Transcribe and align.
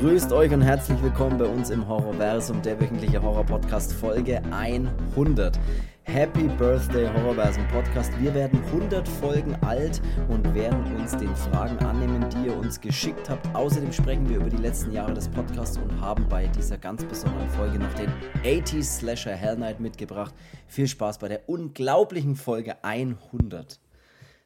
Grüßt 0.00 0.30
euch 0.32 0.52
und 0.52 0.62
herzlich 0.62 1.02
willkommen 1.02 1.38
bei 1.38 1.46
uns 1.46 1.70
im 1.70 1.88
Horrorversum, 1.88 2.62
der 2.62 2.80
wöchentliche 2.80 3.20
Horror-Podcast 3.20 3.92
Folge 3.94 4.40
100. 4.52 5.58
Happy 6.04 6.46
Birthday 6.56 7.08
Horrorversum 7.08 7.66
Podcast. 7.66 8.12
Wir 8.20 8.32
werden 8.32 8.62
100 8.66 9.08
Folgen 9.08 9.56
alt 9.62 10.00
und 10.28 10.54
werden 10.54 10.84
uns 10.94 11.16
den 11.16 11.34
Fragen 11.34 11.76
annehmen, 11.84 12.24
die 12.30 12.46
ihr 12.46 12.56
uns 12.56 12.80
geschickt 12.80 13.28
habt. 13.28 13.52
Außerdem 13.56 13.92
sprechen 13.92 14.28
wir 14.28 14.36
über 14.36 14.50
die 14.50 14.58
letzten 14.58 14.92
Jahre 14.92 15.14
des 15.14 15.26
Podcasts 15.26 15.78
und 15.78 16.00
haben 16.00 16.28
bei 16.28 16.46
dieser 16.46 16.78
ganz 16.78 17.04
besonderen 17.04 17.50
Folge 17.50 17.80
noch 17.80 17.92
den 17.94 18.12
80s 18.44 18.98
Slasher 18.98 19.34
Hell 19.34 19.56
Night 19.56 19.80
mitgebracht. 19.80 20.32
Viel 20.68 20.86
Spaß 20.86 21.18
bei 21.18 21.26
der 21.26 21.48
unglaublichen 21.48 22.36
Folge 22.36 22.84
100. 22.84 23.80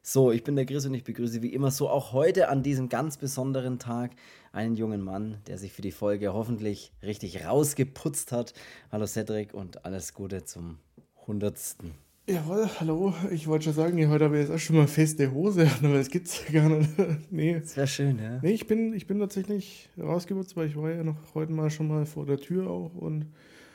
So, 0.05 0.32
ich 0.32 0.43
bin 0.43 0.57
der 0.57 0.66
Chris 0.66 0.84
und 0.84 0.94
ich 0.94 1.04
begrüße 1.04 1.43
wie 1.43 1.53
immer 1.53 1.71
so 1.71 1.89
auch 1.89 2.12
heute 2.12 2.48
an 2.48 2.64
diesem 2.64 2.89
ganz 2.89 3.18
besonderen 3.18 3.79
Tag 3.79 4.11
einen 4.52 4.76
jungen 4.76 5.00
Mann, 5.00 5.38
der 5.46 5.58
sich 5.58 5.72
für 5.72 5.82
die 5.82 5.90
Folge 5.90 6.32
hoffentlich 6.32 6.92
richtig 7.02 7.44
rausgeputzt 7.44 8.32
hat. 8.32 8.52
Hallo 8.90 9.06
Cedric 9.06 9.54
und 9.54 9.84
alles 9.84 10.12
Gute 10.14 10.44
zum 10.44 10.78
hundertsten. 11.26 11.92
Jawohl, 12.28 12.68
hallo. 12.78 13.14
Ich 13.30 13.48
wollte 13.48 13.64
schon 13.64 13.72
sagen, 13.72 14.08
heute 14.08 14.26
habe 14.26 14.36
ich 14.36 14.42
jetzt 14.42 14.54
auch 14.54 14.58
schon 14.58 14.76
mal 14.76 14.86
feste 14.86 15.32
Hose, 15.32 15.68
aber 15.82 15.94
das 15.94 16.08
gibt 16.08 16.28
es 16.28 16.44
gar 16.52 16.68
nicht. 16.68 16.90
nee. 17.30 17.58
Das 17.58 17.76
wäre 17.76 17.86
schön, 17.86 18.18
ja. 18.18 18.38
Nee, 18.42 18.52
ich 18.52 18.66
bin, 18.66 18.92
ich 18.94 19.06
bin 19.06 19.18
tatsächlich 19.18 19.88
rausgeputzt, 19.98 20.56
weil 20.56 20.68
ich 20.68 20.76
war 20.76 20.90
ja 20.90 21.03
noch 21.03 21.16
heute 21.34 21.53
mal 21.53 21.70
schon 21.70 21.89
mal 21.89 22.06
vor 22.06 22.26
der 22.26 22.39
Tür 22.39 22.70
auch 22.70 22.94
und. 22.94 23.26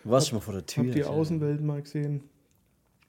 Du 0.03 0.11
warst 0.11 0.29
schon 0.29 0.37
mal 0.37 0.41
vor 0.41 0.53
der 0.53 0.65
Tür. 0.65 0.85
Hab 0.85 0.93
die 0.93 1.03
Außenwelt 1.03 1.61
mal 1.61 1.81
gesehen. 1.81 2.23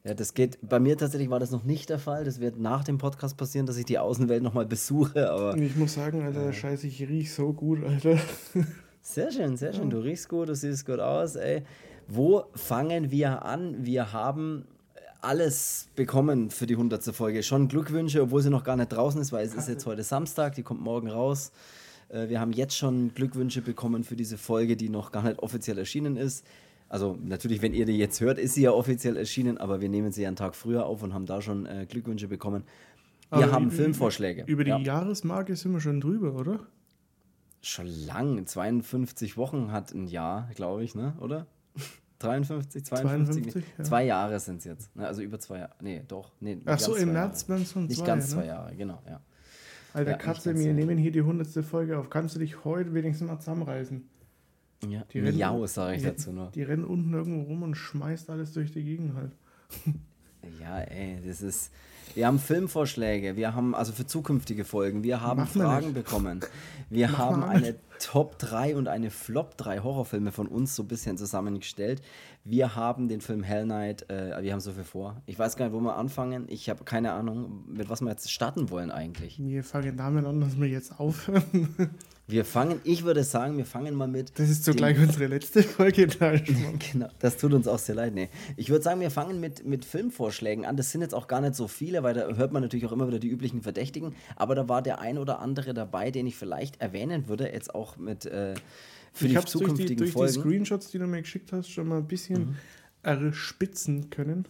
Ja, 0.05 0.15
das 0.15 0.34
geht. 0.34 0.59
Bei 0.62 0.79
mir 0.79 0.97
tatsächlich 0.97 1.29
war 1.29 1.41
das 1.41 1.51
noch 1.51 1.65
nicht 1.65 1.91
der 1.91 1.98
Fall. 1.98 2.25
Das 2.25 2.41
wird 2.41 2.59
nach 2.59 2.84
dem 2.84 2.98
Podcast 2.98 3.37
passieren, 3.37 3.66
dass 3.66 3.77
ich 3.77 3.84
die 3.84 3.98
Außenwelt 3.98 4.43
nochmal 4.43 4.66
besuche. 4.66 5.30
Aber 5.30 5.56
ich 5.56 5.77
muss 5.77 5.95
sagen, 5.95 6.22
Alter, 6.22 6.48
äh, 6.48 6.53
scheiße, 6.53 6.86
ich 6.86 7.00
riech 7.03 7.33
so 7.34 7.53
gut, 7.53 7.84
Alter. 7.84 8.19
Sehr 9.00 9.33
schön, 9.33 9.56
sehr 9.56 9.72
schön. 9.72 9.89
Du 9.89 10.00
riechst 10.00 10.28
gut, 10.28 10.50
du 10.50 10.55
siehst 10.55 10.84
gut 10.84 11.00
aus, 11.00 11.34
ey. 11.34 11.62
Wo 12.09 12.45
fangen 12.55 13.11
wir 13.11 13.42
an? 13.42 13.87
Wir 13.87 14.12
haben 14.12 14.67
alles 15.22 15.89
bekommen 15.97 16.50
für 16.50 16.67
die 16.67 16.75
100. 16.75 17.05
Folge. 17.15 17.42
Schon 17.42 17.69
Glückwünsche, 17.69 18.20
obwohl 18.20 18.42
sie 18.42 18.50
noch 18.50 18.65
gar 18.65 18.77
nicht 18.77 18.92
draußen 18.92 19.19
ist, 19.20 19.33
weil 19.33 19.47
es 19.47 19.55
ist 19.55 19.69
jetzt 19.69 19.87
heute 19.87 20.03
Samstag, 20.03 20.56
die 20.56 20.62
kommt 20.62 20.83
morgen 20.83 21.09
raus. 21.09 21.53
Äh, 22.09 22.28
wir 22.28 22.39
haben 22.39 22.53
jetzt 22.53 22.77
schon 22.77 23.15
Glückwünsche 23.15 23.62
bekommen 23.62 24.05
für 24.05 24.17
diese 24.17 24.37
Folge, 24.37 24.77
die 24.77 24.91
noch 24.91 25.11
gar 25.11 25.22
nicht 25.22 25.39
offiziell 25.39 25.78
erschienen 25.78 26.17
ist. 26.17 26.44
Also 26.89 27.19
natürlich, 27.22 27.61
wenn 27.61 27.75
ihr 27.75 27.84
die 27.84 27.98
jetzt 27.98 28.20
hört, 28.20 28.39
ist 28.39 28.55
sie 28.55 28.62
ja 28.62 28.72
offiziell 28.72 29.17
erschienen, 29.17 29.58
aber 29.58 29.81
wir 29.81 29.89
nehmen 29.89 30.11
sie 30.11 30.27
einen 30.27 30.36
Tag 30.36 30.55
früher 30.55 30.86
auf 30.86 31.03
und 31.03 31.12
haben 31.12 31.27
da 31.27 31.42
schon 31.42 31.67
äh, 31.67 31.86
Glückwünsche 31.89 32.28
bekommen. 32.28 32.64
Wir 33.31 33.44
aber 33.44 33.53
haben 33.53 33.67
über, 33.67 33.75
Filmvorschläge. 33.75 34.44
Über 34.47 34.64
die 34.64 34.70
ja. 34.70 34.78
Jahresmarke 34.78 35.55
sind 35.55 35.72
wir 35.72 35.81
schon 35.81 36.00
drüber, 36.00 36.34
oder? 36.34 36.61
Schon 37.61 37.86
lang. 38.06 38.47
52 38.47 39.36
Wochen 39.36 39.70
hat 39.70 39.92
ein 39.92 40.06
Jahr, 40.06 40.48
glaube 40.55 40.83
ich, 40.83 40.94
ne? 40.94 41.14
Oder? 41.20 41.47
53, 42.20 42.84
52? 42.84 43.53
52 43.53 43.64
ja. 43.78 43.84
Zwei 43.84 44.05
Jahre 44.05 44.41
sind 44.41 44.59
es 44.59 44.64
jetzt. 44.64 44.97
Ne? 44.97 45.06
Also 45.06 45.22
über 45.22 45.39
zwei 45.39 45.59
Jahre. 45.59 45.75
Nee, 45.81 46.03
doch. 46.09 46.33
Nee, 46.41 46.59
Ach 46.64 46.78
so, 46.78 46.97
im 46.97 47.12
März 47.12 47.48
werden 47.48 47.62
es 47.62 47.72
schon 47.72 47.89
zwei 47.89 47.94
Nicht 47.94 48.06
ganz 48.06 48.28
ne? 48.28 48.34
zwei 48.34 48.47
Jahre, 48.47 48.75
genau, 48.75 49.03
ja. 49.06 49.20
Alter, 49.92 50.11
ja, 50.12 50.16
Katze, 50.16 50.55
wir 50.56 50.75
nehmen 50.75 50.98
hier 50.98 51.12
die 51.12 51.20
100. 51.20 51.64
Folge 51.64 51.98
auf. 51.98 52.11
Kannst 52.11 52.34
du 52.34 52.39
dich 52.39 52.64
heute 52.64 52.92
wenigstens 52.94 53.28
mal 53.28 53.39
zusammenreißen? 53.39 54.09
Ja, 54.87 55.05
die 55.12 55.21
Miau, 55.21 55.67
sage 55.67 55.97
ich 55.97 56.03
die, 56.03 56.09
dazu 56.09 56.33
nur. 56.33 56.51
Die 56.53 56.62
rennen 56.62 56.84
unten 56.84 57.12
irgendwo 57.12 57.43
rum 57.43 57.62
und 57.62 57.75
schmeißt 57.75 58.31
alles 58.31 58.53
durch 58.53 58.71
die 58.71 58.84
Gegend 58.84 59.15
halt. 59.15 59.33
Ja, 60.61 60.79
ey, 60.81 61.19
das 61.27 61.43
ist. 61.43 61.73
Wir 62.15 62.27
haben 62.27 62.39
Filmvorschläge, 62.39 63.37
wir 63.37 63.55
haben, 63.55 63.75
also 63.75 63.93
für 63.93 64.06
zukünftige 64.06 64.65
Folgen, 64.65 65.03
wir 65.03 65.21
haben 65.21 65.41
Mach 65.41 65.49
Fragen 65.49 65.93
bekommen. 65.93 66.41
Wir 66.91 67.09
Mach 67.09 67.19
haben 67.19 67.45
eine 67.45 67.77
Top 68.01 68.39
3 68.39 68.77
und 68.77 68.89
eine 68.89 69.11
Flop 69.11 69.59
3 69.59 69.81
Horrorfilme 69.81 70.33
von 70.33 70.47
uns 70.47 70.75
so 70.75 70.84
ein 70.84 70.88
bisschen 70.88 71.19
zusammengestellt. 71.19 72.00
Wir 72.44 72.75
haben 72.75 73.09
den 73.09 73.21
Film 73.21 73.43
Hell 73.43 73.67
Night, 73.67 74.09
äh, 74.09 74.43
wir 74.43 74.53
haben 74.53 74.61
so 74.61 74.72
viel 74.72 74.84
vor. 74.84 75.21
Ich 75.27 75.38
weiß 75.38 75.56
gar 75.56 75.67
nicht, 75.67 75.75
wo 75.75 75.81
wir 75.81 75.97
anfangen. 75.97 76.47
Ich 76.49 76.71
habe 76.71 76.83
keine 76.84 77.12
Ahnung, 77.12 77.65
mit 77.69 77.91
was 77.91 78.00
wir 78.00 78.09
jetzt 78.09 78.31
starten 78.31 78.71
wollen 78.71 78.91
eigentlich. 78.91 79.38
Wir 79.38 79.62
fangen 79.62 79.99
damit 79.99 80.25
an, 80.25 80.41
dass 80.41 80.59
wir 80.59 80.69
jetzt 80.69 80.99
aufhören. 80.99 81.44
Wir 82.31 82.44
fangen, 82.44 82.83
ich 82.84 83.05
würde 83.05 83.25
sagen, 83.25 83.56
wir 83.56 83.65
fangen 83.65 83.94
mal 83.94 84.06
mit. 84.06 84.39
Das 84.39 84.50
ist 84.50 84.62
zugleich 84.62 84.99
unsere 84.99 85.28
letzte 85.28 85.62
Folge. 85.62 86.06
genau, 86.93 87.09
das 87.19 87.39
tut 87.39 87.55
uns 87.55 87.66
auch 87.66 87.78
sehr 87.78 87.94
leid. 87.94 88.12
Nee. 88.15 88.28
Ich 88.59 88.69
würde 88.69 88.84
sagen, 88.84 89.00
wir 89.00 89.11
fangen 89.11 89.41
mit, 89.41 89.65
mit 89.65 89.87
Filmvorschlägen 89.87 90.67
an. 90.67 90.77
Das 90.77 90.93
sind 90.93 91.00
jetzt 91.00 91.15
auch 91.15 91.27
gar 91.27 91.41
nicht 91.41 91.55
so 91.55 91.69
viele, 91.69 92.03
weil 92.03 92.12
da 92.12 92.28
hört 92.37 92.53
man 92.53 92.61
natürlich 92.62 92.84
auch 92.84 92.93
immer 92.93 93.09
wieder 93.09 93.19
die 93.19 93.31
üblichen 93.31 93.62
Verdächtigen. 93.62 94.15
Aber 94.37 94.55
da 94.55 94.69
war 94.69 94.83
der 94.83 95.00
ein 95.00 95.17
oder 95.17 95.38
andere 95.38 95.72
dabei, 95.72 96.11
den 96.11 96.27
ich 96.27 96.37
vielleicht 96.37 96.83
erwähnen 96.83 97.28
würde, 97.28 97.50
jetzt 97.50 97.75
auch 97.75 97.97
mit 97.97 98.27
äh, 98.27 98.55
für 99.15 99.27
ich 99.27 99.38
die 99.38 99.44
zukünftigen 99.47 99.77
durch 99.78 99.87
die, 99.88 99.97
durch 99.97 100.12
Folgen. 100.12 100.34
die 100.34 100.41
Screenshots, 100.41 100.91
die 100.91 100.99
du 100.99 101.06
mir 101.06 101.22
geschickt 101.22 101.50
hast, 101.53 101.71
schon 101.71 101.88
mal 101.88 101.97
ein 101.97 102.09
bisschen 102.09 102.41
mhm. 102.41 102.56
erspitzen 103.05 104.11
können. 104.11 104.44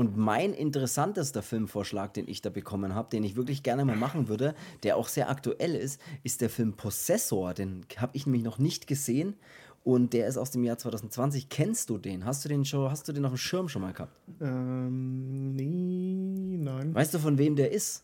Und 0.00 0.16
mein 0.16 0.54
interessantester 0.54 1.42
Filmvorschlag, 1.42 2.14
den 2.14 2.26
ich 2.26 2.40
da 2.40 2.48
bekommen 2.48 2.94
habe, 2.94 3.10
den 3.10 3.22
ich 3.22 3.36
wirklich 3.36 3.62
gerne 3.62 3.84
mal 3.84 3.96
machen 3.96 4.28
würde, 4.28 4.54
der 4.82 4.96
auch 4.96 5.08
sehr 5.08 5.28
aktuell 5.28 5.74
ist, 5.74 6.00
ist 6.22 6.40
der 6.40 6.48
Film 6.48 6.72
Possessor. 6.72 7.52
Den 7.52 7.84
habe 7.98 8.16
ich 8.16 8.24
nämlich 8.24 8.42
noch 8.42 8.58
nicht 8.58 8.86
gesehen 8.86 9.34
und 9.84 10.14
der 10.14 10.26
ist 10.26 10.38
aus 10.38 10.52
dem 10.52 10.64
Jahr 10.64 10.78
2020. 10.78 11.50
Kennst 11.50 11.90
du 11.90 11.98
den? 11.98 12.24
Hast 12.24 12.42
du 12.46 12.48
den 12.48 12.64
schon, 12.64 12.90
hast 12.90 13.08
du 13.08 13.12
den 13.12 13.26
auf 13.26 13.32
dem 13.32 13.36
Schirm 13.36 13.68
schon 13.68 13.82
mal 13.82 13.92
gehabt? 13.92 14.16
Ähm, 14.40 15.54
nee, 15.54 16.56
nein. 16.56 16.94
Weißt 16.94 17.12
du, 17.12 17.18
von 17.18 17.36
wem 17.36 17.54
der 17.54 17.70
ist? 17.70 18.02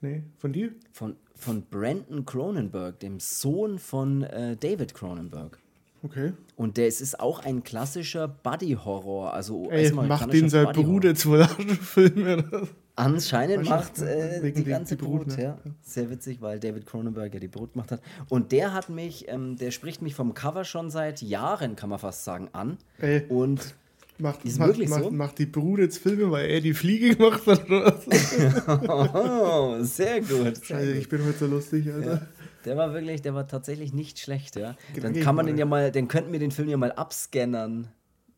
Nee, 0.00 0.22
von 0.38 0.50
dir? 0.50 0.72
Von, 0.92 1.14
von 1.34 1.60
Brandon 1.66 2.24
Cronenberg, 2.24 3.00
dem 3.00 3.20
Sohn 3.20 3.78
von 3.78 4.22
äh, 4.22 4.56
David 4.56 4.94
Cronenberg. 4.94 5.58
Okay. 6.04 6.32
Und 6.56 6.76
der, 6.76 6.86
es 6.86 7.00
ist 7.00 7.18
auch 7.18 7.40
ein 7.40 7.64
klassischer 7.64 8.28
Buddy-Horror. 8.28 9.32
Also 9.32 9.70
Ey, 9.70 9.90
macht 9.90 10.32
den 10.32 10.50
sein 10.50 10.66
Bruder 10.72 11.14
zu 11.14 11.42
Filme. 11.80 12.68
Anscheinend 12.94 13.68
macht 13.68 13.98
äh, 14.00 14.52
die 14.52 14.64
ganze 14.64 14.96
die 14.96 15.02
Brut, 15.02 15.26
Brut 15.26 15.38
ne? 15.38 15.42
ja. 15.42 15.58
Sehr 15.82 16.10
witzig, 16.10 16.40
weil 16.40 16.60
David 16.60 16.86
Cronenberg 16.86 17.34
ja 17.34 17.40
die 17.40 17.48
Brut 17.48 17.72
gemacht 17.72 17.90
hat. 17.90 18.00
Und 18.28 18.52
der 18.52 18.72
hat 18.72 18.88
mich, 18.88 19.26
ähm, 19.28 19.56
der 19.56 19.72
spricht 19.72 20.02
mich 20.02 20.14
vom 20.14 20.34
Cover 20.34 20.64
schon 20.64 20.90
seit 20.90 21.20
Jahren, 21.22 21.74
kann 21.74 21.90
man 21.90 21.98
fast 21.98 22.22
sagen, 22.22 22.50
an. 22.52 22.76
Ey. 22.98 23.24
Und 23.28 23.74
Macht, 24.16 24.44
ist 24.44 24.60
macht, 24.60 24.78
macht, 24.88 25.02
so? 25.02 25.10
macht 25.10 25.38
die 25.40 25.46
Brut 25.46 25.80
jetzt 25.80 25.98
Filme, 25.98 26.30
weil 26.30 26.48
er 26.48 26.60
die 26.60 26.72
Fliege 26.72 27.16
gemacht 27.16 27.44
hat 27.46 27.66
oder 27.66 28.00
was? 28.06 28.06
oh, 28.88 29.82
sehr 29.82 30.20
gut. 30.20 30.56
Sehr 30.56 30.64
Scheiße, 30.64 30.92
ich 30.92 31.08
bin 31.08 31.24
heute 31.24 31.38
so 31.38 31.46
lustig, 31.46 31.92
Alter. 31.92 32.12
Ja. 32.12 32.26
Der 32.64 32.76
war 32.76 32.92
wirklich, 32.92 33.22
der 33.22 33.34
war 33.34 33.46
tatsächlich 33.46 33.92
nicht 33.92 34.18
schlecht, 34.18 34.56
ja. 34.56 34.76
Dann 35.00 35.14
kann 35.14 35.34
man 35.34 35.46
den 35.46 35.58
ja 35.58 35.64
mal, 35.64 35.90
dann 35.90 36.08
könnten 36.08 36.32
wir 36.32 36.38
den 36.38 36.50
Film 36.50 36.68
ja 36.68 36.76
mal 36.76 36.92
abscannern. 36.92 37.88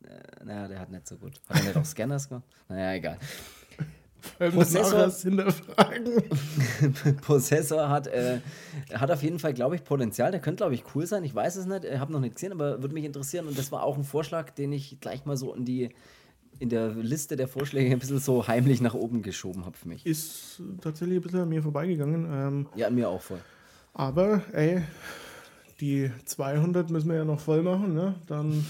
Äh, 0.04 0.44
naja, 0.44 0.68
der 0.68 0.80
hat 0.80 0.90
nicht 0.90 1.06
so 1.06 1.16
gut. 1.16 1.40
Hat 1.48 1.58
er 1.58 1.64
nicht 1.64 1.76
auch 1.76 1.84
Scanners 1.84 2.28
gemacht? 2.28 2.44
Naja, 2.68 2.94
egal. 2.94 3.18
Possessor, 4.38 5.08
Possessor 7.22 7.88
hat, 7.88 8.06
äh, 8.08 8.40
hat 8.92 9.10
auf 9.10 9.22
jeden 9.22 9.38
Fall, 9.38 9.54
glaube 9.54 9.76
ich, 9.76 9.84
Potenzial. 9.84 10.30
Der 10.30 10.40
könnte, 10.40 10.62
glaube 10.62 10.74
ich, 10.74 10.84
cool 10.94 11.06
sein. 11.06 11.24
Ich 11.24 11.34
weiß 11.34 11.56
es 11.56 11.66
nicht, 11.66 11.84
ich 11.84 11.98
habe 11.98 12.12
noch 12.12 12.20
nicht 12.20 12.34
gesehen, 12.34 12.52
aber 12.52 12.82
würde 12.82 12.94
mich 12.94 13.04
interessieren. 13.04 13.46
Und 13.46 13.58
das 13.58 13.72
war 13.72 13.82
auch 13.82 13.96
ein 13.96 14.04
Vorschlag, 14.04 14.50
den 14.50 14.72
ich 14.72 14.98
gleich 15.00 15.24
mal 15.24 15.36
so 15.36 15.54
in 15.54 15.64
die 15.64 15.90
in 16.58 16.70
der 16.70 16.88
Liste 16.88 17.36
der 17.36 17.48
Vorschläge 17.48 17.92
ein 17.92 17.98
bisschen 17.98 18.18
so 18.18 18.48
heimlich 18.48 18.80
nach 18.80 18.94
oben 18.94 19.22
geschoben 19.22 19.66
habe 19.66 19.76
für 19.76 19.88
mich. 19.88 20.06
Ist 20.06 20.62
tatsächlich 20.80 21.18
ein 21.18 21.22
bisschen 21.22 21.40
an 21.40 21.50
mir 21.50 21.62
vorbeigegangen. 21.62 22.24
Ähm, 22.24 22.66
ja, 22.76 22.88
mir 22.88 23.10
auch 23.10 23.20
voll. 23.20 23.40
Aber, 23.98 24.42
ey, 24.52 24.82
die 25.80 26.10
200 26.26 26.90
müssen 26.90 27.08
wir 27.08 27.16
ja 27.16 27.24
noch 27.24 27.40
voll 27.40 27.62
machen, 27.62 27.94
ne? 27.94 28.14
Dann. 28.26 28.66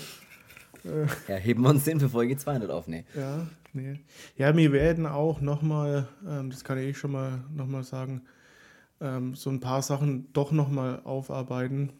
Äh, 0.84 1.06
ja, 1.26 1.34
heben 1.34 1.62
wir 1.64 1.70
uns 1.70 1.82
den 1.82 1.98
für 1.98 2.08
Folge 2.08 2.36
200 2.36 2.70
auf, 2.70 2.86
ne? 2.86 3.04
Ja, 3.16 3.44
nee. 3.72 3.98
Ja, 4.36 4.56
wir 4.56 4.70
werden 4.70 5.04
auch 5.04 5.40
nochmal, 5.40 6.06
ähm, 6.28 6.50
das 6.50 6.62
kann 6.62 6.78
ich 6.78 6.96
schon 6.96 7.10
mal 7.10 7.42
nochmal 7.52 7.82
sagen, 7.82 8.22
ähm, 9.00 9.34
so 9.34 9.50
ein 9.50 9.58
paar 9.58 9.82
Sachen 9.82 10.32
doch 10.32 10.52
nochmal 10.52 11.00
aufarbeiten. 11.02 11.90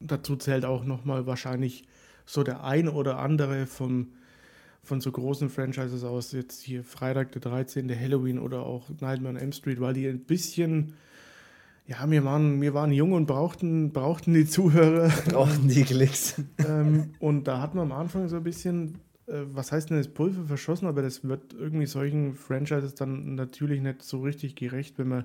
Dazu 0.00 0.36
zählt 0.36 0.66
auch 0.66 0.84
nochmal 0.84 1.26
wahrscheinlich 1.26 1.84
so 2.26 2.42
der 2.42 2.64
ein 2.64 2.90
oder 2.90 3.18
andere 3.18 3.64
vom, 3.64 4.08
von 4.82 5.00
so 5.00 5.10
großen 5.10 5.48
Franchises 5.48 6.04
aus, 6.04 6.32
jetzt 6.32 6.60
hier 6.60 6.84
Freitag 6.84 7.32
der 7.32 7.40
13., 7.40 7.88
Halloween 7.98 8.38
oder 8.38 8.66
auch 8.66 8.90
Nightmare 9.00 9.36
on 9.36 9.40
M 9.40 9.52
Street, 9.52 9.80
weil 9.80 9.94
die 9.94 10.06
ein 10.06 10.20
bisschen 10.20 10.92
ja, 11.86 12.10
wir 12.10 12.24
waren, 12.24 12.62
wir 12.62 12.72
waren 12.72 12.92
jung 12.92 13.12
und 13.12 13.26
brauchten, 13.26 13.92
brauchten 13.92 14.32
die 14.32 14.46
Zuhörer. 14.46 15.08
Brauchten 15.30 15.68
die 15.68 15.82
Klicks. 15.82 16.40
ähm, 16.58 17.10
und 17.18 17.46
da 17.46 17.60
hatten 17.60 17.76
wir 17.76 17.82
am 17.82 17.92
Anfang 17.92 18.28
so 18.28 18.36
ein 18.36 18.42
bisschen, 18.42 19.00
äh, 19.26 19.42
was 19.52 19.70
heißt 19.70 19.90
denn 19.90 19.98
das 19.98 20.08
Pulver 20.08 20.44
verschossen, 20.44 20.88
aber 20.88 21.02
das 21.02 21.24
wird 21.24 21.52
irgendwie 21.52 21.84
solchen 21.84 22.34
Franchises 22.34 22.94
dann 22.94 23.34
natürlich 23.34 23.82
nicht 23.82 24.02
so 24.02 24.22
richtig 24.22 24.56
gerecht, 24.56 24.98
wenn 24.98 25.08
man, 25.08 25.24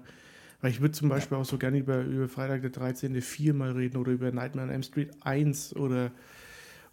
weil 0.60 0.72
ich 0.72 0.82
würde 0.82 0.92
zum 0.92 1.08
Beispiel 1.08 1.38
auch 1.38 1.46
so 1.46 1.58
gerne 1.58 1.78
über, 1.78 2.02
über 2.02 2.28
Freitag 2.28 2.62
der 2.62 2.72
13. 2.72 3.22
4 3.22 3.54
mal 3.54 3.72
reden 3.72 3.96
oder 3.96 4.12
über 4.12 4.30
Nightmare 4.30 4.68
on 4.68 4.74
M 4.74 4.84
Street 4.84 5.12
1 5.22 5.78
oder, 5.78 6.12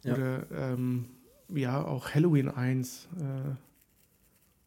ja. 0.04 0.14
oder 0.14 0.46
ähm, 0.54 1.06
ja, 1.48 1.84
auch 1.84 2.14
Halloween 2.14 2.48
1. 2.48 3.08
Äh, 3.18 3.65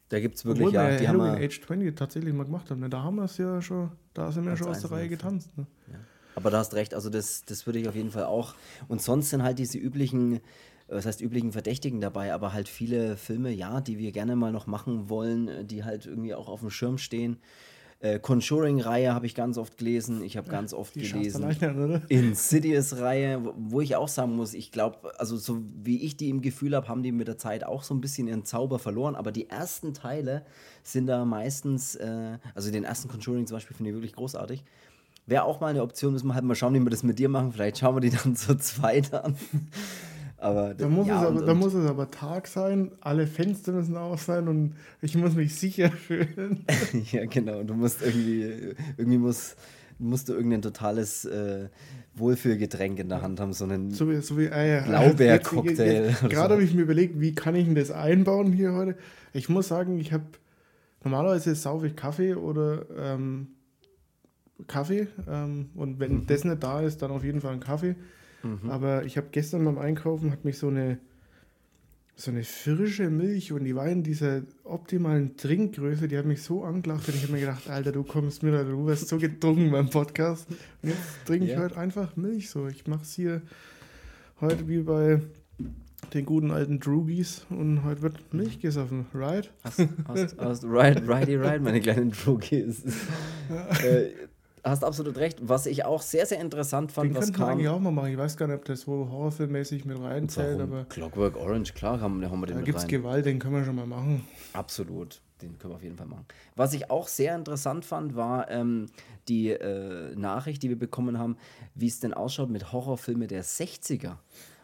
da 0.10 0.20
gibt 0.20 0.36
es 0.36 0.46
wirklich, 0.46 0.68
Obwohl 0.68 0.76
ja, 0.76 0.90
wir 0.90 0.98
die 0.98 1.08
Halloween 1.08 1.32
haben 1.32 1.44
Age 1.44 1.62
20 1.62 1.96
tatsächlich 1.96 2.34
mal 2.34 2.44
gemacht 2.44 2.70
haben. 2.72 2.80
Ne? 2.82 2.90
Da 2.90 3.04
haben 3.04 3.16
wir 3.16 3.26
es 3.26 3.38
ja 3.38 3.62
schon, 3.62 3.92
da 4.14 4.32
sind 4.32 4.46
wir 4.46 4.58
schon 4.58 4.68
aus 4.68 4.82
der 4.82 4.92
Reihe 4.92 5.08
getanzt. 5.08 5.56
Ne? 5.56 5.68
Ja. 5.92 6.00
Aber 6.36 6.50
du 6.50 6.58
hast 6.58 6.74
recht, 6.74 6.94
also 6.94 7.10
das, 7.10 7.44
das 7.46 7.66
würde 7.66 7.80
ich 7.80 7.88
auf 7.88 7.96
jeden 7.96 8.12
Fall 8.12 8.24
auch. 8.24 8.56
Und 8.88 9.02
sonst 9.02 9.30
sind 9.30 9.44
halt 9.44 9.60
diese 9.60 9.78
üblichen, 9.78 10.40
was 10.88 11.06
heißt 11.06 11.22
üblichen 11.22 11.52
Verdächtigen 11.52 12.02
dabei, 12.02 12.34
aber 12.34 12.54
halt 12.54 12.70
viele 12.70 13.18
Filme, 13.18 13.52
ja, 13.52 13.82
die 13.82 14.00
wir 14.00 14.12
gerne 14.12 14.36
mal 14.36 14.52
noch 14.52 14.66
machen 14.66 15.10
wollen, 15.10 15.68
die 15.68 15.84
halt 15.84 16.08
irgendwie 16.08 16.34
auch 16.34 16.50
auf 16.50 16.62
dem 16.62 16.72
Schirm 16.72 16.98
stehen. 16.98 17.38
Äh, 18.02 18.20
Conjuring-Reihe 18.20 19.14
habe 19.14 19.26
ich 19.26 19.36
ganz 19.36 19.58
oft 19.58 19.78
gelesen. 19.78 20.24
Ich 20.24 20.38
habe 20.38 20.50
ganz 20.50 20.74
oft 20.74 20.94
gelesen. 20.94 21.42
Insidious-Reihe, 22.08 23.44
wo, 23.44 23.54
wo 23.58 23.82
ich 23.82 23.98
auch 23.98 24.08
sagen 24.08 24.38
muss, 24.38 24.54
ich 24.54 24.72
glaube, 24.72 25.20
also 25.20 25.36
so 25.36 25.62
wie 25.84 26.02
ich 26.04 26.16
die 26.16 26.30
im 26.30 26.42
Gefühl 26.42 26.76
habe, 26.76 26.88
haben 26.88 27.04
die 27.04 27.12
mit 27.12 27.28
der 27.28 27.38
Zeit 27.38 27.66
auch 27.66 27.84
so 27.84 27.94
ein 27.94 28.00
bisschen 28.00 28.30
ihren 28.30 28.46
Zauber 28.46 28.80
verloren. 28.80 29.16
Aber 29.16 29.34
die 29.34 29.50
ersten 29.50 29.94
Teile 29.94 30.46
sind 30.82 31.08
da 31.08 31.26
meistens, 31.26 31.96
äh, 31.96 32.38
also 32.56 32.72
den 32.72 32.86
ersten 32.86 33.10
Conjuring 33.10 33.48
zum 33.48 33.58
Beispiel 33.58 33.76
finde 33.76 33.90
ich 33.90 33.96
wirklich 33.98 34.14
großartig. 34.14 34.64
Wäre 35.26 35.44
auch 35.44 35.60
mal 35.60 35.68
eine 35.68 35.84
Option, 35.84 36.14
müssen 36.14 36.28
wir 36.28 36.36
halt 36.36 36.46
mal 36.46 36.56
schauen, 36.56 36.74
wie 36.74 36.80
wir 36.80 36.90
das 36.90 37.04
mit 37.04 37.20
dir 37.20 37.28
machen. 37.28 37.52
Vielleicht 37.52 37.80
schauen 37.80 37.96
wir 37.96 38.02
die 38.02 38.12
dann 38.12 38.36
zu 38.38 38.56
zweit 38.58 39.14
an. 39.14 39.36
Aber, 40.40 40.74
da, 40.74 40.88
muss 40.88 41.08
ja, 41.08 41.20
es 41.20 41.28
aber, 41.28 41.40
und, 41.40 41.48
da 41.48 41.54
muss 41.54 41.74
es 41.74 41.86
aber 41.86 42.10
Tag 42.10 42.48
sein, 42.48 42.92
alle 43.02 43.28
Fenster 43.28 43.74
müssen 43.74 43.98
auf 43.98 44.22
sein 44.22 44.48
und 44.48 44.76
ich 45.02 45.16
muss 45.16 45.36
mich 45.36 45.56
sicher 45.56 45.92
fühlen. 46.08 46.66
ja, 47.12 47.26
genau. 47.26 47.64
Du 47.64 47.74
musst 47.74 48.02
irgendwie, 48.02 48.76
irgendwie 48.98 49.18
muss, 49.18 49.58
musst 49.98 50.30
du 50.30 50.34
irgendein 50.34 50.62
totales 50.62 51.26
äh, 51.26 51.68
Wohlfühlgetränk 52.16 53.00
in 53.00 53.10
der 53.10 53.22
Hand 53.22 53.40
haben, 53.40 53.52
so 53.52 53.66
einen 53.66 53.92
so 53.92 54.10
wie, 54.10 54.22
so 54.22 54.38
wie 54.38 54.50
ah, 54.50 54.66
ja, 54.66 54.82
Blaubeercocktail. 54.88 56.16
Gerade 56.30 56.32
so. 56.32 56.54
habe 56.54 56.64
ich 56.64 56.74
mir 56.74 56.84
überlegt, 56.84 57.20
wie 57.20 57.36
kann 57.36 57.56
ich 57.56 57.66
denn 57.66 57.76
das 57.76 57.92
einbauen 57.92 58.54
hier 58.54 58.74
heute? 58.74 58.96
Ich 59.34 59.50
muss 59.50 59.68
sagen, 59.68 60.00
ich 60.00 60.14
habe 60.14 60.24
normalerweise 61.04 61.54
saufe 61.54 61.88
ich 61.88 61.98
Kaffee 61.98 62.36
oder 62.36 62.86
ähm, 62.98 63.48
Kaffee 64.68 65.08
ähm, 65.28 65.70
und 65.76 66.00
wenn 66.00 66.14
mhm. 66.14 66.28
das 66.28 66.46
nicht 66.46 66.64
da 66.64 66.80
ist, 66.82 67.02
dann 67.02 67.12
auf 67.12 67.26
jeden 67.26 67.42
Fall 67.42 67.54
ein 67.54 67.60
Kaffee. 67.60 67.96
Mhm. 68.44 68.70
Aber 68.70 69.06
ich 69.06 69.18
habe 69.18 69.28
gestern 69.32 69.66
beim 69.66 69.78
Einkaufen, 69.78 70.32
hat 70.32 70.46
mich 70.46 70.58
so 70.58 70.68
eine, 70.68 71.00
so 72.16 72.32
eine 72.32 72.44
frische 72.44 73.10
Milch 73.10 73.52
und 73.52 73.64
die 73.64 73.76
war 73.76 73.88
in 73.88 74.04
dieser 74.04 74.42
optimalen 74.64 75.38
Trinkgröße, 75.38 76.08
die 76.08 76.18
hat 76.18 76.26
mich 76.26 76.42
so 76.42 76.64
angelacht 76.64 77.08
und 77.08 77.16
ich 77.16 77.24
habe 77.24 77.34
mir 77.34 77.40
gedacht, 77.40 77.70
Alter, 77.70 77.92
du 77.92 78.04
kommst 78.04 78.44
mir, 78.44 78.64
du 78.64 78.86
wirst 78.86 79.08
so 79.08 79.18
getrunken 79.18 79.72
beim 79.72 79.90
Podcast. 79.90 80.48
Und 80.82 80.90
jetzt 80.90 81.26
trinke 81.26 81.46
ich 81.46 81.52
yeah. 81.52 81.62
heute 81.62 81.78
einfach 81.78 82.16
Milch 82.16 82.50
so. 82.50 82.68
Ich 82.68 82.88
mache 82.88 83.04
es 83.04 83.14
hier 83.14 83.42
heute 84.42 84.68
wie 84.68 84.80
bei 84.80 85.22
den 86.14 86.26
guten 86.26 86.52
alten 86.52 86.80
Droogies 86.80 87.46
und 87.50 87.84
heute 87.84 88.02
wird 88.02 88.34
Milch 88.34 88.60
gesoffen, 88.60 89.06
right? 89.14 89.52
Hast, 89.64 89.88
hast, 90.08 90.38
hast, 90.40 90.64
right, 90.66 91.08
righty, 91.08 91.36
right, 91.36 91.62
meine 91.62 91.82
kleinen 91.82 92.12
Droogies. 92.12 92.84
Ja. 93.50 93.68
Äh, 93.84 94.12
hast 94.64 94.84
absolut 94.84 95.18
recht. 95.18 95.40
Was 95.42 95.66
ich 95.66 95.86
auch 95.86 96.02
sehr, 96.02 96.26
sehr 96.26 96.40
interessant 96.40 96.92
fand, 96.92 97.12
Den 97.12 97.18
was 97.18 97.34
kam... 97.34 97.50
eigentlich 97.50 97.68
auch 97.68 97.80
mal 97.80 97.92
machen. 97.92 98.12
Ich 98.12 98.18
weiß 98.18 98.38
gar 98.38 98.48
nicht, 98.48 98.58
ob 98.58 98.66
das 98.66 98.82
so 98.82 99.10
horrorfilmmäßig 99.10 99.86
mit 99.86 100.00
reinzählt, 100.00 100.60
aber... 100.60 100.86
Clockwork 100.86 101.38
Orange, 101.38 101.74
klar, 101.74 102.02
haben, 102.02 102.24
haben 102.30 102.40
wir 102.40 102.48
den 102.48 102.58
Da 102.58 102.64
gibt 102.64 102.78
es 102.78 102.88
Gewalt, 102.88 103.26
den 103.26 103.40
können 103.40 103.56
wir 103.56 103.64
schon 103.64 103.76
mal 103.76 103.86
machen. 103.86 104.26
Absolut, 104.54 105.22
den 105.42 105.58
können 105.58 105.74
wir 105.74 105.78
auf 105.78 105.84
jeden 105.84 105.98
Fall 105.98 106.08
machen. 106.08 106.26
Was 106.56 106.74
ich 106.74 106.90
auch 106.90 107.08
sehr 107.08 107.36
interessant 107.36 107.86
fand, 107.86 108.16
war 108.16 108.50
ähm, 108.50 108.88
die 109.28 109.50
äh, 109.50 110.16
Nachricht, 110.16 110.64
die 110.64 110.70
wir 110.70 110.80
bekommen 110.80 111.20
haben, 111.20 111.38
wie 111.76 111.88
es 111.88 112.00
denn 112.00 112.14
ausschaut 112.14 112.50
mit 112.50 112.72
Horrorfilmen 112.74 113.28
der 113.28 113.44
60er. 113.44 114.18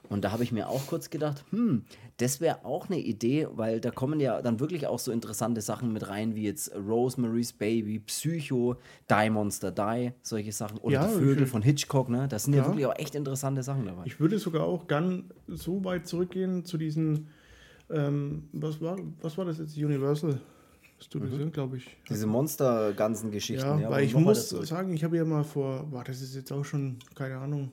Und 0.10 0.24
da 0.24 0.32
habe 0.32 0.44
ich 0.44 0.52
mir 0.52 0.70
auch 0.70 0.88
kurz 0.88 1.10
gedacht, 1.10 1.44
hm, 1.52 1.84
das 2.18 2.42
wäre 2.42 2.64
auch 2.66 2.90
eine 2.90 3.00
Idee, 3.00 3.48
weil 3.52 3.80
da 3.80 3.92
kommen 3.92 4.20
ja 4.20 4.42
dann 4.42 4.60
wirklich 4.60 4.88
auch 4.88 5.00
so 5.00 5.12
interessante 5.12 5.62
Sachen 5.62 5.92
mit 5.92 6.08
rein, 6.08 6.36
wie 6.36 6.44
jetzt 6.44 6.74
Rosemary's 6.76 7.54
Baby, 7.54 8.00
Psycho, 8.00 8.78
Die 9.10 9.30
Monster 9.30 9.72
Die, 9.72 10.14
solche 10.22 10.52
Sachen. 10.52 10.78
Oder 10.78 10.94
ja, 11.02 11.08
die 11.08 11.14
Vögel 11.14 11.48
von 11.48 11.62
Hitchcock, 11.62 12.10
ne? 12.10 12.28
Das 12.28 12.46
sind 12.46 12.54
ja. 12.54 12.62
ja. 12.62 12.68
wirklich 12.68 12.86
auch 12.86 12.98
echt 12.98 13.16
interessante 13.16 13.64
Sachen 13.64 13.86
dabei. 13.86 14.04
Ich 14.06 14.20
würde 14.20 14.40
sogar 14.40 14.64
auch 14.64 14.88
gern 14.88 15.32
so 15.48 15.84
weit 15.84 16.08
zurückgehen 16.08 16.66
zu 16.66 16.78
diesen, 16.78 17.28
ähm, 17.90 18.50
was, 18.54 18.82
war, 18.82 18.98
was 19.22 19.38
war 19.38 19.46
das 19.46 19.60
jetzt, 19.60 19.78
Universal? 19.78 20.40
Studios, 21.00 21.34
mhm. 21.34 21.52
glaube 21.52 21.78
ich. 21.78 21.98
Diese 22.10 22.26
Monster-ganzen 22.26 23.30
Geschichten. 23.30 23.68
Ja, 23.68 23.80
ja 23.80 23.90
weil 23.90 24.06
ich 24.06 24.16
muss 24.16 24.50
sagen, 24.50 24.94
ich 24.94 25.04
habe 25.04 25.18
ja 25.18 25.26
mal 25.26 25.44
vor, 25.44 25.84
boah, 25.84 26.04
das 26.04 26.22
ist 26.22 26.36
jetzt 26.36 26.52
auch 26.52 26.64
schon, 26.64 26.98
keine 27.16 27.38
Ahnung, 27.38 27.72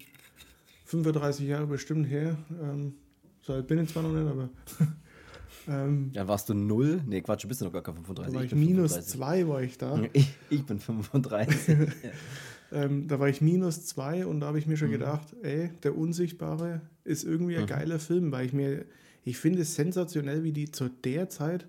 35 0.93 1.47
Jahre 1.47 1.67
bestimmt 1.67 2.09
her. 2.09 2.37
Ähm, 2.63 2.95
so 3.41 3.55
alt 3.55 3.67
bin 3.67 3.79
ich 3.79 3.91
zwar 3.91 4.03
noch 4.03 4.13
nicht, 4.13 4.29
aber. 4.29 4.51
ähm, 5.69 6.11
ja, 6.13 6.29
warst 6.29 6.49
du 6.49 6.55
null? 6.55 7.03
Nee, 7.07 7.23
Quatsch, 7.23 7.45
du 7.45 7.49
bist 7.49 7.63
noch 7.63 7.73
gar 7.73 7.83
kein 7.83 7.95
35. 7.95 8.33
Da 8.33 8.39
war 8.39 8.45
ich, 8.45 8.53
ich 8.53 8.59
minus 8.59 9.07
2 9.07 9.49
war 9.49 9.63
ich 9.63 9.79
da. 9.79 9.99
Ich, 10.13 10.29
ich 10.51 10.67
bin 10.67 10.79
35. 10.79 11.69
ja. 11.69 11.87
ähm, 12.73 13.09
da 13.09 13.19
war 13.19 13.29
ich 13.29 13.41
minus 13.41 13.87
2 13.87 14.27
und 14.27 14.41
da 14.41 14.49
habe 14.49 14.59
ich 14.59 14.67
mir 14.67 14.77
schon 14.77 14.89
mhm. 14.89 14.93
gedacht, 14.93 15.35
ey, 15.43 15.71
der 15.83 15.97
Unsichtbare 15.97 16.83
ist 17.05 17.25
irgendwie 17.25 17.57
ein 17.57 17.63
mhm. 17.63 17.69
geiler 17.69 17.99
Film, 17.99 18.31
weil 18.31 18.47
ich 18.47 18.53
mir, 18.53 18.85
ich 19.25 19.39
finde 19.39 19.63
es 19.63 19.75
sensationell, 19.75 20.45
wie 20.45 20.53
die 20.53 20.71
zu 20.71 20.89
der 20.89 21.31
Zeit 21.31 21.67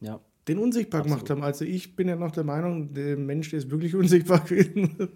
ja 0.00 0.20
den 0.48 0.58
unsichtbar 0.58 1.00
Absolut. 1.00 1.18
gemacht 1.18 1.30
haben. 1.30 1.42
Also 1.42 1.64
ich 1.64 1.96
bin 1.96 2.08
ja 2.08 2.16
noch 2.16 2.32
der 2.32 2.44
Meinung, 2.44 2.92
der 2.94 3.16
Mensch 3.16 3.52
ist 3.52 3.70
wirklich 3.70 3.94
unsichtbar 3.96 4.40
gewesen. 4.40 5.10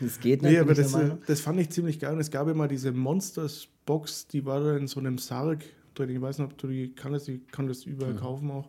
Das 0.00 0.20
geht 0.20 0.42
nicht. 0.42 0.52
Nee, 0.52 0.58
aber 0.58 0.74
das, 0.74 0.94
äh, 0.94 1.16
das 1.26 1.40
fand 1.40 1.60
ich 1.60 1.70
ziemlich 1.70 1.98
geil. 1.98 2.12
Und 2.12 2.20
es 2.20 2.30
gab 2.30 2.46
ja 2.46 2.54
mal 2.54 2.68
diese 2.68 2.92
Monsters-Box, 2.92 4.28
die 4.28 4.44
war 4.44 4.60
da 4.60 4.76
in 4.76 4.86
so 4.86 5.00
einem 5.00 5.18
Sarg 5.18 5.64
drin. 5.94 6.10
Ich 6.10 6.20
weiß 6.20 6.38
nicht, 6.38 6.50
ob 6.50 6.58
du 6.58 6.68
die 6.68 6.94
kannst, 6.94 7.28
die 7.28 7.38
kann 7.38 7.66
das 7.66 7.84
überall 7.84 8.14
mhm. 8.14 8.18
kaufen 8.18 8.50
auch. 8.50 8.68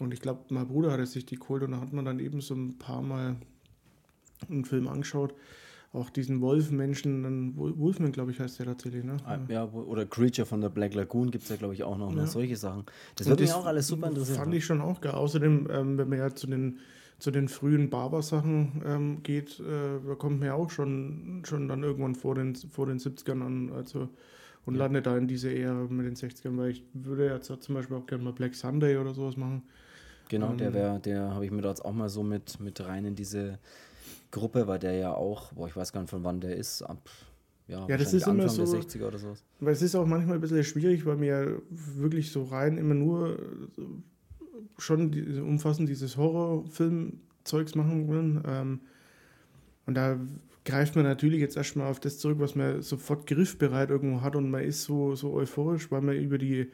Und 0.00 0.12
ich 0.12 0.20
glaube, 0.20 0.40
mein 0.48 0.66
Bruder 0.66 0.90
hatte 0.90 1.06
sich 1.06 1.24
die 1.24 1.36
geholt 1.36 1.62
und 1.62 1.72
da 1.72 1.80
hat 1.80 1.92
man 1.92 2.04
dann 2.04 2.18
eben 2.18 2.40
so 2.40 2.54
ein 2.54 2.78
paar 2.78 3.02
Mal 3.02 3.36
einen 4.48 4.64
Film 4.64 4.88
angeschaut 4.88 5.34
auch 5.94 6.10
diesen 6.10 6.40
Wolfmenschen, 6.40 7.54
Wolfman, 7.56 8.12
glaube 8.12 8.32
ich, 8.32 8.40
heißt 8.40 8.58
der 8.58 8.66
tatsächlich, 8.66 9.04
ne? 9.04 9.16
Ah, 9.24 9.38
ja, 9.48 9.64
oder 9.64 10.04
Creature 10.04 10.44
von 10.44 10.60
der 10.60 10.68
Black 10.68 10.94
Lagoon 10.94 11.30
gibt 11.30 11.44
es 11.44 11.50
ja, 11.50 11.56
glaube 11.56 11.74
ich, 11.74 11.84
auch 11.84 11.96
noch, 11.96 12.10
ne? 12.10 12.16
ja. 12.16 12.22
ne? 12.22 12.28
solche 12.28 12.56
Sachen. 12.56 12.84
Das 13.16 13.28
würde 13.28 13.42
mich 13.42 13.52
auch 13.52 13.66
alles 13.66 13.86
super 13.86 14.08
interessieren. 14.08 14.38
Fand 14.38 14.54
ich 14.54 14.64
schon 14.64 14.80
auch 14.80 15.00
geil. 15.00 15.12
Außerdem, 15.12 15.68
ähm, 15.70 15.98
wenn 15.98 16.08
man 16.08 16.18
ja 16.18 16.34
zu 16.34 16.48
den, 16.48 16.80
zu 17.18 17.30
den 17.30 17.48
frühen 17.48 17.90
Barber-Sachen 17.90 18.82
ähm, 18.84 19.22
geht, 19.22 19.60
äh, 19.60 20.00
da 20.06 20.14
kommt 20.16 20.40
man 20.40 20.48
ja 20.48 20.54
auch 20.54 20.70
schon, 20.70 21.42
schon 21.46 21.68
dann 21.68 21.82
irgendwann 21.84 22.16
vor 22.16 22.34
den, 22.34 22.56
vor 22.56 22.86
den 22.86 22.98
70ern 22.98 23.42
an, 23.42 23.70
also 23.72 24.08
und 24.66 24.74
ja. 24.74 24.80
landet 24.80 25.06
da 25.06 25.16
in 25.16 25.28
diese 25.28 25.54
Ära 25.54 25.86
mit 25.88 26.06
den 26.06 26.16
60ern, 26.16 26.56
weil 26.56 26.70
ich 26.70 26.82
würde 26.92 27.26
jetzt 27.26 27.52
zum 27.62 27.74
Beispiel 27.74 27.96
auch 27.96 28.06
gerne 28.06 28.24
mal 28.24 28.32
Black 28.32 28.54
Sunday 28.54 28.96
oder 28.96 29.12
sowas 29.12 29.36
machen. 29.36 29.62
Genau, 30.28 30.50
ähm, 30.50 30.58
der 30.58 30.72
wäre, 30.72 31.00
der 31.00 31.34
habe 31.34 31.44
ich 31.44 31.50
mir 31.50 31.62
da 31.62 31.68
jetzt 31.68 31.84
auch 31.84 31.92
mal 31.92 32.08
so 32.08 32.22
mit, 32.22 32.58
mit 32.60 32.80
rein 32.80 33.04
in 33.04 33.14
diese 33.14 33.58
Gruppe, 34.34 34.66
weil 34.66 34.78
der 34.78 34.94
ja 34.94 35.14
auch, 35.14 35.52
boah, 35.52 35.66
ich 35.66 35.76
weiß 35.76 35.92
gar 35.92 36.00
nicht 36.00 36.10
von 36.10 36.24
wann 36.24 36.40
der 36.40 36.56
ist, 36.56 36.82
ab 36.82 37.08
ja, 37.66 37.86
ja 37.88 37.96
das 37.96 38.12
ist 38.12 38.24
Anfang 38.24 38.40
immer 38.40 38.48
so, 38.48 38.70
der 38.70 38.82
60er 38.82 39.06
oder 39.06 39.18
sowas. 39.18 39.42
Weil 39.60 39.72
es 39.72 39.80
ist 39.80 39.94
auch 39.94 40.06
manchmal 40.06 40.36
ein 40.36 40.40
bisschen 40.40 40.64
schwierig, 40.64 41.06
weil 41.06 41.20
wir 41.20 41.62
wirklich 41.70 42.30
so 42.30 42.42
rein 42.42 42.76
immer 42.76 42.94
nur 42.94 43.38
schon 44.76 45.10
die, 45.10 45.40
umfassend 45.40 45.88
dieses 45.88 46.16
Horrorfilm-Zeugs 46.16 47.74
machen 47.74 48.08
wollen. 48.08 48.42
Ähm, 48.46 48.80
und 49.86 49.94
da 49.94 50.18
greift 50.64 50.96
man 50.96 51.04
natürlich 51.04 51.40
jetzt 51.40 51.56
erstmal 51.56 51.90
auf 51.90 52.00
das 52.00 52.18
zurück, 52.18 52.38
was 52.38 52.54
man 52.54 52.82
sofort 52.82 53.26
griffbereit 53.26 53.90
irgendwo 53.90 54.20
hat 54.20 54.36
und 54.36 54.50
man 54.50 54.62
ist 54.62 54.82
so, 54.82 55.14
so 55.14 55.32
euphorisch, 55.32 55.90
weil 55.90 56.00
man 56.00 56.16
über 56.16 56.38
die 56.38 56.70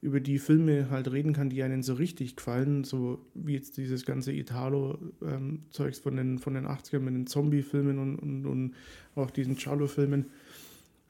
über 0.00 0.20
die 0.20 0.38
Filme 0.38 0.90
halt 0.90 1.10
reden 1.10 1.32
kann, 1.32 1.50
die 1.50 1.62
einen 1.62 1.82
so 1.82 1.94
richtig 1.94 2.36
gefallen, 2.36 2.84
so 2.84 3.18
wie 3.34 3.54
jetzt 3.54 3.76
dieses 3.76 4.04
ganze 4.04 4.32
Italo-Zeugs 4.32 5.98
von, 5.98 6.16
den, 6.16 6.38
von 6.38 6.54
den 6.54 6.66
80ern 6.66 7.00
mit 7.00 7.14
den 7.14 7.26
Zombie-Filmen 7.26 7.98
und, 7.98 8.16
und, 8.16 8.46
und 8.46 8.74
auch 9.16 9.30
diesen 9.30 9.56
Charlo-Filmen 9.56 10.26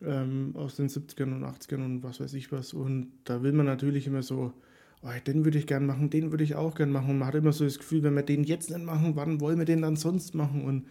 ähm, 0.03 0.53
aus 0.55 0.77
den 0.77 0.89
70ern 0.89 1.35
und 1.35 1.45
80ern 1.45 1.85
und 1.85 2.03
was 2.03 2.21
weiß 2.21 2.33
ich 2.33 2.51
was. 2.51 2.73
Und 2.73 3.13
da 3.25 3.43
will 3.43 3.53
man 3.53 3.67
natürlich 3.67 4.07
immer 4.07 4.23
so, 4.23 4.55
oh, 5.03 5.09
den 5.27 5.45
würde 5.45 5.59
ich 5.59 5.67
gern 5.67 5.85
machen, 5.85 6.09
den 6.09 6.31
würde 6.31 6.45
ich 6.45 6.55
auch 6.55 6.75
gern 6.75 6.91
machen. 6.91 7.11
Und 7.11 7.19
man 7.19 7.29
hat 7.29 7.35
immer 7.35 7.53
so 7.53 7.65
das 7.65 7.79
Gefühl, 7.79 8.03
wenn 8.03 8.15
wir 8.15 8.23
den 8.23 8.45
jetzt 8.45 8.71
nicht 8.71 8.85
machen, 8.85 9.17
wann 9.17 9.41
wollen 9.41 9.59
wir 9.59 9.67
den 9.67 9.83
dann 9.83 9.97
sonst 9.97 10.35
machen? 10.35 10.65
Und 10.65 10.87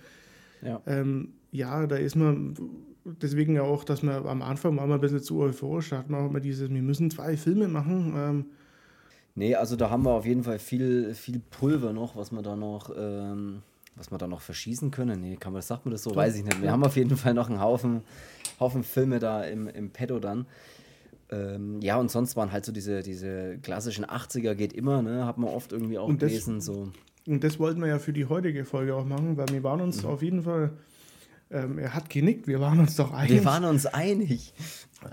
ja, 0.62 0.82
ähm, 0.86 1.30
ja 1.52 1.88
da 1.88 1.96
ist 1.96 2.16
man 2.16 2.56
deswegen 3.22 3.56
ja 3.56 3.64
auch, 3.64 3.84
dass 3.84 4.04
wir 4.04 4.26
am 4.26 4.42
Anfang 4.42 4.76
wir 4.76 4.84
ein 4.84 5.00
bisschen 5.00 5.22
zu 5.22 5.40
euphorisch, 5.40 5.90
da 5.90 5.98
hatten 5.98 6.12
wir 6.12 6.20
auch 6.20 6.30
immer 6.30 6.40
dieses, 6.40 6.70
wir 6.70 6.82
müssen 6.82 7.10
zwei 7.12 7.38
Filme 7.38 7.68
machen. 7.68 8.14
Ähm, 8.16 8.46
nee, 9.36 9.56
also 9.56 9.76
da 9.76 9.90
haben 9.90 10.04
wir 10.04 10.12
auf 10.12 10.26
jeden 10.26 10.44
Fall 10.44 10.60
viel, 10.60 11.14
viel 11.14 11.40
Pulver 11.40 11.94
noch, 11.94 12.16
was 12.16 12.32
wir 12.32 12.42
da 12.42 12.56
noch, 12.56 12.92
ähm, 12.98 13.62
was 13.96 14.12
wir 14.12 14.18
da 14.18 14.28
noch 14.28 14.42
verschießen 14.42 14.92
können. 14.92 15.22
Nee, 15.22 15.38
kann 15.38 15.54
man, 15.54 15.62
sagt 15.62 15.86
man 15.86 15.92
das 15.92 16.04
so? 16.04 16.16
Weiß 16.16 16.36
ich 16.36 16.44
nicht. 16.44 16.62
Wir 16.62 16.72
haben 16.72 16.84
auf 16.84 16.96
jeden 16.96 17.18
Fall 17.18 17.34
noch 17.34 17.50
einen 17.50 17.62
Haufen, 17.62 18.02
Haufen 18.60 18.84
Filme 18.84 19.20
da 19.20 19.44
im, 19.44 19.68
im 19.68 19.90
Pedo 19.90 20.20
dann. 20.20 20.46
Ähm, 21.30 21.82
ja, 21.82 21.98
und 21.98 22.10
sonst 22.10 22.36
waren 22.38 22.52
halt 22.52 22.66
so 22.66 22.72
diese, 22.72 23.02
diese 23.04 23.58
klassischen 23.62 24.06
80er 24.06 24.56
geht 24.56 24.72
immer, 24.72 25.02
ne? 25.02 25.26
Hat 25.26 25.38
man 25.38 25.50
oft 25.50 25.74
irgendwie 25.74 25.98
auch 25.98 26.08
und 26.08 26.20
gelesen. 26.20 26.56
Das, 26.56 26.66
so. 26.66 26.90
Und 27.26 27.44
das 27.44 27.60
wollten 27.60 27.82
wir 27.82 27.88
ja 27.88 28.00
für 28.00 28.14
die 28.14 28.26
heutige 28.26 28.64
Folge 28.64 28.96
auch 28.96 29.06
machen, 29.06 29.36
weil 29.36 29.50
wir 29.50 29.62
waren 29.64 29.82
uns 29.82 30.04
mhm. 30.04 30.10
auf 30.10 30.22
jeden 30.22 30.44
Fall 30.44 30.72
ähm, 31.52 31.78
er 31.80 31.94
hat 31.94 32.10
genickt, 32.10 32.48
wir 32.48 32.60
waren 32.60 32.80
uns 32.80 32.96
doch 32.96 33.14
einig. 33.14 33.32
Wir 33.32 33.46
waren 33.46 33.66
uns 33.66 33.86
einig. 33.86 34.54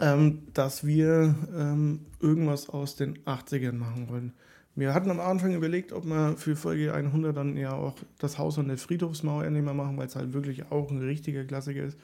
Ähm, 0.01 0.43
dass 0.55 0.87
wir 0.87 1.35
ähm, 1.55 2.01
irgendwas 2.19 2.69
aus 2.69 2.97
den 2.97 3.19
80ern 3.25 3.73
machen 3.73 4.09
wollen. 4.09 4.33
Wir 4.77 4.93
hatten 4.93 5.11
am 5.11 5.21
Anfang 5.21 5.55
überlegt, 5.55 5.93
ob 5.93 6.05
wir 6.05 6.37
für 6.37 6.57
Folge 6.57 6.93
100 6.93 7.37
dann 7.37 7.57
ja 7.57 7.75
auch 7.75 7.95
das 8.19 8.39
Haus 8.39 8.59
an 8.59 8.67
der 8.67 8.79
Friedhofsmauer 8.79 9.45
endlich 9.45 9.65
mal 9.65 9.75
machen, 9.75 9.97
weil 9.97 10.07
es 10.07 10.17
halt 10.17 10.33
wirklich 10.33 10.71
auch 10.73 10.91
ein 10.91 10.99
richtiger 10.99 11.45
Klassiker 11.45 11.85
ist. 11.85 11.99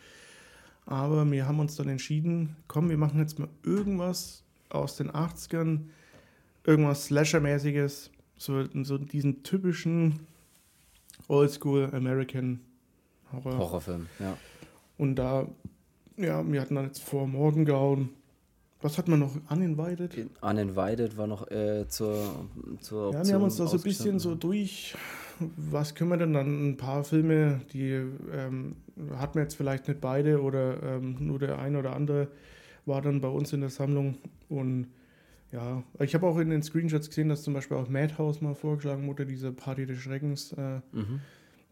Aber 0.86 1.28
wir 1.30 1.48
haben 1.48 1.58
uns 1.58 1.74
dann 1.76 1.88
entschieden, 1.88 2.56
komm, 2.68 2.88
wir 2.90 2.98
machen 2.98 3.18
jetzt 3.18 3.38
mal 3.38 3.48
irgendwas 3.64 4.44
aus 4.68 4.96
den 4.96 5.10
80ern, 5.10 5.86
irgendwas 6.64 7.06
Slasher-mäßiges, 7.06 8.10
so, 8.36 8.64
so 8.84 8.98
diesen 8.98 9.42
typischen 9.42 10.20
Oldschool 11.28 11.90
American 11.92 12.60
Horror. 13.32 13.58
Horrorfilm, 13.58 14.06
ja. 14.18 14.36
Und 14.98 15.16
da, 15.16 15.46
ja, 16.16 16.44
wir 16.50 16.60
hatten 16.60 16.74
dann 16.74 16.86
jetzt 16.86 17.02
vor 17.02 17.26
Morgengrauen. 17.26 18.10
Was 18.82 18.96
hat 18.96 19.08
man 19.08 19.20
noch? 19.20 19.36
Uninvited? 19.50 20.28
Uninvited 20.40 21.16
war 21.18 21.26
noch 21.26 21.50
äh, 21.50 21.86
zur, 21.88 22.46
zur 22.80 23.12
Ja, 23.12 23.26
wir 23.26 23.34
haben 23.34 23.42
uns 23.42 23.56
da 23.56 23.66
so 23.66 23.76
ein 23.76 23.82
bisschen 23.82 24.18
so 24.18 24.34
durch, 24.34 24.96
was 25.56 25.94
können 25.94 26.10
wir 26.10 26.16
denn 26.16 26.32
dann? 26.32 26.70
Ein 26.70 26.76
paar 26.76 27.04
Filme, 27.04 27.60
die 27.72 27.90
ähm, 28.32 28.76
hat 29.16 29.34
man 29.34 29.44
jetzt 29.44 29.54
vielleicht 29.54 29.86
nicht 29.88 30.00
beide 30.00 30.40
oder 30.40 30.82
ähm, 30.82 31.16
nur 31.20 31.38
der 31.38 31.58
eine 31.58 31.78
oder 31.78 31.94
andere 31.94 32.28
war 32.86 33.02
dann 33.02 33.20
bei 33.20 33.28
uns 33.28 33.52
in 33.52 33.60
der 33.60 33.68
Sammlung. 33.70 34.16
Und 34.48 34.86
ja, 35.52 35.82
ich 35.98 36.14
habe 36.14 36.26
auch 36.26 36.38
in 36.38 36.48
den 36.48 36.62
Screenshots 36.62 37.08
gesehen, 37.08 37.28
dass 37.28 37.42
zum 37.42 37.52
Beispiel 37.54 37.76
auch 37.76 37.88
Madhouse 37.88 38.40
mal 38.40 38.54
vorgeschlagen 38.54 39.06
wurde, 39.06 39.26
diese 39.26 39.52
Party 39.52 39.84
des 39.86 39.98
Schreckens. 39.98 40.52
Äh, 40.52 40.80
Mhm. 40.92 41.20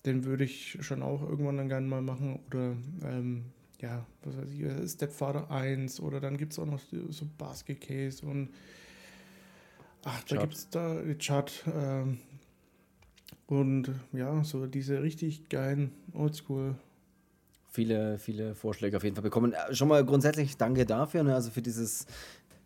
Den 0.06 0.24
würde 0.24 0.44
ich 0.44 0.78
schon 0.80 1.02
auch 1.02 1.22
irgendwann 1.22 1.56
dann 1.56 1.68
gerne 1.68 1.86
mal 1.86 2.02
machen. 2.02 2.40
Oder 2.46 2.76
ähm, 3.04 3.44
ja, 3.80 4.06
was 4.22 4.36
weiß 4.36 4.50
ich, 4.50 4.60
äh, 4.60 4.88
Stepfather 4.88 5.50
1 5.50 6.00
oder 6.00 6.20
dann 6.20 6.36
gibt 6.36 6.52
es 6.52 6.58
auch 6.58 6.66
noch 6.66 6.80
so 6.80 7.26
Basket 7.38 7.80
Case 7.80 8.24
und 8.26 8.50
ach, 10.04 10.22
da 10.24 10.36
gibt 10.36 10.54
es 10.54 10.68
da 10.70 11.00
die 11.02 11.14
Chart. 11.14 11.64
Ähm, 11.74 12.18
und 13.46 13.90
ja, 14.12 14.44
so 14.44 14.66
diese 14.66 15.02
richtig 15.02 15.48
geilen 15.48 15.92
Oldschool. 16.12 16.74
Viele, 17.70 18.18
viele 18.18 18.54
Vorschläge 18.54 18.96
auf 18.96 19.04
jeden 19.04 19.14
Fall 19.14 19.22
bekommen. 19.22 19.52
Äh, 19.52 19.74
Schon 19.74 19.88
mal 19.88 20.04
grundsätzlich 20.04 20.56
danke 20.56 20.84
dafür, 20.84 21.22
ne? 21.22 21.34
also 21.34 21.50
für 21.50 21.62
dieses, 21.62 22.06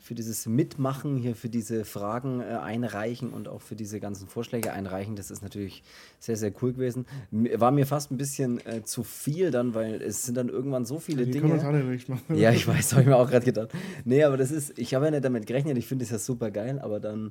für 0.02 0.16
dieses 0.16 0.46
Mitmachen 0.46 1.16
hier, 1.16 1.36
für 1.36 1.48
diese 1.48 1.84
Fragen 1.84 2.40
äh, 2.40 2.44
einreichen 2.44 3.30
und 3.30 3.46
auch 3.46 3.60
für 3.60 3.76
diese 3.76 4.00
ganzen 4.00 4.26
Vorschläge 4.26 4.72
einreichen. 4.72 5.14
Das 5.14 5.30
ist 5.30 5.42
natürlich 5.42 5.84
sehr, 6.18 6.36
sehr 6.36 6.52
cool 6.60 6.72
gewesen. 6.72 7.06
War 7.30 7.70
mir 7.70 7.86
fast 7.86 8.10
ein 8.10 8.16
bisschen 8.16 8.58
äh, 8.66 8.82
zu 8.82 9.04
viel 9.04 9.52
dann, 9.52 9.74
weil 9.74 10.02
es 10.02 10.24
sind 10.24 10.36
dann 10.36 10.48
irgendwann 10.48 10.84
so 10.84 10.98
viele 10.98 11.24
Die 11.24 11.38
kann 11.38 11.48
man 11.50 11.58
Dinge. 11.60 11.68
auch 11.68 11.88
nicht 11.88 12.08
machen. 12.08 12.22
Ja, 12.36 12.50
ich 12.50 12.66
weiß, 12.66 12.92
habe 12.92 13.02
ich 13.02 13.08
mir 13.08 13.16
auch 13.16 13.30
gerade 13.30 13.44
gedacht. 13.44 13.70
Nee, 14.04 14.24
aber 14.24 14.36
das 14.36 14.50
ist, 14.50 14.76
ich 14.76 14.92
habe 14.94 15.04
ja 15.04 15.12
nicht 15.12 15.24
damit 15.24 15.46
gerechnet, 15.46 15.78
ich 15.78 15.86
finde 15.86 16.04
es 16.04 16.10
ja 16.10 16.18
super 16.18 16.50
geil, 16.50 16.80
aber 16.80 16.98
dann, 16.98 17.30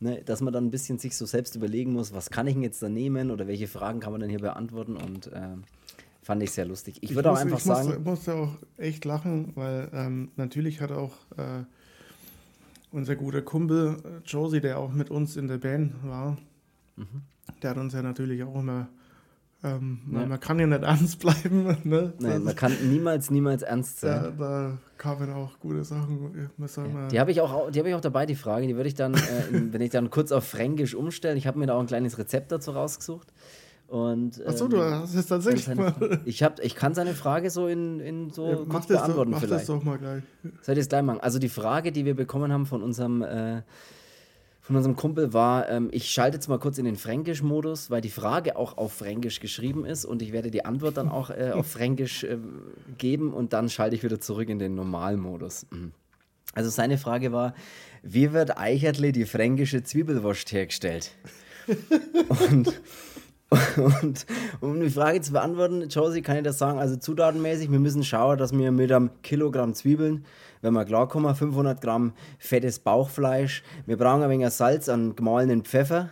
ne, 0.00 0.20
dass 0.24 0.40
man 0.40 0.52
dann 0.52 0.66
ein 0.66 0.70
bisschen 0.72 0.98
sich 0.98 1.16
so 1.16 1.24
selbst 1.24 1.54
überlegen 1.54 1.92
muss, 1.92 2.12
was 2.12 2.30
kann 2.30 2.48
ich 2.48 2.54
denn 2.54 2.64
jetzt 2.64 2.82
da 2.82 2.88
nehmen 2.88 3.30
oder 3.30 3.46
welche 3.46 3.68
Fragen 3.68 4.00
kann 4.00 4.10
man 4.10 4.20
denn 4.20 4.30
hier 4.30 4.40
beantworten 4.40 4.96
und 4.96 5.30
ähm, 5.32 5.62
fand 6.22 6.42
ich 6.42 6.50
sehr 6.50 6.66
lustig. 6.66 6.98
Ich, 7.00 7.14
würde 7.14 7.30
auch 7.30 7.38
einfach 7.38 7.58
ich 7.58 7.64
sagen, 7.64 7.86
Musste, 7.86 8.00
musste 8.02 8.34
auch 8.34 8.56
echt 8.76 9.04
lachen, 9.04 9.52
weil 9.54 9.88
ähm, 9.92 10.32
natürlich 10.34 10.80
hat 10.80 10.90
auch 10.90 11.12
äh, 11.36 11.62
unser 12.90 13.16
guter 13.16 13.42
Kumpel 13.42 13.96
äh, 14.04 14.08
Josie, 14.26 14.60
der 14.60 14.78
auch 14.78 14.92
mit 14.92 15.10
uns 15.10 15.36
in 15.36 15.48
der 15.48 15.58
Band 15.58 15.94
war, 16.04 16.36
Mhm. 16.96 17.22
der 17.62 17.70
hat 17.70 17.76
uns 17.78 17.92
ja 17.94 18.02
natürlich 18.02 18.42
auch 18.42 18.56
immer. 18.56 18.88
Ähm, 19.64 19.98
Ja. 20.12 20.26
Man 20.26 20.38
kann 20.40 20.58
ja 20.60 20.66
nicht 20.66 20.82
ernst 20.82 21.18
bleiben. 21.20 21.76
Ne? 21.84 22.12
Nein, 22.20 22.44
man 22.44 22.54
kann 22.56 22.72
niemals, 22.90 23.30
niemals 23.30 23.62
ernst 23.62 24.02
da, 24.04 24.24
sein. 24.24 24.34
da 24.38 24.78
kamen 24.98 25.32
auch 25.32 25.58
gute 25.60 25.84
Sachen. 25.84 26.48
Soll 26.66 26.88
mal, 26.88 27.08
Die 27.08 27.18
habe 27.20 27.30
ich, 27.32 27.40
auch, 27.40 27.70
die 27.70 27.78
hab 27.80 27.86
ich 27.86 27.94
auch 27.94 28.00
dabei, 28.00 28.24
die 28.26 28.36
Frage. 28.36 28.66
Die 28.66 28.76
würde 28.76 28.88
ich 28.88 28.94
dann, 28.94 29.14
äh, 29.14 29.18
wenn 29.50 29.80
ich 29.80 29.90
dann 29.90 30.10
kurz 30.10 30.30
auf 30.32 30.44
Fränkisch 30.46 30.94
umstellen, 30.94 31.36
ich 31.36 31.46
habe 31.46 31.58
mir 31.58 31.66
da 31.66 31.74
auch 31.74 31.80
ein 31.80 31.86
kleines 31.86 32.18
Rezept 32.18 32.50
dazu 32.52 32.70
rausgesucht. 32.72 33.32
Und, 33.88 34.46
Achso, 34.46 34.66
ähm, 34.66 34.70
du 34.70 34.82
hast 34.82 35.14
es 35.14 35.26
tatsächlich 35.26 35.64
seine, 35.64 35.80
mal. 35.98 36.20
ich, 36.26 36.42
hab, 36.42 36.60
ich 36.60 36.74
kann 36.74 36.92
seine 36.94 37.14
Frage 37.14 37.48
so 37.48 37.68
in, 37.68 38.00
in 38.00 38.30
so 38.30 38.46
Ja, 38.46 38.56
kurz 38.56 38.68
mach 38.68 38.78
das, 38.80 38.86
doch, 38.88 38.96
beantworten 38.96 39.30
mach 39.30 39.40
das 39.40 39.48
vielleicht. 39.48 39.68
doch 39.70 39.82
mal 39.82 39.98
gleich. 39.98 40.22
Soll 40.60 40.74
ich 40.74 40.80
das 40.80 40.88
gleich 40.90 41.02
machen? 41.02 41.20
Also 41.20 41.38
die 41.38 41.48
Frage, 41.48 41.90
die 41.90 42.04
wir 42.04 42.14
bekommen 42.14 42.52
haben 42.52 42.66
von 42.66 42.82
unserem, 42.82 43.22
äh, 43.22 43.62
von 44.60 44.76
unserem 44.76 44.94
Kumpel 44.94 45.32
war, 45.32 45.70
ähm, 45.70 45.88
ich 45.90 46.10
schalte 46.10 46.36
jetzt 46.36 46.48
mal 46.48 46.58
kurz 46.58 46.76
in 46.76 46.84
den 46.84 46.96
Fränkisch-Modus, 46.96 47.90
weil 47.90 48.02
die 48.02 48.10
Frage 48.10 48.56
auch 48.56 48.76
auf 48.76 48.92
Fränkisch 48.92 49.40
geschrieben 49.40 49.86
ist 49.86 50.04
und 50.04 50.20
ich 50.20 50.32
werde 50.32 50.50
die 50.50 50.66
Antwort 50.66 50.98
dann 50.98 51.08
auch 51.08 51.30
äh, 51.30 51.52
auf 51.54 51.66
Fränkisch 51.68 52.24
äh, 52.24 52.36
geben 52.98 53.32
und 53.32 53.54
dann 53.54 53.70
schalte 53.70 53.96
ich 53.96 54.02
wieder 54.02 54.20
zurück 54.20 54.50
in 54.50 54.58
den 54.58 54.74
Normalmodus. 54.74 55.64
Mhm. 55.70 55.92
Also 56.52 56.68
seine 56.68 56.98
Frage 56.98 57.32
war, 57.32 57.54
wie 58.02 58.34
wird 58.34 58.58
Eichertle 58.58 59.12
die 59.12 59.24
fränkische 59.24 59.82
Zwiebelwurst 59.82 60.52
hergestellt? 60.52 61.12
und, 62.50 62.78
und 63.76 64.26
um 64.60 64.78
die 64.80 64.90
Frage 64.90 65.22
zu 65.22 65.32
beantworten, 65.32 65.88
Josie, 65.88 66.20
kann 66.20 66.36
ich 66.36 66.42
das 66.42 66.58
sagen, 66.58 66.78
also 66.78 66.96
zutatenmäßig, 66.96 67.70
wir 67.72 67.78
müssen 67.78 68.04
schauen, 68.04 68.36
dass 68.36 68.52
wir 68.52 68.70
mit 68.72 68.92
einem 68.92 69.10
Kilogramm 69.22 69.72
Zwiebeln, 69.72 70.26
wenn 70.60 70.74
wir 70.74 70.84
klarkommen, 70.84 71.34
500 71.34 71.80
Gramm 71.80 72.12
fettes 72.38 72.78
Bauchfleisch, 72.78 73.62
wir 73.86 73.96
brauchen 73.96 74.22
ein 74.22 74.30
wenig 74.30 74.50
Salz, 74.50 74.90
einen 74.90 75.16
gemahlenen 75.16 75.62
Pfeffer, 75.62 76.10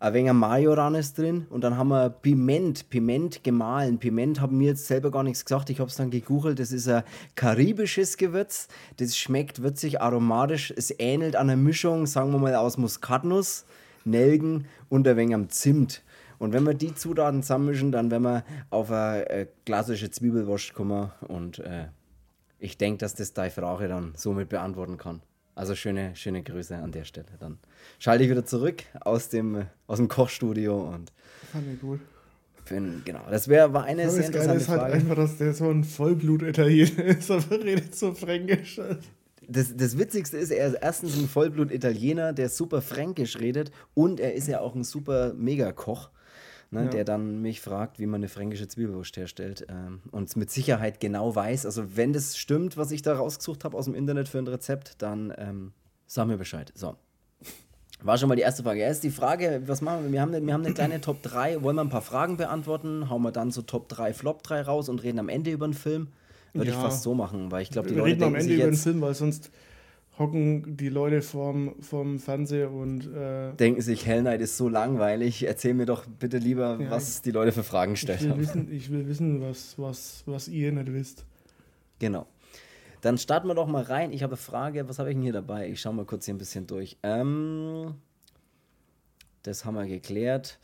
ein 0.00 0.14
wenig 0.14 0.32
Majoran 0.32 0.94
ist 0.94 1.18
drin 1.18 1.46
und 1.50 1.62
dann 1.62 1.76
haben 1.76 1.88
wir 1.88 2.08
Piment, 2.08 2.88
Piment 2.88 3.42
gemahlen. 3.42 3.98
Piment 3.98 4.40
haben 4.40 4.56
mir 4.56 4.68
jetzt 4.68 4.86
selber 4.86 5.10
gar 5.10 5.24
nichts 5.24 5.44
gesagt, 5.44 5.70
ich 5.70 5.80
habe 5.80 5.90
es 5.90 5.96
dann 5.96 6.10
gegoogelt. 6.10 6.60
Das 6.60 6.70
ist 6.70 6.88
ein 6.88 7.02
karibisches 7.34 8.16
Gewürz, 8.16 8.68
das 8.98 9.18
schmeckt 9.18 9.60
würzig, 9.60 10.00
aromatisch, 10.00 10.72
es 10.74 10.94
ähnelt 10.98 11.34
einer 11.34 11.56
Mischung, 11.56 12.06
sagen 12.06 12.30
wir 12.30 12.38
mal, 12.38 12.54
aus 12.54 12.78
Muskatnuss, 12.78 13.64
Nelken 14.04 14.66
und 14.88 15.06
ein 15.08 15.16
wenig 15.16 15.48
Zimt. 15.48 16.02
Und 16.38 16.52
wenn 16.52 16.64
wir 16.64 16.74
die 16.74 16.94
Zutaten 16.94 17.42
zusammenmischen, 17.42 17.90
dann 17.92 18.10
werden 18.10 18.22
wir 18.22 18.44
auf 18.70 18.90
eine 18.90 19.28
äh, 19.28 19.46
klassische 19.66 20.10
Zwiebelwurst 20.10 20.74
kommen 20.74 21.10
und 21.26 21.58
äh, 21.60 21.86
ich 22.60 22.76
denke, 22.78 22.98
dass 22.98 23.14
das 23.14 23.32
deine 23.32 23.50
Frage 23.50 23.88
dann 23.88 24.12
somit 24.16 24.48
beantworten 24.48 24.96
kann. 24.98 25.20
Also 25.54 25.74
schöne, 25.74 26.14
schöne 26.14 26.42
Grüße 26.42 26.76
an 26.76 26.92
der 26.92 27.04
Stelle. 27.04 27.26
Dann 27.40 27.58
schalte 27.98 28.22
ich 28.24 28.30
wieder 28.30 28.44
zurück 28.44 28.84
aus 29.00 29.28
dem, 29.28 29.56
äh, 29.56 29.64
aus 29.88 29.98
dem 29.98 30.08
Kochstudio 30.08 30.76
und 30.80 31.12
Fand 31.52 31.64
ich 31.72 31.80
gut. 31.80 32.00
bin, 32.68 33.02
genau, 33.04 33.22
das 33.30 33.48
wär, 33.48 33.72
war 33.72 33.84
eine 33.84 34.02
Aber 34.04 34.12
sehr 34.12 34.22
das 34.22 34.30
Geile 34.32 34.52
interessante 34.52 34.62
ist 34.62 34.68
halt 34.68 34.80
Frage. 34.80 34.94
einfach, 34.94 35.16
dass 35.16 35.36
der 35.38 35.54
so 35.54 35.68
ein 35.70 35.82
Vollblut-Italiener 35.84 37.04
ist, 37.18 37.30
aber 37.30 37.64
redet 37.64 37.94
so 37.96 38.12
fränkisch. 38.14 38.80
Das, 39.50 39.74
das 39.76 39.98
Witzigste 39.98 40.36
ist, 40.36 40.50
er 40.50 40.68
ist 40.68 40.74
erstens 40.74 41.16
ein 41.18 41.26
Vollblut-Italiener, 41.28 42.32
der 42.34 42.48
super 42.50 42.82
fränkisch 42.82 43.38
redet 43.38 43.70
und 43.94 44.20
er 44.20 44.34
ist 44.34 44.46
ja 44.46 44.60
auch 44.60 44.74
ein 44.74 44.84
super 44.84 45.32
Megakoch, 45.34 46.10
ne, 46.70 46.84
Ja. 46.84 46.88
der 46.88 47.04
dann 47.04 47.40
mich 47.42 47.60
fragt, 47.60 47.98
wie 47.98 48.06
man 48.06 48.20
eine 48.20 48.28
fränkische 48.28 48.68
Zwiebelwurst 48.68 49.16
herstellt 49.16 49.66
ähm, 49.68 50.00
und 50.10 50.28
es 50.28 50.36
mit 50.36 50.50
Sicherheit 50.50 51.00
genau 51.00 51.34
weiß. 51.34 51.64
Also 51.66 51.96
wenn 51.96 52.12
das 52.12 52.36
stimmt, 52.36 52.76
was 52.76 52.90
ich 52.90 53.02
da 53.02 53.14
rausgesucht 53.16 53.64
habe 53.64 53.76
aus 53.76 53.86
dem 53.86 53.94
Internet 53.94 54.28
für 54.28 54.38
ein 54.38 54.46
Rezept, 54.46 55.00
dann 55.02 55.32
ähm, 55.38 55.72
sag 56.06 56.26
mir 56.26 56.36
Bescheid. 56.38 56.72
So. 56.74 56.96
War 58.00 58.16
schon 58.16 58.28
mal 58.28 58.36
die 58.36 58.42
erste 58.42 58.62
Frage. 58.62 58.80
Erst 58.80 59.02
die 59.02 59.10
Frage, 59.10 59.62
was 59.66 59.80
machen 59.80 60.04
wir? 60.04 60.12
Wir 60.12 60.20
haben, 60.22 60.32
eine- 60.32 60.46
wir 60.46 60.54
haben 60.54 60.64
eine 60.64 60.72
kleine 60.74 61.00
Top 61.00 61.20
3. 61.22 61.62
Wollen 61.62 61.74
wir 61.76 61.82
ein 61.82 61.88
paar 61.88 62.02
Fragen 62.02 62.36
beantworten? 62.36 63.10
Hauen 63.10 63.22
wir 63.22 63.32
dann 63.32 63.50
so 63.50 63.62
Top 63.62 63.88
3, 63.88 64.14
Flop 64.14 64.42
3 64.44 64.62
raus 64.62 64.88
und 64.88 65.02
reden 65.02 65.18
am 65.18 65.28
Ende 65.28 65.50
über 65.50 65.66
den 65.66 65.74
Film? 65.74 66.08
Würde 66.52 66.70
ich 66.70 66.76
Ja. 66.76 66.82
fast 66.82 67.02
so 67.02 67.14
machen, 67.14 67.50
weil 67.50 67.62
ich 67.62 67.70
glaube, 67.70 67.88
die 67.88 67.94
Wir 67.96 68.02
Leute 68.02 68.12
reden 68.14 68.22
am 68.24 68.34
Ende 68.36 68.54
über 68.54 68.64
den 68.64 68.74
Film, 68.74 69.00
weil 69.00 69.14
sonst 69.14 69.50
hocken 70.18 70.76
die 70.76 70.88
Leute 70.88 71.22
vorm, 71.22 71.74
vorm 71.80 72.18
Fernseher 72.18 72.70
und 72.72 73.06
äh, 73.14 73.52
denken 73.54 73.80
sich, 73.80 74.04
Hell 74.06 74.20
Knight 74.22 74.40
ist 74.40 74.56
so 74.56 74.68
langweilig. 74.68 75.44
Erzähl 75.46 75.74
mir 75.74 75.86
doch 75.86 76.06
bitte 76.06 76.38
lieber, 76.38 76.78
Ja, 76.80 76.90
was 76.90 77.22
die 77.22 77.30
Leute 77.30 77.52
für 77.52 77.62
Fragen 77.62 77.92
ich 77.92 78.00
gestellt 78.00 78.22
will 78.22 78.30
haben. 78.30 78.40
wissen, 78.40 78.72
ich 78.72 78.90
will 78.90 79.06
wissen 79.06 79.40
was, 79.40 79.78
was, 79.78 80.22
was 80.26 80.48
ihr 80.48 80.72
nicht 80.72 80.92
wisst. 80.92 81.24
Genau. 82.00 82.26
Dann 83.00 83.16
starten 83.16 83.46
wir 83.46 83.54
doch 83.54 83.68
mal 83.68 83.82
rein. 83.84 84.12
Ich 84.12 84.22
habe 84.24 84.32
eine 84.32 84.36
Frage. 84.38 84.88
Was 84.88 84.98
habe 84.98 85.10
ich 85.10 85.14
denn 85.14 85.22
hier 85.22 85.32
dabei? 85.32 85.68
Ich 85.70 85.80
schaue 85.80 85.94
mal 85.94 86.04
kurz 86.04 86.24
hier 86.24 86.34
ein 86.34 86.38
bisschen 86.38 86.66
durch. 86.66 86.96
Ähm, 87.04 87.94
das 89.44 89.64
haben 89.64 89.74
wir 89.76 89.86
geklärt. 89.86 90.58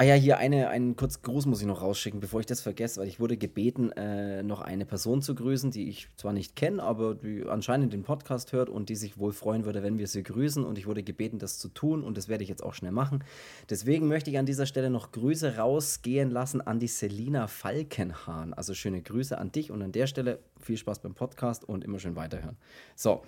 Ah 0.00 0.04
ja, 0.04 0.14
hier 0.14 0.38
eine, 0.38 0.68
einen 0.68 0.94
kurzen 0.94 1.22
Gruß 1.22 1.46
muss 1.46 1.60
ich 1.60 1.66
noch 1.66 1.82
rausschicken, 1.82 2.20
bevor 2.20 2.38
ich 2.38 2.46
das 2.46 2.60
vergesse, 2.60 3.00
weil 3.00 3.08
ich 3.08 3.18
wurde 3.18 3.36
gebeten, 3.36 3.90
äh, 3.90 4.44
noch 4.44 4.60
eine 4.60 4.86
Person 4.86 5.22
zu 5.22 5.34
grüßen, 5.34 5.72
die 5.72 5.88
ich 5.88 6.08
zwar 6.14 6.32
nicht 6.32 6.54
kenne, 6.54 6.80
aber 6.80 7.16
die 7.16 7.44
anscheinend 7.48 7.92
den 7.92 8.04
Podcast 8.04 8.52
hört 8.52 8.70
und 8.70 8.90
die 8.90 8.94
sich 8.94 9.18
wohl 9.18 9.32
freuen 9.32 9.64
würde, 9.64 9.82
wenn 9.82 9.98
wir 9.98 10.06
sie 10.06 10.22
grüßen. 10.22 10.64
Und 10.64 10.78
ich 10.78 10.86
wurde 10.86 11.02
gebeten, 11.02 11.40
das 11.40 11.58
zu 11.58 11.68
tun 11.68 12.04
und 12.04 12.16
das 12.16 12.28
werde 12.28 12.44
ich 12.44 12.48
jetzt 12.48 12.62
auch 12.62 12.74
schnell 12.74 12.92
machen. 12.92 13.24
Deswegen 13.70 14.06
möchte 14.06 14.30
ich 14.30 14.38
an 14.38 14.46
dieser 14.46 14.66
Stelle 14.66 14.88
noch 14.88 15.10
Grüße 15.10 15.56
rausgehen 15.56 16.30
lassen 16.30 16.60
an 16.60 16.78
die 16.78 16.86
Selina 16.86 17.48
Falkenhahn. 17.48 18.54
Also 18.54 18.74
schöne 18.74 19.02
Grüße 19.02 19.36
an 19.36 19.50
dich 19.50 19.72
und 19.72 19.82
an 19.82 19.90
der 19.90 20.06
Stelle 20.06 20.38
viel 20.60 20.76
Spaß 20.76 21.00
beim 21.00 21.14
Podcast 21.14 21.68
und 21.68 21.82
immer 21.82 21.98
schön 21.98 22.14
weiterhören. 22.14 22.56
So, 22.94 23.22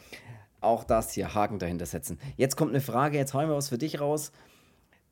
auch 0.61 0.85
das 0.85 1.11
hier, 1.15 1.35
Haken 1.35 1.59
dahinter 1.59 1.87
setzen. 1.87 2.21
Jetzt 2.37 2.55
kommt 2.57 2.71
eine 2.71 2.81
Frage, 2.81 3.19
jetzt 3.19 3.35
hauen 3.35 3.49
wir 3.49 3.57
was 3.57 3.71
für 3.71 3.79
dich 3.79 4.01
raus. 4.01 4.31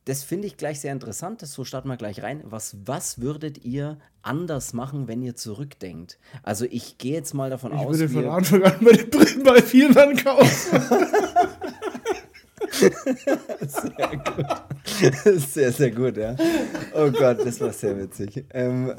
Das 0.08 0.22
finde 0.22 0.46
ich 0.46 0.56
gleich 0.56 0.80
sehr 0.80 0.92
interessant, 0.92 1.42
das 1.42 1.52
so 1.52 1.64
starten 1.64 1.86
wir 1.88 1.98
gleich 1.98 2.22
rein. 2.22 2.40
Was, 2.46 2.78
was 2.86 3.20
würdet 3.20 3.62
ihr 3.62 3.98
anders 4.22 4.72
machen, 4.72 5.06
wenn 5.06 5.20
ihr 5.20 5.36
zurückdenkt? 5.36 6.18
Also 6.42 6.64
ich 6.64 6.96
gehe 6.96 7.12
jetzt 7.12 7.34
mal 7.34 7.50
davon 7.50 7.74
Ich 7.74 7.78
aus, 7.80 7.98
würde 7.98 8.08
von 8.08 8.26
Anfang 8.26 8.62
an 8.62 8.76
meine 8.80 9.04
Brillen 9.04 9.42
bei 9.42 9.60
Vielmann 9.60 10.16
kaufen. 10.16 10.80
sehr 13.66 14.16
gut. 14.16 14.46
Sehr, 15.52 15.72
sehr 15.72 15.90
gut, 15.90 16.16
ja. 16.16 16.34
Oh 16.94 17.10
Gott, 17.10 17.44
das 17.44 17.60
war 17.60 17.74
sehr 17.74 17.98
witzig. 17.98 18.46
Ähm, 18.54 18.94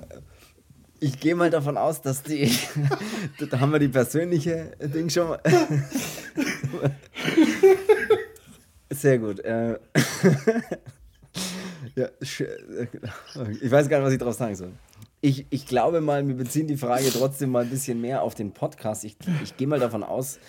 ich 1.00 1.20
gehe 1.20 1.34
mal 1.34 1.50
davon 1.50 1.76
aus, 1.78 2.04
dass 2.04 2.22
die. 2.22 2.52
da 3.50 3.60
haben 3.60 3.72
wir 3.72 3.80
die 3.80 3.88
persönliche 3.88 4.74
Ding 4.80 5.10
schon 5.10 5.30
mal. 5.30 5.42
Sehr 8.92 9.20
gut. 9.20 9.40
Äh, 9.42 9.78
ja, 11.96 12.10
ich 12.20 13.72
weiß 13.72 13.90
gar 13.90 13.98
nicht, 13.98 14.06
was 14.06 14.14
ich 14.14 14.20
darauf 14.20 14.36
sagen 14.36 14.56
soll. 14.56 14.72
Ich, 15.22 15.46
ich 15.50 15.66
glaube 15.68 16.02
mal, 16.02 16.26
wir 16.28 16.36
beziehen 16.36 16.68
die 16.68 16.78
Frage 16.78 17.10
trotzdem 17.12 17.50
mal 17.52 17.64
ein 17.64 17.70
bisschen 17.70 18.00
mehr 18.00 18.22
auf 18.22 18.36
den 18.36 18.52
Podcast. 18.52 19.04
Ich, 19.04 19.18
ich 19.44 19.58
gehe 19.58 19.68
mal 19.68 19.80
davon 19.80 20.04
aus, 20.04 20.40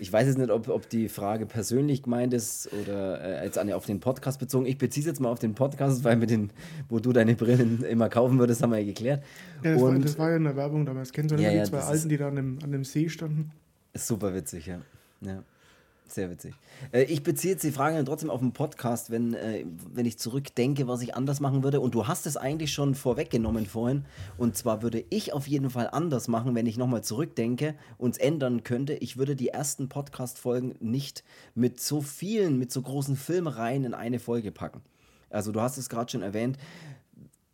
ich 0.00 0.12
weiß 0.12 0.26
jetzt 0.26 0.38
nicht, 0.38 0.50
ob, 0.50 0.68
ob 0.68 0.88
die 0.88 1.08
Frage 1.08 1.46
persönlich 1.46 2.02
gemeint 2.02 2.34
ist 2.34 2.70
oder 2.72 3.20
äh, 3.20 3.44
jetzt 3.44 3.58
auf 3.58 3.86
den 3.86 4.00
Podcast 4.00 4.38
bezogen. 4.38 4.66
Ich 4.66 4.78
beziehe 4.78 5.02
es 5.02 5.06
jetzt 5.06 5.20
mal 5.20 5.28
auf 5.28 5.38
den 5.38 5.54
Podcast, 5.54 6.04
weil 6.04 6.16
mit 6.16 6.30
den, 6.30 6.50
wo 6.88 6.98
du 6.98 7.12
deine 7.12 7.34
Brillen 7.34 7.82
immer 7.84 8.08
kaufen 8.08 8.38
würdest, 8.38 8.62
haben 8.62 8.70
wir 8.70 8.78
ja 8.78 8.86
geklärt. 8.86 9.22
Ja, 9.62 9.72
das, 9.72 9.82
Und, 9.82 9.94
war, 9.94 9.98
das 10.00 10.18
war 10.18 10.30
ja 10.30 10.36
in 10.36 10.44
der 10.44 10.56
Werbung 10.56 10.86
damals. 10.86 11.12
Kennst 11.12 11.34
du 11.34 11.40
ja, 11.40 11.50
die 11.50 11.70
zwei 11.70 11.80
Alten, 11.80 12.08
die 12.08 12.16
da 12.16 12.28
an 12.28 12.36
dem, 12.36 12.58
an 12.62 12.72
dem 12.72 12.84
See 12.84 13.08
standen? 13.08 13.50
Ist 13.92 14.06
super 14.06 14.34
witzig, 14.34 14.66
ja. 14.66 14.80
ja. 15.20 15.42
Sehr 16.08 16.30
witzig. 16.30 16.54
Äh, 16.90 17.02
ich 17.04 17.22
beziehe 17.22 17.52
jetzt 17.52 17.62
die 17.62 17.70
Frage 17.70 18.02
trotzdem 18.04 18.30
auf 18.30 18.40
den 18.40 18.52
Podcast, 18.52 19.10
wenn, 19.10 19.34
äh, 19.34 19.66
wenn 19.92 20.06
ich 20.06 20.18
zurückdenke, 20.18 20.88
was 20.88 21.02
ich 21.02 21.14
anders 21.14 21.40
machen 21.40 21.62
würde. 21.62 21.80
Und 21.80 21.94
du 21.94 22.06
hast 22.06 22.26
es 22.26 22.38
eigentlich 22.38 22.72
schon 22.72 22.94
vorweggenommen 22.94 23.66
vorhin. 23.66 24.06
Und 24.38 24.56
zwar 24.56 24.82
würde 24.82 25.04
ich 25.10 25.34
auf 25.34 25.46
jeden 25.46 25.68
Fall 25.68 25.88
anders 25.92 26.26
machen, 26.26 26.54
wenn 26.54 26.66
ich 26.66 26.78
nochmal 26.78 27.04
zurückdenke 27.04 27.74
und 27.98 28.12
es 28.12 28.18
ändern 28.18 28.64
könnte. 28.64 28.94
Ich 28.94 29.18
würde 29.18 29.36
die 29.36 29.48
ersten 29.48 29.90
Podcast-Folgen 29.90 30.76
nicht 30.80 31.24
mit 31.54 31.78
so 31.78 32.00
vielen, 32.00 32.58
mit 32.58 32.72
so 32.72 32.80
großen 32.80 33.16
Filmreihen 33.16 33.84
in 33.84 33.92
eine 33.92 34.18
Folge 34.18 34.50
packen. 34.50 34.80
Also 35.30 35.52
du 35.52 35.60
hast 35.60 35.76
es 35.76 35.90
gerade 35.90 36.10
schon 36.10 36.22
erwähnt 36.22 36.56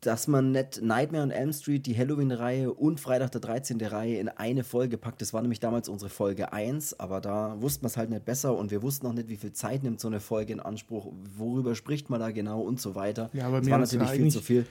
dass 0.06 0.28
man 0.28 0.52
nicht 0.52 0.82
Nightmare 0.82 1.25
on 1.25 1.30
Elm 1.30 1.52
Street, 1.52 1.87
die 1.87 1.96
Halloween-Reihe 1.96 2.73
und 2.73 3.00
Freitag 3.00 3.32
der 3.32 3.40
13. 3.40 3.80
Reihe 3.80 4.18
in 4.18 4.28
eine 4.28 4.64
Folge 4.64 4.99
packt. 4.99 5.20
Das 5.20 5.32
war 5.32 5.42
nämlich 5.42 5.61
damals 5.61 5.88
unsere 5.88 6.11
Folge 6.11 6.52
1, 6.52 7.00
aber 7.00 7.20
da 7.20 7.61
wussten 7.61 7.82
wir 7.82 7.88
es 7.88 7.96
halt 7.96 8.11
nicht 8.11 8.25
besser 8.25 8.56
und 8.56 8.70
wir 8.70 8.82
wussten 8.82 9.06
noch 9.06 9.14
nicht, 9.14 9.28
wie 9.28 9.37
viel 9.37 9.52
Zeit 9.52 9.82
nimmt 9.82 10.00
so 10.00 10.08
eine 10.08 10.20
Folge 10.20 10.52
in 10.52 10.61
Anspruch, 10.61 11.12
worüber 11.37 11.75
spricht 11.75 12.11
man 12.11 12.20
da 12.20 12.30
genau 12.30 12.61
und 12.61 12.80
so 12.80 12.94
weiter. 12.94 13.30
Ja, 13.32 13.46
aber 13.46 13.58
das 13.58 13.66
mir 13.66 13.73
war 13.73 13.78
natürlich 13.78 14.11
viel 14.11 14.30
zu 14.30 14.40
viel. 14.40 14.66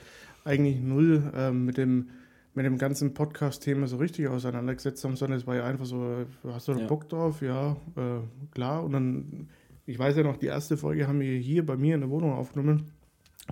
Eigentlich 0.45 0.79
null 0.79 1.31
ähm, 1.35 1.65
mit 1.65 1.77
dem 1.77 2.09
mit 2.55 2.65
dem 2.65 2.77
ganzen 2.77 3.13
Podcast-Thema 3.13 3.87
so 3.87 3.97
richtig 3.97 4.27
auseinandergesetzt 4.27 5.03
haben, 5.03 5.15
sondern 5.15 5.39
es 5.39 5.47
war 5.47 5.55
ja 5.55 5.65
einfach 5.65 5.85
so, 5.85 6.25
hast 6.51 6.67
du 6.67 6.73
da 6.73 6.81
ja. 6.81 6.87
Bock 6.87 7.09
drauf? 7.09 7.41
Ja, 7.41 7.71
äh, 7.95 8.19
klar. 8.51 8.83
Und 8.83 8.91
dann, 8.91 9.49
ich 9.87 9.97
weiß 9.97 10.15
ja 10.17 10.23
noch, 10.23 10.37
die 10.37 10.45
erste 10.45 10.77
Folge 10.77 11.07
haben 11.07 11.19
wir 11.19 11.35
hier 11.39 11.65
bei 11.65 11.75
mir 11.77 11.95
in 11.95 12.01
der 12.01 12.11
Wohnung 12.11 12.33
aufgenommen. 12.33 12.91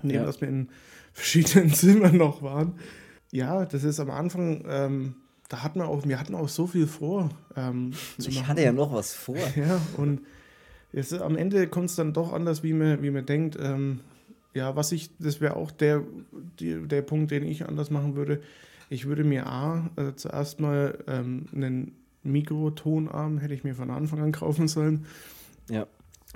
Neben, 0.04 0.20
ja. 0.20 0.26
dass 0.26 0.40
wir 0.40 0.48
in 0.48 0.70
verschiedenen 1.14 1.74
Zimmern 1.74 2.18
noch 2.18 2.42
waren. 2.42 2.74
Ja, 3.32 3.66
das 3.66 3.84
ist 3.84 4.00
am 4.00 4.12
Anfang, 4.12 4.66
ähm, 4.68 5.16
da 5.50 5.64
hatten 5.64 5.80
wir 5.80 5.88
auch, 5.88 6.06
wir 6.06 6.20
hatten 6.20 6.36
auch 6.36 6.50
so 6.50 6.68
viel 6.68 6.88
vor. 6.88 7.30
Ähm, 7.56 7.94
ich 8.18 8.36
machen. 8.36 8.48
hatte 8.48 8.62
ja 8.62 8.72
noch 8.72 8.94
was 8.94 9.14
vor. 9.14 9.38
Ja, 9.56 9.82
und 9.98 10.22
jetzt, 10.92 11.14
am 11.14 11.36
Ende 11.36 11.68
kommt 11.68 11.90
es 11.90 11.96
dann 11.96 12.14
doch 12.14 12.34
anders, 12.34 12.64
wie 12.64 12.74
man, 12.74 13.02
wie 13.02 13.12
man 13.12 13.26
denkt. 13.26 13.58
Ähm, 13.62 14.02
ja, 14.54 14.76
was 14.76 14.92
ich, 14.92 15.10
das 15.18 15.40
wäre 15.40 15.56
auch 15.56 15.72
der, 15.72 16.04
die, 16.60 16.88
der 16.88 17.02
Punkt, 17.02 17.32
den 17.32 17.44
ich 17.44 17.66
anders 17.66 17.90
machen 17.90 18.16
würde. 18.16 18.42
Ich 18.90 19.06
würde 19.06 19.24
mir 19.24 19.48
A, 19.48 19.90
äh, 19.96 20.14
zuerst 20.16 20.60
mal 20.60 20.98
ähm, 21.08 21.46
einen 21.54 21.96
Mikrotonarm, 22.24 23.38
hätte 23.38 23.54
ich 23.54 23.64
mir 23.64 23.76
von 23.76 23.90
Anfang 23.90 24.20
an 24.20 24.32
kaufen 24.34 24.68
sollen. 24.68 25.06
Ja. 25.70 25.88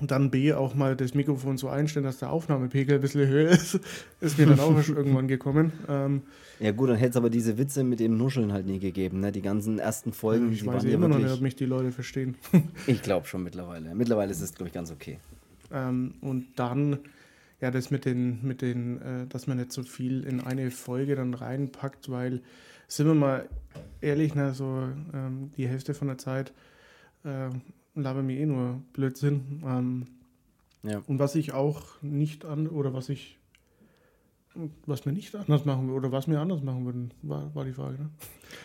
Und 0.02 0.12
dann 0.12 0.30
B, 0.30 0.52
auch 0.52 0.76
mal 0.76 0.98
das 0.98 1.14
Mikrofon 1.14 1.58
so 1.58 1.70
einstellen, 1.70 2.04
dass 2.04 2.18
der 2.18 2.30
Aufnahmepegel 2.30 2.96
ein 2.96 3.02
bisschen 3.02 3.28
höher 3.28 3.50
ist. 3.50 3.80
Ist 4.20 4.38
mir 4.38 4.46
dann 4.46 4.60
auch 4.60 4.82
schon 4.84 4.98
irgendwann 4.98 5.30
gekommen. 5.30 5.72
Ähm, 5.88 6.24
ja, 6.60 6.72
gut, 6.72 6.90
dann 6.90 6.98
hätte 6.98 7.12
es 7.12 7.16
aber 7.16 7.30
diese 7.30 7.58
Witze 7.58 7.86
mit 7.86 8.02
dem 8.02 8.18
Nuscheln 8.18 8.52
halt 8.52 8.66
nie 8.66 8.80
gegeben. 8.80 9.22
Ne? 9.22 9.32
Die 9.32 9.42
ganzen 9.42 9.80
ersten 9.80 10.12
Folgen. 10.12 10.52
Ich 10.52 10.66
weiß 10.66 10.84
immer 10.84 11.08
noch 11.08 11.18
nicht, 11.18 11.32
ob 11.32 11.40
mich 11.40 11.56
die 11.56 11.66
Leute 11.66 11.94
verstehen. 11.94 12.36
ich 12.88 13.02
glaube 13.04 13.26
schon 13.26 13.44
mittlerweile. 13.44 13.96
Mittlerweile 13.96 14.32
ist 14.32 14.42
es, 14.42 14.54
glaube 14.54 14.68
ich, 14.68 14.74
ganz 14.74 14.92
okay. 14.92 15.18
Ähm, 15.72 16.16
und 16.20 16.48
dann, 16.58 17.00
ja, 17.62 17.72
das 17.72 17.90
mit 17.90 18.04
den, 18.04 18.46
mit 18.46 18.62
den 18.62 19.02
äh, 19.02 19.28
dass 19.28 19.48
man 19.48 19.58
nicht 19.58 19.72
so 19.72 19.84
viel 19.84 20.26
in 20.26 20.42
eine 20.42 20.72
Folge 20.72 21.16
dann 21.16 21.34
reinpackt, 21.34 22.12
weil, 22.12 22.42
sind 22.90 23.08
wir 23.08 23.16
mal 23.16 23.48
ehrlich, 24.02 24.36
ne, 24.36 24.54
so 24.54 24.90
ähm, 25.14 25.52
die 25.56 25.70
Hälfte 25.70 25.94
von 25.94 26.10
der 26.10 26.18
Zeit. 26.18 26.52
Äh, 27.24 27.50
laber 27.96 28.22
mir 28.22 28.38
eh 28.40 28.46
nur 28.46 28.82
Blödsinn. 28.94 29.64
Ähm, 29.66 30.06
ja. 30.84 31.02
Und 31.08 31.20
was 31.20 31.36
ich 31.36 31.54
auch 31.54 31.82
nicht 32.02 32.46
an, 32.46 32.68
oder 32.68 32.94
was 32.94 33.10
ich, 33.10 33.38
was 34.86 35.06
mir 35.06 35.14
nicht 35.14 35.36
anders 35.36 35.66
machen 35.66 35.88
würde, 35.88 36.08
oder 36.08 36.12
was 36.12 36.28
mir 36.28 36.40
anders 36.40 36.62
machen 36.62 36.86
würden, 36.86 37.12
war, 37.22 37.54
war 37.56 37.66
die 37.66 37.74
Frage. 37.74 37.98
Ne? 37.98 38.10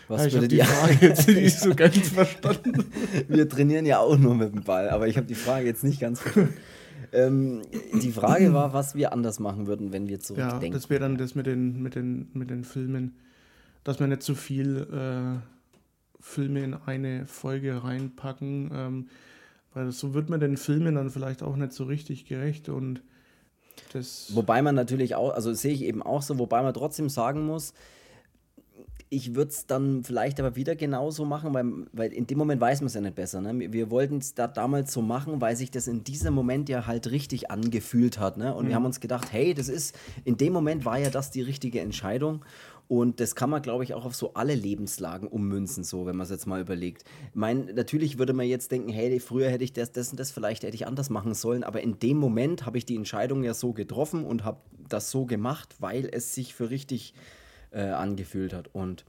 Was 0.08 0.20
ja, 0.20 0.26
ich 0.40 0.48
die, 0.48 0.56
die 0.56 0.62
Frage 0.62 1.06
jetzt 1.06 1.28
nicht 1.28 1.58
so 1.58 1.74
ganz 1.74 1.96
verstanden. 2.10 2.84
Wir 3.28 3.48
trainieren 3.48 3.86
ja 3.86 4.00
auch 4.00 4.18
nur 4.18 4.34
mit 4.34 4.52
dem 4.52 4.62
Ball, 4.62 4.90
aber 4.90 5.08
ich 5.08 5.16
habe 5.16 5.26
die 5.26 5.34
Frage 5.34 5.66
jetzt 5.66 5.84
nicht 5.84 6.00
ganz 6.00 6.20
verstanden. 6.20 6.54
ähm, 7.12 7.62
die 7.94 8.12
Frage 8.12 8.52
war, 8.52 8.72
was 8.72 8.94
wir 8.94 9.12
anders 9.12 9.40
machen 9.40 9.66
würden, 9.66 9.92
wenn 9.92 10.08
wir 10.08 10.20
zurückdenken. 10.20 10.68
Ja, 10.68 10.74
das 10.74 10.90
wäre 10.90 11.00
dann 11.00 11.16
das 11.16 11.34
mit 11.34 11.46
den, 11.46 11.82
mit, 11.82 11.94
den, 11.94 12.28
mit 12.34 12.50
den 12.50 12.64
Filmen, 12.64 13.16
dass 13.82 13.98
man 13.98 14.10
nicht 14.10 14.22
zu 14.22 14.34
so 14.34 14.38
viel 14.38 14.86
äh, 14.92 15.59
Filme 16.20 16.62
in 16.62 16.74
eine 16.74 17.26
Folge 17.26 17.82
reinpacken, 17.82 18.70
ähm, 18.74 19.08
weil 19.74 19.90
so 19.92 20.14
wird 20.14 20.30
man 20.30 20.40
den 20.40 20.56
Filmen 20.56 20.94
dann 20.94 21.10
vielleicht 21.10 21.42
auch 21.42 21.56
nicht 21.56 21.72
so 21.72 21.84
richtig 21.84 22.26
gerecht 22.26 22.68
und 22.68 23.02
das. 23.92 24.34
Wobei 24.34 24.62
man 24.62 24.74
natürlich 24.74 25.14
auch, 25.14 25.32
also 25.32 25.52
sehe 25.52 25.72
ich 25.72 25.82
eben 25.82 26.02
auch 26.02 26.22
so, 26.22 26.38
wobei 26.38 26.62
man 26.62 26.74
trotzdem 26.74 27.08
sagen 27.08 27.46
muss, 27.46 27.72
ich 29.12 29.34
würde 29.34 29.50
es 29.50 29.66
dann 29.66 30.04
vielleicht 30.04 30.38
aber 30.38 30.54
wieder 30.54 30.76
genauso 30.76 31.24
machen, 31.24 31.52
weil, 31.52 31.66
weil 31.92 32.12
in 32.12 32.28
dem 32.28 32.38
Moment 32.38 32.60
weiß 32.60 32.80
man 32.80 32.86
es 32.86 32.94
ja 32.94 33.00
nicht 33.00 33.16
besser. 33.16 33.40
Ne? 33.40 33.72
Wir 33.72 33.90
wollten 33.90 34.18
es 34.18 34.34
da 34.34 34.46
damals 34.46 34.92
so 34.92 35.02
machen, 35.02 35.40
weil 35.40 35.56
sich 35.56 35.72
das 35.72 35.88
in 35.88 36.04
diesem 36.04 36.32
Moment 36.32 36.68
ja 36.68 36.86
halt 36.86 37.10
richtig 37.10 37.50
angefühlt 37.50 38.20
hat. 38.20 38.36
Ne? 38.36 38.54
Und 38.54 38.64
mhm. 38.64 38.68
wir 38.68 38.76
haben 38.76 38.84
uns 38.84 39.00
gedacht, 39.00 39.32
hey, 39.32 39.52
das 39.52 39.68
ist, 39.68 39.98
in 40.24 40.36
dem 40.36 40.52
Moment 40.52 40.84
war 40.84 40.96
ja 40.96 41.10
das 41.10 41.32
die 41.32 41.42
richtige 41.42 41.80
Entscheidung. 41.80 42.44
Und 42.86 43.18
das 43.18 43.34
kann 43.34 43.50
man, 43.50 43.62
glaube 43.62 43.82
ich, 43.82 43.94
auch 43.94 44.04
auf 44.04 44.14
so 44.14 44.34
alle 44.34 44.54
Lebenslagen 44.54 45.26
ummünzen, 45.28 45.82
so, 45.82 46.06
wenn 46.06 46.16
man 46.16 46.24
es 46.24 46.30
jetzt 46.30 46.46
mal 46.46 46.60
überlegt. 46.60 47.04
Ich 47.30 47.36
meine, 47.36 47.72
natürlich 47.72 48.18
würde 48.18 48.32
man 48.32 48.46
jetzt 48.46 48.70
denken, 48.70 48.90
hey, 48.90 49.18
früher 49.18 49.48
hätte 49.48 49.64
ich 49.64 49.72
das, 49.72 49.90
das 49.90 50.10
und 50.10 50.20
das 50.20 50.30
vielleicht 50.30 50.62
hätte 50.62 50.74
ich 50.74 50.86
anders 50.86 51.10
machen 51.10 51.34
sollen, 51.34 51.62
aber 51.62 51.82
in 51.82 52.00
dem 52.00 52.16
Moment 52.16 52.66
habe 52.66 52.78
ich 52.78 52.86
die 52.86 52.96
Entscheidung 52.96 53.44
ja 53.44 53.54
so 53.54 53.72
getroffen 53.72 54.24
und 54.24 54.44
habe 54.44 54.58
das 54.88 55.12
so 55.12 55.24
gemacht, 55.24 55.76
weil 55.78 56.08
es 56.10 56.34
sich 56.34 56.52
für 56.52 56.70
richtig 56.70 57.14
äh, 57.70 57.82
angefühlt 57.82 58.52
hat. 58.52 58.68
Und 58.72 59.04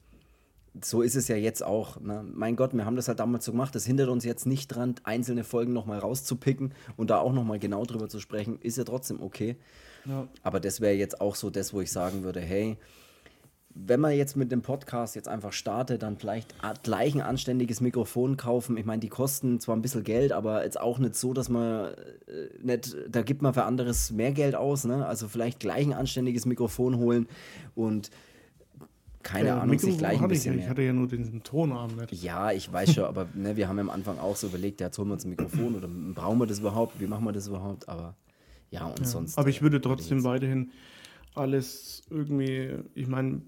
so 0.82 1.02
ist 1.02 1.16
es 1.16 1.28
ja 1.28 1.36
jetzt 1.36 1.64
auch. 1.64 2.00
Ne? 2.00 2.24
Mein 2.34 2.56
Gott, 2.56 2.74
wir 2.74 2.86
haben 2.86 2.96
das 2.96 3.08
halt 3.08 3.20
damals 3.20 3.46
so 3.46 3.52
gemacht. 3.52 3.76
Das 3.76 3.86
hindert 3.86 4.10
uns 4.10 4.24
jetzt 4.24 4.46
nicht 4.46 4.68
dran, 4.68 4.96
einzelne 5.04 5.44
Folgen 5.44 5.74
nochmal 5.74 6.00
rauszupicken 6.00 6.74
und 6.96 7.10
da 7.10 7.20
auch 7.20 7.34
nochmal 7.34 7.60
genau 7.60 7.86
drüber 7.86 8.08
zu 8.08 8.20
sprechen. 8.20 8.60
Ist 8.62 8.78
ja 8.78 8.84
trotzdem 8.84 9.22
okay. 9.22 9.58
Ja. 10.06 10.28
Aber 10.44 10.60
das 10.60 10.82
wäre 10.82 10.94
jetzt 10.94 11.20
auch 11.22 11.36
so 11.36 11.50
das, 11.50 11.74
wo 11.74 11.82
ich 11.82 11.92
sagen 11.92 12.24
würde, 12.24 12.40
hey, 12.40 12.78
wenn 13.74 14.00
man 14.00 14.12
jetzt 14.14 14.36
mit 14.36 14.52
dem 14.52 14.62
Podcast 14.62 15.16
jetzt 15.16 15.28
einfach 15.28 15.54
startet, 15.54 16.04
dann 16.04 16.18
vielleicht 16.18 16.56
gleich 16.84 17.16
ein 17.16 17.22
anständiges 17.22 17.80
Mikrofon 17.80 18.36
kaufen. 18.36 18.76
Ich 18.78 18.86
meine, 18.86 19.00
die 19.00 19.10
kosten 19.10 19.60
zwar 19.60 19.76
ein 19.76 19.82
bisschen 19.82 20.04
Geld, 20.04 20.32
aber 20.32 20.64
jetzt 20.64 20.80
auch 20.80 21.00
nicht 21.00 21.16
so, 21.16 21.34
dass 21.34 21.50
man 21.50 21.94
äh, 21.94 21.94
nicht, 22.62 22.96
da 23.10 23.22
gibt 23.22 23.42
man 23.42 23.54
für 23.54 23.64
anderes 23.64 24.12
mehr 24.12 24.32
Geld 24.32 24.56
aus. 24.56 24.84
Ne? 24.84 25.06
Also 25.06 25.28
vielleicht 25.28 25.60
gleich 25.60 25.86
ein 25.86 25.94
anständiges 25.94 26.46
Mikrofon 26.46 26.98
holen 26.98 27.28
und 27.76 28.12
keine 29.24 29.50
ja, 29.50 29.56
Ahnung, 29.56 29.70
Mikrofon 29.70 29.92
sich 29.92 30.00
gleich 30.00 30.22
ein 30.22 30.28
bisschen 30.28 30.54
ich, 30.54 30.58
mehr. 30.58 30.66
Ich 30.66 30.70
hatte 30.70 30.82
ja 30.82 30.94
nur 30.94 31.08
den 31.08 31.44
Tonarm 31.44 31.96
nicht. 31.96 32.24
Ja, 32.24 32.52
ich 32.52 32.72
weiß 32.72 32.94
schon, 32.94 33.06
aber 33.06 33.28
ne, 33.34 33.56
wir 33.56 33.68
haben 33.68 33.80
am 33.80 33.90
Anfang 33.90 34.20
auch 34.20 34.36
so 34.36 34.48
überlegt, 34.48 34.82
ja, 34.82 34.88
jetzt 34.88 34.98
holen 34.98 35.10
wir 35.10 35.14
uns 35.14 35.26
ein 35.26 35.30
Mikrofon 35.30 35.76
oder 35.76 35.88
brauchen 35.88 36.40
wir 36.40 36.48
das 36.48 36.60
überhaupt? 36.60 37.00
Wie 37.00 37.08
machen 37.08 37.26
wir 37.26 37.32
das 37.32 37.48
überhaupt? 37.48 37.88
Aber 37.90 38.16
ja, 38.70 38.86
und 38.86 39.00
ja, 39.00 39.06
sonst. 39.06 39.38
Aber 39.38 39.50
ich 39.50 39.62
würde 39.62 39.78
äh, 39.78 39.82
trotzdem 39.82 40.24
weiterhin 40.24 40.72
alles 41.36 42.04
irgendwie, 42.10 42.76
ich 42.96 43.08
meine, 43.08 43.42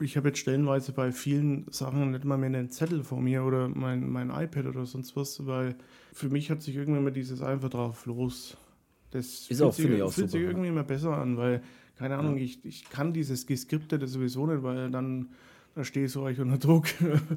ich 0.00 0.16
habe 0.16 0.28
jetzt 0.28 0.38
stellenweise 0.38 0.92
bei 0.92 1.12
vielen 1.12 1.66
Sachen 1.70 2.10
nicht 2.10 2.24
mal 2.24 2.36
mehr 2.36 2.48
einen 2.48 2.70
Zettel 2.70 3.04
vor 3.04 3.20
mir 3.20 3.44
oder 3.44 3.68
mein, 3.68 4.08
mein 4.10 4.30
iPad 4.30 4.66
oder 4.66 4.86
sonst 4.86 5.16
was, 5.16 5.46
weil 5.46 5.76
für 6.12 6.28
mich 6.28 6.50
hat 6.50 6.62
sich 6.62 6.76
irgendwann 6.76 7.04
mal 7.04 7.12
dieses 7.12 7.42
einfach 7.42 7.70
drauf 7.70 8.06
los. 8.06 8.56
Das 9.10 9.26
ist 9.26 9.46
fühlt, 9.46 9.62
auch, 9.62 9.72
sich, 9.72 9.86
fühlt 9.86 10.00
super, 10.12 10.28
sich 10.28 10.40
irgendwie 10.40 10.68
immer 10.68 10.82
besser 10.82 11.16
an, 11.16 11.36
weil, 11.36 11.62
keine 11.96 12.16
Ahnung, 12.16 12.36
ja. 12.36 12.44
ich, 12.44 12.64
ich 12.64 12.88
kann 12.88 13.12
dieses 13.12 13.46
Geskriptete 13.46 14.06
sowieso 14.06 14.46
nicht, 14.46 14.62
weil 14.62 14.90
dann 14.90 15.28
da 15.74 15.84
stehe 15.84 16.06
ich 16.06 16.12
so 16.12 16.22
euch 16.22 16.40
unter 16.40 16.58
Druck. 16.58 16.86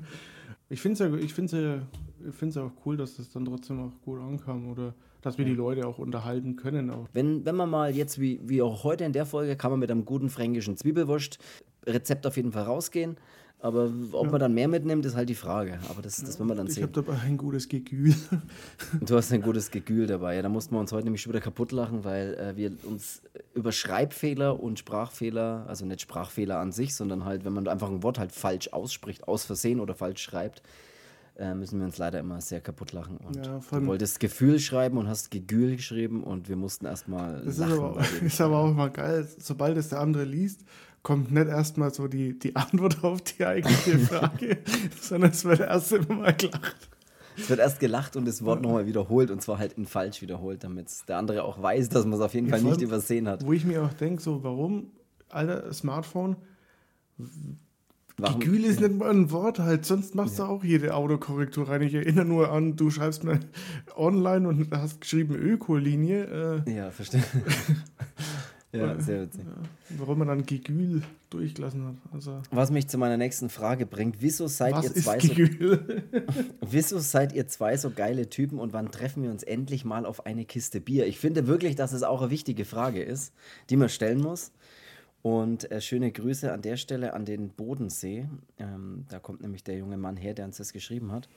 ich 0.70 0.80
finde 0.82 0.93
es 0.93 1.00
ja, 1.00 1.15
ich 1.17 1.34
find's 1.34 1.54
ja, 1.54 1.82
ich 2.28 2.36
find's 2.36 2.56
ja 2.56 2.63
auch 2.63 2.72
cool, 2.86 2.98
dass 2.98 3.17
das 3.17 3.32
dann 3.32 3.46
trotzdem 3.46 3.80
auch 3.80 3.91
gut 4.04 4.20
ankam 4.20 4.70
oder 4.70 4.93
dass 5.22 5.38
wir 5.38 5.46
die 5.46 5.56
Leute 5.56 5.88
auch 5.88 5.98
unterhalten 5.98 6.56
können. 6.56 6.89
Auch. 6.89 7.08
Wenn, 7.13 7.46
wenn 7.46 7.56
man 7.56 7.70
mal 7.70 7.96
jetzt, 7.96 8.20
wie, 8.20 8.39
wie 8.43 8.62
auch 8.62 8.84
heute 8.84 9.04
in 9.04 9.13
der 9.13 9.26
Folge, 9.26 9.56
kann 9.56 9.72
man 9.72 9.80
mit 9.80 9.89
einem 9.89 10.06
guten 10.06 10.30
fränkischen 10.30 10.78
Zwiebelwurst 10.78 11.39
Rezept 11.86 12.28
auf 12.28 12.38
jeden 12.38 12.52
Fall 12.52 12.63
rausgehen. 12.63 13.17
Aber 13.60 13.89
ob 14.12 14.26
ja. 14.26 14.32
man 14.32 14.39
dann 14.39 14.54
mehr 14.54 14.67
mitnimmt, 14.67 15.04
ist 15.06 15.15
halt 15.15 15.30
die 15.30 15.36
Frage. 15.36 15.80
Aber 15.89 16.04
das, 16.04 16.17
das 16.17 16.38
werden 16.38 16.50
wir 16.50 16.56
dann 16.56 16.67
ich 16.67 16.76
sehen. 16.76 16.84
Ich 16.84 16.96
habe 16.96 17.06
dabei 17.06 17.20
ein 17.22 17.38
gutes 17.38 17.67
Gegül. 17.67 18.13
Du 19.02 19.15
hast 19.15 19.34
ein 19.34 19.41
gutes 19.41 19.72
Gegül 19.72 20.06
dabei. 20.06 20.36
Ja, 20.36 20.43
da 20.43 20.50
mussten 20.50 20.76
wir 20.76 20.80
uns 20.80 20.91
heute 20.91 21.06
nämlich 21.06 21.22
schon 21.24 21.34
wieder 21.34 21.41
kaputt 21.41 21.72
lachen, 21.72 22.04
weil 22.04 22.36
äh, 22.36 22.56
wir 22.56 22.72
uns 22.84 23.22
über 23.56 23.72
Schreibfehler 23.72 24.62
und 24.62 24.78
Sprachfehler, 24.78 25.65
also 25.67 25.86
nicht 25.86 26.02
Sprachfehler 26.02 26.60
an 26.60 26.72
sich, 26.72 26.96
sondern 26.96 27.26
halt, 27.26 27.46
wenn 27.46 27.54
man 27.54 27.67
einfach 27.67 27.89
ein 27.89 28.04
Wort 28.04 28.20
halt 28.20 28.32
falsch 28.32 28.72
ausspricht, 28.74 29.28
aus 29.28 29.46
Versehen 29.46 29.80
oder 29.80 29.96
falsch 29.96 30.22
schreibt, 30.22 30.62
äh, 31.38 31.54
müssen 31.54 31.80
wir 31.80 31.86
uns 31.86 31.98
leider 31.98 32.20
immer 32.20 32.41
sehr 32.41 32.62
kaputt 32.62 32.93
lachen. 32.93 33.17
Und 33.17 33.36
ja, 33.38 33.60
du 33.72 33.86
wolltest 33.86 34.20
Gefühl 34.20 34.60
schreiben 34.60 34.98
und 34.98 35.08
hast 35.08 35.32
Gegül 35.32 35.76
geschrieben 35.76 36.24
und 36.24 36.50
wir 36.50 36.56
mussten 36.56 36.86
erstmal 36.86 37.43
lachen. 37.43 37.48
Ist 37.48 37.62
aber, 37.62 38.06
ist 38.24 38.41
aber 38.41 38.58
auch 38.58 38.74
mal 38.74 38.89
geil, 38.89 39.28
sobald 39.39 39.78
es 39.78 39.89
der 39.89 40.00
andere 40.00 40.24
liest, 40.24 40.62
kommt 41.08 41.32
nicht 41.32 41.48
erstmal 41.48 41.93
so 41.93 42.10
die, 42.10 42.38
die 42.38 42.58
Antwort 42.58 43.02
auf 43.06 43.22
die 43.22 43.46
eigentliche 43.46 43.98
Frage, 44.10 44.58
sondern 45.00 45.32
es 45.32 45.46
wird 45.46 45.62
erst 45.62 45.93
immer 45.93 46.15
mal 46.15 46.34
gelacht. 46.34 46.89
Es 47.38 47.50
wird 47.50 47.62
erst 47.62 47.80
gelacht 47.80 48.17
und 48.17 48.28
das 48.28 48.43
Wort 48.43 48.62
nochmal 48.62 48.88
wiederholt 48.88 49.32
und 49.32 49.41
zwar 49.41 49.58
halt 49.58 49.78
in 49.78 49.86
falsch 49.86 50.22
wiederholt, 50.22 50.65
damit 50.65 50.89
der 51.08 51.17
andere 51.17 51.46
auch 51.46 51.62
weiß, 51.62 51.88
dass 51.88 52.04
man 52.04 52.15
es 52.15 52.20
auf 52.20 52.34
jeden 52.34 52.50
Fall 52.50 52.62
nicht 52.62 52.82
übersehen 52.82 53.30
hat. 53.30 53.46
Wo 53.46 53.54
ich 53.54 53.63
mir 53.63 53.84
auch 53.84 53.93
denke, 53.93 54.22
so, 54.22 54.43
warum, 54.43 54.91
alter 55.30 55.72
Smartphone, 55.72 56.36
Warum? 58.20 58.39
Gekühl 58.39 58.65
ist 58.65 58.82
ja. 58.82 58.88
nicht 58.88 59.00
mal 59.00 59.12
ein 59.12 59.32
Wort 59.32 59.60
halt, 59.60 59.86
sonst 59.86 60.13
machst 60.13 60.39
ja. 60.39 60.46
du 60.46 60.52
auch 60.52 60.63
jede 60.63 60.93
Autokorrektur 60.93 61.70
rein. 61.70 61.84
Ich 61.84 61.93
erinnere 61.93 62.26
nur 62.26 62.52
an, 62.52 62.76
du 62.76 62.89
schreibst 62.89 63.24
mal 63.24 63.39
online 63.96 64.48
und 64.48 64.72
hast 64.72 65.00
geschrieben 65.00 65.36
Ökolinie. 65.36 66.63
Äh, 66.65 66.76
ja, 66.76 66.91
verstehe. 66.91 67.24
Ja, 68.78 69.00
sehr 69.00 69.22
witzig. 69.24 69.44
Ja, 69.46 69.98
warum 70.00 70.20
man 70.20 70.28
dann 70.28 70.46
Gegül 70.46 71.04
durchgelassen 71.30 71.86
hat. 71.86 71.96
Also, 72.13 72.42
Was 72.52 72.72
mich 72.72 72.88
zu 72.88 72.98
meiner 72.98 73.18
nächsten 73.18 73.50
Frage 73.50 73.86
bringt, 73.86 74.22
wieso 74.22 74.48
seid 74.48 74.84
ihr 74.84 74.94
zwei 74.94 75.20
so, 75.20 75.34
Wieso 76.70 77.00
seid 77.00 77.34
ihr 77.34 77.48
zwei 77.48 77.78
so 77.78 77.92
geile 77.92 78.30
Typen 78.30 78.60
und 78.60 78.74
wann 78.74 78.92
treffen 78.92 79.24
wir 79.24 79.32
uns 79.32 79.44
endlich 79.44 79.86
mal 79.86 80.06
auf 80.06 80.26
eine 80.26 80.46
Kiste 80.46 80.80
Bier? 80.82 81.08
Ich 81.08 81.20
finde 81.20 81.48
wirklich, 81.48 81.76
dass 81.76 81.94
es 81.94 82.04
auch 82.04 82.22
eine 82.22 82.32
wichtige 82.32 82.66
Frage 82.66 83.02
ist, 83.02 83.34
die 83.70 83.78
man 83.78 83.90
stellen 83.90 84.20
muss. 84.20 84.52
Und 85.22 85.70
äh, 85.72 85.82
schöne 85.82 86.12
Grüße 86.12 86.54
an 86.54 86.62
der 86.62 86.78
Stelle 86.78 87.13
an 87.13 87.26
den 87.26 87.50
Bodensee. 87.50 88.30
Ähm, 88.60 89.06
da 89.10 89.20
kommt 89.20 89.42
nämlich 89.42 89.63
der 89.63 89.78
junge 89.78 89.98
Mann 89.98 90.16
her, 90.16 90.34
der 90.34 90.46
uns 90.46 90.58
das 90.58 90.72
geschrieben 90.72 91.12
hat. 91.12 91.28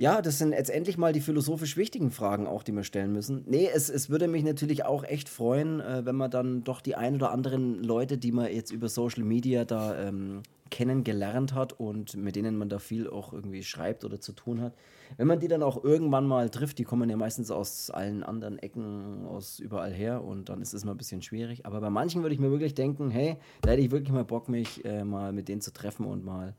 Ja, 0.00 0.22
das 0.22 0.38
sind 0.38 0.52
jetzt 0.52 0.70
endlich 0.70 0.96
mal 0.96 1.12
die 1.12 1.20
philosophisch 1.20 1.76
wichtigen 1.76 2.12
Fragen 2.12 2.46
auch, 2.46 2.62
die 2.62 2.70
wir 2.70 2.84
stellen 2.84 3.12
müssen. 3.12 3.42
Nee, 3.48 3.68
es, 3.74 3.90
es 3.90 4.08
würde 4.08 4.28
mich 4.28 4.44
natürlich 4.44 4.84
auch 4.84 5.02
echt 5.02 5.28
freuen, 5.28 5.80
äh, 5.80 6.06
wenn 6.06 6.14
man 6.14 6.30
dann 6.30 6.62
doch 6.62 6.80
die 6.80 6.94
ein 6.94 7.16
oder 7.16 7.32
anderen 7.32 7.82
Leute, 7.82 8.16
die 8.16 8.30
man 8.30 8.46
jetzt 8.52 8.70
über 8.70 8.88
Social 8.88 9.24
Media 9.24 9.64
da 9.64 9.98
ähm, 9.98 10.44
kennengelernt 10.70 11.52
hat 11.52 11.72
und 11.72 12.14
mit 12.14 12.36
denen 12.36 12.56
man 12.56 12.68
da 12.68 12.78
viel 12.78 13.10
auch 13.10 13.32
irgendwie 13.32 13.64
schreibt 13.64 14.04
oder 14.04 14.20
zu 14.20 14.30
tun 14.34 14.60
hat, 14.60 14.72
wenn 15.16 15.26
man 15.26 15.40
die 15.40 15.48
dann 15.48 15.64
auch 15.64 15.82
irgendwann 15.82 16.28
mal 16.28 16.48
trifft, 16.48 16.78
die 16.78 16.84
kommen 16.84 17.10
ja 17.10 17.16
meistens 17.16 17.50
aus 17.50 17.90
allen 17.90 18.22
anderen 18.22 18.60
Ecken, 18.60 19.26
aus 19.26 19.58
überall 19.58 19.92
her 19.92 20.22
und 20.22 20.48
dann 20.48 20.62
ist 20.62 20.74
es 20.74 20.84
mal 20.84 20.92
ein 20.92 20.98
bisschen 20.98 21.22
schwierig. 21.22 21.66
Aber 21.66 21.80
bei 21.80 21.90
manchen 21.90 22.22
würde 22.22 22.34
ich 22.34 22.40
mir 22.40 22.52
wirklich 22.52 22.76
denken, 22.76 23.10
hey, 23.10 23.36
da 23.62 23.72
hätte 23.72 23.82
ich 23.82 23.90
wirklich 23.90 24.12
mal 24.12 24.24
Bock, 24.24 24.48
mich 24.48 24.84
äh, 24.84 25.02
mal 25.02 25.32
mit 25.32 25.48
denen 25.48 25.60
zu 25.60 25.72
treffen 25.72 26.06
und 26.06 26.24
mal 26.24 26.54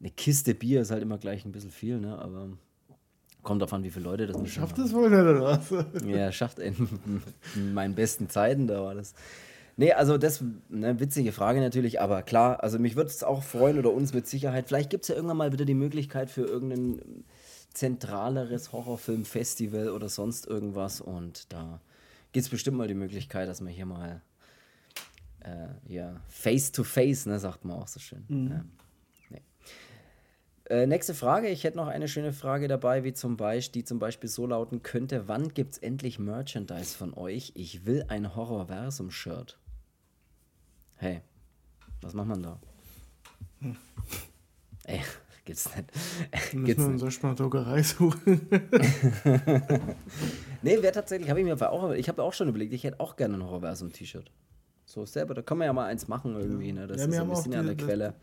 eine 0.00 0.10
Kiste 0.10 0.54
Bier 0.54 0.82
ist 0.82 0.90
halt 0.90 1.02
immer 1.02 1.18
gleich 1.18 1.44
ein 1.44 1.52
bisschen 1.52 1.70
viel, 1.70 1.98
ne? 1.98 2.18
Aber 2.18 2.48
kommt 3.42 3.62
davon, 3.62 3.82
wie 3.84 3.90
viele 3.90 4.04
Leute 4.04 4.26
das 4.26 4.48
Schafft 4.50 4.78
das 4.78 4.92
wohl 4.92 5.08
nicht, 5.08 5.20
oder 5.20 5.42
was? 5.42 5.70
Ja, 6.06 6.32
schafft 6.32 6.58
in, 6.58 6.88
in 7.54 7.74
meinen 7.74 7.94
besten 7.94 8.28
Zeiten, 8.28 8.66
da 8.66 8.82
war 8.82 8.94
das. 8.94 9.14
Nee, 9.78 9.92
also 9.92 10.16
das 10.16 10.42
eine 10.72 10.98
witzige 11.00 11.32
Frage 11.32 11.60
natürlich, 11.60 12.00
aber 12.00 12.22
klar, 12.22 12.62
also 12.62 12.78
mich 12.78 12.96
würde 12.96 13.10
es 13.10 13.22
auch 13.22 13.42
freuen 13.42 13.78
oder 13.78 13.92
uns 13.92 14.14
mit 14.14 14.26
Sicherheit. 14.26 14.68
Vielleicht 14.68 14.88
gibt 14.90 15.04
es 15.04 15.08
ja 15.08 15.14
irgendwann 15.14 15.36
mal 15.36 15.52
wieder 15.52 15.66
die 15.66 15.74
Möglichkeit 15.74 16.30
für 16.30 16.42
irgendein 16.42 17.24
zentraleres 17.74 18.72
Horrorfilmfestival 18.72 19.90
oder 19.90 20.08
sonst 20.08 20.46
irgendwas 20.46 21.02
und 21.02 21.52
da 21.52 21.80
gibt 22.32 22.44
es 22.44 22.48
bestimmt 22.48 22.78
mal 22.78 22.88
die 22.88 22.94
Möglichkeit, 22.94 23.48
dass 23.48 23.60
man 23.60 23.70
hier 23.72 23.84
mal 23.84 24.22
äh, 25.40 25.92
ja, 25.92 26.20
face 26.28 26.72
to 26.72 26.82
face, 26.84 27.26
ne, 27.26 27.38
sagt 27.38 27.64
man 27.64 27.76
auch 27.76 27.86
so 27.86 28.00
schön. 28.00 28.24
Mhm. 28.28 28.50
Ja. 28.50 28.64
Äh, 30.68 30.86
nächste 30.86 31.14
Frage. 31.14 31.48
Ich 31.48 31.62
hätte 31.62 31.76
noch 31.76 31.86
eine 31.86 32.08
schöne 32.08 32.32
Frage 32.32 32.66
dabei, 32.66 33.04
wie 33.04 33.12
zum 33.12 33.36
Beispiel, 33.36 33.82
die 33.82 33.84
zum 33.84 34.00
Beispiel 34.00 34.28
so 34.28 34.46
lauten 34.46 34.82
könnte: 34.82 35.28
Wann 35.28 35.54
gibt 35.54 35.74
es 35.74 35.78
endlich 35.78 36.18
Merchandise 36.18 36.96
von 36.96 37.14
euch? 37.14 37.52
Ich 37.54 37.86
will 37.86 38.04
ein 38.08 38.34
Horrorversum-Shirt. 38.34 39.58
Hey, 40.96 41.20
was 42.00 42.14
macht 42.14 42.26
man 42.28 42.42
da? 42.42 42.58
Hm. 43.60 43.76
Ey, 44.86 45.02
gibt's 45.44 45.70
nicht. 45.76 45.92
Müssen 46.52 46.64
gibt's 46.64 46.82
wir 46.82 46.90
unsere 46.90 47.10
Spartockerei 47.12 47.82
suchen. 47.84 48.48
nee, 50.62 50.82
wäre 50.82 50.92
tatsächlich, 50.92 51.30
habe 51.30 51.40
ich 51.40 51.46
mir 51.46 51.70
auch, 51.70 51.92
ich 51.92 52.08
habe 52.08 52.24
auch 52.24 52.32
schon 52.32 52.48
überlegt, 52.48 52.72
ich 52.72 52.82
hätte 52.82 52.98
auch 52.98 53.14
gerne 53.14 53.34
ein 53.34 53.44
Horrorversum-T-Shirt. 53.44 54.32
So 54.84 55.04
selber, 55.06 55.34
da 55.34 55.42
kann 55.42 55.58
man 55.58 55.66
ja 55.66 55.72
mal 55.72 55.86
eins 55.86 56.08
machen 56.08 56.34
irgendwie, 56.34 56.72
ne? 56.72 56.88
Das 56.88 56.98
ja, 57.02 57.06
ist 57.06 57.16
so 57.16 57.22
ein 57.22 57.28
bisschen 57.28 57.52
die, 57.52 57.58
an 57.58 57.66
der 57.66 57.76
Quelle. 57.76 58.14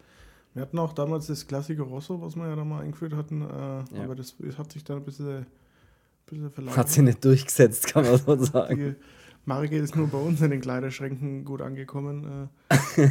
Wir 0.53 0.61
hatten 0.61 0.77
auch 0.77 0.93
damals 0.93 1.27
das 1.27 1.47
klassische 1.47 1.81
Rosso, 1.81 2.21
was 2.21 2.35
wir 2.35 2.47
ja 2.47 2.55
da 2.55 2.63
mal 2.63 2.81
eingeführt 2.81 3.13
hatten, 3.15 3.41
äh, 3.41 3.45
ja. 3.45 4.03
aber 4.03 4.15
das 4.15 4.35
hat 4.57 4.71
sich 4.71 4.83
dann 4.83 4.97
ein 4.97 5.03
bisschen, 5.03 5.37
ein 5.37 5.45
bisschen 6.27 6.51
verlagert. 6.51 6.77
Hat 6.77 6.89
sich 6.89 7.01
nicht 7.01 7.25
durchgesetzt, 7.25 7.87
kann 7.87 8.03
man 8.05 8.17
so 8.17 8.35
sagen. 8.43 8.77
Die 8.77 8.95
Marke 9.45 9.77
ist 9.77 9.95
nur 9.95 10.07
bei 10.07 10.19
uns 10.19 10.41
in 10.41 10.51
den 10.51 10.61
Kleiderschränken 10.61 11.43
gut 11.43 11.61
angekommen. 11.61 12.49
Äh. 12.69 12.77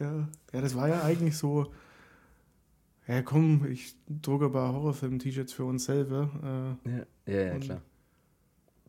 ja. 0.00 0.28
ja, 0.52 0.60
das 0.60 0.76
war 0.76 0.88
ja 0.88 1.02
eigentlich 1.02 1.36
so, 1.36 1.72
ja 3.08 3.22
komm, 3.22 3.66
ich 3.68 3.96
drucke 4.08 4.46
ein 4.46 4.52
paar 4.52 4.72
Horrorfilm-T-Shirts 4.72 5.52
für 5.52 5.64
uns 5.64 5.86
selber. 5.86 6.76
Äh, 6.86 6.90
ja, 6.90 7.06
ja, 7.26 7.52
ja 7.52 7.58
klar. 7.58 7.82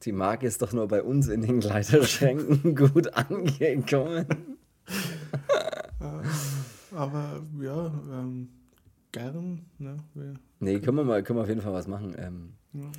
Die 0.03 0.11
Marke 0.11 0.45
ist 0.45 0.61
doch 0.61 0.73
nur 0.73 0.87
bei 0.87 1.01
uns 1.01 1.27
in 1.27 1.41
den 1.41 1.59
Kleiderschränken 1.59 2.75
gut 2.75 3.11
angekommen. 3.15 4.27
Aber 6.95 7.41
ja, 7.61 7.91
ähm, 8.11 8.49
gern. 9.11 9.65
Ne? 9.77 9.97
Wir, 10.13 10.33
nee, 10.59 10.79
können 10.79 10.97
wir 10.97 11.03
mal, 11.03 11.23
können 11.23 11.39
wir 11.39 11.43
auf 11.43 11.49
jeden 11.49 11.61
Fall 11.61 11.73
was 11.73 11.87
machen. 11.87 12.15
Ähm, 12.17 12.53
ja. 12.73 12.91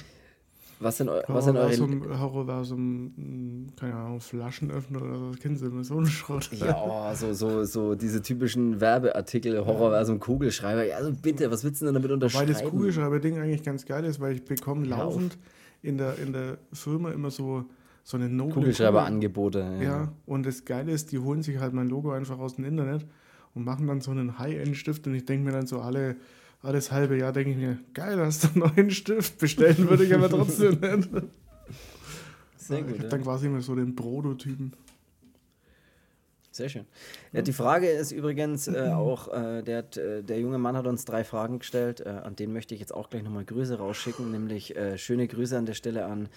Was 0.80 0.98
sind, 0.98 1.10
was 1.26 1.44
sind 1.44 1.56
eure... 1.56 2.20
Horrorversum, 2.20 3.12
hm, 3.16 3.66
keine 3.74 3.94
Ahnung, 3.94 4.20
Flaschenöffner 4.20 5.02
oder 5.02 5.18
so, 5.18 5.32
kennen 5.32 5.56
Sie 5.56 5.66
immer 5.66 5.82
so 5.82 5.96
einen 5.96 6.06
Schrott. 6.06 6.50
Ja, 6.52 7.12
so, 7.16 7.32
so, 7.32 7.64
so 7.64 7.96
diese 7.96 8.22
typischen 8.22 8.80
Werbeartikel, 8.80 9.66
Horrorversum, 9.66 10.20
Kugelschreiber. 10.20 10.84
Ja, 10.84 10.98
also 10.98 11.12
bitte, 11.12 11.50
was 11.50 11.64
willst 11.64 11.82
du 11.82 11.86
denn 11.86 11.94
damit 11.94 12.12
unterschreiben? 12.12 12.46
Weil 12.46 12.54
das 12.54 12.64
Kugelschreiber-Ding 12.70 13.40
eigentlich 13.40 13.64
ganz 13.64 13.86
geil 13.86 14.04
ist, 14.04 14.20
weil 14.20 14.34
ich 14.34 14.44
bekomme 14.44 14.86
laufend 14.86 15.36
in 15.82 15.98
der, 15.98 16.16
in 16.18 16.32
der 16.32 16.58
Firma 16.72 17.10
immer 17.10 17.32
so, 17.32 17.64
so 18.04 18.16
eine 18.16 18.28
noble 18.28 18.54
Kugelschreiber-Angebote. 18.54 19.58
Ja. 19.58 19.82
ja, 19.82 20.12
und 20.26 20.46
das 20.46 20.64
Geile 20.64 20.92
ist, 20.92 21.10
die 21.10 21.18
holen 21.18 21.42
sich 21.42 21.58
halt 21.58 21.72
mein 21.72 21.88
Logo 21.88 22.12
einfach 22.12 22.38
aus 22.38 22.54
dem 22.54 22.64
Internet 22.64 23.04
und 23.54 23.64
machen 23.64 23.86
dann 23.86 24.00
so 24.00 24.10
einen 24.10 24.38
High-End-Stift 24.38 25.06
und 25.06 25.14
ich 25.14 25.24
denke 25.24 25.44
mir 25.44 25.52
dann 25.52 25.66
so 25.66 25.80
alle, 25.80 26.16
alles 26.62 26.92
halbe 26.92 27.16
Jahr, 27.16 27.32
denke 27.32 27.50
ich 27.50 27.56
mir, 27.56 27.78
geil, 27.94 28.18
hast 28.18 28.44
du 28.44 28.48
einen 28.48 28.74
neuen 28.74 28.90
Stift, 28.90 29.38
bestellen 29.38 29.88
würde 29.88 30.04
ich 30.04 30.14
aber 30.14 30.28
trotzdem 30.28 30.80
nicht. 30.80 31.10
Sehr 32.56 32.82
gut. 32.82 32.92
Ich 32.92 32.98
habe 32.98 33.08
dann 33.08 33.22
quasi 33.22 33.46
immer 33.46 33.60
so 33.60 33.74
den 33.74 33.94
Prototypen. 33.94 34.72
Sehr 36.58 36.68
schön. 36.68 36.86
Ja, 37.32 37.42
die 37.42 37.52
Frage 37.52 37.88
ist 37.88 38.10
übrigens 38.10 38.66
äh, 38.66 38.90
auch, 38.92 39.32
äh, 39.32 39.62
der, 39.62 39.84
äh, 39.96 40.24
der 40.24 40.40
junge 40.40 40.58
Mann 40.58 40.76
hat 40.76 40.88
uns 40.88 41.04
drei 41.04 41.22
Fragen 41.22 41.60
gestellt, 41.60 42.00
äh, 42.00 42.08
an 42.08 42.34
denen 42.34 42.52
möchte 42.52 42.74
ich 42.74 42.80
jetzt 42.80 42.92
auch 42.92 43.10
gleich 43.10 43.22
nochmal 43.22 43.44
Grüße 43.44 43.78
rausschicken, 43.78 44.32
nämlich 44.32 44.74
äh, 44.74 44.98
schöne 44.98 45.28
Grüße 45.28 45.56
an 45.56 45.66
der 45.66 45.74
Stelle 45.74 46.06
an 46.06 46.28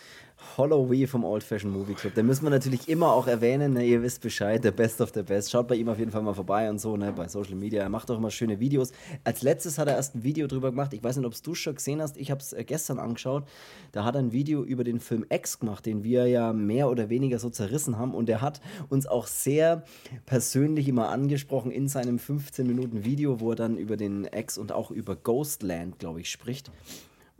Holloway 0.57 1.07
vom 1.07 1.23
Old 1.23 1.43
Fashion 1.43 1.71
Movie 1.71 1.93
Club. 1.93 2.15
Den 2.15 2.25
müssen 2.25 2.43
wir 2.43 2.49
natürlich 2.49 2.89
immer 2.89 3.13
auch 3.13 3.27
erwähnen, 3.27 3.73
ne? 3.73 3.85
ihr 3.85 4.01
wisst 4.01 4.21
Bescheid, 4.21 4.63
der 4.63 4.71
Best 4.71 5.01
of 5.01 5.11
the 5.13 5.23
Best. 5.23 5.51
Schaut 5.51 5.67
bei 5.67 5.75
ihm 5.75 5.89
auf 5.89 5.99
jeden 5.99 6.11
Fall 6.11 6.21
mal 6.21 6.33
vorbei 6.33 6.69
und 6.69 6.79
so, 6.79 6.97
ne? 6.97 7.13
bei 7.13 7.27
Social 7.27 7.55
Media. 7.55 7.81
Er 7.81 7.89
macht 7.89 8.09
auch 8.11 8.17
immer 8.17 8.31
schöne 8.31 8.59
Videos. 8.59 8.91
Als 9.23 9.41
letztes 9.41 9.77
hat 9.77 9.87
er 9.87 9.95
erst 9.95 10.15
ein 10.15 10.23
Video 10.23 10.47
drüber 10.47 10.71
gemacht, 10.71 10.93
ich 10.93 11.03
weiß 11.03 11.17
nicht, 11.17 11.25
ob 11.25 11.33
du 11.41 11.51
es 11.51 11.57
schon 11.57 11.75
gesehen 11.75 12.01
hast, 12.01 12.17
ich 12.17 12.31
habe 12.31 12.41
es 12.41 12.53
äh, 12.53 12.63
gestern 12.63 12.99
angeschaut. 12.99 13.43
Da 13.91 14.03
hat 14.03 14.15
er 14.15 14.21
ein 14.21 14.31
Video 14.31 14.63
über 14.63 14.83
den 14.83 14.99
Film 14.99 15.25
X 15.29 15.59
gemacht, 15.59 15.85
den 15.85 16.03
wir 16.03 16.27
ja 16.27 16.53
mehr 16.53 16.89
oder 16.89 17.09
weniger 17.09 17.39
so 17.39 17.49
zerrissen 17.49 17.97
haben 17.97 18.13
und 18.13 18.29
er 18.29 18.41
hat 18.41 18.61
uns 18.89 19.07
auch 19.07 19.27
sehr 19.27 19.83
persönlich 20.25 20.87
immer 20.87 21.09
angesprochen 21.09 21.71
in 21.71 21.87
seinem 21.87 22.19
15 22.19 22.67
Minuten 22.67 23.05
Video, 23.05 23.39
wo 23.39 23.51
er 23.51 23.55
dann 23.55 23.77
über 23.77 23.97
den 23.97 24.27
X 24.31 24.57
und 24.57 24.71
auch 24.71 24.91
über 24.91 25.15
Ghostland, 25.15 25.99
glaube 25.99 26.21
ich, 26.21 26.29
spricht. 26.29 26.71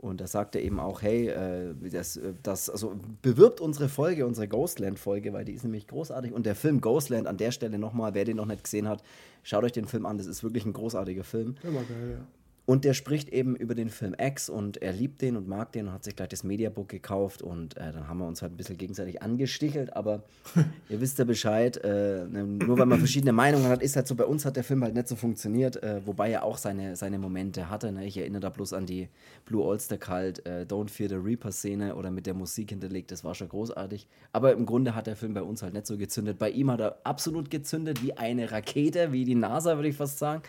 Und 0.02 0.20
da 0.20 0.26
sagt 0.26 0.56
er 0.56 0.62
eben 0.62 0.80
auch, 0.80 1.00
hey, 1.00 1.28
äh, 1.28 1.74
das, 1.88 2.16
äh, 2.16 2.34
das, 2.42 2.68
also 2.68 2.96
bewirbt 3.22 3.60
unsere 3.60 3.88
Folge, 3.88 4.26
unsere 4.26 4.48
Ghostland-Folge, 4.48 5.32
weil 5.32 5.44
die 5.44 5.52
ist 5.52 5.62
nämlich 5.62 5.86
großartig. 5.86 6.32
Und 6.32 6.44
der 6.44 6.56
Film 6.56 6.80
Ghostland 6.80 7.28
an 7.28 7.36
der 7.36 7.52
Stelle 7.52 7.78
nochmal, 7.78 8.12
wer 8.12 8.24
den 8.24 8.36
noch 8.36 8.46
nicht 8.46 8.64
gesehen 8.64 8.88
hat, 8.88 9.04
schaut 9.44 9.62
euch 9.62 9.70
den 9.70 9.86
Film 9.86 10.04
an. 10.04 10.18
Das 10.18 10.26
ist 10.26 10.42
wirklich 10.42 10.66
ein 10.66 10.72
großartiger 10.72 11.22
Film. 11.22 11.54
Immer 11.62 11.84
geil, 11.84 12.18
ja. 12.18 12.26
Und 12.64 12.84
der 12.84 12.94
spricht 12.94 13.28
eben 13.30 13.56
über 13.56 13.74
den 13.74 13.90
Film 13.90 14.14
X 14.16 14.48
und 14.48 14.80
er 14.80 14.92
liebt 14.92 15.20
den 15.20 15.36
und 15.36 15.48
mag 15.48 15.72
den 15.72 15.88
und 15.88 15.92
hat 15.92 16.04
sich 16.04 16.14
gleich 16.14 16.28
das 16.28 16.44
Mediabook 16.44 16.88
gekauft 16.88 17.42
und 17.42 17.76
äh, 17.76 17.92
dann 17.92 18.06
haben 18.06 18.18
wir 18.18 18.26
uns 18.26 18.40
halt 18.40 18.52
ein 18.52 18.56
bisschen 18.56 18.78
gegenseitig 18.78 19.20
angestichelt, 19.20 19.96
aber 19.96 20.22
ihr 20.88 21.00
wisst 21.00 21.18
ja 21.18 21.24
Bescheid, 21.24 21.76
äh, 21.78 22.24
ne, 22.24 22.44
nur 22.44 22.78
weil 22.78 22.86
man 22.86 23.00
verschiedene 23.00 23.32
Meinungen 23.32 23.66
hat, 23.66 23.82
ist 23.82 23.96
halt 23.96 24.06
so, 24.06 24.14
bei 24.14 24.24
uns 24.24 24.44
hat 24.44 24.54
der 24.54 24.62
Film 24.62 24.84
halt 24.84 24.94
nicht 24.94 25.08
so 25.08 25.16
funktioniert, 25.16 25.82
äh, 25.82 26.06
wobei 26.06 26.30
er 26.30 26.44
auch 26.44 26.56
seine, 26.56 26.94
seine 26.94 27.18
Momente 27.18 27.68
hatte. 27.68 27.90
Ne? 27.90 28.06
Ich 28.06 28.16
erinnere 28.16 28.42
da 28.42 28.50
bloß 28.50 28.74
an 28.74 28.86
die 28.86 29.08
Blue 29.44 29.66
Ulster 29.66 29.98
Cult, 29.98 30.46
äh, 30.46 30.64
Don't 30.68 30.88
Fear 30.88 31.08
the 31.08 31.16
Reaper 31.16 31.50
Szene 31.50 31.96
oder 31.96 32.12
mit 32.12 32.26
der 32.26 32.34
Musik 32.34 32.70
hinterlegt, 32.70 33.10
das 33.10 33.24
war 33.24 33.34
schon 33.34 33.48
großartig. 33.48 34.06
Aber 34.32 34.52
im 34.52 34.66
Grunde 34.66 34.94
hat 34.94 35.08
der 35.08 35.16
Film 35.16 35.34
bei 35.34 35.42
uns 35.42 35.62
halt 35.62 35.74
nicht 35.74 35.88
so 35.88 35.98
gezündet. 35.98 36.38
Bei 36.38 36.50
ihm 36.50 36.70
hat 36.70 36.80
er 36.80 36.98
absolut 37.02 37.50
gezündet, 37.50 38.04
wie 38.04 38.16
eine 38.16 38.52
Rakete, 38.52 39.10
wie 39.10 39.24
die 39.24 39.34
NASA, 39.34 39.74
würde 39.76 39.88
ich 39.88 39.96
fast 39.96 40.20
sagen. 40.20 40.42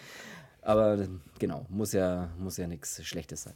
Aber 0.63 0.97
genau, 1.39 1.65
muss 1.69 1.93
ja, 1.93 2.30
muss 2.39 2.58
ja 2.58 2.67
nichts 2.67 3.04
Schlechtes 3.06 3.43
sein. 3.43 3.54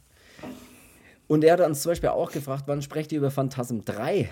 Und 1.28 1.44
er 1.44 1.52
hat 1.52 1.60
uns 1.60 1.82
zum 1.82 1.90
Beispiel 1.90 2.08
auch 2.08 2.32
gefragt, 2.32 2.64
wann 2.66 2.80
sprecht 2.80 3.12
ihr 3.12 3.18
über 3.18 3.30
Phantasm 3.30 3.80
3? 3.84 4.18
Äh, 4.20 4.28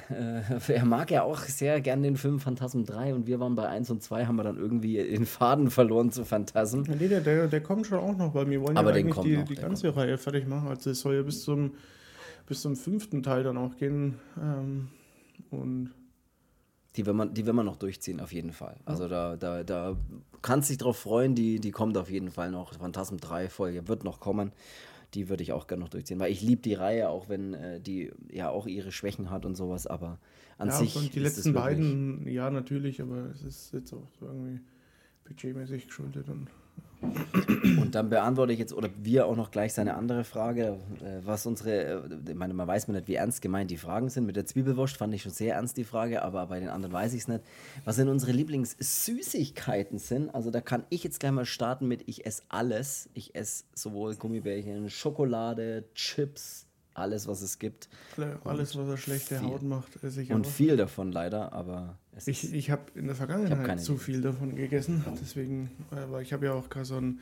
er 0.73 0.85
mag 0.87 1.11
ja 1.11 1.23
auch 1.23 1.41
sehr 1.41 1.83
gern 1.83 2.03
den 2.03 2.17
Film 2.17 2.41
Phantasm 2.41 2.85
3 2.85 3.15
und 3.15 3.27
wir 3.27 3.39
waren 3.39 3.55
bei 3.55 3.69
1 3.69 3.91
und 3.91 4.03
2, 4.03 4.25
haben 4.25 4.37
wir 4.37 4.45
dann 4.45 4.57
irgendwie 4.57 4.97
den 4.97 5.27
Faden 5.27 5.71
verloren 5.71 6.11
zu 6.11 6.25
Phantasm. 6.25 6.83
Nee, 6.89 7.09
der, 7.09 7.21
der, 7.21 7.49
der 7.49 7.61
kommt 7.61 7.87
schon 7.87 7.99
auch 7.99 8.17
noch, 8.17 8.35
weil 8.35 8.49
wir 8.49 8.63
wollen 8.63 8.79
Aber 8.79 8.91
ja 8.91 8.97
eigentlich 8.97 9.15
kommt 9.15 9.27
die, 9.27 9.37
noch, 9.37 9.45
die 9.45 9.57
ganze 9.57 9.95
Reihe 9.95 10.17
fertig 10.17 10.49
machen. 10.49 10.69
Also 10.69 10.91
es 10.91 11.01
soll 11.01 11.17
ja 11.17 11.23
bis 11.23 11.45
zum, 11.45 11.73
bis 12.47 12.63
zum 12.63 12.77
fünften 12.77 13.23
Teil 13.23 13.43
dann 13.43 13.59
auch 13.59 13.77
gehen. 13.77 14.15
Ähm, 14.41 14.89
und 15.51 15.91
Die 16.97 17.05
will 17.05 17.13
man, 17.13 17.35
die 17.35 17.45
will 17.47 17.53
man 17.53 17.67
noch 17.67 17.77
durchziehen, 17.77 18.21
auf 18.21 18.33
jeden 18.33 18.53
Fall. 18.53 18.77
Also 18.85 19.09
da, 19.09 19.37
da, 19.37 19.63
da 19.65 19.97
kannst 20.43 20.71
dich 20.71 20.79
drauf 20.79 20.97
freuen, 20.97 21.35
die, 21.35 21.61
die 21.61 21.71
kommt 21.71 21.97
auf 21.99 22.11
jeden 22.11 22.31
Fall 22.31 22.51
noch. 22.51 22.75
Phantasm 22.75 23.17
3 23.17 23.49
Folge 23.49 23.87
wird 23.89 24.05
noch 24.05 24.21
kommen. 24.21 24.53
Die 25.15 25.29
würde 25.29 25.43
ich 25.43 25.53
auch 25.53 25.67
gerne 25.67 25.83
noch 25.83 25.89
durchziehen, 25.89 26.19
weil 26.19 26.33
ich 26.33 26.43
liebe 26.43 26.63
die 26.63 26.75
Reihe, 26.75 27.09
auch 27.09 27.29
wenn 27.29 27.55
äh, 27.55 27.81
die 27.81 28.11
ja 28.31 28.51
auch 28.51 28.67
ihre 28.67 28.93
Schwächen 28.93 29.31
hat 29.31 29.47
und 29.47 29.55
sowas, 29.57 29.87
aber 29.87 30.19
an 30.59 30.69
ja, 30.69 30.75
sich. 30.75 30.97
und 30.97 31.15
die 31.15 31.21
letzten 31.21 31.53
beiden, 31.53 32.27
ja, 32.27 32.51
natürlich, 32.51 33.01
aber 33.01 33.31
es 33.31 33.43
ist 33.43 33.73
jetzt 33.73 33.93
auch 33.93 34.09
so 34.19 34.27
irgendwie 34.27 34.61
budgetmäßig 35.25 35.87
geschuldet. 35.87 36.29
Und 36.29 36.49
Und 37.03 37.95
dann 37.95 38.09
beantworte 38.09 38.53
ich 38.53 38.59
jetzt, 38.59 38.73
oder 38.73 38.89
wir 39.03 39.27
auch 39.27 39.37
noch 39.37 39.51
gleich 39.51 39.73
seine 39.75 39.95
andere 39.95 40.25
Frage, 40.25 40.79
äh, 41.01 41.25
was 41.25 41.47
unsere, 41.47 42.05
äh, 42.05 42.31
ich 42.31 42.35
meine, 42.35 42.55
man 42.55 42.67
weiß 42.67 42.89
mir 42.89 42.95
nicht, 42.95 43.09
wie 43.09 43.15
ernst 43.15 43.43
gemeint 43.43 43.71
die 43.71 43.77
Fragen 43.77 44.09
sind. 44.09 44.27
Mit 44.27 44.37
der 44.37 44.47
Zwiebelwurst 44.47 44.97
fand 44.97 45.15
ich 45.15 45.23
schon 45.23 45.33
sehr 45.33 45.55
ernst 45.55 45.77
die 45.77 45.85
Frage, 45.85 46.23
aber 46.23 46.47
bei 46.47 46.61
den 46.61 46.69
anderen 46.69 46.93
weiß 46.93 47.13
ich 47.15 47.23
es 47.23 47.29
nicht. 47.29 47.43
Was 47.85 47.97
denn 47.97 48.09
unsere 48.09 48.33
Lieblingssüßigkeiten 48.33 49.99
sind, 49.99 50.35
also 50.35 50.51
da 50.51 50.61
kann 50.61 50.85
ich 50.89 51.05
jetzt 51.05 51.21
gleich 51.21 51.33
mal 51.33 51.45
starten 51.45 51.87
mit, 51.87 52.09
ich 52.09 52.27
esse 52.27 52.43
alles. 52.49 53.09
Ich 53.15 53.35
esse 53.35 53.65
sowohl 53.75 54.15
Gummibärchen, 54.17 54.91
Schokolade, 54.91 55.85
Chips, 55.95 56.66
alles, 56.99 57.27
was 57.29 57.43
es 57.43 57.59
gibt. 57.59 57.89
alle- 58.17 58.39
alles, 58.45 58.77
was 58.77 58.89
er 58.89 58.97
schlechte 58.97 59.39
viel. 59.39 59.49
Haut 59.49 59.63
macht, 59.63 60.03
esse 60.03 60.23
ich 60.23 60.31
Und 60.33 60.47
auch. 60.47 60.51
viel 60.51 60.77
davon 60.77 61.13
leider, 61.13 61.53
aber 61.53 61.99
es 62.15 62.27
Ich, 62.27 62.53
ich 62.55 62.71
habe 62.71 62.83
in 62.95 63.07
der 63.07 63.15
Vergangenheit 63.17 63.81
zu 63.81 63.97
viel 63.97 64.21
davon 64.23 64.57
gegessen, 64.57 65.05
deswegen, 65.21 65.71
äh, 65.93 66.11
weil 66.11 66.23
ich 66.23 66.33
habe 66.33 66.47
ja 66.47 66.53
auch 66.55 66.69
gar 66.69 66.85
so 66.85 66.97
einen 66.97 67.21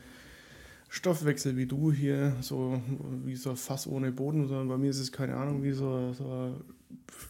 Stoffwechsel 0.89 1.57
wie 1.57 1.65
du 1.65 1.91
hier, 1.91 2.35
so 2.41 2.81
wie 3.25 3.35
so 3.35 3.49
ein 3.49 3.57
Fass 3.57 3.85
ohne 3.87 4.11
Boden, 4.11 4.47
sondern 4.47 4.67
bei 4.69 4.77
mir 4.77 4.89
ist 4.91 4.99
es 4.99 5.11
keine 5.11 5.35
Ahnung, 5.35 5.61
wie 5.63 5.71
so, 5.73 6.13
so 6.13 6.23
eine 6.23 6.55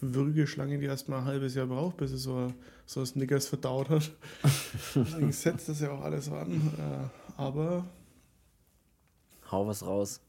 Würgeschlange, 0.00 0.78
die 0.78 0.84
erstmal 0.86 1.20
ein 1.20 1.24
halbes 1.24 1.54
Jahr 1.54 1.66
braucht, 1.66 1.96
bis 1.96 2.10
sie 2.10 2.18
so, 2.18 2.52
so 2.84 3.04
Snickers 3.04 3.48
verdaut 3.48 3.88
hat. 3.88 4.12
Deswegen 4.94 5.32
setzt 5.32 5.68
das 5.68 5.80
ja 5.80 5.90
auch 5.90 6.02
alles 6.02 6.30
ran. 6.30 6.52
Äh, 6.78 7.40
aber, 7.40 7.86
hau 9.50 9.66
was 9.66 9.84
raus. 9.84 10.20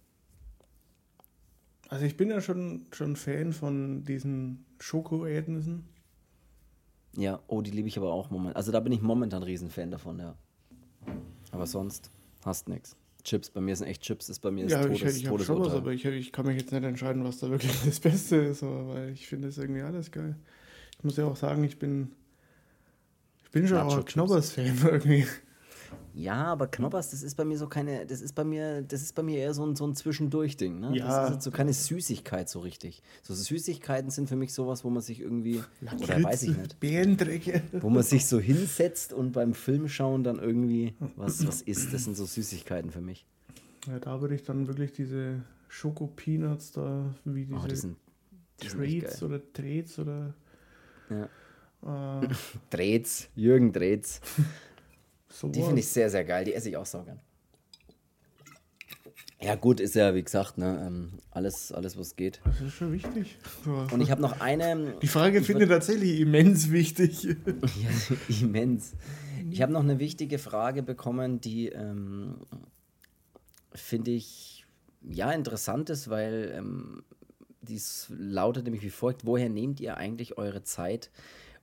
Also 1.89 2.05
ich 2.05 2.17
bin 2.17 2.29
ja 2.29 2.41
schon, 2.41 2.85
schon 2.91 3.15
Fan 3.15 3.53
von 3.53 4.03
diesen 4.03 4.65
Schokoerlebnissen. 4.79 5.85
Ja, 7.15 7.41
oh, 7.47 7.61
die 7.61 7.71
liebe 7.71 7.87
ich 7.87 7.97
aber 7.97 8.11
auch 8.11 8.29
momentan. 8.29 8.55
Also 8.55 8.71
da 8.71 8.79
bin 8.79 8.91
ich 8.91 9.01
momentan 9.01 9.43
Riesenfan 9.43 9.91
davon, 9.91 10.19
ja. 10.19 10.35
Aber 11.51 11.65
sonst 11.65 12.11
hast 12.43 12.69
nix. 12.69 12.95
Chips, 13.23 13.49
bei 13.49 13.59
mir 13.59 13.75
sind 13.75 13.87
echt 13.87 14.03
Chips, 14.03 14.29
ist 14.29 14.39
bei 14.39 14.51
mir 14.51 14.67
Ja, 14.67 14.83
das 14.83 14.91
ich, 14.91 14.99
Todes, 14.99 15.17
ich 15.17 15.27
habe 15.27 15.43
schon 15.43 15.59
was, 15.59 15.73
aber 15.73 15.91
ich, 15.91 16.05
ich 16.05 16.31
kann 16.31 16.45
mich 16.45 16.57
jetzt 16.57 16.71
nicht 16.71 16.83
entscheiden, 16.83 17.23
was 17.23 17.39
da 17.39 17.49
wirklich 17.49 17.73
das 17.85 17.99
Beste 17.99 18.37
ist, 18.37 18.63
aber 18.63 18.87
weil 18.89 19.09
ich 19.09 19.27
finde 19.27 19.49
es 19.49 19.57
irgendwie 19.57 19.81
alles 19.81 20.11
geil. 20.11 20.35
Ich 20.97 21.03
muss 21.03 21.17
ja 21.17 21.25
auch 21.25 21.35
sagen, 21.35 21.63
ich 21.63 21.77
bin, 21.77 22.11
ich 23.43 23.51
bin 23.51 23.67
schon 23.67 23.77
auch 23.77 23.81
ein 23.81 23.87
Nacho-Chips. 23.87 24.13
Knobbers-Fan 24.13 24.77
irgendwie. 24.83 25.25
Ja, 26.17 26.45
aber 26.45 26.65
Knoppers, 26.65 27.11
das 27.11 27.21
ist 27.21 27.35
bei 27.35 27.45
mir 27.45 27.59
so 27.59 27.67
keine, 27.67 28.07
das 28.07 28.21
ist 28.21 28.33
bei 28.33 28.43
mir, 28.43 28.81
das 28.81 29.03
ist 29.03 29.13
bei 29.13 29.21
mir 29.21 29.37
eher 29.37 29.53
so 29.53 29.63
ein, 29.63 29.75
so 29.75 29.85
ein 29.85 29.93
Zwischendurch-Ding, 29.93 30.79
ne? 30.79 30.95
Ja. 30.97 31.05
Das 31.05 31.27
ist 31.29 31.35
jetzt 31.35 31.43
so 31.43 31.51
keine 31.51 31.73
Süßigkeit 31.73 32.49
so 32.49 32.59
richtig. 32.61 33.03
So 33.21 33.35
Süßigkeiten 33.35 34.09
sind 34.09 34.27
für 34.27 34.35
mich 34.35 34.51
sowas, 34.51 34.83
wo 34.83 34.89
man 34.89 35.03
sich 35.03 35.19
irgendwie, 35.21 35.61
oder 36.01 36.23
weiß 36.23 36.41
ich 36.43 36.57
nicht, 36.57 36.79
Bärendrecke. 36.79 37.61
wo 37.81 37.91
man 37.91 38.01
sich 38.01 38.25
so 38.25 38.39
hinsetzt 38.39 39.13
und 39.13 39.33
beim 39.33 39.53
Film 39.53 39.87
schauen 39.87 40.23
dann 40.23 40.39
irgendwie 40.39 40.95
was, 41.17 41.45
was 41.45 41.61
isst. 41.61 41.93
Das 41.93 42.05
sind 42.05 42.17
so 42.17 42.25
Süßigkeiten 42.25 42.89
für 42.89 43.01
mich. 43.01 43.27
Ja, 43.85 43.99
da 43.99 44.19
würde 44.19 44.33
ich 44.33 44.43
dann 44.43 44.67
wirklich 44.67 44.93
diese 44.93 45.43
Schoko-Peanuts 45.67 46.71
da, 46.71 47.13
wie 47.25 47.45
diese 47.45 47.59
Oh, 47.59 47.67
die 47.67 47.75
sind, 47.75 47.95
die 48.63 48.67
Treats 48.69 49.21
oder 49.21 49.39
Treats 49.53 49.99
oder 49.99 50.33
Ja. 51.11 52.21
äh, 52.23 52.27
Dreht's, 52.71 53.29
Jürgen 53.35 53.71
Dreht's. 53.71 54.19
Sowas. 55.29 55.53
Die 55.53 55.63
finde 55.63 55.79
ich 55.79 55.87
sehr, 55.87 56.09
sehr 56.09 56.23
geil. 56.23 56.45
Die 56.45 56.53
esse 56.53 56.69
ich 56.69 56.77
auch 56.77 56.85
so 56.85 57.03
gern. 57.03 57.19
Ja, 59.39 59.53
gut, 59.53 59.79
ist 59.79 59.93
ja, 59.93 60.15
wie 60.15 60.23
gesagt, 60.23 60.57
ne, 60.57 60.83
ähm, 60.87 61.11
alles, 61.29 61.71
alles, 61.71 61.95
was 61.97 62.15
geht. 62.15 62.41
Das 62.43 62.59
ist 62.59 62.73
schon 62.73 62.91
wichtig. 62.91 63.37
So. 63.63 63.85
Und 63.91 64.01
ich 64.01 64.09
habe 64.09 64.21
noch 64.21 64.41
eine. 64.41 64.95
Die 64.99 65.07
Frage 65.07 65.43
finde 65.43 65.65
ich 65.65 65.69
tatsächlich 65.69 66.19
immens 66.19 66.71
wichtig. 66.71 67.23
Ja, 67.23 67.35
immens. 68.41 68.93
Ich 69.51 69.61
habe 69.61 69.71
noch 69.71 69.83
eine 69.83 69.99
wichtige 69.99 70.39
Frage 70.39 70.81
bekommen, 70.81 71.39
die 71.39 71.69
ähm, 71.69 72.37
finde 73.73 74.11
ich 74.11 74.65
ja 75.07 75.31
interessant 75.31 75.91
ist, 75.91 76.09
weil 76.09 76.53
ähm, 76.57 77.03
dies 77.61 78.07
lautet 78.09 78.63
nämlich 78.63 78.81
wie 78.81 78.89
folgt: 78.89 79.23
Woher 79.23 79.49
nehmt 79.49 79.79
ihr 79.79 79.97
eigentlich 79.97 80.39
eure 80.39 80.63
Zeit, 80.63 81.11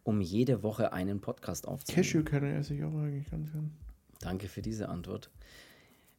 um 0.05 0.21
jede 0.21 0.63
Woche 0.63 0.93
einen 0.93 1.21
Podcast 1.21 1.67
aufzunehmen? 1.67 2.03
Cashewkerne 2.03 2.57
esse 2.57 2.75
ich 2.75 2.85
auch 2.85 2.95
eigentlich 2.95 3.31
ganz 3.31 3.51
gern. 3.51 3.73
Danke 4.21 4.49
für 4.49 4.63
diese 4.63 4.89
Antwort. 4.89 5.31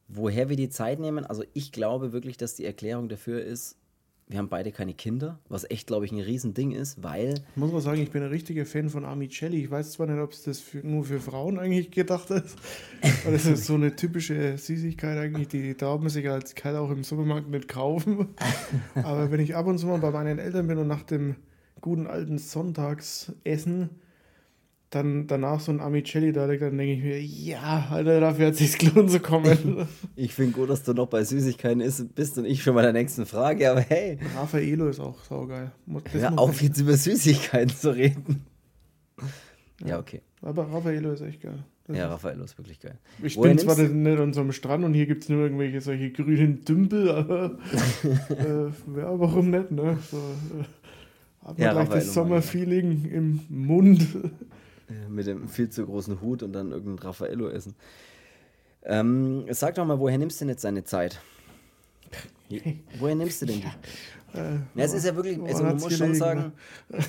Woher 0.08 0.50
wir 0.50 0.56
die 0.56 0.69
Zeit 0.69 1.00
nehmen, 1.00 1.26
also 1.26 1.43
ich 1.54 1.71
glaube 1.71 2.12
wirklich, 2.12 2.38
dass 2.38 2.56
die 2.56 2.65
Erklärung 2.65 3.10
dafür 3.10 3.41
ist, 3.41 3.78
wir 4.28 4.39
haben 4.39 4.50
beide 4.50 4.71
keine 4.71 4.95
Kinder, 4.95 5.39
was 5.50 5.69
echt, 5.69 5.86
glaube 5.86 6.06
ich, 6.06 6.12
ein 6.12 6.19
Riesending 6.19 6.71
ist, 6.71 7.04
weil 7.04 7.36
Ich 7.52 7.58
muss 7.58 7.71
mal 7.71 7.82
sagen, 7.82 8.02
ich 8.02 8.10
bin 8.10 8.24
ein 8.24 8.30
richtiger 8.30 8.65
Fan 8.65 8.89
von 8.89 9.06
Amicelli. 9.06 9.63
Ich 9.63 9.69
weiß 9.69 9.91
zwar 9.91 10.08
nicht, 10.08 10.19
ob 10.19 10.32
es 10.32 10.41
das 10.41 10.60
für, 10.60 10.80
nur 10.80 11.04
für 11.04 11.19
Frauen 11.19 11.60
eigentlich 11.60 11.91
gedacht 11.91 12.32
ist, 12.32 12.58
aber 13.24 13.34
das 13.34 13.45
ist 13.45 13.65
so 13.65 13.76
eine 13.76 13.95
typische 13.95 14.58
Süßigkeit 14.58 15.17
eigentlich, 15.19 15.48
die 15.50 15.78
darf 15.78 16.00
man 16.00 16.10
sich 16.10 16.28
als 16.28 16.56
Kerl 16.56 16.78
auch 16.78 16.89
im 16.89 17.04
Supermarkt 17.04 17.50
nicht 17.50 17.67
kaufen. 17.67 18.30
Aber 18.95 19.30
wenn 19.30 19.39
ich 19.39 19.56
ab 19.56 19.67
und 19.67 19.78
zu 19.78 19.86
mal 19.86 20.00
bei 20.00 20.12
meinen 20.12 20.39
Eltern 20.39 20.67
bin 20.67 20.78
und 20.80 20.88
nach 20.88 21.04
dem 21.04 21.36
guten 21.81 22.07
alten 22.07 22.38
Sonntagsessen 22.38 23.89
dann 24.95 25.27
danach 25.27 25.59
so 25.59 25.71
ein 25.71 25.81
Amicelli 25.81 26.31
da 26.31 26.45
liegt, 26.45 26.61
dann 26.61 26.77
denke 26.77 26.93
ich 26.93 27.03
mir, 27.03 27.21
ja, 27.21 27.88
Alter, 27.91 28.21
dafür 28.21 28.47
hat 28.47 28.55
sich's 28.55 28.77
gelohnt 28.77 29.11
zu 29.11 29.19
kommen. 29.19 29.88
ich 30.15 30.33
finde 30.33 30.53
gut, 30.53 30.69
dass 30.69 30.83
du 30.83 30.93
noch 30.93 31.07
bei 31.07 31.23
Süßigkeiten 31.23 31.81
ist, 31.81 32.15
bist 32.15 32.38
und 32.38 32.45
ich 32.45 32.63
schon 32.63 32.75
bei 32.75 32.81
der 32.81 32.93
nächsten 32.93 33.25
Frage, 33.25 33.69
aber 33.69 33.81
hey, 33.81 34.17
Raffaello 34.35 34.88
ist 34.88 35.01
auch 35.01 35.21
saugeil. 35.23 35.71
Das 35.85 36.13
hör 36.13 36.31
muss 36.31 36.39
auf 36.39 36.61
jetzt 36.61 36.79
über 36.79 36.95
Süßigkeiten 36.95 37.75
zu 37.75 37.93
reden. 37.93 38.45
Ja, 39.83 39.99
okay. 39.99 40.21
Aber 40.41 40.71
Raffaello 40.71 41.11
ist 41.11 41.21
echt 41.21 41.41
geil. 41.41 41.65
Das 41.88 41.97
Ja, 41.97 42.07
Raffaello 42.07 42.43
ist 42.45 42.57
wirklich 42.57 42.79
geil. 42.79 42.97
Ich 43.21 43.35
Woher 43.35 43.49
bin 43.49 43.59
zwar 43.59 43.77
nicht 43.77 44.19
an 44.19 44.33
so 44.33 44.41
einem 44.41 44.53
Strand 44.53 44.85
und 44.85 44.93
hier 44.93 45.07
gibt 45.07 45.23
es 45.23 45.29
nur 45.29 45.41
irgendwelche 45.41 45.81
solche 45.81 46.11
grünen 46.11 46.63
Dümpel, 46.63 47.11
aber 47.11 47.57
äh, 48.29 48.97
ja, 48.97 49.19
warum 49.19 49.51
nicht, 49.51 49.71
ne? 49.71 49.97
So, 50.09 50.17
äh, 50.17 50.63
hat 51.45 51.58
man 51.58 51.67
Ja, 51.67 51.73
gleich 51.73 51.89
das 51.89 52.13
Sommerfeeling 52.13 53.05
im 53.05 53.39
Mund. 53.49 54.01
Äh, 54.89 55.10
Mit 55.10 55.27
dem 55.27 55.47
viel 55.47 55.69
zu 55.69 55.86
großen 55.86 56.21
Hut 56.21 56.43
und 56.43 56.53
dann 56.53 56.71
irgendein 56.71 57.08
Raffaello 57.08 57.49
essen. 57.49 57.75
Ähm, 58.84 59.45
sag 59.49 59.75
doch 59.75 59.86
mal, 59.86 59.99
woher 59.99 60.17
nimmst 60.17 60.39
du 60.39 60.45
denn 60.45 60.49
jetzt 60.49 60.63
deine 60.63 60.84
Zeit? 60.84 61.19
Woher 62.99 63.15
nimmst 63.15 63.41
du 63.41 63.47
denn 63.47 63.62
die? 63.62 64.38
Äh, 64.38 64.60
Ja, 64.75 64.84
es 64.84 64.93
ist 64.93 65.05
ja 65.05 65.15
wirklich, 65.15 65.39
also 65.41 65.63
man 65.63 65.73
hat's 65.73 65.84
muss 65.84 65.97
schon 65.97 66.13
sagen, 66.13 66.53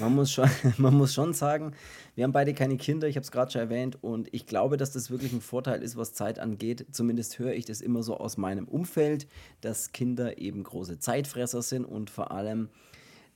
man 0.00 0.14
muss 0.14 0.32
schon, 0.32 0.48
man 0.78 0.94
muss 0.94 1.12
schon 1.12 1.34
sagen, 1.34 1.72
wir 2.14 2.24
haben 2.24 2.32
beide 2.32 2.54
keine 2.54 2.78
Kinder, 2.78 3.08
ich 3.08 3.16
habe 3.16 3.24
es 3.24 3.30
gerade 3.30 3.50
schon 3.52 3.60
erwähnt 3.60 3.98
und 4.02 4.28
ich 4.32 4.46
glaube, 4.46 4.78
dass 4.78 4.92
das 4.92 5.10
wirklich 5.10 5.32
ein 5.34 5.42
Vorteil 5.42 5.82
ist, 5.82 5.96
was 5.96 6.14
Zeit 6.14 6.38
angeht. 6.38 6.86
Zumindest 6.92 7.38
höre 7.38 7.52
ich 7.52 7.66
das 7.66 7.82
immer 7.82 8.02
so 8.02 8.16
aus 8.16 8.38
meinem 8.38 8.66
Umfeld, 8.66 9.26
dass 9.60 9.92
Kinder 9.92 10.38
eben 10.38 10.62
große 10.62 10.98
Zeitfresser 10.98 11.60
sind 11.60 11.84
und 11.84 12.08
vor 12.08 12.30
allem 12.30 12.70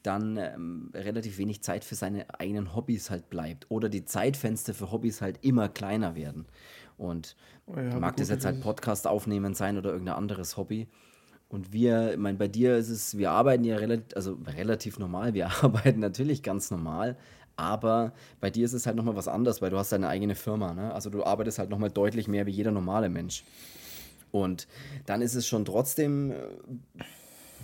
dann 0.02 0.36
ähm, 0.36 0.90
relativ 0.94 1.38
wenig 1.38 1.62
Zeit 1.62 1.84
für 1.84 1.94
seine 1.94 2.26
eigenen 2.38 2.74
Hobbys 2.74 3.10
halt 3.10 3.30
bleibt 3.30 3.66
oder 3.68 3.88
die 3.88 4.04
Zeitfenster 4.04 4.74
für 4.74 4.90
Hobbys 4.90 5.20
halt 5.20 5.38
immer 5.42 5.68
kleiner 5.68 6.14
werden. 6.14 6.46
Und 6.96 7.36
Oh 7.66 7.76
ja, 7.76 7.98
mag 7.98 8.16
das 8.16 8.28
jetzt 8.28 8.44
halt 8.44 8.60
Podcast 8.60 9.06
aufnehmen 9.06 9.54
sein 9.54 9.78
oder 9.78 9.90
irgendein 9.90 10.16
anderes 10.16 10.56
Hobby. 10.56 10.88
Und 11.48 11.72
wir, 11.72 12.12
ich 12.12 12.18
meine, 12.18 12.38
bei 12.38 12.46
dir 12.46 12.76
ist 12.76 12.90
es, 12.90 13.18
wir 13.18 13.32
arbeiten 13.32 13.64
ja 13.64 13.76
relativ, 13.76 14.16
also 14.16 14.38
relativ 14.46 14.98
normal, 14.98 15.34
wir 15.34 15.48
arbeiten 15.62 16.00
natürlich 16.00 16.42
ganz 16.42 16.70
normal, 16.70 17.16
aber 17.56 18.12
bei 18.40 18.50
dir 18.50 18.64
ist 18.64 18.72
es 18.72 18.86
halt 18.86 18.96
nochmal 18.96 19.16
was 19.16 19.28
anderes, 19.28 19.60
weil 19.60 19.70
du 19.70 19.76
hast 19.76 19.92
deine 19.92 20.08
eigene 20.08 20.34
Firma, 20.34 20.72
ne? 20.72 20.94
Also 20.94 21.10
du 21.10 21.24
arbeitest 21.24 21.58
halt 21.58 21.68
nochmal 21.68 21.90
deutlich 21.90 22.28
mehr 22.28 22.46
wie 22.46 22.52
jeder 22.52 22.70
normale 22.70 23.08
Mensch. 23.08 23.44
Und 24.30 24.68
dann 25.06 25.22
ist 25.22 25.34
es 25.34 25.46
schon 25.46 25.64
trotzdem, 25.64 26.30
äh, 26.30 26.36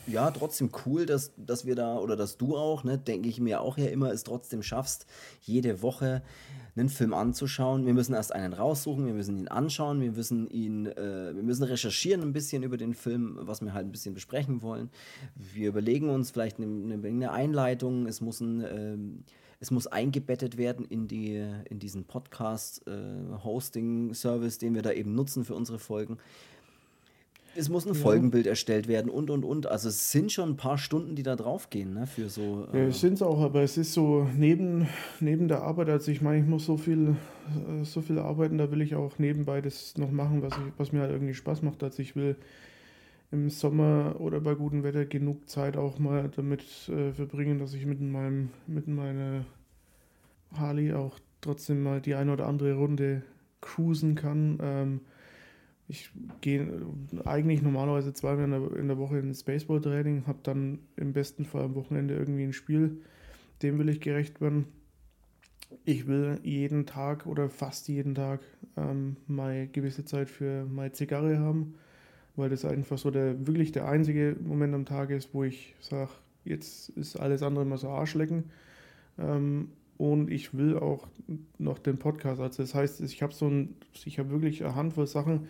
ja, 0.07 0.31
trotzdem 0.31 0.71
cool, 0.85 1.07
dass, 1.07 1.33
dass 1.37 1.66
wir 1.66 1.75
da, 1.75 1.99
oder 1.99 2.16
dass 2.16 2.37
du 2.37 2.57
auch, 2.57 2.85
ne, 2.85 2.99
denke 2.99 3.29
ich 3.29 3.40
mir 3.40 3.61
auch 3.61 3.79
ja 3.79 3.87
immer, 3.87 4.12
es 4.12 4.25
trotzdem 4.25 4.62
schaffst, 4.62 5.07
jede 5.42 5.83
Woche 5.83 6.23
einen 6.77 6.88
Film 6.88 7.14
anzuschauen. 7.14 7.87
Wir 7.87 7.95
müssen 7.95 8.14
erst 8.14 8.35
einen 8.35 8.53
raussuchen, 8.53 9.07
wir 9.07 9.14
müssen 9.14 9.38
ihn 9.38 9.49
anschauen, 9.49 10.01
wir 10.01 10.12
müssen 10.12 10.49
ihn, 10.49 10.87
äh, 10.87 11.35
wir 11.35 11.42
müssen 11.42 11.64
recherchieren 11.64 12.23
ein 12.23 12.33
bisschen 12.33 12.62
über 12.62 12.77
den 12.77 12.95
Film, 12.95 13.38
was 13.40 13.62
wir 13.62 13.73
halt 13.73 13.87
ein 13.87 13.92
bisschen 13.92 14.14
besprechen 14.14 14.62
wollen. 14.62 14.90
Wir 15.35 15.69
überlegen 15.69 16.11
uns 16.11 16.31
vielleicht 16.31 16.61
eine, 16.61 16.95
eine 16.95 17.33
Einleitung, 17.33 18.07
es 18.07 18.21
muss 18.21 18.40
ein, 18.40 18.61
äh, 18.61 18.97
es 19.59 19.71
muss 19.71 19.87
eingebettet 19.87 20.59
werden 20.59 20.85
in, 20.85 21.09
die, 21.09 21.42
in 21.71 21.79
diesen 21.79 22.05
Podcast-Hosting-Service, 22.05 24.57
äh, 24.57 24.61
den 24.61 24.75
wir 24.75 24.83
da 24.83 24.92
eben 24.92 25.14
nutzen 25.14 25.47
für 25.47 25.55
unsere 25.55 25.79
Folgen. 25.79 26.19
Es 27.57 27.69
muss 27.69 27.87
ein. 27.87 27.95
Folgenbild 27.95 28.47
erstellt 28.47 28.88
werden 28.88 29.11
und 29.11 29.31
und 29.31 29.45
und. 29.45 29.66
Also 29.66 29.88
es 29.88 30.11
sind 30.11 30.33
schon 30.33 30.51
ein 30.51 30.57
paar 30.57 30.79
Stunden, 30.79 31.14
die 31.14 31.23
da 31.23 31.37
draufgehen, 31.37 31.95
ne? 31.95 32.07
Für 32.07 32.29
so. 32.29 32.66
Äh 32.73 32.79
ja, 32.79 32.85
es 32.88 33.01
sind 33.01 33.14
es 33.14 33.23
auch, 33.23 33.40
aber 33.40 33.62
es 33.62 33.77
ist 33.77 33.92
so 33.92 34.29
neben, 34.37 34.88
neben 35.21 35.49
der 35.49 35.62
Arbeit, 35.62 35.88
also 35.88 36.11
ich 36.11 36.23
meine, 36.23 36.40
ich 36.40 36.47
muss 36.47 36.66
so 36.66 36.77
viel, 36.77 37.16
äh, 37.81 37.85
so 37.85 38.01
viel 38.01 38.19
arbeiten, 38.19 38.59
da 38.59 38.71
will 38.71 38.83
ich 38.83 38.95
auch 38.95 39.19
nebenbei 39.19 39.61
das 39.61 39.97
noch 39.97 40.11
machen, 40.11 40.42
was, 40.42 40.53
ich, 40.53 40.73
was 40.77 40.92
mir 40.92 41.01
halt 41.01 41.12
irgendwie 41.12 41.35
Spaß 41.35 41.62
macht. 41.62 41.83
Also 41.83 42.03
ich 42.03 42.16
will 42.16 42.37
im 43.33 43.51
Sommer 43.51 44.16
oder 44.19 44.40
bei 44.40 44.55
gutem 44.55 44.83
Wetter 44.83 45.05
genug 45.05 45.49
Zeit 45.49 45.77
auch 45.77 45.99
mal 45.99 46.31
damit 46.35 46.62
äh, 46.88 47.12
verbringen, 47.12 47.59
dass 47.59 47.75
ich 47.75 47.87
mit 47.87 48.01
meinem, 48.01 48.51
mit 48.66 48.87
meiner 48.87 49.45
Harley 50.53 50.92
auch 50.92 51.19
trotzdem 51.40 51.83
mal 51.83 52.01
die 52.01 52.14
eine 52.14 52.33
oder 52.33 52.47
andere 52.47 52.75
Runde 52.75 53.23
cruisen 53.61 54.14
kann. 54.14 54.59
Ähm, 54.62 55.01
ich 55.88 56.11
gehe 56.40 56.68
eigentlich 57.25 57.62
normalerweise 57.62 58.12
zweimal 58.12 58.44
in 58.44 58.51
der, 58.51 58.77
in 58.77 58.88
der 58.88 58.99
Woche 58.99 59.18
ins 59.18 59.44
Baseball-Training, 59.44 60.27
habe 60.27 60.38
dann 60.42 60.81
im 60.96 61.12
besten 61.12 61.44
Fall 61.44 61.64
am 61.64 61.75
Wochenende 61.75 62.14
irgendwie 62.14 62.42
ein 62.42 62.53
Spiel, 62.53 63.03
dem 63.62 63.79
will 63.79 63.88
ich 63.88 64.01
gerecht 64.01 64.40
werden. 64.40 64.66
Ich 65.85 66.07
will 66.07 66.38
jeden 66.42 66.87
Tag 66.87 67.27
oder 67.27 67.49
fast 67.49 67.88
jeden 67.88 68.14
Tag 68.14 68.40
ähm, 68.77 69.16
mal 69.27 69.68
gewisse 69.68 70.05
Zeit 70.05 70.31
für 70.31 70.64
meine 70.64 70.92
Zigarre 70.92 71.38
haben, 71.38 71.75
weil 72.35 72.51
das 72.51 72.64
einfach 72.64 72.99
so 72.99 73.11
der 73.11 73.46
wirklich 73.46 73.72
der 73.72 73.88
einzige 73.88 74.37
Moment 74.40 74.75
am 74.75 74.87
Tag 74.87 75.11
ist, 75.11 75.35
wo 75.35 75.44
ich 75.44 75.75
sage, 75.81 76.11
jetzt 76.44 76.90
ist 76.90 77.16
alles 77.16 77.42
andere 77.42 77.64
mal 77.64 77.79
so 77.79 77.88
Arschlecken. 77.88 78.44
Ähm, 79.18 79.68
und 79.99 80.31
ich 80.31 80.55
will 80.57 80.77
auch 80.79 81.09
noch 81.59 81.79
den 81.79 81.99
Podcast. 81.99 82.40
Also 82.40 82.62
das 82.62 82.75
heißt, 82.75 83.01
ich 83.01 83.22
habe 83.22 83.33
so 83.33 83.49
ein, 83.49 83.77
ich 84.05 84.18
habe 84.18 84.31
wirklich 84.31 84.64
eine 84.64 84.75
Handvoll 84.75 85.07
Sachen, 85.07 85.49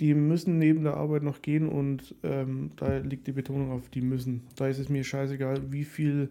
die 0.00 0.14
müssen 0.14 0.58
neben 0.58 0.84
der 0.84 0.96
Arbeit 0.96 1.22
noch 1.22 1.42
gehen 1.42 1.68
und 1.68 2.14
ähm, 2.22 2.70
da 2.76 2.98
liegt 2.98 3.26
die 3.26 3.32
Betonung 3.32 3.72
auf 3.72 3.88
die 3.88 4.00
müssen. 4.00 4.44
Da 4.56 4.68
ist 4.68 4.78
es 4.78 4.88
mir 4.88 5.02
scheißegal, 5.02 5.72
wie 5.72 5.84
viel 5.84 6.30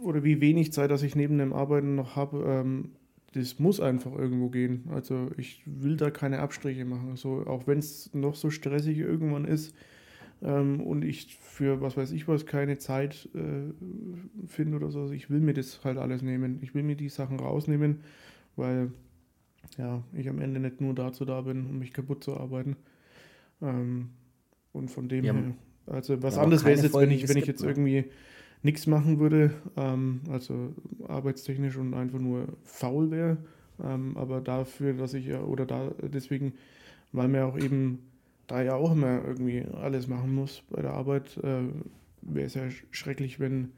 oder 0.00 0.24
wie 0.24 0.40
wenig 0.40 0.72
Zeit, 0.72 0.90
dass 0.90 1.02
ich 1.02 1.14
neben 1.14 1.38
dem 1.38 1.52
Arbeiten 1.52 1.94
noch 1.94 2.16
habe. 2.16 2.44
Ähm, 2.46 2.90
das 3.32 3.58
muss 3.58 3.80
einfach 3.80 4.12
irgendwo 4.12 4.48
gehen. 4.48 4.84
Also 4.92 5.30
ich 5.36 5.62
will 5.66 5.96
da 5.96 6.10
keine 6.10 6.40
Abstriche 6.40 6.84
machen. 6.84 7.16
So, 7.16 7.46
auch 7.46 7.66
wenn 7.66 7.78
es 7.78 8.12
noch 8.14 8.34
so 8.34 8.50
stressig 8.50 8.98
irgendwann 8.98 9.44
ist 9.44 9.74
ähm, 10.42 10.80
und 10.80 11.04
ich 11.04 11.36
für 11.36 11.80
was 11.80 11.96
weiß 11.96 12.12
ich 12.12 12.28
was 12.28 12.46
keine 12.46 12.78
Zeit 12.78 13.28
äh, 13.34 13.72
finde 14.46 14.76
oder 14.76 14.90
so. 14.90 15.02
Also 15.02 15.14
ich 15.14 15.30
will 15.30 15.40
mir 15.40 15.54
das 15.54 15.84
halt 15.84 15.98
alles 15.98 16.22
nehmen. 16.22 16.58
Ich 16.62 16.74
will 16.74 16.82
mir 16.82 16.96
die 16.96 17.08
Sachen 17.08 17.38
rausnehmen, 17.38 18.00
weil 18.56 18.90
ja, 19.78 20.02
ich 20.12 20.28
am 20.28 20.40
Ende 20.40 20.60
nicht 20.60 20.80
nur 20.80 20.94
dazu 20.94 21.24
da 21.24 21.40
bin, 21.42 21.66
um 21.66 21.78
mich 21.78 21.92
kaputt 21.92 22.24
zu 22.24 22.36
arbeiten. 22.36 22.76
Ähm, 23.62 24.10
und 24.72 24.90
von 24.90 25.08
dem 25.08 25.24
her, 25.24 25.34
also 25.86 26.22
was 26.22 26.38
anderes 26.38 26.64
wäre 26.64 26.76
es 26.76 26.82
jetzt, 26.82 26.94
wenn 26.94 27.10
ich, 27.10 27.28
wenn 27.28 27.36
ich 27.36 27.46
jetzt 27.46 27.62
ne? 27.62 27.68
irgendwie 27.68 28.04
nichts 28.62 28.86
machen 28.86 29.18
würde, 29.18 29.52
ähm, 29.76 30.20
also 30.30 30.74
arbeitstechnisch 31.08 31.76
und 31.76 31.94
einfach 31.94 32.18
nur 32.18 32.48
faul 32.64 33.10
wäre. 33.10 33.38
Ähm, 33.82 34.16
aber 34.16 34.40
dafür, 34.40 34.94
dass 34.94 35.14
ich 35.14 35.26
ja, 35.26 35.40
oder 35.40 35.66
da 35.66 35.92
deswegen, 36.02 36.54
weil 37.12 37.28
mir 37.28 37.46
auch 37.46 37.58
eben 37.58 38.00
da 38.46 38.62
ja 38.62 38.74
auch 38.74 38.92
immer 38.92 39.24
irgendwie 39.24 39.64
alles 39.80 40.08
machen 40.08 40.34
muss 40.34 40.62
bei 40.70 40.82
der 40.82 40.92
Arbeit, 40.92 41.36
äh, 41.38 41.68
wäre 42.22 42.46
es 42.46 42.54
ja 42.54 42.62
schrecklich, 42.90 43.40
wenn 43.40 43.72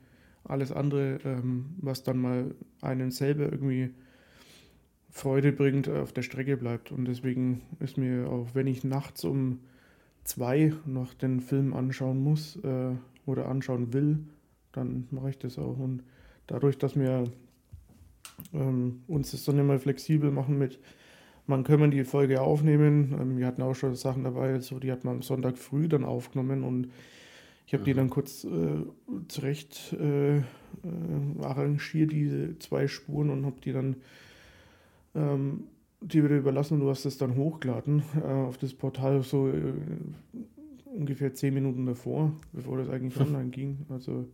alles 0.45 0.73
andere, 0.73 1.19
ähm, 1.25 1.67
was 1.81 2.03
dann 2.03 2.19
mal 2.19 2.55
einen 2.81 3.11
selber 3.11 3.45
irgendwie 3.45 3.91
Freude 5.11 5.53
bringt, 5.53 5.89
auf 5.89 6.13
der 6.13 6.23
Strecke 6.23 6.57
bleibt. 6.57 6.93
Und 6.93 7.07
deswegen 7.07 7.63
ist 7.81 7.97
mir 7.97 8.29
auch, 8.29 8.49
wenn 8.55 8.67
ich 8.67 8.85
nachts 8.85 9.25
um 9.25 9.61
zwei 10.25 10.73
noch 10.85 11.15
den 11.15 11.41
Film 11.41 11.75
anschauen 11.75 12.23
muss 12.23 12.57
äh, 12.57 12.93
oder 13.27 13.49
anschauen 13.49 13.93
will, 13.93 14.19
dann 14.73 15.09
mache 15.11 15.31
ich 15.31 15.39
das 15.39 15.59
auch. 15.59 15.79
Und 15.79 16.03
dadurch, 16.47 16.79
dass 16.79 16.97
wir 16.97 17.25
ähm, 18.53 19.03
uns 19.09 19.31
das 19.31 19.45
dann 19.45 19.59
immer 19.59 19.79
flexibel 19.79 20.31
machen 20.31 20.59
mit, 20.59 20.79
man 21.47 21.65
können 21.65 21.91
die 21.91 22.05
Folge 22.05 22.43
aufnehmen. 22.43 23.17
Ähm, 23.19 23.39
wir 23.39 23.47
hatten 23.47 23.63
auch 23.63 23.75
schon 23.75 23.95
Sachen 23.95 24.25
dabei, 24.25 24.61
so 24.61 24.79
die 24.79 24.93
hat 24.93 25.05
man 25.05 25.17
am 25.17 25.23
Sonntag 25.23 25.59
früh 25.59 25.89
dann 25.89 26.05
aufgenommen 26.05 26.63
und 26.63 26.89
ich 27.67 27.75
habe 27.75 27.85
die 27.85 27.93
dann 27.93 28.09
kurz 28.09 28.45
äh, 28.45 28.49
zurecht 29.29 29.93
äh, 29.93 30.39
äh, 30.39 30.43
arrangiert, 31.43 32.13
diese 32.13 32.59
zwei 32.59 32.89
Spuren 32.89 33.29
und 33.29 33.45
habe 33.45 33.61
die 33.63 33.73
dann 33.73 33.97
ähm, 35.19 35.65
die 36.01 36.23
wieder 36.23 36.37
überlassen 36.37 36.75
und 36.75 36.81
du 36.81 36.91
hast 36.91 37.05
es 37.05 37.19
dann 37.19 37.37
hochgeladen 37.37 38.03
äh, 38.23 38.27
auf 38.27 38.57
das 38.59 38.73
Portal 38.73 39.23
so 39.23 39.49
äh, 39.49 39.73
ungefähr 40.85 41.35
zehn 41.35 41.55
Minuten 41.55 41.87
davor, 41.87 42.33
bevor 42.53 42.79
das 42.79 42.89
eigentlich 42.89 43.19
online 43.21 43.51
ging. 43.51 43.87
Also 43.89 44.27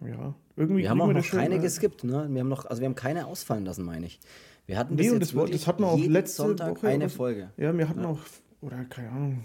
ja, 0.00 0.34
irgendwie. 0.56 0.82
Wir 0.82 0.90
haben 0.90 1.00
auch 1.00 1.12
noch 1.12 1.26
keine 1.26 1.56
äh, 1.56 1.58
geskippt, 1.58 2.04
ne? 2.04 2.26
Wir 2.30 2.40
haben 2.40 2.48
noch, 2.48 2.64
also 2.64 2.80
wir 2.80 2.86
haben 2.86 2.94
keine 2.94 3.26
ausfallen 3.26 3.64
lassen, 3.64 3.84
meine 3.84 4.06
ich. 4.06 4.18
Wir 4.66 4.78
hatten 4.78 4.94
nee, 4.94 5.10
und 5.10 5.20
das, 5.20 5.32
das 5.32 5.66
hatten 5.66 5.82
wir 5.82 5.88
auch 5.88 5.98
letzte 5.98 6.42
Sonntag 6.42 6.76
Woche 6.76 6.88
eine 6.88 7.08
Folge. 7.08 7.50
Ja, 7.56 7.76
wir 7.76 7.88
hatten 7.88 8.02
ja. 8.02 8.08
auch, 8.08 8.20
oder 8.60 8.84
keine 8.84 9.10
Ahnung, 9.10 9.44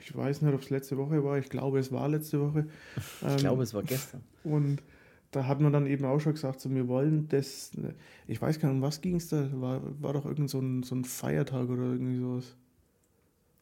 ich 0.00 0.16
weiß 0.16 0.42
nicht, 0.42 0.54
ob 0.54 0.62
es 0.62 0.70
letzte 0.70 0.96
Woche 0.96 1.22
war. 1.24 1.38
Ich 1.38 1.48
glaube, 1.48 1.78
es 1.78 1.92
war 1.92 2.08
letzte 2.08 2.40
Woche. 2.40 2.66
ich 2.96 3.28
ähm, 3.28 3.36
glaube, 3.36 3.62
es 3.62 3.74
war 3.74 3.82
gestern. 3.82 4.22
Und 4.44 4.82
da 5.30 5.46
hat 5.46 5.60
man 5.60 5.72
dann 5.72 5.86
eben 5.86 6.04
auch 6.04 6.18
schon 6.18 6.34
gesagt, 6.34 6.60
so, 6.60 6.70
wir 6.70 6.88
wollen 6.88 7.28
das, 7.28 7.72
ich 8.26 8.40
weiß 8.40 8.58
gar 8.58 8.68
nicht, 8.68 8.76
um 8.76 8.82
was 8.82 9.00
ging 9.00 9.16
es 9.16 9.28
da? 9.28 9.48
War, 9.52 9.80
war 10.00 10.12
doch 10.12 10.26
irgend 10.26 10.50
so 10.50 10.58
ein, 10.58 10.82
so 10.82 10.94
ein 10.94 11.04
Feiertag 11.04 11.68
oder 11.68 11.84
irgendwie 11.84 12.18
sowas. 12.18 12.56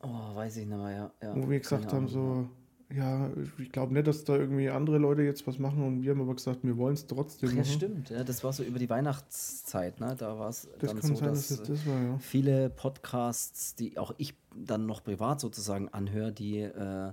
Oh, 0.01 0.35
weiß 0.35 0.57
ich 0.59 0.67
nicht 0.67 0.79
mehr, 0.79 0.91
ja. 0.91 1.13
ja 1.23 1.37
Wo 1.37 1.51
wir 1.51 1.59
gesagt 1.59 1.93
haben, 1.93 2.09
so, 2.09 2.49
ja, 2.95 3.31
ich 3.59 3.71
glaube 3.71 3.93
nicht, 3.93 4.07
dass 4.07 4.25
da 4.25 4.37
irgendwie 4.37 4.71
andere 4.71 4.97
Leute 4.97 5.23
jetzt 5.23 5.47
was 5.47 5.59
machen 5.59 5.83
und 5.85 6.03
wir 6.03 6.13
haben 6.13 6.23
aber 6.23 6.35
gesagt, 6.35 6.61
wir 6.63 6.77
wollen 6.79 6.95
es 6.95 7.07
trotzdem 7.07 7.51
machen. 7.51 7.59
Ja, 7.59 7.65
stimmt, 7.65 8.11
ja, 8.11 8.25
das 8.25 8.43
war 8.43 8.53
so 8.53 8.63
über 8.63 8.79
die 8.79 8.89
Weihnachtszeit, 8.89 10.01
ne? 10.01 10.15
Da 10.17 10.39
war 10.39 10.49
es 10.49 10.69
dann 10.79 11.03
so, 11.03 11.15
sein, 11.15 11.29
dass, 11.29 11.49
dass 11.49 11.63
das 11.65 11.87
war, 11.87 12.01
ja. 12.01 12.19
viele 12.19 12.71
Podcasts, 12.71 13.75
die 13.75 13.99
auch 13.99 14.15
ich 14.17 14.35
dann 14.55 14.87
noch 14.87 15.03
privat 15.05 15.41
sozusagen 15.41 15.89
anhöre, 15.91 16.33
die 16.33 16.61
äh, 16.61 17.13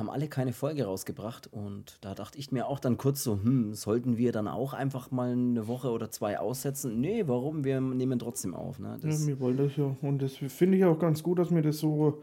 haben 0.00 0.10
alle 0.10 0.26
keine 0.26 0.52
Folge 0.52 0.84
rausgebracht 0.84 1.48
und 1.52 1.98
da 2.00 2.14
dachte 2.14 2.38
ich 2.38 2.50
mir 2.50 2.66
auch 2.66 2.80
dann 2.80 2.96
kurz 2.96 3.22
so, 3.22 3.34
hm, 3.34 3.74
sollten 3.74 4.16
wir 4.16 4.32
dann 4.32 4.48
auch 4.48 4.72
einfach 4.72 5.10
mal 5.12 5.30
eine 5.30 5.68
Woche 5.68 5.90
oder 5.90 6.10
zwei 6.10 6.40
aussetzen? 6.40 7.00
Nee, 7.00 7.24
warum? 7.26 7.62
Wir 7.64 7.80
nehmen 7.80 8.18
trotzdem 8.18 8.54
auf. 8.54 8.80
Ne? 8.80 8.98
Das 9.00 9.22
ja, 9.22 9.28
wir 9.28 9.40
wollen 9.40 9.58
das 9.58 9.76
ja. 9.76 9.94
Und 10.02 10.20
das 10.22 10.36
finde 10.36 10.78
ich 10.78 10.84
auch 10.84 10.98
ganz 10.98 11.22
gut, 11.22 11.38
dass 11.38 11.50
mir 11.50 11.62
das 11.62 11.78
so, 11.78 12.22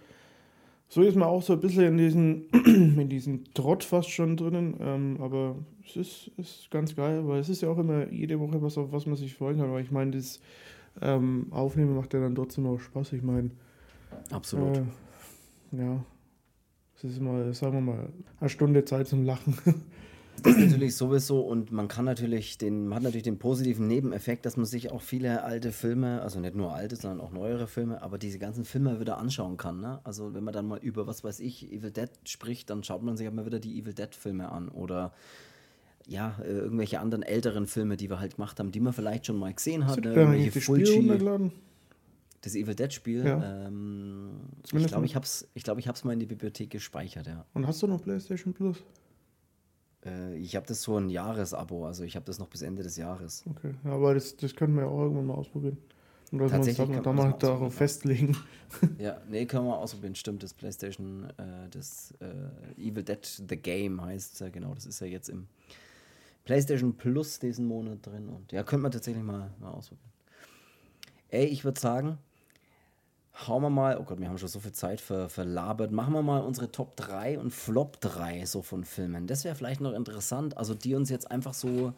so 0.90 1.02
ist 1.02 1.16
man 1.16 1.30
auch 1.30 1.42
so 1.42 1.54
ein 1.54 1.60
bisschen 1.60 1.86
in 1.86 1.98
diesen, 1.98 2.50
in 3.00 3.10
diesen 3.10 3.46
Trott 3.54 3.84
fast 3.84 4.10
schon 4.10 4.36
drinnen. 4.36 4.76
Ähm, 4.82 5.18
aber 5.22 5.56
es 5.86 5.96
ist, 5.96 6.32
ist 6.38 6.72
ganz 6.72 6.96
geil, 6.96 7.28
weil 7.28 7.40
es 7.40 7.48
ist 7.48 7.62
ja 7.62 7.70
auch 7.70 7.78
immer 7.78 8.12
jede 8.12 8.40
Woche 8.40 8.62
was, 8.62 8.78
auf 8.78 8.92
was 8.92 9.06
man 9.06 9.16
sich 9.16 9.36
freuen 9.36 9.58
kann. 9.60 9.70
Aber 9.70 9.80
ich 9.80 9.92
meine, 9.92 10.12
das 10.12 10.42
ähm, 11.02 11.48
Aufnehmen 11.52 11.96
macht 11.96 12.13
ja 12.13 12.20
dann 12.20 12.36
trotzdem 12.36 12.66
auch 12.66 12.80
Spaß. 12.80 13.13
Ich 13.13 13.22
meine, 13.22 13.52
absolut. 14.32 14.78
Äh, 14.78 15.78
ja, 15.78 16.04
das 17.02 17.12
ist 17.12 17.22
mal, 17.22 17.54
sagen 17.54 17.74
wir 17.74 17.82
mal, 17.82 18.10
eine 18.39 18.50
Stunde 18.50 18.86
Zeit 18.86 19.08
zum 19.08 19.26
Lachen. 19.26 19.58
Das 20.43 20.56
ist 20.56 20.72
natürlich 20.72 20.95
sowieso 20.95 21.41
und 21.41 21.72
man 21.72 21.88
kann 21.88 22.06
natürlich 22.06 22.58
den, 22.60 22.88
man 22.88 22.98
hat 22.98 23.04
natürlich 23.04 23.24
den 23.24 23.39
positiven 23.39 23.88
Nebeneffekt, 23.88 24.45
dass 24.45 24.56
man 24.56 24.68
sich 24.68 24.91
auch 24.91 25.02
viele 25.02 25.43
alte 25.43 25.72
Filme, 25.72 26.22
also 26.22 26.39
nicht 26.39 26.56
nur 26.56 26.74
alte, 26.74 26.95
sondern 26.95 27.22
auch 27.22 27.32
neuere 27.32 27.68
Filme, 27.68 28.02
aber 28.04 28.18
diese 28.18 28.38
ganzen 28.38 28.64
Filme 28.64 29.00
wieder 29.00 29.18
anschauen 29.18 29.58
kann. 29.58 29.82
Ne? 29.82 30.00
Also 30.04 30.36
wenn 30.36 30.43
man 30.43 30.54
dann 30.54 30.68
mal 30.68 30.80
über, 30.80 31.08
was 31.08 31.24
weiß 31.24 31.39
ich, 31.39 31.72
Evil 31.72 31.91
Dead 31.91 32.10
spricht, 32.26 32.70
dann 32.70 32.84
schaut 32.84 33.02
man 33.02 33.18
sich 33.18 33.30
mal 33.32 33.45
wieder 33.48 33.60
die 33.60 33.80
Evil 33.80 33.93
Dead 33.93 34.14
Filme 34.14 34.52
an 34.52 34.70
oder 34.70 35.12
ja, 36.08 36.36
äh, 36.41 36.52
irgendwelche 36.52 37.00
anderen 37.00 37.24
älteren 37.24 37.66
Filme, 37.66 37.98
die 37.98 38.10
wir 38.10 38.20
halt 38.20 38.36
gemacht 38.36 38.60
haben, 38.60 38.72
die 38.72 38.80
man 38.80 38.93
vielleicht 38.93 39.26
schon 39.26 39.38
mal 39.38 39.54
gesehen 39.54 39.88
hat. 39.88 40.00
Ne? 40.04 40.14
Irgendwelche 40.14 40.62
Fulci. 40.62 41.02
Das 42.42 42.56
Evil 42.56 42.76
Dead 42.76 42.94
Spiel. 42.94 43.26
Ja. 43.26 43.68
Ähm, 43.68 44.40
ich 44.64 44.88
glaube, 44.88 45.06
ich 45.06 45.16
habe 45.16 45.26
es 45.26 45.50
ich 45.54 45.64
glaub, 45.64 45.78
ich 45.80 45.88
hab's 45.88 46.04
mal 46.04 46.14
in 46.14 46.20
die 46.20 46.26
Bibliothek 46.26 46.70
gespeichert, 46.70 47.28
ja. 47.28 47.46
Und 47.54 47.68
hast 47.68 47.82
du 47.82 47.88
noch 47.88 48.02
PlayStation 48.02 48.54
Plus? 48.54 48.84
Äh, 50.06 50.38
ich 50.38 50.56
habe 50.56 50.66
das 50.68 50.82
so 50.82 50.98
ein 50.98 51.10
Jahresabo, 51.10 51.86
also 51.86 52.04
ich 52.04 52.16
habe 52.16 52.26
das 52.26 52.40
noch 52.40 52.48
bis 52.48 52.62
Ende 52.62 52.84
des 52.84 52.98
Jahres. 52.98 53.44
Okay, 53.50 53.74
ja, 53.84 53.92
aber 53.92 54.14
das, 54.14 54.38
das 54.38 54.56
können 54.56 54.76
wir 54.76 54.84
ja 54.84 54.88
auch 54.88 55.02
irgendwann 55.02 55.26
mal 55.26 55.36
ausprobieren. 55.36 55.78
Und 56.32 56.40
dass 56.40 56.52
wir 56.52 56.58
uns 56.58 56.68
Tatsächlich 56.68 56.88
dann, 56.88 56.96
kann 56.96 57.04
da 57.04 57.14
man 57.14 57.32
mal 57.32 57.38
darauf 57.38 57.74
festlegen. 57.74 58.38
Ja, 59.00 59.22
nee, 59.30 59.46
können 59.46 59.66
wir 59.66 59.78
ausprobieren. 59.78 60.16
Stimmt, 60.16 60.44
das 60.44 60.54
PlayStation, 60.54 61.30
äh, 61.38 61.70
das 61.72 62.14
äh, 62.20 62.82
Evil 62.82 63.04
Dead 63.04 63.26
The 63.26 63.56
Game 63.56 64.02
heißt 64.02 64.42
ja 64.42 64.50
genau. 64.50 64.74
Das 64.76 64.86
ist 64.86 65.00
ja 65.00 65.08
jetzt 65.08 65.30
im 65.30 65.48
PlayStation 66.44 66.98
Plus 66.98 67.40
diesen 67.40 67.66
Monat 67.66 68.06
drin. 68.06 68.28
Und 68.28 68.52
ja, 68.52 68.64
könnte 68.64 68.84
man 68.84 68.92
tatsächlich 68.92 69.24
mal, 69.24 69.54
mal 69.60 69.72
ausprobieren. 69.72 70.07
Ey, 71.30 71.45
ich 71.45 71.63
würde 71.63 71.80
sagen, 71.80 72.17
hauen 73.45 73.61
wir 73.61 73.69
mal, 73.69 73.97
oh 73.99 74.03
Gott, 74.03 74.19
wir 74.19 74.28
haben 74.30 74.38
schon 74.38 74.47
so 74.47 74.59
viel 74.59 74.71
Zeit 74.71 75.01
ver, 75.01 75.30
verlabert. 75.30 75.91
Machen 75.91 76.13
wir 76.13 76.21
mal 76.21 76.39
unsere 76.39 76.71
Top 76.71 76.95
3 76.95 77.39
und 77.39 77.51
Flop 77.51 77.99
3 78.01 78.45
so 78.45 78.61
von 78.61 78.84
Filmen. 78.84 79.28
Das 79.28 79.43
wäre 79.43 79.55
vielleicht 79.55 79.82
noch 79.82 79.93
interessant. 79.93 80.57
Also, 80.57 80.73
die 80.73 80.95
uns 80.95 81.09
jetzt 81.09 81.30
einfach 81.30 81.53
so, 81.53 81.93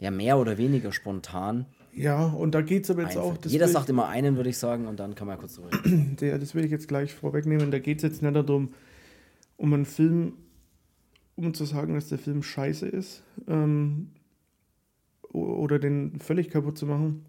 ja, 0.00 0.10
mehr 0.10 0.38
oder 0.38 0.58
weniger 0.58 0.92
spontan. 0.92 1.66
Ja, 1.92 2.24
und 2.24 2.52
da 2.54 2.62
geht 2.62 2.84
es 2.84 2.90
aber 2.90 3.02
jetzt 3.02 3.16
auch. 3.16 3.24
Einfallen. 3.24 3.38
das 3.42 3.52
Jeder 3.52 3.68
sagt 3.68 3.88
immer 3.88 4.08
einen, 4.08 4.36
würde 4.36 4.50
ich 4.50 4.58
sagen, 4.58 4.88
und 4.88 4.98
dann 4.98 5.14
kann 5.14 5.28
man 5.28 5.36
ja 5.36 5.40
kurz 5.40 5.54
drüber 5.54 5.70
reden. 5.72 6.16
der, 6.20 6.38
das 6.38 6.54
will 6.54 6.64
ich 6.64 6.70
jetzt 6.70 6.88
gleich 6.88 7.14
vorwegnehmen. 7.14 7.70
Da 7.70 7.78
geht 7.78 7.98
es 7.98 8.02
jetzt 8.02 8.22
nicht 8.22 8.34
darum, 8.34 8.74
um 9.56 9.72
einen 9.72 9.84
Film, 9.84 10.34
um 11.36 11.54
zu 11.54 11.64
sagen, 11.64 11.94
dass 11.94 12.08
der 12.08 12.18
Film 12.18 12.42
scheiße 12.42 12.88
ist 12.88 13.22
ähm, 13.46 14.10
oder 15.32 15.78
den 15.78 16.18
völlig 16.20 16.50
kaputt 16.50 16.78
zu 16.78 16.86
machen, 16.86 17.24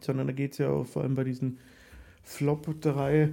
sondern 0.00 0.26
da 0.26 0.32
geht 0.32 0.52
es 0.52 0.58
ja 0.58 0.70
auch 0.70 0.86
vor 0.86 1.02
allem 1.02 1.14
bei 1.14 1.24
diesen 1.24 1.58
Flop 2.22 2.80
3 2.80 3.32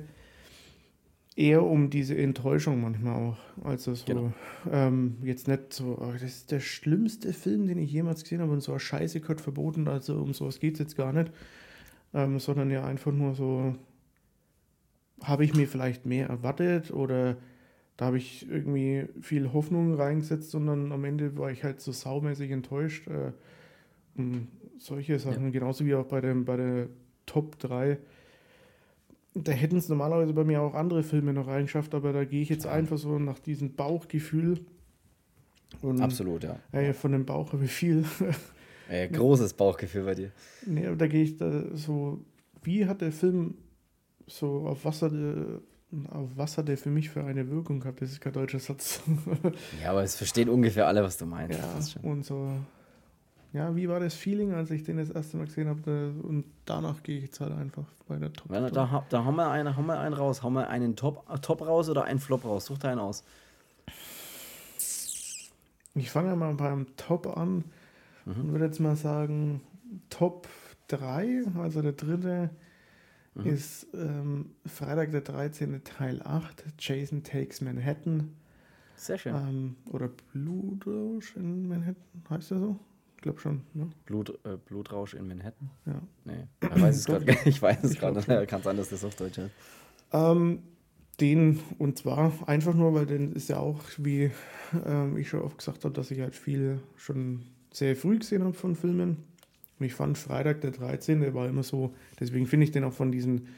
eher 1.36 1.64
um 1.64 1.89
diese 1.89 2.18
Enttäuschung 2.18 2.82
manchmal 2.82 3.16
auch. 3.16 3.38
Also 3.64 3.95
so, 3.95 4.05
Genau. 4.05 4.34
ähm, 4.70 5.18
jetzt 5.24 5.47
nicht 5.47 5.74
so, 5.74 5.97
oh, 5.99 6.12
das 6.14 6.24
ist 6.24 6.51
der 6.51 6.59
schlimmste 6.59 7.34
Film, 7.34 7.68
den 7.68 7.78
ich 7.78 7.91
jemals 7.91 8.24
gesehen 8.24 8.41
habe 8.41 8.51
und 8.51 8.62
so 8.62 8.74
eine 8.74 8.80
Scheiße 8.80 9.22
gehört 9.22 9.41
verboten, 9.41 9.88
also 9.88 10.22
um 10.22 10.34
sowas 10.34 10.59
geht 10.59 10.74
es 10.74 10.80
jetzt 10.80 10.97
gar 10.97 11.14
nicht, 11.14 11.32
ähm, 12.14 12.39
sondern 12.39 12.70
ja 12.70 12.84
einfach 12.86 13.12
nur 13.14 13.34
so, 13.36 13.76
habe 15.24 15.45
ich 15.45 15.53
mir 15.55 15.68
vielleicht 15.68 16.05
mehr 16.05 16.28
erwartet 16.28 16.91
oder 16.91 17.38
da 17.97 18.05
habe 18.07 18.18
ich 18.18 18.49
irgendwie 18.49 19.07
viel 19.22 19.53
Hoffnung 19.53 19.93
reingesetzt, 19.93 20.49
sondern 20.51 20.91
am 20.91 21.03
Ende 21.05 21.38
war 21.38 21.51
ich 21.51 21.64
halt 21.64 21.80
so 21.82 21.91
saumäßig 21.91 22.49
enttäuscht. 22.51 23.07
Äh, 23.07 23.32
und 24.18 24.47
solche 24.82 25.20
Sachen, 25.20 25.52
genauso 25.52 25.86
wie 25.86 25.96
auch 25.96 26.06
bei, 26.06 26.22
dem, 26.22 26.46
bei 26.46 26.58
der 26.58 26.88
Top 27.26 27.60
3. 27.60 27.98
Da 29.34 29.52
hätten 29.52 29.78
es 29.78 29.88
normalerweise 29.88 30.34
bei 30.34 30.44
mir 30.44 30.62
auch 30.62 30.74
andere 30.74 31.04
Filme 31.04 31.32
noch 31.34 31.48
reingeschafft, 31.48 31.94
aber 31.96 32.12
da 32.12 32.26
gehe 32.26 32.42
ich 32.42 32.50
jetzt 32.50 32.64
Klar. 32.64 32.76
einfach 32.76 32.98
so 32.98 33.18
nach 33.20 33.40
diesem 33.40 33.76
Bauchgefühl. 33.76 34.60
Und, 35.82 36.02
Absolut, 36.02 36.44
ja. 36.44 36.60
Äh, 36.74 36.94
von 36.94 37.12
dem 37.14 37.26
Bauch 37.26 37.54
habe 37.54 37.64
ich 37.66 37.72
viel. 37.72 38.04
Äh, 38.90 39.08
großes 39.08 39.54
Bauchgefühl 39.54 40.04
bei 40.04 40.16
dir. 40.16 40.32
nee, 40.66 40.86
aber 40.86 40.98
da 40.98 41.08
gehe 41.08 41.24
ich 41.24 41.38
da 41.38 41.64
so, 41.76 42.26
wie 42.62 42.86
hat 42.86 43.00
der 43.00 43.14
Film 43.14 43.54
so 44.28 44.68
auf 44.68 44.84
Wasser, 44.84 45.10
auf 46.10 46.36
Wasser 46.36 46.62
der 46.64 46.78
für 46.78 46.90
mich 46.90 47.10
für 47.10 47.24
eine 47.24 47.50
Wirkung 47.50 47.80
gehabt? 47.80 48.02
Das 48.02 48.12
ist 48.12 48.20
kein 48.20 48.34
deutscher 48.34 48.60
Satz. 48.60 49.02
Ja, 49.82 49.92
aber 49.92 50.04
es 50.04 50.16
verstehen 50.18 50.50
ungefähr 50.50 50.88
alle, 50.88 51.04
was 51.04 51.18
du 51.18 51.26
meinst. 51.26 51.58
Ja, 51.58 51.74
Das 51.78 51.96
und 52.04 52.26
so. 52.26 52.50
Ja, 53.54 53.76
wie 53.76 53.89
war 53.89 53.99
das 53.99 54.14
Feeling, 54.14 54.54
als 54.54 54.72
ich 54.72 54.84
den 54.84 54.95
das 54.97 55.10
erste 55.10 55.36
Mal 55.38 55.45
gesehen 55.45 55.68
habe? 55.68 55.82
Da- 55.82 56.28
Und 56.28 56.45
danach 56.66 57.04
gehe 57.04 57.18
ich 57.18 57.24
jetzt 57.26 57.39
halt 57.41 57.52
einfach 57.52 57.84
bei 58.08 58.16
der 58.18 58.32
Top. 58.32 58.49
Ja, 58.52 58.70
da, 58.70 59.06
da 59.10 59.24
haben 59.26 59.36
wir 59.36 59.49
einen, 59.49 59.76
haben 59.76 59.86
wir 59.88 59.99
einen 59.99 60.14
raus. 60.14 60.41
Haben 60.41 60.54
wir 60.54 60.70
einen 60.70 60.95
Top, 60.95 61.26
Top 61.41 61.62
raus 61.62 61.89
oder 61.89 62.06
einen 62.06 62.20
Flop 62.20 62.45
raus? 62.45 62.66
Such 62.66 62.78
dir 62.78 62.89
einen 62.89 63.02
aus. 63.02 63.26
Ich 65.95 66.10
fange 66.10 66.36
mal 66.36 66.54
beim 66.54 66.88
Top 66.95 67.38
an 67.38 67.66
Mhm. 68.26 68.32
und 68.39 68.52
würde 68.54 68.66
jetzt 68.66 68.80
mal 68.80 68.95
sagen, 68.95 69.62
Top 70.10 70.47
3, 70.88 71.43
also 71.60 71.82
der 71.82 71.93
dritte 71.93 72.52
Mhm. 73.34 73.45
ist 73.47 73.88
ähm, 73.93 74.52
Freitag 74.66 75.12
der 75.12 75.22
13. 75.22 75.84
Teil 75.84 76.22
8, 76.24 76.64
Jason 76.80 77.24
Takes 77.24 77.62
Manhattan. 77.62 78.34
Sehr 78.95 79.18
schön. 79.18 79.34
Ähm, 79.36 79.76
oder 79.89 80.10
Blutrausch 80.34 81.36
in 81.36 81.68
Manhattan, 81.68 81.95
heißt 82.30 82.52
der 82.52 82.60
so? 82.60 82.80
Ich 83.22 83.24
glaube 83.24 83.40
schon, 83.40 83.62
ne? 83.76 83.88
Blut, 84.08 84.40
äh, 84.46 84.58
Blutrausch 84.58 85.14
in 85.14 85.28
Manhattan? 85.28 85.70
Ja. 85.86 86.02
Nee, 86.26 86.48
ich 86.60 86.82
weiß 86.82 86.96
es 86.96 87.06
gerade 87.06 87.24
nicht. 87.24 87.42
Ich 87.46 87.62
weiß 87.62 87.84
es 87.84 88.00
gerade. 88.00 88.48
Kann 88.48 88.64
sein, 88.64 88.78
dass 88.78 88.90
das 88.90 89.06
auf 89.06 89.16
Deutsch 89.16 89.38
ist. 89.38 89.52
Ähm, 90.12 90.64
den, 91.20 91.60
und 91.78 92.00
zwar 92.00 92.34
einfach 92.48 92.74
nur, 92.74 92.96
weil 92.96 93.06
den 93.06 93.34
ist 93.34 93.48
ja 93.48 93.58
auch, 93.58 93.80
wie 94.00 94.32
ähm, 94.88 95.18
ich 95.18 95.30
schon 95.30 95.42
oft 95.42 95.60
gesagt 95.60 95.86
habe, 95.86 95.94
dass 95.94 96.10
ich 96.10 96.20
halt 96.20 96.36
viel 96.36 96.80
schon 96.96 97.44
sehr 97.72 97.96
früh 97.96 98.18
gesehen 98.18 98.44
habe 98.44 98.56
von 98.56 98.76
Filmen. 98.76 99.18
Und 99.78 99.86
ich 99.86 99.94
fand 99.94 100.18
Freitag 100.18 100.62
der 100.62 100.72
13. 100.72 101.22
der 101.22 101.36
war 101.36 101.48
immer 101.48 101.62
so, 101.62 101.94
deswegen 102.20 102.48
finde 102.48 102.64
ich 102.64 102.72
den 102.72 102.86
auch 102.86 102.94
von 102.94 103.12
diesen 103.12 103.50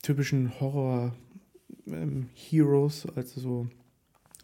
typischen 0.00 0.58
Horror-Heroes, 0.58 3.08
also 3.14 3.40
so 3.40 3.66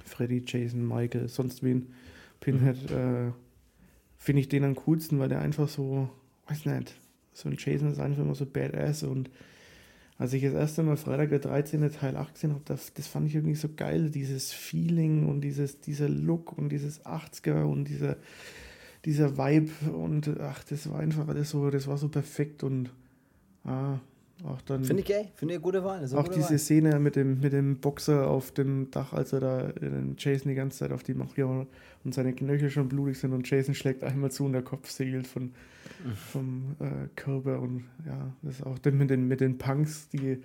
Freddy, 0.05 0.43
Jason, 0.47 0.87
Michael, 0.87 1.27
sonst 1.29 1.63
wen, 1.63 1.95
Pinhead, 2.41 2.91
äh, 2.91 3.31
finde 4.21 4.41
ich 4.41 4.49
den 4.49 4.65
am 4.65 4.77
coolsten, 4.77 5.19
weil 5.19 5.31
der 5.31 5.41
einfach 5.41 5.69
so, 5.69 6.11
weiß 6.47 6.67
nicht, 6.67 6.95
so 7.33 7.49
ein 7.49 7.57
Jason 7.59 7.91
ist 7.91 7.99
einfach 7.99 8.23
immer 8.23 8.35
so 8.35 8.47
badass 8.47 9.03
und 9.03 9.31
als 10.19 10.35
ich 10.35 10.43
das 10.43 10.53
erste 10.53 10.83
Mal 10.83 10.99
Freitag 10.99 11.31
der 11.31 11.39
13. 11.39 11.91
Teil 11.91 12.15
8 12.15 12.35
gesehen 12.35 12.51
habe, 12.51 12.63
das, 12.67 12.93
das 12.93 13.07
fand 13.07 13.27
ich 13.27 13.35
irgendwie 13.35 13.55
so 13.55 13.71
geil, 13.75 14.11
dieses 14.11 14.53
Feeling 14.53 15.27
und 15.27 15.41
dieses, 15.41 15.81
dieser 15.81 16.11
Look 16.11 16.59
und 16.59 16.69
dieses 16.69 17.07
80er 17.07 17.63
und 17.63 17.89
dieser, 17.89 18.19
dieser 19.07 19.39
Vibe 19.39 19.91
und 19.91 20.39
ach, 20.39 20.63
das 20.65 20.91
war 20.91 21.01
einfach 21.01 21.27
alles 21.27 21.49
so, 21.49 21.71
das 21.71 21.87
war 21.87 21.97
so 21.97 22.11
perfekt 22.11 22.63
und 22.63 22.91
ah, 23.65 23.99
auch 24.45 24.61
dann 24.63 24.85
Finde 24.85 25.03
ich 25.03 25.09
geil. 25.09 25.29
Finde 25.35 25.55
ich 25.55 25.59
eine 25.59 25.63
gute 25.63 25.85
Wahl. 25.85 25.99
Eine 25.99 26.19
auch 26.19 26.25
gute 26.25 26.37
diese 26.37 26.51
Wahl. 26.51 26.59
Szene 26.59 26.99
mit 26.99 27.17
dem, 27.17 27.41
mit 27.41 27.53
dem 27.53 27.79
Boxer 27.79 28.29
auf 28.29 28.53
dem 28.53 28.91
Dach, 28.91 29.13
als 29.13 29.33
er 29.33 29.41
da 29.41 29.69
äh, 29.69 29.75
Jason 30.17 30.49
die 30.49 30.55
ganze 30.55 30.79
Zeit 30.79 30.93
auf 30.93 31.03
die 31.03 31.15
Macht 31.15 31.39
und 31.39 32.15
seine 32.15 32.33
Knöchel 32.33 32.71
schon 32.71 32.89
blutig 32.89 33.19
sind 33.19 33.33
und 33.33 33.49
Jason 33.49 33.75
schlägt 33.75 34.03
einmal 34.05 34.31
zu 34.31 34.45
und 34.45 34.53
der 34.53 34.63
Kopf 34.63 34.91
segelt 34.91 35.27
von, 35.27 35.53
vom 36.33 36.77
äh, 36.81 37.09
Körper 37.17 37.61
und 37.61 37.85
ja, 38.07 38.33
das 38.43 38.57
ist 38.57 38.67
auch 38.67 38.79
dann 38.79 38.97
mit 38.97 39.11
den, 39.11 39.29
mit 39.29 39.41
den 39.41 39.59
Punks, 39.59 40.09
die 40.09 40.43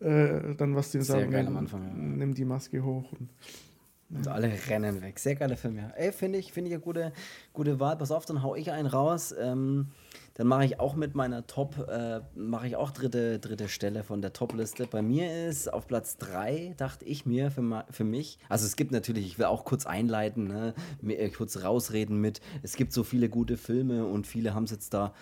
äh, 0.00 0.54
dann 0.56 0.74
was 0.74 0.90
die 0.92 1.02
sagen, 1.02 1.30
geil 1.30 1.44
nimm, 1.44 1.52
am 1.52 1.58
Anfang, 1.58 1.82
ja. 1.82 1.94
nimm 1.94 2.34
die 2.34 2.44
Maske 2.44 2.82
hoch 2.82 3.12
und 3.12 3.28
Und 4.10 4.28
alle 4.28 4.52
rennen 4.68 5.02
weg. 5.02 5.18
Sehr 5.18 5.34
geiler 5.34 5.56
Film, 5.56 5.76
ja. 5.76 5.90
Ey, 5.96 6.12
finde 6.12 6.38
ich, 6.38 6.52
finde 6.52 6.68
ich 6.68 6.74
eine 6.74 6.82
gute, 6.82 7.12
gute 7.52 7.80
Wahl. 7.80 7.96
Pass 7.96 8.10
auf, 8.10 8.26
dann 8.26 8.42
hau 8.42 8.54
ich 8.54 8.70
einen 8.70 8.86
raus. 8.86 9.34
Ähm, 9.38 9.88
dann 10.34 10.46
mache 10.48 10.64
ich 10.64 10.80
auch 10.80 10.94
mit 10.96 11.14
meiner 11.14 11.46
Top, 11.46 11.88
äh, 11.88 12.20
mache 12.34 12.66
ich 12.66 12.76
auch 12.76 12.90
dritte, 12.90 13.38
dritte 13.38 13.68
Stelle 13.68 14.02
von 14.02 14.20
der 14.20 14.32
Top-Liste. 14.32 14.86
Bei 14.86 15.00
mir 15.00 15.48
ist 15.48 15.72
auf 15.72 15.86
Platz 15.86 16.16
3, 16.18 16.74
dachte 16.76 17.04
ich 17.04 17.24
mir, 17.24 17.50
für, 17.50 17.84
für 17.90 18.04
mich, 18.04 18.38
also 18.48 18.66
es 18.66 18.76
gibt 18.76 18.90
natürlich, 18.90 19.26
ich 19.26 19.38
will 19.38 19.46
auch 19.46 19.64
kurz 19.64 19.86
einleiten, 19.86 20.48
ne, 20.48 20.74
äh, 21.06 21.30
kurz 21.30 21.62
rausreden 21.62 22.20
mit, 22.20 22.40
es 22.62 22.76
gibt 22.76 22.92
so 22.92 23.04
viele 23.04 23.28
gute 23.28 23.56
Filme 23.56 24.06
und 24.06 24.26
viele 24.26 24.54
haben 24.54 24.64
es 24.64 24.70
jetzt 24.70 24.92
da 24.92 25.14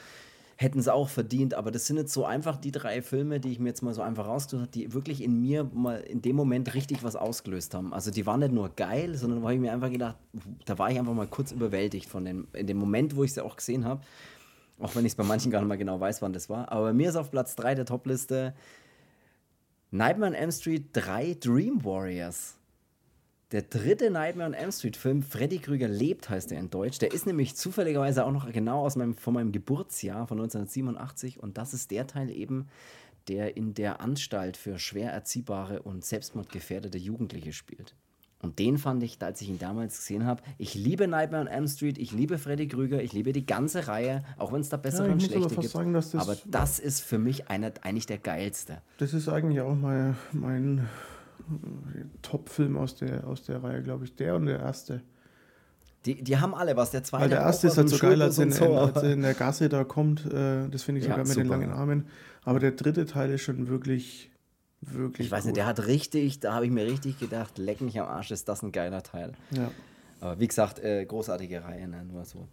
hätten 0.57 0.79
es 0.79 0.89
auch 0.89 1.09
verdient, 1.09 1.55
aber 1.55 1.71
das 1.71 1.87
sind 1.87 1.97
jetzt 1.97 2.13
so 2.13 2.25
einfach 2.25 2.57
die 2.57 2.71
drei 2.71 3.03
Filme, 3.03 3.41
die 3.41 3.51
ich 3.51 3.59
mir 3.59 3.69
jetzt 3.69 3.83
mal 3.83 3.95
so 3.95 4.03
einfach 4.03 4.27
rausgesucht 4.27 4.63
habe, 4.63 4.71
die 4.71 4.93
wirklich 4.95 5.23
in 5.23 5.41
mir 5.41 5.65
mal 5.65 6.01
in 6.01 6.23
dem 6.23 6.37
Moment 6.37 6.75
richtig 6.75 7.03
was 7.03 7.17
ausgelöst 7.17 7.75
haben. 7.75 7.93
Also 7.93 8.11
die 8.11 8.27
waren 8.27 8.41
nicht 8.41 8.53
nur 8.53 8.69
geil, 8.71 9.17
sondern 9.17 9.41
da 9.41 9.45
habe 9.45 9.55
ich 9.55 9.61
mir 9.61 9.73
einfach 9.73 9.91
gedacht, 9.91 10.17
da 10.65 10.79
war 10.79 10.91
ich 10.91 10.99
einfach 10.99 11.15
mal 11.15 11.27
kurz 11.27 11.53
überwältigt 11.53 12.09
von 12.09 12.25
dem, 12.25 12.47
in 12.53 12.67
dem 12.67 12.77
Moment, 12.77 13.17
wo 13.17 13.25
ich 13.25 13.33
sie 13.33 13.45
auch 13.45 13.57
gesehen 13.57 13.85
habe. 13.85 14.03
Auch 14.83 14.97
wenn 14.97 15.07
ich 15.07 15.13
es 15.13 15.17
bei 15.17 15.23
manchen 15.23 15.53
gar 15.53 15.61
nicht 15.61 15.69
mal 15.69 15.79
genau 15.79 16.01
weiß, 16.01 16.23
wann 16.23 16.33
das 16.33 16.51
war. 16.51 16.71
Aber 16.73 16.87
bei 16.87 16.93
mir 16.93 17.09
ist 17.09 17.17
auf 17.17 17.31
Platz 17.31 17.55
3 17.55 17.77
der 17.77 17.87
Topliste 17.87 18.53
Nightmare 19.93 20.33
on 20.33 20.35
Elm 20.35 20.51
Street 20.51 20.89
3 20.93 21.37
Dream 21.39 21.85
Warriors. 21.85 22.57
Der 23.53 23.63
dritte 23.63 24.11
Nightmare 24.11 24.49
on 24.49 24.55
Elm 24.55 24.73
Street 24.73 24.97
Film, 24.97 25.23
Freddy 25.23 25.59
Krüger 25.59 25.87
lebt, 25.87 26.31
heißt 26.31 26.51
er 26.51 26.59
in 26.59 26.71
Deutsch. 26.71 26.99
Der 26.99 27.13
ist 27.13 27.27
nämlich 27.27 27.55
zufälligerweise 27.55 28.25
auch 28.25 28.33
noch 28.33 28.51
genau 28.51 28.81
aus 28.81 28.97
meinem, 28.97 29.15
von 29.15 29.35
meinem 29.35 29.53
Geburtsjahr 29.53 30.27
von 30.27 30.41
1987 30.41 31.39
und 31.39 31.59
das 31.59 31.75
ist 31.75 31.91
der 31.91 32.07
Teil 32.09 32.31
eben, 32.31 32.69
der 33.29 33.57
in 33.57 33.75
der 33.75 34.01
Anstalt 34.01 34.57
für 34.57 34.81
schwer 34.81 35.13
erziehbare 35.13 35.83
und 35.83 36.05
selbstmordgefährdete 36.05 36.99
Jugendliche 36.99 37.53
spielt. 37.53 37.95
Und 38.43 38.59
den 38.59 38.77
fand 38.77 39.03
ich, 39.05 39.23
als 39.23 39.41
ich 39.41 39.49
ihn 39.49 39.59
damals 39.61 39.99
gesehen 39.99 40.27
habe, 40.27 40.43
ich 40.59 40.75
liebe 40.75 41.07
Nightmare 41.07 41.43
on 41.43 41.47
Elm 41.49 41.69
Street, 41.69 41.97
ich 41.97 42.11
liebe 42.13 42.39
Freddy 42.39 42.67
Krüger, 42.67 43.01
ich 43.01 43.13
liebe 43.13 43.33
die 43.33 43.47
ganze 43.47 43.87
Reihe, 43.87 44.25
auch 44.37 44.53
wenn 44.53 44.61
es 44.61 44.69
da 44.69 44.77
bessere 44.77 45.07
Ja, 45.07 45.13
und 45.13 45.23
schlechte 45.23 45.55
gibt. 45.55 45.69
sagen, 45.71 45.93
das- 45.93 46.13
aber 46.17 46.37
das 46.47 46.81
ist 46.81 47.01
für 47.03 47.19
mich 47.19 47.49
einer, 47.49 47.71
eigentlich 47.83 48.07
der 48.07 48.19
geilste. 48.19 48.79
das 48.99 49.15
ist 49.15 49.29
eigentlich 49.29 49.61
auch 49.61 49.77
mein, 49.77 50.17
mein 50.33 50.79
äh, 50.79 52.05
Top-Film 52.23 52.77
aus 52.77 52.97
der, 52.97 53.27
aus 53.29 53.45
der 53.45 53.63
Reihe, 53.63 53.81
glaube 53.83 54.05
ich. 54.07 54.17
Der 54.17 54.35
und 54.35 54.47
der 54.47 54.59
erste. 54.59 55.03
Die, 56.05 56.21
die 56.21 56.37
haben 56.37 56.53
alle 56.53 56.77
was. 56.77 56.91
Der 56.91 57.05
zweite 57.05 57.23
Weil 57.23 57.29
der 57.31 57.41
erste 57.43 57.69
ist 57.69 57.77
halt 57.79 57.89
so 57.89 57.99
geil, 57.99 58.21
als, 58.23 58.37
in, 58.39 58.51
so, 58.51 58.75
als 58.77 59.05
er 59.05 59.13
in 59.13 59.23
der 59.23 59.35
Gasse 59.35 59.69
da 59.69 59.85
kommt. 59.85 60.27
Äh, 60.27 60.69
das 60.69 60.83
finde 60.83 61.01
ich 61.01 61.07
Ja, 61.07 61.13
sogar 61.13 61.29
mit 61.29 61.37
den 61.37 61.45
super. 61.47 61.59
langen 61.59 61.71
Armen. 61.73 62.07
Aber 62.45 62.59
der 62.59 62.73
dritte 62.73 63.07
Teil 63.07 63.31
ist 63.31 63.43
schon 63.43 63.69
wirklich, 63.69 64.32
wirklich 64.83 65.27
Ich 65.27 65.31
weiß 65.33 65.45
nicht, 65.45 65.53
gut. 65.53 65.57
der 65.59 65.67
hat 65.67 65.87
richtig, 65.87 66.41
da 66.41 66.55
habe 66.55 66.67
ich 66.67 66.73
mir 66.73 66.85
richtig 66.87 67.19
gedacht, 67.19 67.59
leck 67.59 67.81
mich 67.81 67.99
am 67.99 68.07
Arsch, 68.09 68.31
ist 68.31 68.49
das 68.49 68.63
ein 68.63 68.73
geiler 68.73 69.03
Teil. 69.03 69.33
Ja. 69.51 69.71
Aber 70.21 70.39
wie 70.39 70.47
gesagt, 70.49 70.79
äh, 70.81 71.05
großartige 71.05 71.65
Reihe, 71.65 71.89
ne? 71.89 72.05
nur 72.05 72.25
so. 72.25 72.47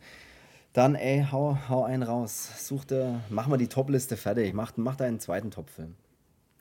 Dann, 0.73 0.95
ey, 0.95 1.25
hau, 1.32 1.57
hau 1.67 1.84
einen 1.84 2.03
raus. 2.03 2.49
Such 2.67 2.86
dir, 2.86 3.21
mach 3.30 3.47
mal 3.47 3.57
die 3.57 3.67
Top-Liste 3.67 4.17
fertig. 4.17 4.53
Mach, 4.53 4.73
mach 4.77 4.95
deinen 4.95 5.19
zweiten 5.19 5.51
Top-Film. 5.51 5.95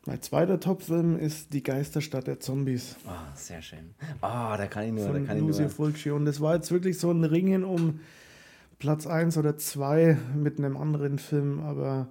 Mein 0.06 0.22
zweiter 0.22 0.58
Topfilm 0.58 1.18
ist 1.18 1.52
Die 1.52 1.62
Geisterstadt 1.62 2.26
der 2.28 2.40
Zombies 2.40 2.96
Ah, 3.06 3.26
sehr 3.34 3.60
schön. 3.60 3.94
Ah, 4.22 4.56
da 4.56 4.66
kann 4.66 4.84
ich 4.86 4.92
nur, 4.92 5.04
da 5.06 5.12
von 5.12 5.26
kann 5.26 5.36
ich 5.36 5.42
Lucio 5.42 5.62
nur. 5.62 5.70
Fulci. 5.70 6.10
Und 6.10 6.24
das 6.24 6.40
war 6.40 6.54
jetzt 6.54 6.70
wirklich 6.72 6.98
so 6.98 7.10
ein 7.10 7.24
Ringen 7.24 7.62
um 7.62 8.00
Platz 8.78 9.06
1 9.06 9.36
oder 9.36 9.58
2 9.58 10.16
mit 10.34 10.58
einem 10.58 10.78
anderen 10.78 11.18
Film, 11.18 11.60
aber 11.60 12.08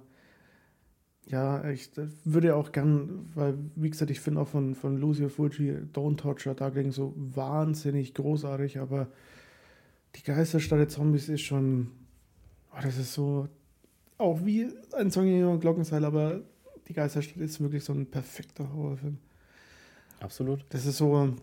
ja, 1.28 1.68
ich 1.68 1.90
würde 2.24 2.56
auch 2.56 2.72
gern, 2.72 3.28
weil, 3.34 3.58
wie 3.76 3.90
gesagt, 3.90 4.10
ich 4.10 4.20
finde 4.20 4.40
auch 4.40 4.48
von, 4.48 4.74
von 4.74 4.98
Lucio 4.98 5.28
Fulci 5.28 5.76
Don't 5.92 6.16
Touch 6.16 6.46
Your 6.46 6.54
Darling 6.54 6.90
so 6.90 7.12
wahnsinnig 7.16 8.14
großartig, 8.14 8.78
aber 8.78 9.08
die 10.14 10.22
Geisterstadt 10.22 10.78
der 10.78 10.88
Zombies 10.88 11.28
ist 11.28 11.42
schon, 11.42 11.90
oh, 12.72 12.80
das 12.82 12.96
ist 12.96 13.12
so, 13.12 13.46
auch 14.16 14.44
wie 14.44 14.68
ein 14.96 15.10
Song 15.10 15.26
in 15.26 15.60
Glockenseil, 15.60 16.04
aber 16.04 16.40
die 16.88 16.94
Geisterstadt 16.94 17.36
ist 17.36 17.60
wirklich 17.60 17.84
so 17.84 17.92
ein 17.92 18.06
perfekter 18.06 18.72
Horrorfilm. 18.72 19.18
Absolut. 20.20 20.64
Das 20.70 20.86
ist 20.86 20.96
so, 20.96 21.34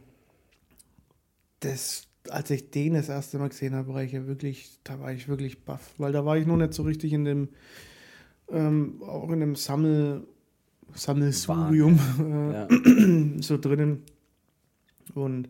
das, 1.60 2.08
als 2.30 2.50
ich 2.50 2.72
den 2.72 2.96
das 2.96 3.10
erste 3.10 3.38
Mal 3.38 3.50
gesehen 3.50 3.76
habe, 3.76 3.94
war 3.94 4.04
ich 4.04 4.14
ja 4.14 4.26
wirklich, 4.26 4.80
da 4.84 5.00
war 5.00 5.14
ich 5.14 5.28
wirklich 5.28 5.64
baff, 5.64 5.94
weil 6.00 6.12
da 6.12 6.26
war 6.26 6.38
ich 6.38 6.48
noch 6.48 6.58
nicht 6.58 6.74
so 6.74 6.82
richtig 6.82 7.14
in 7.14 7.24
dem, 7.24 7.50
ähm, 8.50 9.02
auch 9.04 9.30
in 9.32 9.39
dem 9.39 9.56
Sammel, 9.56 10.28
Sammelsurium 10.93 12.00
äh, 12.20 12.54
Ja, 12.54 12.68
so 13.41 13.58
drinnen 13.58 14.04
und 15.14 15.50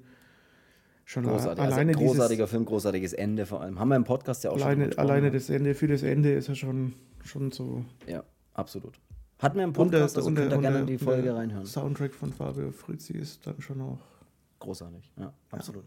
schon 1.06 1.24
großartig. 1.26 1.64
alleine 1.64 1.92
also, 1.92 2.00
dieses, 2.00 2.16
großartiger 2.16 2.48
Film, 2.48 2.66
großartiges 2.66 3.14
Ende 3.14 3.46
vor 3.46 3.62
allem. 3.62 3.80
Haben 3.80 3.90
wir 3.90 3.96
im 3.96 4.04
Podcast 4.04 4.44
ja 4.44 4.52
auch 4.52 4.58
schon 4.58 4.64
alleine, 4.68 4.88
gesprochen, 4.88 5.10
alleine 5.10 5.26
ne? 5.28 5.32
das 5.32 5.50
Ende, 5.50 5.76
für 5.76 5.88
das 5.88 6.04
Ende 6.04 6.34
ist 6.34 6.50
er 6.50 6.56
schon, 6.56 6.94
schon 7.24 7.52
so. 7.52 7.86
Ja, 8.08 8.24
absolut. 8.54 8.94
Hatten 9.40 9.58
wir 9.58 9.64
im 9.66 9.76
Und 9.76 9.92
der, 9.92 10.00
Podcast, 10.00 10.18
also 10.18 10.30
und 10.30 10.36
könnt 10.36 10.52
ihr 10.52 10.58
gerne 10.60 10.80
in 10.80 10.88
die 10.88 10.98
Folge 10.98 11.24
der 11.24 11.36
reinhören. 11.36 11.66
Soundtrack 11.66 12.14
von 12.14 12.32
Fabio 12.32 12.72
Frizzi 12.72 13.14
ist 13.14 13.46
dann 13.46 13.62
schon 13.62 13.82
auch. 13.82 14.00
Großartig, 14.60 15.12
ja, 15.20 15.34
absolut. 15.52 15.84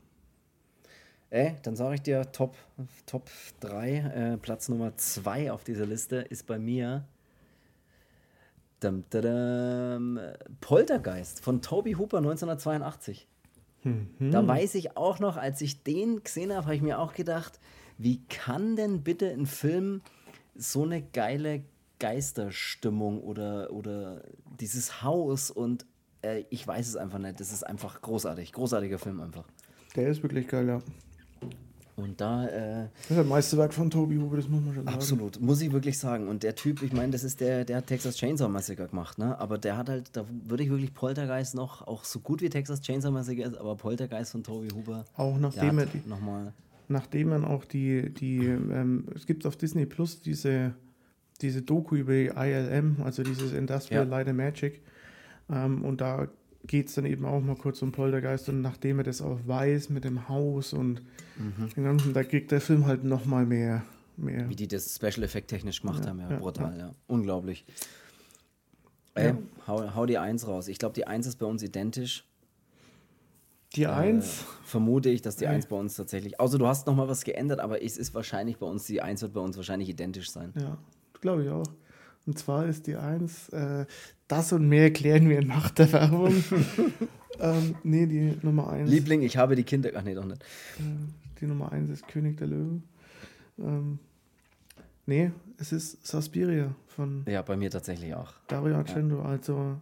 Ey, 1.31 1.57
dann 1.63 1.77
sage 1.77 1.97
ich 1.97 2.03
dir, 2.03 2.33
Top, 2.33 2.57
Top 3.07 3.29
3, 3.61 3.97
äh, 3.97 4.37
Platz 4.39 4.69
Nummer 4.69 4.97
2 4.97 5.53
auf 5.53 5.63
dieser 5.63 5.85
Liste 5.85 6.17
ist 6.17 6.47
bei 6.47 6.59
mir 6.59 7.05
dum, 8.81 9.05
dum, 9.11 9.23
dum, 9.23 10.21
Poltergeist 10.61 11.41
von 11.41 11.61
Toby 11.61 11.93
Hooper 11.93 12.19
1982. 12.19 13.27
Da 14.19 14.47
weiß 14.47 14.75
ich 14.75 14.97
auch 14.97 15.19
noch, 15.19 15.37
als 15.37 15.61
ich 15.61 15.83
den 15.83 16.23
gesehen 16.25 16.53
habe, 16.53 16.65
habe 16.65 16.75
ich 16.75 16.83
mir 16.83 16.99
auch 16.99 17.15
gedacht, 17.15 17.61
wie 17.97 18.21
kann 18.29 18.77
denn 18.77 19.03
bitte 19.03 19.31
ein 19.31 19.47
Film 19.47 20.03
so 20.55 20.83
eine 20.83 21.03
geile 21.03 21.63
Geisterstimmung 21.99 23.21
oder, 23.23 23.73
oder 23.73 24.23
dieses 24.61 25.03
Haus 25.03 25.51
und 25.51 25.85
äh, 26.23 26.45
ich 26.51 26.67
weiß 26.67 26.89
es 26.89 26.97
einfach 26.97 27.19
nicht. 27.19 27.41
Das 27.41 27.53
ist 27.53 27.65
einfach 27.65 28.01
großartig. 28.01 28.53
Großartiger 28.53 28.99
Film 28.99 29.21
einfach. 29.21 29.45
Der 29.97 30.09
ist 30.09 30.23
wirklich 30.23 30.49
geil, 30.49 30.69
ja. 30.69 30.81
Und 31.99 32.21
da, 32.21 32.47
äh, 32.47 32.89
Das 33.03 33.11
ist 33.11 33.19
das 33.19 33.27
Meisterwerk 33.27 33.75
von 33.75 33.91
Tobi 33.91 34.17
Huber, 34.19 34.37
das 34.37 34.49
muss 34.49 34.63
man 34.65 34.73
schon 34.75 34.85
sagen. 34.85 34.95
absolut, 34.97 35.41
muss 35.41 35.61
ich 35.61 35.73
wirklich 35.73 35.99
sagen. 35.99 36.29
Und 36.29 36.45
der 36.45 36.55
Typ, 36.55 36.83
ich 36.83 36.93
meine, 36.93 37.11
das 37.11 37.25
ist 37.25 37.41
der, 37.41 37.65
der 37.65 37.79
hat 37.79 37.87
Texas 37.89 38.17
Chainsaw 38.17 38.49
Massacre 38.49 38.87
gemacht, 38.87 39.19
ne? 39.19 39.37
Aber 39.41 39.59
der 39.59 39.77
hat 39.77 39.89
halt, 39.89 40.11
da 40.17 40.25
würde 40.47 40.63
ich 40.63 40.71
wirklich 40.71 40.95
Poltergeist 40.95 41.55
noch, 41.57 41.87
auch 41.87 42.05
so 42.05 42.21
gut 42.21 42.41
wie 42.41 42.49
Texas 42.49 42.81
Chainsaw 42.83 43.11
Massacre 43.13 43.43
ist, 43.43 43.57
aber 43.59 43.75
Poltergeist 43.75 44.31
von 44.33 44.45
Toby 44.45 44.69
Huber. 44.69 45.05
Auch 45.17 45.37
nachdem 45.39 45.79
er 45.79 45.87
nochmal. 46.07 46.53
nachdem 46.87 47.31
man 47.31 47.45
auch 47.45 47.65
die, 47.65 48.11
die 48.11 48.47
ähm, 48.47 49.07
es 49.17 49.27
gibt 49.27 49.45
auf 49.45 49.57
Disney 49.57 49.85
Plus 49.85 50.21
diese, 50.23 50.75
diese 51.41 51.63
Doku 51.63 51.97
über 51.97 52.13
die 52.13 52.29
ILM, 52.29 52.99
also 53.05 53.23
dieses 53.25 53.53
Industrial 53.53 54.05
Ja. 54.05 54.09
Light 54.11 54.29
and 54.29 54.37
Magic. 54.37 54.81
Ähm, 55.51 55.85
und 55.85 56.01
da 56.01 56.29
geht 56.67 56.89
es 56.89 56.95
dann 56.95 57.07
eben 57.07 57.25
auch 57.25 57.41
mal 57.41 57.57
kurz 57.57 57.81
um 57.83 57.93
Poltergeist 57.93 58.49
und 58.49 58.61
nachdem 58.61 58.99
er 58.99 59.05
das 59.05 59.23
auch 59.23 59.39
weiß 59.47 59.91
mit 59.91 60.05
dem 60.05 60.29
Haus 60.29 60.73
und 60.73 61.03
Mhm. 61.39 61.69
dem 61.77 61.85
Ganzen, 61.85 62.13
da 62.15 62.25
kriegt 62.25 62.51
der 62.51 62.61
Film 62.61 62.87
halt 62.87 63.05
nochmal 63.05 63.47
mehr, 63.47 63.85
mehr. 64.17 64.49
Wie 64.49 64.57
die 64.57 64.67
das 64.67 64.95
Special 64.97 65.23
Effekt 65.23 65.49
technisch 65.49 65.81
gemacht 65.83 66.03
Ja, 66.05 66.11
haben, 66.11 66.19
ja, 66.21 66.31
ja, 66.33 66.39
brutal, 66.39 66.77
ja. 66.77 66.95
Unglaublich. 67.07 67.65
Ey, 69.15 69.35
hau, 69.67 69.95
hau 69.95 70.07
die 70.07 70.19
Eins 70.19 70.47
raus. 70.47 70.69
Ich 70.69 70.79
glaube, 70.79 70.95
die 70.95 71.07
Eins 71.07 71.27
ist 71.27 71.37
bei 71.37 71.47
uns 71.47 71.63
identisch. 71.63 72.25
Die 73.75 73.87
Eins, 73.87 74.41
Äh, 74.43 74.45
vermute 74.65 75.11
ich, 75.11 75.23
dass 75.23 75.37
die. 75.37 75.47
Eins 75.47 75.67
bei 75.67 75.77
uns 75.77 75.95
tatsächlich. 75.95 76.41
Außer 76.41 76.59
du 76.59 76.67
hast 76.67 76.87
noch 76.87 76.95
mal 76.97 77.09
was 77.09 77.25
geändert, 77.25 77.61
aber 77.61 77.83
es 77.83 77.97
ist 77.99 78.15
wahrscheinlich 78.15 78.59
bei 78.59 78.67
uns, 78.67 78.85
die 78.87 79.03
Eins 79.03 79.23
wird 79.23 79.33
bei 79.35 79.41
uns 79.41 79.57
wahrscheinlich 79.57 79.89
identisch 79.89 80.31
sein. 80.31 80.53
ja, 80.59 80.79
glaube 81.21 81.45
ich 81.45 81.51
auch. 81.51 81.65
Und 82.29 82.39
zwar 82.39 82.67
ist 82.67 82.87
die 82.87 82.97
Eins, 82.97 83.49
äh, 83.49 83.87
das 84.29 84.53
und 84.53 84.69
mehr 84.69 84.93
klären 84.93 85.31
wir 85.31 85.43
nach 85.43 85.71
der 85.71 85.91
Werbung. 85.95 86.45
ähm, 87.41 87.75
nee, 87.83 88.05
die 88.05 88.37
Nummer 88.43 88.69
eins. 88.69 88.91
Liebling, 88.91 89.23
ich 89.23 89.39
habe 89.39 89.57
die 89.57 89.65
Kinder. 89.65 89.89
Ach 89.95 90.03
nee, 90.03 90.13
doch 90.15 90.27
nicht. 90.27 90.45
Die 91.41 91.47
Nummer 91.47 91.73
1 91.73 91.89
ist 91.89 92.07
König 92.07 92.37
der 92.37 92.49
Löwen. 92.49 92.83
Ähm, 93.59 93.99
nee, 95.07 95.31
es 95.57 95.73
ist 95.73 96.07
Suspiria 96.07 96.75
von 96.89 97.25
Ja, 97.27 97.41
bei 97.41 97.57
mir 97.57 97.71
tatsächlich 97.71 98.15
auch. 98.15 98.35
Dario 98.49 98.77
Argento. 98.77 99.23
Also 99.23 99.79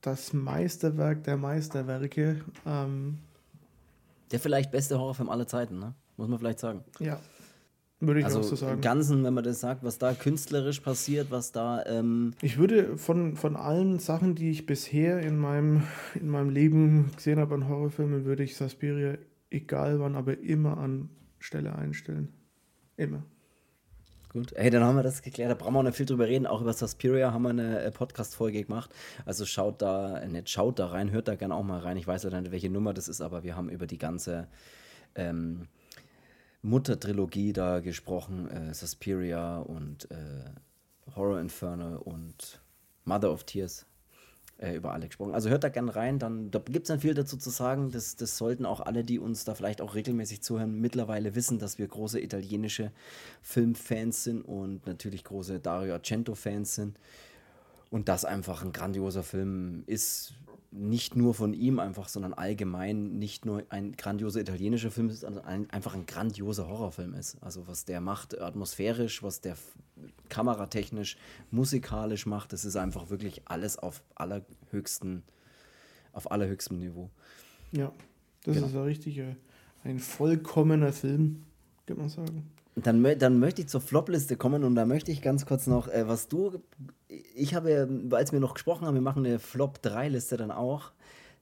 das 0.00 0.32
Meisterwerk 0.32 1.24
der 1.24 1.36
Meisterwerke. 1.36 2.40
Ähm, 2.64 3.18
Der 4.30 4.40
vielleicht 4.40 4.70
beste 4.70 4.98
Horrorfilm 4.98 5.28
aller 5.28 5.46
Zeiten, 5.46 5.78
ne? 5.78 5.92
Muss 6.16 6.28
man 6.28 6.38
vielleicht 6.38 6.60
sagen. 6.60 6.82
ja, 7.00 7.20
würde 8.00 8.20
ich 8.20 8.26
also 8.26 8.40
auch 8.40 8.42
so 8.42 8.50
im 8.50 8.56
sagen. 8.56 8.80
Ganzen, 8.80 9.24
wenn 9.24 9.34
man 9.34 9.44
das 9.44 9.60
sagt, 9.60 9.82
was 9.82 9.98
da 9.98 10.12
künstlerisch 10.12 10.80
passiert, 10.80 11.30
was 11.30 11.52
da. 11.52 11.84
Ähm, 11.86 12.34
Ich 12.42 12.58
würde 12.58 12.96
von, 12.98 13.36
von 13.36 13.56
allen 13.56 13.98
Sachen, 13.98 14.34
die 14.34 14.50
ich 14.50 14.66
bisher 14.66 15.20
in 15.20 15.38
meinem, 15.38 15.84
in 16.14 16.28
meinem 16.28 16.50
Leben 16.50 17.10
gesehen 17.16 17.38
habe 17.38 17.54
an 17.54 17.68
Horrorfilmen, 17.68 18.24
würde 18.24 18.42
ich 18.42 18.56
Suspiria, 18.56 19.16
egal 19.50 19.98
wann, 20.00 20.14
aber 20.14 20.38
immer 20.38 20.78
an 20.78 21.08
Stelle 21.38 21.74
einstellen. 21.74 22.32
Immer. 22.96 23.22
Gut, 24.32 24.52
hey, 24.54 24.68
dann 24.68 24.82
haben 24.82 24.96
wir 24.96 25.02
das 25.02 25.22
geklärt. 25.22 25.50
Da 25.50 25.54
brauchen 25.54 25.72
wir 25.72 25.78
auch 25.78 25.84
nicht 25.84 25.96
viel 25.96 26.04
drüber 26.04 26.26
reden. 26.26 26.46
Auch 26.46 26.60
über 26.60 26.74
Suspiria 26.74 27.32
haben 27.32 27.42
wir 27.42 27.50
eine 27.50 27.80
äh, 27.80 27.90
Podcast-Folge 27.90 28.64
gemacht. 28.64 28.90
Also 29.24 29.46
schaut 29.46 29.80
da, 29.80 30.18
äh, 30.18 30.28
nicht 30.28 30.50
schaut 30.50 30.78
da 30.78 30.88
rein, 30.88 31.10
hört 31.10 31.28
da 31.28 31.36
gerne 31.36 31.54
auch 31.54 31.62
mal 31.62 31.78
rein. 31.78 31.96
Ich 31.96 32.06
weiß 32.06 32.24
leider 32.24 32.42
nicht, 32.42 32.52
welche 32.52 32.68
Nummer 32.68 32.92
das 32.92 33.08
ist, 33.08 33.22
aber 33.22 33.44
wir 33.44 33.56
haben 33.56 33.70
über 33.70 33.86
die 33.86 33.96
ganze 33.96 34.48
ähm, 35.14 35.68
Mutter-Trilogie 36.66 37.52
da 37.52 37.80
gesprochen. 37.80 38.50
Äh, 38.50 38.74
Suspiria 38.74 39.58
und 39.58 40.10
äh, 40.10 41.14
Horror 41.14 41.40
Inferno 41.40 41.98
und 41.98 42.60
Mother 43.04 43.32
of 43.32 43.44
Tears. 43.44 43.86
Äh, 44.58 44.74
über 44.74 44.94
alle 44.94 45.06
gesprochen. 45.06 45.34
Also 45.34 45.50
hört 45.50 45.64
da 45.64 45.68
gerne 45.68 45.94
rein, 45.94 46.18
dann, 46.18 46.50
da 46.50 46.58
gibt 46.60 46.84
es 46.84 46.88
dann 46.88 47.00
viel 47.00 47.12
dazu 47.12 47.36
zu 47.36 47.50
sagen. 47.50 47.90
Das, 47.90 48.16
das 48.16 48.38
sollten 48.38 48.64
auch 48.64 48.80
alle, 48.80 49.04
die 49.04 49.18
uns 49.18 49.44
da 49.44 49.54
vielleicht 49.54 49.82
auch 49.82 49.94
regelmäßig 49.94 50.42
zuhören, 50.42 50.80
mittlerweile 50.80 51.34
wissen, 51.34 51.58
dass 51.58 51.78
wir 51.78 51.86
große 51.86 52.18
italienische 52.22 52.90
Filmfans 53.42 54.24
sind 54.24 54.40
und 54.40 54.86
natürlich 54.86 55.24
große 55.24 55.60
Dario 55.60 55.92
Argento-Fans 55.92 56.74
sind. 56.74 56.98
Und 57.90 58.08
das 58.08 58.24
einfach 58.24 58.64
ein 58.64 58.72
grandioser 58.72 59.22
Film 59.22 59.84
ist, 59.86 60.32
nicht 60.78 61.16
nur 61.16 61.32
von 61.34 61.54
ihm 61.54 61.78
einfach, 61.78 62.08
sondern 62.08 62.34
allgemein 62.34 63.18
nicht 63.18 63.46
nur 63.46 63.64
ein 63.70 63.92
grandioser 63.92 64.40
italienischer 64.40 64.90
Film 64.90 65.08
ist, 65.08 65.20
sondern 65.20 65.44
ein, 65.44 65.70
einfach 65.70 65.94
ein 65.94 66.06
grandioser 66.06 66.68
Horrorfilm 66.68 67.14
ist. 67.14 67.36
Also 67.42 67.66
was 67.66 67.84
der 67.84 68.00
macht, 68.00 68.38
atmosphärisch, 68.38 69.22
was 69.22 69.40
der 69.40 69.56
kameratechnisch, 70.28 71.16
musikalisch 71.50 72.26
macht, 72.26 72.52
das 72.52 72.64
ist 72.64 72.76
einfach 72.76 73.10
wirklich 73.10 73.42
alles 73.46 73.78
auf 73.78 74.02
allerhöchsten, 74.14 75.22
auf 76.12 76.30
allerhöchstem 76.30 76.78
Niveau. 76.78 77.10
Ja, 77.72 77.92
das 78.44 78.54
Genau. 78.56 78.66
ist 78.66 78.74
ein 78.74 78.82
richtig 78.82 79.18
äh, 79.18 79.34
ein 79.84 79.98
vollkommener 79.98 80.92
Film, 80.92 81.44
kann 81.86 81.96
man 81.98 82.08
sagen. 82.08 82.50
Dann, 82.78 83.02
dann 83.18 83.38
möchte 83.38 83.62
ich 83.62 83.68
zur 83.68 83.80
Flop-Liste 83.80 84.36
kommen 84.36 84.62
und 84.62 84.74
da 84.74 84.84
möchte 84.84 85.10
ich 85.10 85.22
ganz 85.22 85.46
kurz 85.46 85.66
noch, 85.66 85.88
äh, 85.88 86.06
was 86.06 86.28
du, 86.28 86.62
ich 87.08 87.54
habe, 87.54 87.88
als 88.10 88.32
wir 88.32 88.40
noch 88.40 88.52
gesprochen 88.52 88.86
haben, 88.86 88.94
wir 88.94 89.00
machen 89.00 89.24
eine 89.24 89.38
Flop-3-Liste 89.38 90.36
dann 90.36 90.50
auch. 90.50 90.92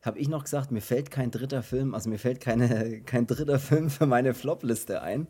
Habe 0.05 0.19
ich 0.19 0.29
noch 0.29 0.45
gesagt, 0.45 0.71
mir 0.71 0.83
fällt 0.83 1.11
kein 1.11 1.31
dritter 1.31 1.63
Film, 1.63 1.95
also 1.95 2.11
mir 2.11 2.19
fällt 2.19 2.41
keine, 2.41 3.01
kein 3.07 3.27
dritter 3.27 3.59
Film 3.59 3.89
für 3.89 4.07
meine 4.07 4.35
Flop-Liste 4.35 5.01
ein. 5.01 5.27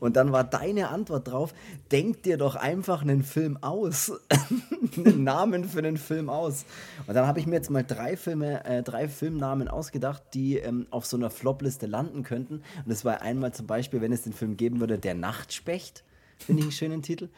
Und 0.00 0.16
dann 0.16 0.32
war 0.32 0.44
deine 0.44 0.88
Antwort 0.88 1.28
drauf, 1.28 1.54
denk 1.90 2.24
dir 2.24 2.36
doch 2.36 2.54
einfach 2.54 3.00
einen 3.02 3.22
Film 3.22 3.56
aus. 3.62 4.12
einen 4.96 5.24
Namen 5.24 5.64
für 5.64 5.78
einen 5.78 5.96
Film 5.96 6.28
aus. 6.28 6.66
Und 7.06 7.14
dann 7.14 7.26
habe 7.26 7.40
ich 7.40 7.46
mir 7.46 7.56
jetzt 7.56 7.70
mal 7.70 7.84
drei 7.84 8.16
Filme, 8.16 8.64
äh, 8.64 8.82
drei 8.82 9.08
Filmnamen 9.08 9.68
ausgedacht, 9.68 10.22
die 10.34 10.58
ähm, 10.58 10.86
auf 10.90 11.06
so 11.06 11.16
einer 11.16 11.30
Flop-Liste 11.30 11.86
landen 11.86 12.22
könnten. 12.22 12.54
Und 12.56 12.88
das 12.88 13.04
war 13.04 13.22
einmal 13.22 13.54
zum 13.54 13.66
Beispiel, 13.66 14.00
wenn 14.02 14.12
es 14.12 14.22
den 14.22 14.32
Film 14.34 14.56
geben 14.56 14.80
würde, 14.80 14.98
Der 14.98 15.14
Nachtspecht. 15.14 16.04
Finde 16.38 16.60
ich 16.60 16.66
einen 16.66 16.72
schönen 16.72 17.02
Titel. 17.02 17.30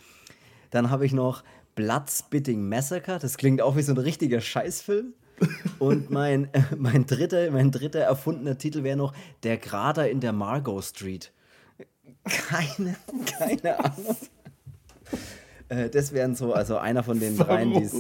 Dann 0.71 0.91
habe 0.91 1.07
ich 1.07 1.13
noch 1.13 1.45
Bloodspitting 1.75 2.69
Massacre. 2.69 3.19
Das 3.21 3.37
klingt 3.37 3.63
auch 3.63 3.77
wie 3.77 3.83
so 3.83 3.93
ein 3.93 3.99
richtiger 3.99 4.41
Scheißfilm. 4.41 5.15
Und 5.79 6.11
mein, 6.11 6.53
äh, 6.53 6.63
mein, 6.77 7.07
dritter, 7.07 7.51
mein 7.51 7.71
dritter 7.71 8.01
erfundener 8.01 8.59
Titel 8.59 8.83
wäre 8.83 8.97
noch 8.97 9.15
Der 9.43 9.57
Grader 9.57 10.11
in 10.11 10.21
der 10.21 10.33
Margot 10.33 10.85
Street. 10.85 11.33
Keine, 12.25 12.97
keine 13.39 13.79
Ahnung. 13.79 14.17
Äh, 15.69 15.89
das 15.89 16.13
wären 16.13 16.35
so, 16.35 16.53
also 16.53 16.77
einer 16.77 17.03
von 17.03 17.19
den 17.19 17.37
dreien, 17.37 17.73
die 17.73 17.83
es, 17.83 17.95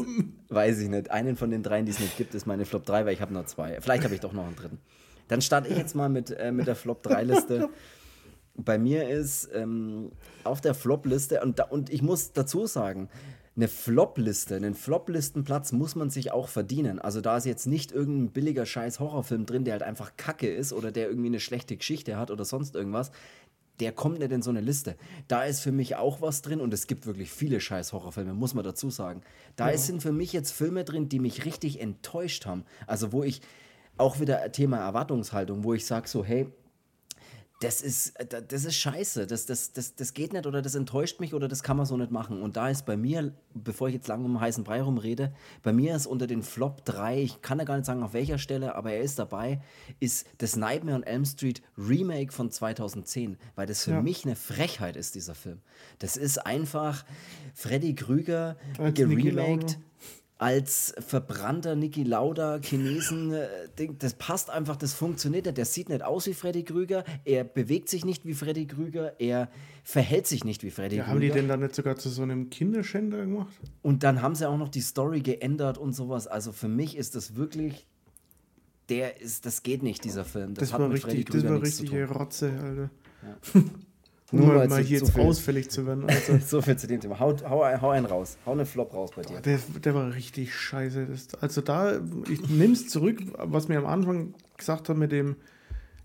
weiß 0.48 0.80
ich 0.80 0.88
nicht, 0.88 1.10
einen 1.10 1.36
von 1.36 1.50
den 1.50 1.62
dreien, 1.62 1.86
die 1.86 1.92
es 1.92 2.00
nicht 2.00 2.16
gibt, 2.16 2.34
ist 2.34 2.46
meine 2.46 2.66
Flop 2.66 2.84
3, 2.84 3.06
weil 3.06 3.14
ich 3.14 3.22
habe 3.22 3.32
nur 3.32 3.46
zwei. 3.46 3.80
Vielleicht 3.80 4.04
habe 4.04 4.14
ich 4.14 4.20
doch 4.20 4.32
noch 4.32 4.44
einen 4.44 4.56
dritten. 4.56 4.78
Dann 5.28 5.40
starte 5.40 5.68
ich 5.68 5.78
jetzt 5.78 5.94
mal 5.94 6.08
mit, 6.08 6.30
äh, 6.32 6.50
mit 6.50 6.66
der 6.66 6.74
Flop 6.74 7.02
3 7.04 7.22
Liste. 7.22 7.68
Bei 8.56 8.78
mir 8.78 9.08
ist 9.08 9.48
ähm, 9.54 10.10
auf 10.42 10.60
der 10.60 10.74
Flop-Liste, 10.74 11.40
und, 11.40 11.60
und 11.70 11.88
ich 11.88 12.02
muss 12.02 12.32
dazu 12.32 12.66
sagen, 12.66 13.08
eine 13.60 13.68
Flop-Liste, 13.68 14.56
einen 14.56 14.74
Flop-Listenplatz 14.74 15.72
muss 15.72 15.94
man 15.94 16.08
sich 16.08 16.32
auch 16.32 16.48
verdienen. 16.48 16.98
Also 16.98 17.20
da 17.20 17.36
ist 17.36 17.44
jetzt 17.44 17.66
nicht 17.66 17.92
irgendein 17.92 18.32
billiger 18.32 18.64
scheiß 18.64 19.00
Horrorfilm 19.00 19.44
drin, 19.44 19.64
der 19.64 19.72
halt 19.72 19.82
einfach 19.82 20.16
kacke 20.16 20.48
ist 20.48 20.72
oder 20.72 20.90
der 20.90 21.08
irgendwie 21.08 21.28
eine 21.28 21.40
schlechte 21.40 21.76
Geschichte 21.76 22.16
hat 22.16 22.30
oder 22.30 22.46
sonst 22.46 22.74
irgendwas. 22.74 23.10
Der 23.78 23.92
kommt 23.92 24.18
nicht 24.18 24.32
in 24.32 24.40
so 24.40 24.48
eine 24.48 24.62
Liste. 24.62 24.96
Da 25.28 25.44
ist 25.44 25.60
für 25.60 25.72
mich 25.72 25.96
auch 25.96 26.22
was 26.22 26.40
drin 26.40 26.62
und 26.62 26.72
es 26.72 26.86
gibt 26.86 27.04
wirklich 27.04 27.30
viele 27.30 27.60
scheiß 27.60 27.92
Horrorfilme, 27.92 28.32
muss 28.32 28.54
man 28.54 28.64
dazu 28.64 28.88
sagen. 28.88 29.20
Da 29.56 29.70
ja. 29.70 29.76
sind 29.76 30.02
für 30.02 30.12
mich 30.12 30.32
jetzt 30.32 30.52
Filme 30.52 30.84
drin, 30.84 31.10
die 31.10 31.18
mich 31.18 31.44
richtig 31.44 31.82
enttäuscht 31.82 32.46
haben. 32.46 32.64
Also 32.86 33.12
wo 33.12 33.22
ich 33.24 33.42
auch 33.98 34.20
wieder 34.20 34.50
Thema 34.52 34.78
Erwartungshaltung, 34.78 35.64
wo 35.64 35.74
ich 35.74 35.84
sage 35.84 36.08
so, 36.08 36.24
hey, 36.24 36.50
das 37.60 37.82
ist, 37.82 38.18
äh, 38.18 38.42
das 38.42 38.64
ist 38.64 38.74
scheiße, 38.76 39.26
das, 39.26 39.46
das, 39.46 39.72
das, 39.72 39.94
das 39.94 40.14
geht 40.14 40.32
nicht 40.32 40.46
oder 40.46 40.62
das 40.62 40.74
enttäuscht 40.74 41.20
mich 41.20 41.34
oder 41.34 41.46
das 41.46 41.62
kann 41.62 41.76
man 41.76 41.86
so 41.86 41.96
nicht 41.96 42.10
machen. 42.10 42.42
Und 42.42 42.56
da 42.56 42.70
ist 42.70 42.86
bei 42.86 42.96
mir, 42.96 43.32
bevor 43.54 43.88
ich 43.88 43.94
jetzt 43.94 44.08
lange 44.08 44.24
um 44.24 44.40
heißen 44.40 44.64
Brei 44.64 44.82
rumrede, 44.82 45.32
bei 45.62 45.72
mir 45.72 45.94
ist 45.94 46.06
unter 46.06 46.26
den 46.26 46.42
Flop 46.42 46.84
3, 46.86 47.22
ich 47.22 47.42
kann 47.42 47.58
ja 47.58 47.64
gar 47.64 47.76
nicht 47.76 47.86
sagen 47.86 48.02
auf 48.02 48.14
welcher 48.14 48.38
Stelle, 48.38 48.74
aber 48.74 48.92
er 48.92 49.02
ist 49.02 49.18
dabei, 49.18 49.60
ist 50.00 50.26
das 50.38 50.56
Nightmare 50.56 50.96
on 50.96 51.02
Elm 51.02 51.24
Street 51.24 51.62
Remake 51.76 52.32
von 52.32 52.50
2010, 52.50 53.36
weil 53.54 53.66
das 53.66 53.84
für 53.84 53.92
ja. 53.92 54.02
mich 54.02 54.24
eine 54.24 54.36
Frechheit 54.36 54.96
ist, 54.96 55.14
dieser 55.14 55.34
Film. 55.34 55.60
Das 55.98 56.16
ist 56.16 56.38
einfach 56.38 57.04
Freddy 57.54 57.94
Krüger 57.94 58.56
geremaked 58.94 59.78
als 60.40 60.94
verbrannter 61.06 61.76
Niki 61.76 62.02
Lauda 62.02 62.60
Chinesen, 62.62 63.34
äh, 63.34 63.88
das 63.98 64.14
passt 64.14 64.48
einfach, 64.48 64.76
das 64.76 64.94
funktioniert 64.94 65.44
nicht. 65.44 65.58
Der 65.58 65.66
sieht 65.66 65.90
nicht 65.90 66.02
aus 66.02 66.26
wie 66.26 66.32
Freddy 66.32 66.64
Krüger, 66.64 67.04
er 67.26 67.44
bewegt 67.44 67.90
sich 67.90 68.06
nicht 68.06 68.24
wie 68.24 68.32
Freddy 68.32 68.66
Krüger, 68.66 69.20
er 69.20 69.50
verhält 69.84 70.26
sich 70.26 70.42
nicht 70.42 70.64
wie 70.64 70.70
Freddy 70.70 70.96
ja, 70.96 71.02
Krüger. 71.02 71.12
Haben 71.12 71.20
die 71.20 71.30
denn 71.30 71.46
dann 71.46 71.60
nicht 71.60 71.74
sogar 71.74 71.96
zu 71.96 72.08
so 72.08 72.22
einem 72.22 72.48
Kinderschänder 72.48 73.18
gemacht? 73.18 73.52
Und 73.82 74.02
dann 74.02 74.22
haben 74.22 74.34
sie 74.34 74.48
auch 74.48 74.56
noch 74.56 74.70
die 74.70 74.80
Story 74.80 75.20
geändert 75.20 75.76
und 75.76 75.92
sowas. 75.92 76.26
Also 76.26 76.52
für 76.52 76.68
mich 76.68 76.96
ist 76.96 77.16
das 77.16 77.36
wirklich, 77.36 77.86
der 78.88 79.20
ist, 79.20 79.44
das 79.44 79.62
geht 79.62 79.82
nicht, 79.82 80.04
dieser 80.04 80.24
Film. 80.24 80.54
Das, 80.54 80.70
das 80.70 80.80
war 80.80 80.90
richtig, 80.90 81.26
das 81.26 81.44
war 81.44 81.60
richtige 81.60 82.08
Rotze, 82.08 82.50
Alter. 82.52 82.90
Ja. 83.22 83.60
Nur 84.32 84.46
mal, 84.46 84.68
mal 84.68 84.82
hier 84.82 84.98
jetzt 84.98 85.18
ausfällig 85.18 85.70
zu 85.70 85.86
werden. 85.86 86.04
Also. 86.08 86.38
so 86.46 86.62
viel 86.62 86.76
zu 86.76 86.86
dem 86.86 87.00
Thema. 87.00 87.18
Hau, 87.18 87.36
hau, 87.48 87.64
hau 87.80 87.90
einen 87.90 88.06
raus. 88.06 88.36
Hau 88.46 88.52
einen 88.52 88.66
Flop 88.66 88.94
raus 88.94 89.10
bei 89.14 89.22
dir. 89.22 89.40
Der, 89.40 89.58
der 89.82 89.94
war 89.94 90.14
richtig 90.14 90.54
scheiße. 90.54 91.06
Das, 91.06 91.34
also 91.40 91.60
da, 91.60 92.00
ich 92.28 92.48
nehme 92.48 92.72
es 92.72 92.88
zurück, 92.88 93.20
was 93.38 93.68
mir 93.68 93.78
am 93.78 93.86
Anfang 93.86 94.34
gesagt 94.56 94.88
hat 94.88 94.96
mit 94.96 95.12
dem, 95.12 95.36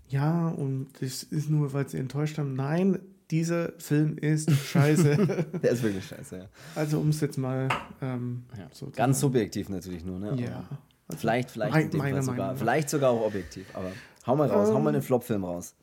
ja, 0.08 0.48
und 0.48 0.88
das 1.00 1.22
ist 1.22 1.50
nur, 1.50 1.72
weil 1.72 1.88
sie 1.88 1.98
enttäuscht 1.98 2.38
haben. 2.38 2.54
Nein, 2.54 2.98
dieser 3.30 3.72
Film 3.78 4.18
ist 4.18 4.50
scheiße. 4.50 5.46
der 5.62 5.70
ist 5.70 5.82
wirklich 5.82 6.06
scheiße, 6.06 6.38
ja. 6.38 6.44
Also 6.74 7.00
um 7.00 7.08
es 7.08 7.20
jetzt 7.20 7.38
mal 7.38 7.68
ähm, 8.00 8.44
ja. 8.56 8.68
so 8.72 8.90
Ganz 8.94 9.20
subjektiv 9.20 9.68
natürlich 9.68 10.04
nur, 10.04 10.18
ne? 10.18 10.36
Ja. 10.40 10.64
Also 11.08 11.20
vielleicht, 11.20 11.50
vielleicht, 11.50 11.94
mein, 11.94 12.22
sogar, 12.22 12.56
vielleicht 12.56 12.90
sogar 12.90 13.10
auch 13.10 13.26
objektiv. 13.26 13.66
Aber 13.74 13.90
hau 14.26 14.36
mal 14.36 14.48
raus, 14.48 14.68
ähm, 14.68 14.74
hau 14.74 14.80
mal 14.80 14.90
einen 14.90 15.02
Flop-Film 15.02 15.44
raus. 15.44 15.74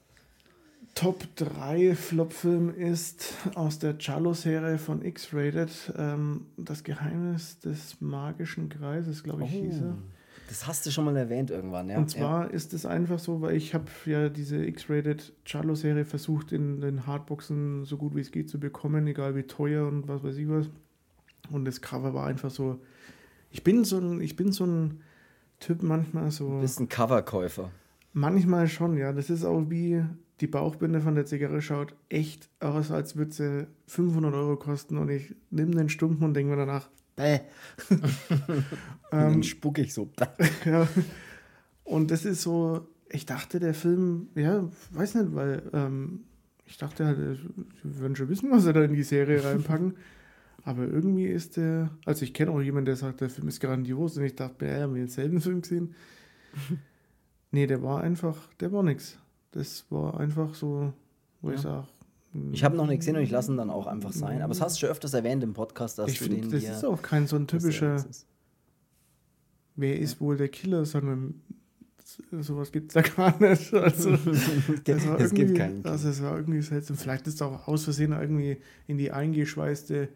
Top 0.95 1.23
3 1.37 1.95
Flop-Film 1.95 2.73
ist 2.75 3.33
aus 3.55 3.79
der 3.79 3.97
Charlo-Serie 3.97 4.77
von 4.77 5.03
X-Rated 5.03 5.93
ähm, 5.97 6.45
Das 6.55 6.83
Geheimnis 6.83 7.59
des 7.59 7.99
magischen 7.99 8.69
Kreises, 8.69 9.23
glaube 9.23 9.43
ich, 9.43 9.49
oh, 9.55 9.63
hieß 9.63 9.81
er. 9.81 9.97
Das 10.49 10.67
hast 10.67 10.85
du 10.85 10.91
schon 10.91 11.05
mal 11.05 11.17
erwähnt 11.17 11.49
irgendwann, 11.49 11.89
ja. 11.89 11.97
Und 11.97 12.11
zwar 12.11 12.45
ja. 12.45 12.51
ist 12.51 12.73
es 12.73 12.85
einfach 12.85 13.17
so, 13.17 13.41
weil 13.41 13.55
ich 13.55 13.73
habe 13.73 13.85
ja 14.05 14.29
diese 14.29 14.63
X-Rated 14.63 15.33
Charlo-Serie 15.45 16.05
versucht, 16.05 16.51
in 16.51 16.79
den 16.79 17.07
Hardboxen 17.07 17.85
so 17.85 17.97
gut 17.97 18.15
wie 18.15 18.21
es 18.21 18.31
geht 18.31 18.49
zu 18.49 18.59
bekommen, 18.59 19.07
egal 19.07 19.35
wie 19.35 19.43
teuer 19.43 19.87
und 19.87 20.07
was 20.07 20.23
weiß 20.23 20.37
ich 20.37 20.47
was. 20.47 20.69
Und 21.49 21.65
das 21.65 21.81
Cover 21.81 22.13
war 22.13 22.27
einfach 22.27 22.51
so. 22.51 22.79
Ich 23.49 23.63
bin 23.63 23.83
so 23.83 23.97
ein, 23.97 24.21
ich 24.21 24.35
bin 24.35 24.51
so 24.51 24.65
ein 24.65 25.01
Typ 25.59 25.81
manchmal 25.81 26.29
so. 26.29 26.49
Du 26.49 26.61
bist 26.61 26.79
ein 26.79 26.87
Coverkäufer. 26.89 27.71
Manchmal 28.13 28.67
schon, 28.67 28.95
ja. 28.95 29.11
Das 29.11 29.31
ist 29.31 29.43
auch 29.43 29.63
wie 29.69 30.03
die 30.41 30.47
Bauchbinde 30.47 31.01
von 31.01 31.15
der 31.15 31.25
Zigarre 31.25 31.61
schaut 31.61 31.95
echt 32.09 32.49
aus, 32.59 32.91
als 32.91 33.15
würde 33.15 33.31
sie 33.31 33.67
500 33.87 34.33
Euro 34.33 34.57
kosten 34.57 34.97
und 34.97 35.09
ich 35.09 35.35
nehme 35.51 35.71
den 35.71 35.89
Stumpen 35.89 36.23
und 36.23 36.33
denke 36.33 36.51
mir 36.51 36.57
danach, 36.57 36.89
bäh. 37.15 37.39
ähm, 37.89 38.63
dann 39.11 39.43
spucke 39.43 39.81
ich 39.81 39.93
so. 39.93 40.09
ja. 40.65 40.87
Und 41.83 42.11
das 42.11 42.25
ist 42.25 42.41
so, 42.41 42.87
ich 43.09 43.25
dachte, 43.25 43.59
der 43.59 43.73
Film, 43.73 44.29
ja, 44.35 44.69
weiß 44.91 45.15
nicht, 45.15 45.35
weil 45.35 45.63
ähm, 45.73 46.21
ich 46.65 46.77
dachte 46.77 47.05
halt, 47.05 47.17
wir 47.17 47.99
würden 47.99 48.15
schon 48.15 48.29
wissen, 48.29 48.51
was 48.51 48.63
sie 48.63 48.73
da 48.73 48.83
in 48.83 48.93
die 48.93 49.03
Serie 49.03 49.43
reinpacken. 49.43 49.95
Aber 50.65 50.87
irgendwie 50.87 51.27
ist 51.27 51.57
der, 51.57 51.89
also 52.05 52.23
ich 52.23 52.33
kenne 52.33 52.51
auch 52.51 52.61
jemanden, 52.61 52.85
der 52.85 52.95
sagt, 52.95 53.19
der 53.19 53.29
Film 53.29 53.49
ist 53.49 53.59
grandios 53.59 54.17
und 54.17 54.23
ich 54.23 54.35
dachte, 54.35 54.65
ja, 54.65 54.81
haben 54.81 54.95
wir 54.95 55.01
denselben 55.01 55.41
Film 55.41 55.61
gesehen. 55.61 55.93
nee, 57.51 57.67
der 57.67 57.83
war 57.83 58.01
einfach, 58.01 58.47
der 58.61 58.71
war 58.71 58.81
nix. 58.81 59.17
Das 59.53 59.85
war 59.89 60.19
einfach 60.19 60.53
so, 60.55 60.93
wo 61.41 61.49
ja. 61.49 61.55
ich 61.55 61.61
sage. 61.61 61.87
Ich 62.51 62.63
habe 62.63 62.75
noch 62.75 62.87
nicht 62.87 62.99
gesehen 62.99 63.15
und 63.15 63.21
ich 63.21 63.29
lasse 63.29 63.51
ihn 63.51 63.57
dann 63.57 63.69
auch 63.69 63.85
einfach 63.85 64.11
sein. 64.11 64.41
Aber 64.41 64.53
das 64.53 64.61
hast 64.61 64.75
du 64.75 64.79
schon 64.81 64.89
öfters 64.89 65.13
erwähnt 65.13 65.43
im 65.43 65.53
Podcast, 65.53 65.99
dass 65.99 66.09
ich 66.09 66.17
du 66.17 66.25
find, 66.25 66.45
den. 66.45 66.51
Das 66.51 66.63
ist 66.63 66.83
auch 66.83 67.01
kein 67.01 67.27
so 67.27 67.35
ein 67.35 67.45
typischer. 67.45 68.03
Wer 69.75 69.99
ist 69.99 70.19
wohl 70.19 70.37
der 70.37 70.49
Killer, 70.49 70.85
sondern 70.85 71.41
sowas 72.39 72.71
gibt 72.71 72.89
es 72.89 72.93
da 72.95 73.01
gar 73.15 73.39
nicht. 73.39 73.71
Also, 73.73 74.11
das 74.83 75.07
war 75.07 75.19
es 75.19 75.33
gibt 75.33 75.55
keinen. 75.55 75.85
Also, 75.85 76.09
es 76.09 76.23
war 76.23 76.35
irgendwie 76.35 76.61
seltsam. 76.63 76.97
Vielleicht 76.97 77.27
ist 77.27 77.35
es 77.35 77.41
auch 77.43 77.67
aus 77.67 77.83
Versehen 77.83 78.13
irgendwie 78.13 78.57
in 78.87 78.97
die 78.97 79.11
eingeschweißte 79.11 80.09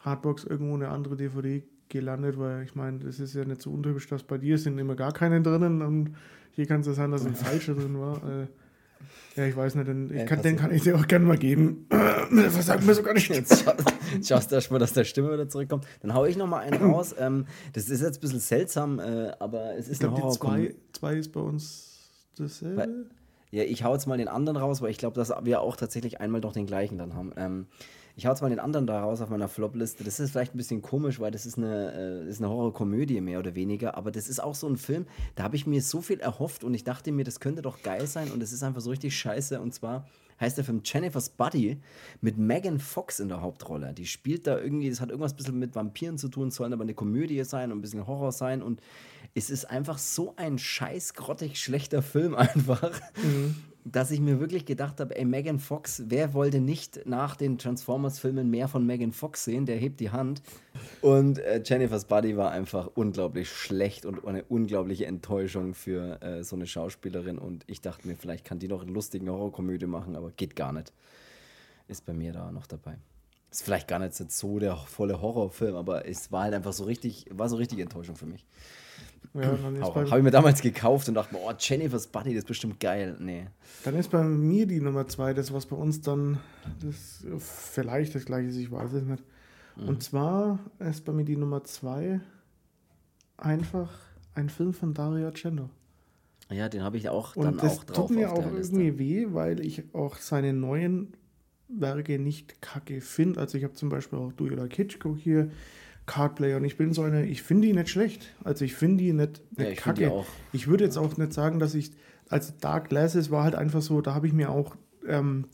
Hardbox 0.00 0.44
irgendwo 0.44 0.74
eine 0.74 0.88
andere 0.88 1.16
DVD 1.16 1.62
gelandet, 1.88 2.36
weil 2.36 2.64
ich 2.64 2.74
meine, 2.74 2.98
das 2.98 3.20
ist 3.20 3.34
ja 3.34 3.44
nicht 3.44 3.62
so 3.62 3.70
untypisch, 3.70 4.08
dass 4.08 4.24
bei 4.24 4.38
dir 4.38 4.58
sind 4.58 4.76
immer 4.78 4.96
gar 4.96 5.12
keine 5.12 5.40
drinnen 5.40 5.82
und 5.82 6.16
hier 6.52 6.66
kann 6.66 6.80
es 6.80 6.88
ja 6.88 6.94
sein, 6.94 7.12
dass 7.12 7.24
ein 7.24 7.36
falscher 7.36 7.74
drin 7.76 7.98
war. 8.00 8.48
Ja, 9.36 9.44
ich 9.44 9.56
weiß 9.56 9.76
nicht, 9.76 9.86
den, 9.88 10.14
ich 10.14 10.26
kann, 10.26 10.42
den 10.42 10.56
kann 10.56 10.72
ich 10.72 10.82
dir 10.82 10.96
auch 10.96 11.06
gerne 11.06 11.24
mal 11.24 11.38
geben. 11.38 11.86
Was 11.88 12.66
sagt 12.66 12.84
mir 12.84 12.94
sogar 12.94 13.14
nicht. 13.14 13.28
Jetzt 13.30 13.64
schaust 14.24 14.50
du 14.50 14.56
erst 14.56 14.70
mal, 14.70 14.78
dass 14.78 14.92
der 14.92 15.04
Stimme 15.04 15.32
wieder 15.32 15.48
zurückkommt. 15.48 15.86
Dann 16.02 16.14
haue 16.14 16.28
ich 16.28 16.36
noch 16.36 16.46
mal 16.46 16.58
einen 16.58 16.82
raus. 16.92 17.14
Ähm, 17.18 17.46
das 17.72 17.88
ist 17.88 18.02
jetzt 18.02 18.18
ein 18.18 18.20
bisschen 18.20 18.40
seltsam, 18.40 18.98
äh, 18.98 19.32
aber 19.38 19.76
es 19.76 19.88
ist 19.88 20.02
ich 20.02 20.08
glaub, 20.08 20.20
eine 20.20 20.30
zwei, 20.32 20.74
zwei 20.92 21.14
ist 21.14 21.32
bei 21.32 21.40
uns 21.40 22.10
dasselbe. 22.36 22.76
Weil, 22.76 23.06
ja, 23.52 23.64
ich 23.64 23.84
hau 23.84 23.92
jetzt 23.92 24.06
mal 24.06 24.18
den 24.18 24.28
anderen 24.28 24.56
raus, 24.56 24.82
weil 24.82 24.90
ich 24.90 24.98
glaube, 24.98 25.14
dass 25.16 25.32
wir 25.42 25.60
auch 25.60 25.76
tatsächlich 25.76 26.20
einmal 26.20 26.40
doch 26.40 26.52
den 26.52 26.66
gleichen 26.66 26.98
dann 26.98 27.14
haben. 27.14 27.32
Ähm, 27.36 27.66
ich 28.20 28.26
hau 28.26 28.32
jetzt 28.32 28.42
mal 28.42 28.50
den 28.50 28.60
anderen 28.60 28.86
da 28.86 29.00
raus 29.00 29.22
auf 29.22 29.30
meiner 29.30 29.48
Flop-Liste. 29.48 30.04
Das 30.04 30.20
ist 30.20 30.32
vielleicht 30.32 30.54
ein 30.54 30.58
bisschen 30.58 30.82
komisch, 30.82 31.20
weil 31.20 31.30
das 31.30 31.46
ist 31.46 31.56
eine, 31.56 31.94
äh, 32.26 32.28
ist 32.28 32.38
eine 32.38 32.50
Horrorkomödie 32.50 33.22
mehr 33.22 33.38
oder 33.38 33.54
weniger. 33.54 33.96
Aber 33.96 34.10
das 34.10 34.28
ist 34.28 34.40
auch 34.40 34.54
so 34.54 34.68
ein 34.68 34.76
Film, 34.76 35.06
da 35.36 35.42
habe 35.42 35.56
ich 35.56 35.66
mir 35.66 35.80
so 35.80 36.02
viel 36.02 36.20
erhofft 36.20 36.62
und 36.62 36.74
ich 36.74 36.84
dachte 36.84 37.12
mir, 37.12 37.24
das 37.24 37.40
könnte 37.40 37.62
doch 37.62 37.82
geil 37.82 38.06
sein 38.06 38.30
und 38.30 38.42
es 38.42 38.52
ist 38.52 38.62
einfach 38.62 38.82
so 38.82 38.90
richtig 38.90 39.16
scheiße. 39.16 39.58
Und 39.58 39.72
zwar 39.72 40.06
heißt 40.38 40.58
der 40.58 40.66
Film 40.66 40.82
Jennifer's 40.84 41.30
Buddy 41.30 41.80
mit 42.20 42.36
Megan 42.36 42.78
Fox 42.78 43.20
in 43.20 43.30
der 43.30 43.40
Hauptrolle. 43.40 43.94
Die 43.94 44.04
spielt 44.04 44.46
da 44.46 44.58
irgendwie, 44.58 44.90
das 44.90 45.00
hat 45.00 45.08
irgendwas 45.08 45.32
ein 45.32 45.36
bisschen 45.36 45.58
mit 45.58 45.74
Vampiren 45.74 46.18
zu 46.18 46.28
tun, 46.28 46.50
soll 46.50 46.70
aber 46.74 46.82
eine 46.82 46.92
Komödie 46.92 47.42
sein 47.44 47.72
und 47.72 47.78
ein 47.78 47.80
bisschen 47.80 48.06
Horror 48.06 48.32
sein. 48.32 48.60
Und 48.60 48.82
es 49.34 49.48
ist 49.48 49.64
einfach 49.64 49.96
so 49.96 50.34
ein 50.36 50.58
scheiß 50.58 51.14
grottig 51.14 51.58
schlechter 51.58 52.02
Film 52.02 52.34
einfach. 52.34 53.00
Mhm. 53.16 53.56
Dass 53.84 54.10
ich 54.10 54.20
mir 54.20 54.40
wirklich 54.40 54.66
gedacht 54.66 55.00
habe, 55.00 55.16
ey, 55.16 55.24
Megan 55.24 55.58
Fox, 55.58 56.02
wer 56.06 56.34
wollte 56.34 56.60
nicht 56.60 57.06
nach 57.06 57.36
den 57.36 57.58
Transformers-Filmen 57.58 58.50
mehr 58.50 58.68
von 58.68 58.84
Megan 58.84 59.12
Fox 59.12 59.44
sehen? 59.44 59.66
Der 59.66 59.76
hebt 59.76 60.00
die 60.00 60.10
Hand. 60.10 60.42
Und 61.00 61.38
äh, 61.38 61.62
Jennifer's 61.64 62.04
Buddy 62.04 62.36
war 62.36 62.50
einfach 62.50 62.88
unglaublich 62.94 63.50
schlecht 63.50 64.06
und 64.06 64.26
eine 64.26 64.44
unglaubliche 64.44 65.06
Enttäuschung 65.06 65.74
für 65.74 66.20
äh, 66.22 66.44
so 66.44 66.56
eine 66.56 66.66
Schauspielerin. 66.66 67.38
Und 67.38 67.64
ich 67.66 67.80
dachte 67.80 68.06
mir, 68.06 68.16
vielleicht 68.16 68.44
kann 68.44 68.58
die 68.58 68.68
noch 68.68 68.82
eine 68.82 68.92
lustige 68.92 69.30
Horrorkomödie 69.30 69.86
machen, 69.86 70.16
aber 70.16 70.30
geht 70.30 70.56
gar 70.56 70.72
nicht. 70.72 70.92
Ist 71.88 72.04
bei 72.04 72.12
mir 72.12 72.32
da 72.32 72.52
noch 72.52 72.66
dabei. 72.66 72.98
Ist 73.50 73.62
vielleicht 73.62 73.88
gar 73.88 73.98
nicht 73.98 74.14
so 74.14 74.58
der 74.58 74.76
volle 74.76 75.20
Horrorfilm, 75.20 75.74
aber 75.74 76.06
es 76.06 76.30
war 76.30 76.44
halt 76.44 76.54
einfach 76.54 76.72
so 76.72 76.84
richtig, 76.84 77.26
war 77.30 77.48
so 77.48 77.56
richtig 77.56 77.80
Enttäuschung 77.80 78.14
für 78.14 78.26
mich. 78.26 78.46
Ja, 79.32 79.56
Habe 79.94 80.18
ich 80.18 80.22
mir 80.24 80.30
damals 80.32 80.60
gekauft 80.60 81.08
und 81.08 81.14
dachte 81.14 81.34
mir, 81.34 81.40
oh, 81.40 81.52
Jennifer's 81.56 82.08
Buddy, 82.08 82.30
das 82.30 82.38
ist 82.38 82.48
bestimmt 82.48 82.80
geil. 82.80 83.16
Nee. 83.20 83.46
Dann 83.84 83.94
ist 83.94 84.10
bei 84.10 84.24
mir 84.24 84.66
die 84.66 84.80
Nummer 84.80 85.06
zwei, 85.06 85.34
das 85.34 85.52
was 85.52 85.66
bei 85.66 85.76
uns 85.76 86.00
dann, 86.00 86.38
das 86.82 87.24
vielleicht 87.38 88.14
das 88.16 88.24
gleiche 88.24 88.48
ist, 88.48 88.56
ich 88.56 88.72
weiß 88.72 88.92
es 88.92 89.04
nicht. 89.04 89.22
Mhm. 89.76 89.88
Und 89.88 90.02
zwar 90.02 90.58
ist 90.80 91.04
bei 91.04 91.12
mir 91.12 91.24
die 91.24 91.36
Nummer 91.36 91.62
zwei 91.62 92.20
einfach 93.36 93.90
ein 94.34 94.48
Film 94.48 94.72
von 94.72 94.94
Dario 94.94 95.26
Argento. 95.26 95.70
Ja, 96.50 96.68
den 96.68 96.82
habe 96.82 96.96
ich 96.96 97.08
auch 97.08 97.36
und 97.36 97.44
dann 97.44 97.58
das 97.58 97.78
auch 97.78 97.84
drauf. 97.84 98.08
Tut 98.08 98.16
mir 98.16 98.32
auch 98.32 98.44
irgendwie 98.44 98.98
weh, 98.98 99.26
weil 99.30 99.64
ich 99.64 99.94
auch 99.94 100.16
seine 100.16 100.52
neuen 100.52 101.14
Werke 101.68 102.18
nicht 102.18 102.60
kacke 102.60 103.00
finde. 103.00 103.38
Also 103.38 103.56
ich 103.56 103.62
habe 103.62 103.74
zum 103.74 103.88
Beispiel 103.88 104.18
auch 104.18 104.32
Du 104.32 104.46
oder 104.46 104.66
Kitschko 104.66 105.16
hier 105.16 105.50
Cardplayer 106.10 106.56
und 106.56 106.64
ich 106.64 106.76
bin 106.76 106.92
so 106.92 107.02
eine, 107.02 107.24
ich 107.24 107.44
finde 107.44 107.68
die 107.68 107.72
nicht 107.72 107.88
schlecht. 107.88 108.34
Also 108.42 108.64
ich 108.64 108.74
finde 108.74 109.04
die 109.04 109.12
nicht, 109.12 109.40
nicht 109.56 109.60
ja, 109.60 109.68
ich 109.68 109.78
kacke. 109.78 110.10
Auch. 110.10 110.26
Ich 110.52 110.66
würde 110.66 110.82
jetzt 110.82 110.96
auch 110.96 111.16
nicht 111.16 111.32
sagen, 111.32 111.60
dass 111.60 111.76
ich, 111.76 111.92
also 112.28 112.52
Dark 112.60 112.88
Glasses 112.88 113.30
war 113.30 113.44
halt 113.44 113.54
einfach 113.54 113.80
so, 113.80 114.00
da 114.00 114.12
habe 114.12 114.26
ich 114.26 114.32
mir 114.32 114.50
auch 114.50 114.74
ähm, 115.06 115.46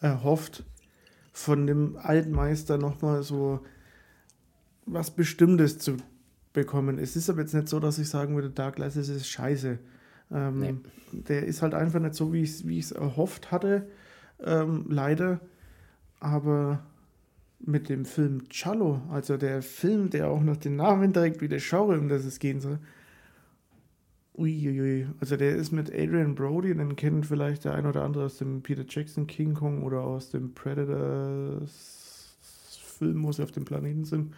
erhofft, 0.00 0.64
von 1.32 1.68
dem 1.68 1.96
alten 1.98 2.32
Meister 2.32 2.78
nochmal 2.78 3.22
so 3.22 3.60
was 4.86 5.12
Bestimmtes 5.12 5.78
zu 5.78 5.98
bekommen. 6.52 6.98
Es 6.98 7.14
ist 7.14 7.30
aber 7.30 7.42
jetzt 7.42 7.54
nicht 7.54 7.68
so, 7.68 7.78
dass 7.78 8.00
ich 8.00 8.08
sagen 8.08 8.34
würde, 8.34 8.50
Dark 8.50 8.76
Glasses 8.76 9.08
ist 9.08 9.28
scheiße. 9.28 9.78
Ähm, 10.32 10.58
nee. 10.58 10.74
Der 11.12 11.46
ist 11.46 11.62
halt 11.62 11.74
einfach 11.74 12.00
nicht 12.00 12.14
so, 12.14 12.32
wie 12.32 12.42
ich 12.42 12.64
es 12.64 12.90
erhofft 12.90 13.52
hatte, 13.52 13.86
ähm, 14.44 14.86
leider. 14.88 15.38
Aber 16.18 16.84
mit 17.58 17.88
dem 17.88 18.04
Film 18.04 18.48
Cello, 18.48 19.02
also 19.10 19.36
der 19.36 19.62
Film, 19.62 20.10
der 20.10 20.28
auch 20.28 20.42
noch 20.42 20.56
den 20.56 20.76
Namen 20.76 21.12
trägt, 21.12 21.40
wie 21.40 21.48
der 21.48 21.60
Genre, 21.60 21.98
um 21.98 22.08
das 22.08 22.24
es 22.24 22.38
gehen 22.38 22.60
soll. 22.60 22.78
Uiuiui. 24.34 25.06
Also 25.20 25.36
der 25.36 25.56
ist 25.56 25.72
mit 25.72 25.90
Adrian 25.90 26.34
Brody, 26.34 26.74
den 26.74 26.94
kennt 26.96 27.26
vielleicht 27.26 27.64
der 27.64 27.74
ein 27.74 27.86
oder 27.86 28.04
andere 28.04 28.26
aus 28.26 28.36
dem 28.36 28.62
Peter 28.62 28.84
Jackson 28.86 29.26
King 29.26 29.54
Kong 29.54 29.82
oder 29.82 30.02
aus 30.02 30.30
dem 30.30 30.52
Predator 30.52 31.62
Film, 31.66 33.22
wo 33.24 33.32
sie 33.32 33.42
auf 33.42 33.52
dem 33.52 33.64
Planeten 33.64 34.04
sind. 34.04 34.34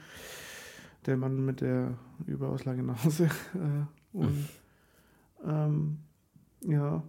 Der 1.06 1.16
Mann 1.16 1.44
mit 1.44 1.60
der 1.60 1.96
überaus 2.26 2.64
langen 2.64 2.86
Nase. 2.86 3.28
Und 4.12 4.48
ähm, 5.44 5.98
ja, 6.66 7.02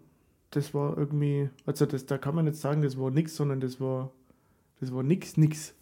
das 0.51 0.74
war 0.74 0.97
irgendwie, 0.97 1.49
also 1.66 1.86
das, 1.86 2.05
da 2.05 2.18
kann 2.18 2.36
man 2.36 2.45
nicht 2.45 2.57
sagen, 2.57 2.82
das 2.82 2.97
war 2.97 3.12
nix, 3.12 3.36
sondern 3.36 3.60
das 3.60 3.80
war, 3.80 4.12
das 4.80 4.93
war 4.93 5.03
nix, 5.03 5.38
nix. 5.38 5.76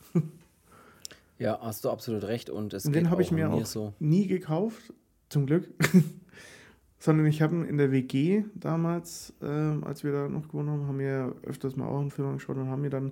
Ja, 1.39 1.59
hast 1.61 1.85
du 1.85 1.89
absolut 1.89 2.23
recht. 2.23 2.49
Und, 2.49 2.73
es 2.73 2.85
und 2.85 2.93
den 2.93 3.09
habe 3.09 3.21
ich 3.21 3.31
mir 3.31 3.51
auch 3.51 3.65
so. 3.65 3.93
nie 3.99 4.27
gekauft, 4.27 4.93
zum 5.29 5.45
Glück. 5.45 5.69
Sondern 6.99 7.27
ich 7.27 7.43
habe 7.43 7.55
ihn 7.55 7.65
in 7.65 7.77
der 7.77 7.91
WG 7.91 8.43
damals, 8.55 9.33
äh, 9.41 9.45
als 9.45 10.03
wir 10.03 10.11
da 10.11 10.27
noch 10.27 10.47
gewohnt 10.47 10.69
haben, 10.69 10.87
haben 10.87 10.99
wir 10.99 11.35
öfters 11.43 11.75
mal 11.75 11.87
auch 11.87 11.99
einen 11.99 12.09
Film 12.09 12.29
angeschaut 12.29 12.57
und 12.57 12.69
haben 12.69 12.81
mir 12.81 12.89
dann 12.89 13.11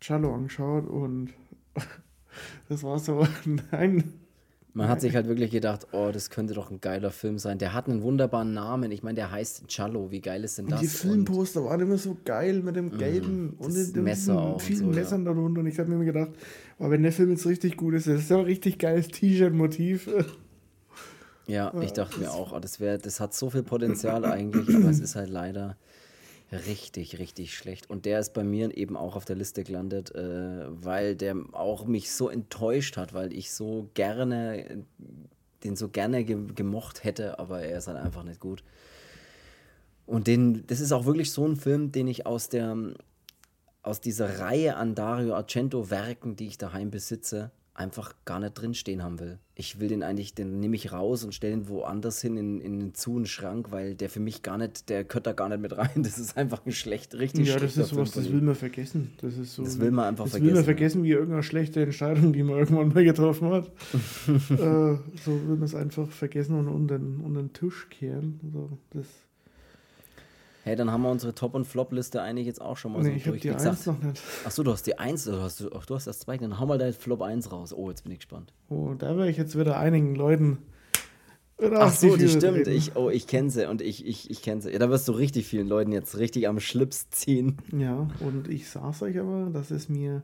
Cello 0.00 0.34
angeschaut 0.34 0.88
und 0.88 1.34
das 2.68 2.82
war 2.82 2.98
so, 2.98 3.26
nein, 3.72 4.19
man 4.72 4.88
hat 4.88 5.00
sich 5.00 5.14
halt 5.14 5.26
wirklich 5.26 5.50
gedacht, 5.50 5.88
oh, 5.92 6.10
das 6.12 6.30
könnte 6.30 6.54
doch 6.54 6.70
ein 6.70 6.80
geiler 6.80 7.10
Film 7.10 7.38
sein. 7.38 7.58
Der 7.58 7.72
hat 7.72 7.88
einen 7.88 8.02
wunderbaren 8.02 8.54
Namen. 8.54 8.92
Ich 8.92 9.02
meine, 9.02 9.16
der 9.16 9.30
heißt 9.30 9.66
Cello. 9.68 10.10
Wie 10.10 10.20
geil 10.20 10.44
ist 10.44 10.58
denn 10.58 10.66
das? 10.66 10.80
Und 10.80 10.82
die 10.82 10.88
Filmposter 10.88 11.64
waren 11.64 11.80
immer 11.80 11.98
so 11.98 12.16
geil 12.24 12.62
mit 12.62 12.76
dem 12.76 12.86
mhm. 12.86 12.98
gelben 12.98 13.54
und 13.58 13.74
den, 13.74 14.04
Messer 14.04 14.58
vielen 14.58 14.78
so, 14.78 14.86
Messern 14.86 15.24
ja. 15.24 15.32
darunter. 15.32 15.60
Und 15.60 15.66
ich 15.66 15.78
habe 15.78 15.90
mir 15.90 16.04
gedacht, 16.04 16.30
oh, 16.78 16.90
wenn 16.90 17.02
der 17.02 17.12
Film 17.12 17.30
jetzt 17.30 17.46
richtig 17.46 17.76
gut 17.76 17.94
ist, 17.94 18.06
das 18.06 18.20
ist 18.20 18.30
ja 18.30 18.38
ein 18.38 18.44
richtig 18.44 18.78
geiles 18.78 19.08
T-Shirt-Motiv. 19.08 20.08
Ja, 21.46 21.72
ich 21.80 21.92
dachte 21.92 22.20
mir 22.20 22.30
auch, 22.30 22.52
oh, 22.52 22.60
das, 22.60 22.78
wär, 22.78 22.96
das 22.96 23.18
hat 23.18 23.34
so 23.34 23.50
viel 23.50 23.64
Potenzial 23.64 24.24
eigentlich, 24.24 24.72
aber 24.76 24.88
es 24.88 25.00
ist 25.00 25.16
halt 25.16 25.30
leider 25.30 25.76
richtig, 26.52 27.18
richtig 27.18 27.54
schlecht. 27.54 27.88
Und 27.88 28.04
der 28.04 28.20
ist 28.20 28.34
bei 28.34 28.44
mir 28.44 28.76
eben 28.76 28.96
auch 28.96 29.16
auf 29.16 29.24
der 29.24 29.36
Liste 29.36 29.64
gelandet, 29.64 30.14
äh, 30.14 30.66
weil 30.68 31.14
der 31.16 31.36
auch 31.52 31.86
mich 31.86 32.12
so 32.12 32.28
enttäuscht 32.28 32.96
hat, 32.96 33.14
weil 33.14 33.32
ich 33.32 33.52
so 33.52 33.88
gerne, 33.94 34.84
den 35.64 35.76
so 35.76 35.88
gerne 35.88 36.24
ge 36.24 36.38
gemocht 36.54 37.04
hätte, 37.04 37.38
aber 37.38 37.62
er 37.62 37.78
ist 37.78 37.86
halt 37.88 37.98
einfach 37.98 38.24
nicht 38.24 38.40
gut. 38.40 38.64
Und 40.06 40.26
den, 40.26 40.66
das 40.66 40.80
ist 40.80 40.90
auch 40.92 41.04
wirklich 41.04 41.30
so 41.30 41.46
ein 41.46 41.56
Film, 41.56 41.92
den 41.92 42.08
ich 42.08 42.26
aus 42.26 42.48
der, 42.48 42.76
aus 43.82 44.00
dieser 44.00 44.40
Reihe 44.40 44.76
an 44.76 44.96
Dario 44.96 45.34
Argento-Werken, 45.34 46.34
die 46.34 46.48
ich 46.48 46.58
daheim 46.58 46.90
besitze, 46.90 47.52
einfach 47.80 48.14
gar 48.26 48.38
nicht 48.40 48.52
drinstehen 48.54 49.02
haben 49.02 49.18
will. 49.18 49.38
Ich 49.54 49.80
will 49.80 49.88
den 49.88 50.02
eigentlich, 50.02 50.34
den 50.34 50.60
nehme 50.60 50.76
ich 50.76 50.92
raus 50.92 51.24
und 51.24 51.34
stelle 51.34 51.54
ihn 51.54 51.68
woanders 51.68 52.20
hin 52.20 52.36
in, 52.36 52.60
in 52.60 52.74
einen 52.74 52.94
zu 52.94 53.16
einen 53.16 53.26
Schrank, 53.26 53.72
weil 53.72 53.94
der 53.94 54.10
für 54.10 54.20
mich 54.20 54.42
gar 54.42 54.58
nicht, 54.58 54.90
der 54.90 55.04
gehört 55.04 55.26
da 55.26 55.32
gar 55.32 55.48
nicht 55.48 55.62
mit 55.62 55.76
rein. 55.76 55.90
Das 56.02 56.18
ist 56.18 56.36
einfach 56.36 56.64
ein 56.66 56.72
schlecht, 56.72 57.14
richtig 57.14 57.48
Ja, 57.48 57.58
das 57.58 57.76
ist 57.76 57.88
sowas, 57.88 58.10
das 58.12 58.30
will 58.30 58.42
man 58.42 58.54
vergessen. 58.54 59.12
Das 59.22 59.36
ist 59.36 59.54
so. 59.54 59.64
Das 59.64 59.80
will 59.80 59.90
man 59.90 60.06
einfach 60.06 60.24
das 60.24 60.32
vergessen. 60.32 60.54
Das 60.54 60.58
will 60.58 60.60
man 60.60 60.76
vergessen, 60.76 61.04
wie 61.04 61.10
irgendeine 61.10 61.42
schlechte 61.42 61.82
Entscheidung, 61.82 62.32
die 62.34 62.42
man 62.42 62.58
irgendwann 62.58 62.88
mal 62.88 63.04
getroffen 63.04 63.50
hat. 63.50 63.66
äh, 64.28 64.98
so 65.24 65.48
will 65.48 65.56
man 65.56 65.62
es 65.62 65.74
einfach 65.74 66.10
vergessen 66.10 66.56
und 66.56 66.68
unter 66.68 66.98
den, 66.98 67.20
unter 67.20 67.40
den 67.40 67.52
Tisch 67.54 67.88
kehren. 67.88 68.40
Also 68.44 68.78
das 68.90 69.06
Hey, 70.62 70.76
dann 70.76 70.90
haben 70.90 71.02
wir 71.02 71.10
unsere 71.10 71.34
Top- 71.34 71.54
und 71.54 71.64
Flop-Liste 71.66 72.20
eigentlich 72.20 72.46
jetzt 72.46 72.60
auch 72.60 72.76
schon 72.76 72.92
mal 72.92 73.02
nee, 73.02 73.10
so 73.10 73.16
ich 73.16 73.24
durch. 73.24 73.40
Die 73.40 73.50
eins 73.50 73.86
noch 73.86 74.00
nicht. 74.02 74.22
Achso, 74.44 74.62
du 74.62 74.72
hast 74.72 74.86
die 74.86 74.98
1, 74.98 75.24
du 75.24 75.40
hast, 75.40 75.66
ach, 75.74 75.86
du 75.86 75.94
hast 75.94 76.06
das 76.06 76.18
2, 76.20 76.38
dann 76.38 76.60
hau 76.60 76.66
mal 76.66 76.76
dein 76.78 76.92
Flop 76.92 77.22
1 77.22 77.50
raus. 77.50 77.72
Oh, 77.72 77.88
jetzt 77.88 78.02
bin 78.02 78.12
ich 78.12 78.18
gespannt. 78.18 78.52
Oh, 78.68 78.94
da 78.98 79.16
wäre 79.16 79.30
ich 79.30 79.38
jetzt 79.38 79.58
wieder 79.58 79.78
einigen 79.78 80.14
Leuten. 80.14 80.58
Ach 81.74 81.92
so, 81.92 82.16
die 82.16 82.28
stimmt. 82.28 82.68
Ich, 82.68 82.96
oh, 82.96 83.10
ich 83.10 83.26
kenne 83.26 83.50
sie 83.50 83.68
und 83.68 83.82
ich, 83.82 84.06
ich, 84.06 84.30
ich 84.30 84.42
kenne 84.42 84.62
sie. 84.62 84.70
Ja, 84.70 84.78
da 84.78 84.90
wirst 84.90 85.08
du 85.08 85.12
richtig 85.12 85.46
vielen 85.46 85.68
Leuten 85.68 85.92
jetzt 85.92 86.18
richtig 86.18 86.48
am 86.48 86.60
Schlips 86.60 87.10
ziehen. 87.10 87.58
Ja, 87.76 88.08
und 88.20 88.48
ich 88.48 88.68
sag's 88.68 89.02
euch 89.02 89.18
aber, 89.18 89.50
dass 89.52 89.70
es 89.70 89.88
mir 89.88 90.22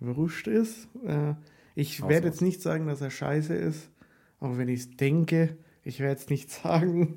wurscht 0.00 0.48
ist. 0.48 0.88
Äh, 1.06 1.34
ich 1.74 2.06
werde 2.06 2.28
jetzt 2.28 2.42
nicht 2.42 2.62
sagen, 2.62 2.86
dass 2.86 3.00
er 3.00 3.10
scheiße 3.10 3.54
ist, 3.54 3.90
aber 4.40 4.58
wenn 4.58 4.68
ich 4.68 4.80
es 4.80 4.96
denke, 4.96 5.56
ich 5.82 6.00
werde 6.00 6.20
es 6.20 6.28
nicht 6.28 6.50
sagen. 6.62 7.16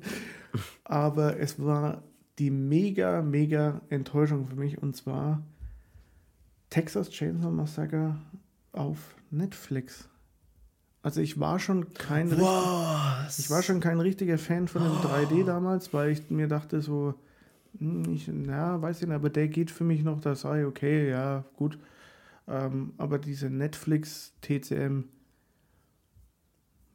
aber 0.84 1.38
es 1.38 1.62
war 1.62 2.02
die 2.40 2.50
mega, 2.50 3.22
mega 3.22 3.82
Enttäuschung 3.90 4.46
für 4.46 4.56
mich 4.56 4.82
und 4.82 4.96
zwar 4.96 5.42
Texas 6.70 7.10
Chainsaw 7.10 7.50
Massacre 7.50 8.16
auf 8.72 9.14
Netflix. 9.30 10.08
Also 11.02 11.20
ich 11.20 11.38
war 11.38 11.58
schon 11.58 11.92
kein 11.94 12.30
Was? 12.40 13.38
ich 13.38 13.50
war 13.50 13.62
schon 13.62 13.80
kein 13.80 14.00
richtiger 14.00 14.38
Fan 14.38 14.68
von 14.68 14.82
dem 14.82 14.92
oh. 14.92 15.06
3D 15.06 15.44
damals, 15.44 15.92
weil 15.92 16.10
ich 16.10 16.30
mir 16.30 16.48
dachte 16.48 16.80
so, 16.80 17.14
hm, 17.78 18.04
ich, 18.12 18.28
na, 18.32 18.80
weiß 18.80 19.00
ich 19.00 19.06
nicht, 19.06 19.14
aber 19.14 19.30
der 19.30 19.48
geht 19.48 19.70
für 19.70 19.84
mich 19.84 20.02
noch, 20.02 20.20
da 20.20 20.34
sei 20.34 20.66
okay, 20.66 21.10
ja, 21.10 21.44
gut. 21.56 21.78
Ähm, 22.48 22.94
aber 22.96 23.18
diese 23.18 23.50
Netflix 23.50 24.32
TCM, 24.40 25.04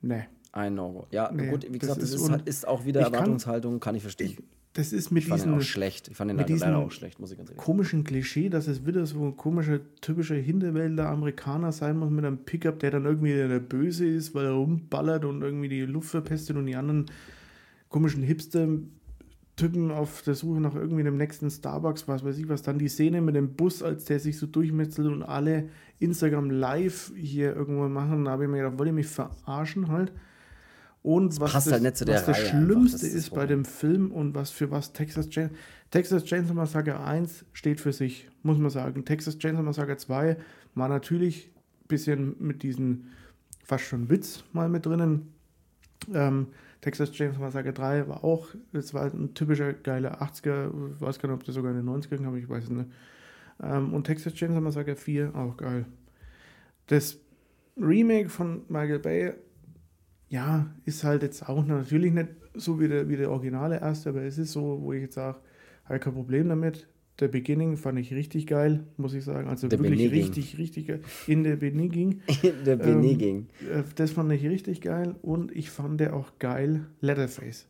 ne. 0.01 0.27
Ein 0.51 0.75
No-Go. 0.75 1.07
Ja, 1.11 1.31
nee, 1.31 1.49
gut, 1.49 1.67
wie 1.71 1.79
gesagt, 1.79 2.01
das, 2.01 2.11
das 2.11 2.21
ist, 2.21 2.29
ist, 2.29 2.47
ist, 2.47 2.67
auch 2.67 2.85
wieder 2.85 3.01
Erwartungshaltung, 3.01 3.73
kann, 3.73 3.79
kann 3.79 3.95
ich 3.95 4.01
verstehen. 4.03 4.31
Ich, 4.31 4.43
das 4.75 4.91
ist 4.91 5.09
mit 5.09 5.23
ich 5.23 5.29
fand 5.29 5.41
diesen, 5.41 5.53
auch 5.53 5.61
schlecht. 5.61 6.09
Ich 6.09 6.17
fand 6.17 6.31
den 6.31 6.37
leider 6.37 6.77
auch 6.77 6.91
schlecht, 6.91 7.21
muss 7.21 7.31
ich 7.31 7.37
ganz 7.37 7.49
ehrlich 7.49 7.63
komischen 7.63 8.03
Klischee, 8.03 8.49
dass 8.49 8.67
es 8.67 8.85
wieder 8.85 9.05
so 9.05 9.23
ein 9.23 9.37
komischer, 9.37 9.79
typischer 10.01 10.35
Hinterwälder 10.35 11.07
Amerikaner 11.07 11.71
sein 11.71 11.97
muss 11.97 12.09
mit 12.09 12.25
einem 12.25 12.39
Pickup, 12.39 12.79
der 12.79 12.91
dann 12.91 13.05
irgendwie 13.05 13.33
der 13.33 13.59
Böse 13.59 14.05
ist, 14.05 14.35
weil 14.35 14.45
er 14.45 14.51
rumballert 14.51 15.23
und 15.23 15.41
irgendwie 15.41 15.69
die 15.69 15.81
Luft 15.83 16.09
verpestet 16.09 16.57
und 16.57 16.65
die 16.65 16.75
anderen 16.75 17.05
komischen 17.87 18.21
Hipster-Typen 18.21 19.91
auf 19.91 20.23
der 20.23 20.35
Suche 20.35 20.59
nach 20.59 20.75
irgendwie 20.75 21.03
dem 21.03 21.15
nächsten 21.15 21.49
Starbucks, 21.49 22.09
was 22.09 22.25
weiß 22.25 22.37
ich 22.37 22.49
was. 22.49 22.61
Dann 22.61 22.77
die 22.77 22.89
Szene 22.89 23.21
mit 23.21 23.35
dem 23.35 23.55
Bus, 23.55 23.81
als 23.81 24.03
der 24.03 24.19
sich 24.19 24.37
so 24.37 24.45
durchmetzelt 24.45 25.07
und 25.07 25.23
alle 25.23 25.69
Instagram 25.99 26.49
live 26.49 27.13
hier 27.15 27.55
irgendwo 27.55 27.87
machen. 27.87 28.25
Da 28.25 28.31
habe 28.31 28.43
ich 28.43 28.49
mir 28.49 28.57
gedacht, 28.57 28.77
wollt 28.77 28.89
ihr 28.89 28.93
mich 28.93 29.07
verarschen 29.07 29.87
halt? 29.87 30.11
Und 31.05 31.39
was, 31.39 31.53
das, 31.53 31.71
halt 31.71 31.83
was 31.83 32.25
das 32.25 32.39
Schlimmste 32.39 33.05
das 33.05 33.13
ist, 33.13 33.29
bei 33.29 33.45
dem 33.45 33.63
Film 33.63 34.11
und 34.11 34.33
was 34.33 34.49
für 34.49 34.71
was 34.71 34.91
Texas 34.91 35.29
Chainsaw 35.29 35.53
Texas 35.91 36.25
Chainsaw 36.25 36.55
Massacre 36.55 36.99
1 36.99 37.45
steht 37.53 37.79
für 37.79 37.93
sich, 37.93 38.27
muss 38.41 38.57
man 38.57 38.71
sagen. 38.71 39.05
Texas 39.05 39.37
Chainsaw 39.37 39.61
Massacre 39.61 39.97
2 39.97 40.35
war 40.73 40.89
natürlich 40.89 41.51
ein 41.83 41.87
bisschen 41.89 42.35
mit 42.39 42.63
diesem 42.63 43.03
fast 43.63 43.83
schon 43.83 44.09
Witz 44.09 44.45
mal 44.51 44.67
mit 44.67 44.87
drinnen. 44.87 45.31
Ähm, 46.11 46.47
Texas 46.81 47.11
Chainsaw 47.11 47.39
Massacre 47.39 47.71
3 47.71 48.07
war 48.07 48.23
auch, 48.23 48.47
es 48.73 48.95
war 48.95 49.03
ein 49.03 49.35
typischer 49.35 49.73
geiler 49.73 50.23
80er, 50.23 50.71
ich 50.95 51.01
weiß 51.01 51.19
gar 51.19 51.29
nicht, 51.29 51.35
ob 51.35 51.43
das 51.43 51.53
sogar 51.53 51.69
in 51.69 51.85
den 51.85 51.87
90ern 51.87 52.23
kam, 52.23 52.35
ich 52.35 52.49
weiß 52.49 52.63
es 52.63 52.69
nicht. 52.71 52.89
Ähm, 53.61 53.93
und 53.93 54.05
Texas 54.05 54.33
Chainsaw 54.33 54.59
Massacre 54.59 54.95
4 54.95 55.35
auch 55.35 55.55
geil. 55.55 55.85
Das 56.87 57.19
Remake 57.77 58.29
von 58.29 58.63
Michael 58.69 58.97
Bay, 58.99 59.33
ja, 60.29 60.67
ist 60.85 61.03
halt 61.03 61.23
jetzt 61.23 61.47
auch 61.47 61.65
natürlich 61.65 62.11
nicht 62.13 62.29
so 62.53 62.79
wie 62.79 62.87
der, 62.87 63.07
wie 63.09 63.17
der 63.17 63.31
originale 63.31 63.79
erste, 63.79 64.09
aber 64.09 64.23
es 64.23 64.37
ist 64.37 64.51
so, 64.53 64.79
wo 64.81 64.93
ich 64.93 65.01
jetzt 65.01 65.15
sage, 65.15 65.37
habe 65.85 65.99
kein 65.99 66.13
Problem 66.13 66.49
damit. 66.49 66.87
Der 67.19 67.29
Beginning 67.29 67.77
fand 67.77 67.97
ich 67.99 68.13
richtig 68.13 68.45
geil, 68.45 68.83
muss 68.97 69.13
ich 69.13 69.23
sagen. 69.23 69.47
Also 69.47 69.69
Der 69.69 69.79
wirklich 69.79 70.09
Beginning. 70.09 70.23
richtig, 70.25 70.57
richtig 70.57 70.87
geil. 70.87 71.01
In 71.27 71.43
der 71.45 71.55
Beginning. 71.55 72.21
Der 72.65 72.75
Benegging. 72.75 73.47
Ähm, 73.61 73.79
äh, 73.79 73.83
das 73.95 74.11
fand 74.11 74.31
ich 74.33 74.45
richtig 74.45 74.81
geil 74.81 75.15
und 75.21 75.49
ich 75.55 75.69
fand 75.71 76.01
der 76.01 76.13
auch 76.13 76.37
geil 76.39 76.87
Leatherface. 76.99 77.67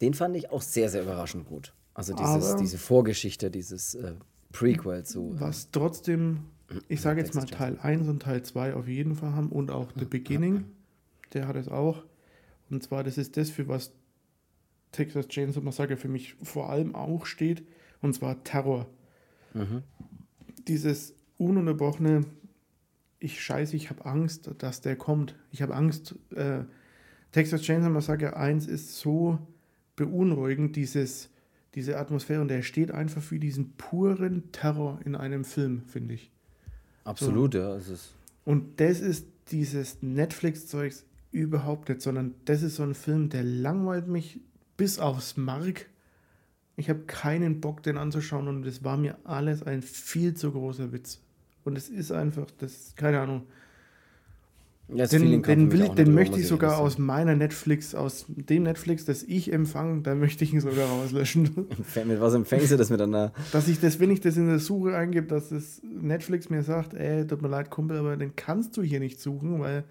Den 0.00 0.14
fand 0.14 0.36
ich 0.36 0.52
auch 0.52 0.62
sehr, 0.62 0.88
sehr 0.90 1.02
überraschend 1.02 1.46
gut. 1.46 1.74
Also 1.92 2.14
dieses, 2.14 2.52
Aber- 2.52 2.60
diese 2.60 2.78
Vorgeschichte, 2.78 3.50
dieses 3.50 3.96
äh, 3.96 4.12
Prequel 4.52 5.02
zu. 5.04 5.34
äh, 5.36 5.40
Was 5.40 5.72
trotzdem, 5.72 6.44
ich 6.88 7.00
sage 7.00 7.20
jetzt 7.20 7.34
mal 7.34 7.46
Teil 7.46 7.78
1 7.82 8.06
und 8.06 8.22
Teil 8.22 8.44
2 8.44 8.74
auf 8.74 8.86
jeden 8.86 9.16
Fall 9.16 9.32
haben 9.32 9.48
und 9.48 9.72
auch 9.72 9.88
The 9.98 10.04
Beginning, 10.04 10.66
der 11.34 11.48
hat 11.48 11.56
es 11.56 11.68
auch. 11.68 12.02
Und 12.70 12.82
zwar, 12.82 13.04
das 13.04 13.18
ist 13.18 13.36
das, 13.36 13.50
für 13.50 13.68
was 13.68 13.92
Texas 14.92 15.28
Chainsaw 15.28 15.62
Massacre 15.62 15.96
für 15.96 16.08
mich 16.08 16.34
vor 16.42 16.70
allem 16.70 16.94
auch 16.94 17.26
steht, 17.26 17.62
und 18.00 18.14
zwar 18.14 18.42
Terror. 18.44 18.86
Mhm. 19.54 19.82
Dieses 20.66 21.14
ununterbrochene, 21.38 22.24
ich 23.18 23.42
scheiße, 23.42 23.76
ich 23.76 23.90
habe 23.90 24.04
Angst, 24.04 24.50
dass 24.58 24.80
der 24.80 24.96
kommt. 24.96 25.34
Ich 25.50 25.62
habe 25.62 25.74
Angst. 25.74 26.14
Äh, 26.34 26.64
Texas 27.32 27.62
Chainsaw 27.62 27.90
Massacre 27.90 28.36
1 28.36 28.66
ist 28.66 28.98
so 28.98 29.38
beunruhigend, 29.96 30.76
dieses, 30.76 31.28
diese 31.74 31.98
Atmosphäre, 31.98 32.40
und 32.40 32.48
der 32.48 32.62
steht 32.62 32.90
einfach 32.90 33.22
für 33.22 33.38
diesen 33.38 33.72
puren 33.72 34.50
Terror 34.52 35.00
in 35.04 35.14
einem 35.14 35.44
Film, 35.44 35.82
finde 35.86 36.14
ich. 36.14 36.30
Absolut, 37.04 37.54
ja. 37.54 37.74
Es 37.76 37.88
ist, 37.88 38.14
Und 38.44 38.80
das 38.80 39.00
ist 39.00 39.26
dieses 39.50 40.02
Netflix-Zeugs 40.02 41.04
überhaupt 41.30 41.88
nicht, 41.88 42.00
sondern 42.00 42.34
das 42.44 42.62
ist 42.62 42.76
so 42.76 42.82
ein 42.82 42.94
Film, 42.94 43.28
der 43.28 43.42
langweilt 43.42 44.08
mich 44.08 44.40
bis 44.76 44.98
aufs 44.98 45.36
Mark. 45.36 45.86
Ich 46.76 46.88
habe 46.88 47.00
keinen 47.00 47.60
Bock, 47.60 47.82
den 47.82 47.98
anzuschauen 47.98 48.48
und 48.48 48.64
es 48.66 48.84
war 48.84 48.96
mir 48.96 49.18
alles 49.24 49.62
ein 49.62 49.82
viel 49.82 50.34
zu 50.34 50.52
großer 50.52 50.92
Witz. 50.92 51.20
Und 51.64 51.76
es 51.76 51.88
ist 51.88 52.12
einfach, 52.12 52.46
das, 52.58 52.94
keine 52.96 53.20
Ahnung. 53.20 53.42
ja, 54.88 54.98
das 54.98 55.10
Den, 55.10 55.42
den, 55.42 55.72
will, 55.72 55.88
den 55.90 56.14
möchte 56.14 56.38
ich 56.40 56.46
sogar 56.46 56.78
aus 56.78 56.96
meiner 56.96 57.34
Netflix, 57.34 57.94
aus 57.94 58.24
dem 58.28 58.62
Netflix, 58.62 59.04
das 59.04 59.24
ich 59.24 59.52
empfange, 59.52 60.02
da 60.02 60.14
möchte 60.14 60.44
ich 60.44 60.54
ihn 60.54 60.60
sogar 60.60 60.88
rauslöschen. 60.88 61.42
Mit 62.06 62.20
was 62.20 62.34
empfängst 62.34 62.70
du 62.70 62.76
das 62.76 62.90
miteinander? 62.90 63.32
dass 63.52 63.68
ich 63.68 63.80
das, 63.80 63.98
wenn 64.00 64.10
ich 64.10 64.20
das 64.20 64.36
in 64.36 64.46
der 64.46 64.60
Suche 64.60 64.96
eingebe, 64.96 65.26
dass 65.26 65.50
das 65.50 65.82
Netflix 65.82 66.48
mir 66.48 66.62
sagt, 66.62 66.94
ey, 66.94 67.26
tut 67.26 67.42
mir 67.42 67.48
leid, 67.48 67.68
Kumpel, 67.68 67.98
aber 67.98 68.16
den 68.16 68.34
kannst 68.36 68.76
du 68.76 68.82
hier 68.82 69.00
nicht 69.00 69.20
suchen, 69.20 69.60
weil 69.60 69.84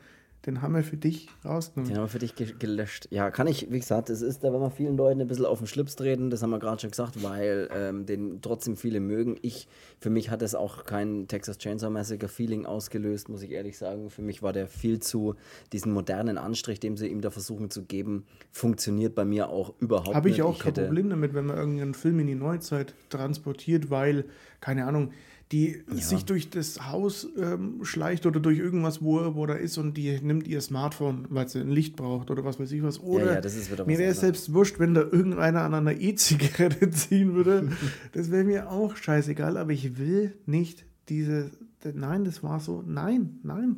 den 0.45 0.61
haben 0.61 0.75
wir 0.75 0.83
für 0.83 0.95
dich 0.95 1.27
rausgenommen. 1.43 1.89
Den 1.89 1.97
haben 1.97 2.05
wir 2.05 2.09
für 2.09 2.19
dich 2.19 2.35
ge 2.35 2.53
gelöscht. 2.57 3.07
Ja, 3.11 3.31
kann 3.31 3.47
ich, 3.47 3.69
wie 3.69 3.79
gesagt, 3.79 4.09
es 4.09 4.21
ist, 4.21 4.43
da 4.45 4.53
wenn 4.53 4.61
wir 4.61 4.69
vielen 4.71 4.95
Leuten 4.95 5.19
ein 5.19 5.27
bisschen 5.27 5.45
auf 5.45 5.57
den 5.57 5.67
Schlips 5.67 5.95
treten, 5.97 6.29
das 6.29 6.41
haben 6.41 6.51
wir 6.51 6.59
gerade 6.59 6.79
schon 6.79 6.91
gesagt, 6.91 7.21
weil 7.21 7.67
ähm, 7.73 8.05
den 8.05 8.39
trotzdem 8.41 8.77
viele 8.77 9.01
mögen. 9.01 9.35
Ich, 9.41 9.67
für 9.99 10.09
mich 10.09 10.29
hat 10.29 10.41
es 10.41 10.55
auch 10.55 10.85
kein 10.85 11.27
Texas 11.27 11.57
Chainsaw 11.57 11.89
Massacre 11.91 12.29
Feeling 12.29 12.65
ausgelöst, 12.65 13.27
muss 13.27 13.41
ich 13.41 13.51
ehrlich 13.51 13.77
sagen. 13.77 14.09
Für 14.09 14.21
mich 14.21 14.41
war 14.41 14.53
der 14.53 14.67
viel 14.67 14.99
zu, 14.99 15.35
diesen 15.73 15.91
modernen 15.91 16.37
Anstrich, 16.37 16.79
den 16.79 16.95
sie 16.95 17.07
ihm 17.07 17.19
da 17.19 17.29
versuchen 17.29 17.69
zu 17.69 17.83
geben, 17.83 18.25
funktioniert 18.53 19.15
bei 19.15 19.25
mir 19.25 19.49
auch 19.49 19.73
überhaupt 19.79 20.15
Habe 20.15 20.29
nicht. 20.29 20.37
ich 20.37 20.43
auch 20.43 20.59
kein 20.59 20.67
hätte- 20.73 20.85
Problem 20.85 21.09
damit, 21.09 21.33
wenn 21.33 21.45
man 21.47 21.57
irgendeinen 21.57 21.93
Film 21.93 22.19
in 22.19 22.27
die 22.27 22.35
Neuzeit 22.35 22.93
transportiert, 23.09 23.89
weil, 23.89 24.25
keine 24.61 24.85
Ahnung, 24.85 25.11
die 25.51 25.81
sich 25.95 26.25
durch 26.25 26.49
das 26.49 26.87
Haus 26.91 27.25
ähm, 27.37 27.79
schleicht 27.85 28.25
oder 28.25 28.39
durch 28.41 28.57
irgendwas, 28.59 29.01
wo, 29.01 29.19
er- 29.19 29.35
wo 29.35 29.45
er 29.45 29.59
ist 29.59 29.77
und 29.77 29.95
die 29.95 30.19
nimmt 30.21 30.45
ihr 30.47 30.59
Smartphone, 30.59 31.25
weil 31.29 31.47
sie 31.47 31.59
ein 31.61 31.69
Licht 31.69 31.95
braucht 31.95 32.29
oder 32.31 32.43
was 32.43 32.59
weiß 32.59 32.69
ich 32.73 32.83
was. 32.83 32.99
Oder 32.99 33.33
ja, 33.35 33.39
ist 33.39 33.71
was 33.77 33.87
mir 33.87 33.97
wäre 33.97 34.11
es 34.11 34.19
selbst 34.19 34.53
wurscht, 34.53 34.77
wenn 34.79 34.93
da 34.93 35.01
irgendeiner 35.01 35.61
an 35.61 35.73
einer 35.73 35.93
E-Zigarette 35.93 36.89
ziehen 36.91 37.33
würde. 37.33 37.71
das 38.11 38.29
wäre 38.29 38.43
mir 38.43 38.69
auch 38.71 38.97
scheißegal, 38.97 39.55
aber 39.57 39.71
ich 39.71 39.97
will 39.97 40.33
nicht 40.45 40.85
diese. 41.07 41.51
Nein, 41.93 42.25
das 42.25 42.43
war 42.43 42.59
so. 42.59 42.83
Nein, 42.85 43.39
nein. 43.43 43.77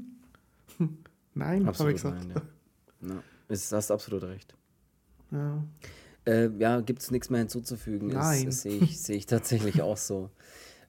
Nein, 1.35 1.59
habe 1.59 1.69
Absolut 1.69 1.91
ich 1.95 2.01
gesagt. 2.01 2.27
nein, 2.27 2.41
ja. 3.01 3.09
Ja, 3.15 3.23
es, 3.47 3.71
hast 3.71 3.91
absolut 3.91 4.23
recht. 4.23 4.55
Ja. 5.31 5.63
Äh, 6.25 6.49
ja, 6.57 6.81
gibt 6.81 7.01
es 7.01 7.11
nichts 7.11 7.29
mehr 7.29 7.39
hinzuzufügen. 7.39 8.09
Nein. 8.09 8.45
Das, 8.45 8.55
das 8.55 8.61
sehe 8.63 8.77
ich, 8.79 8.99
sehe 8.99 9.15
ich 9.15 9.25
tatsächlich 9.25 9.81
auch 9.83 9.97
so. 9.97 10.31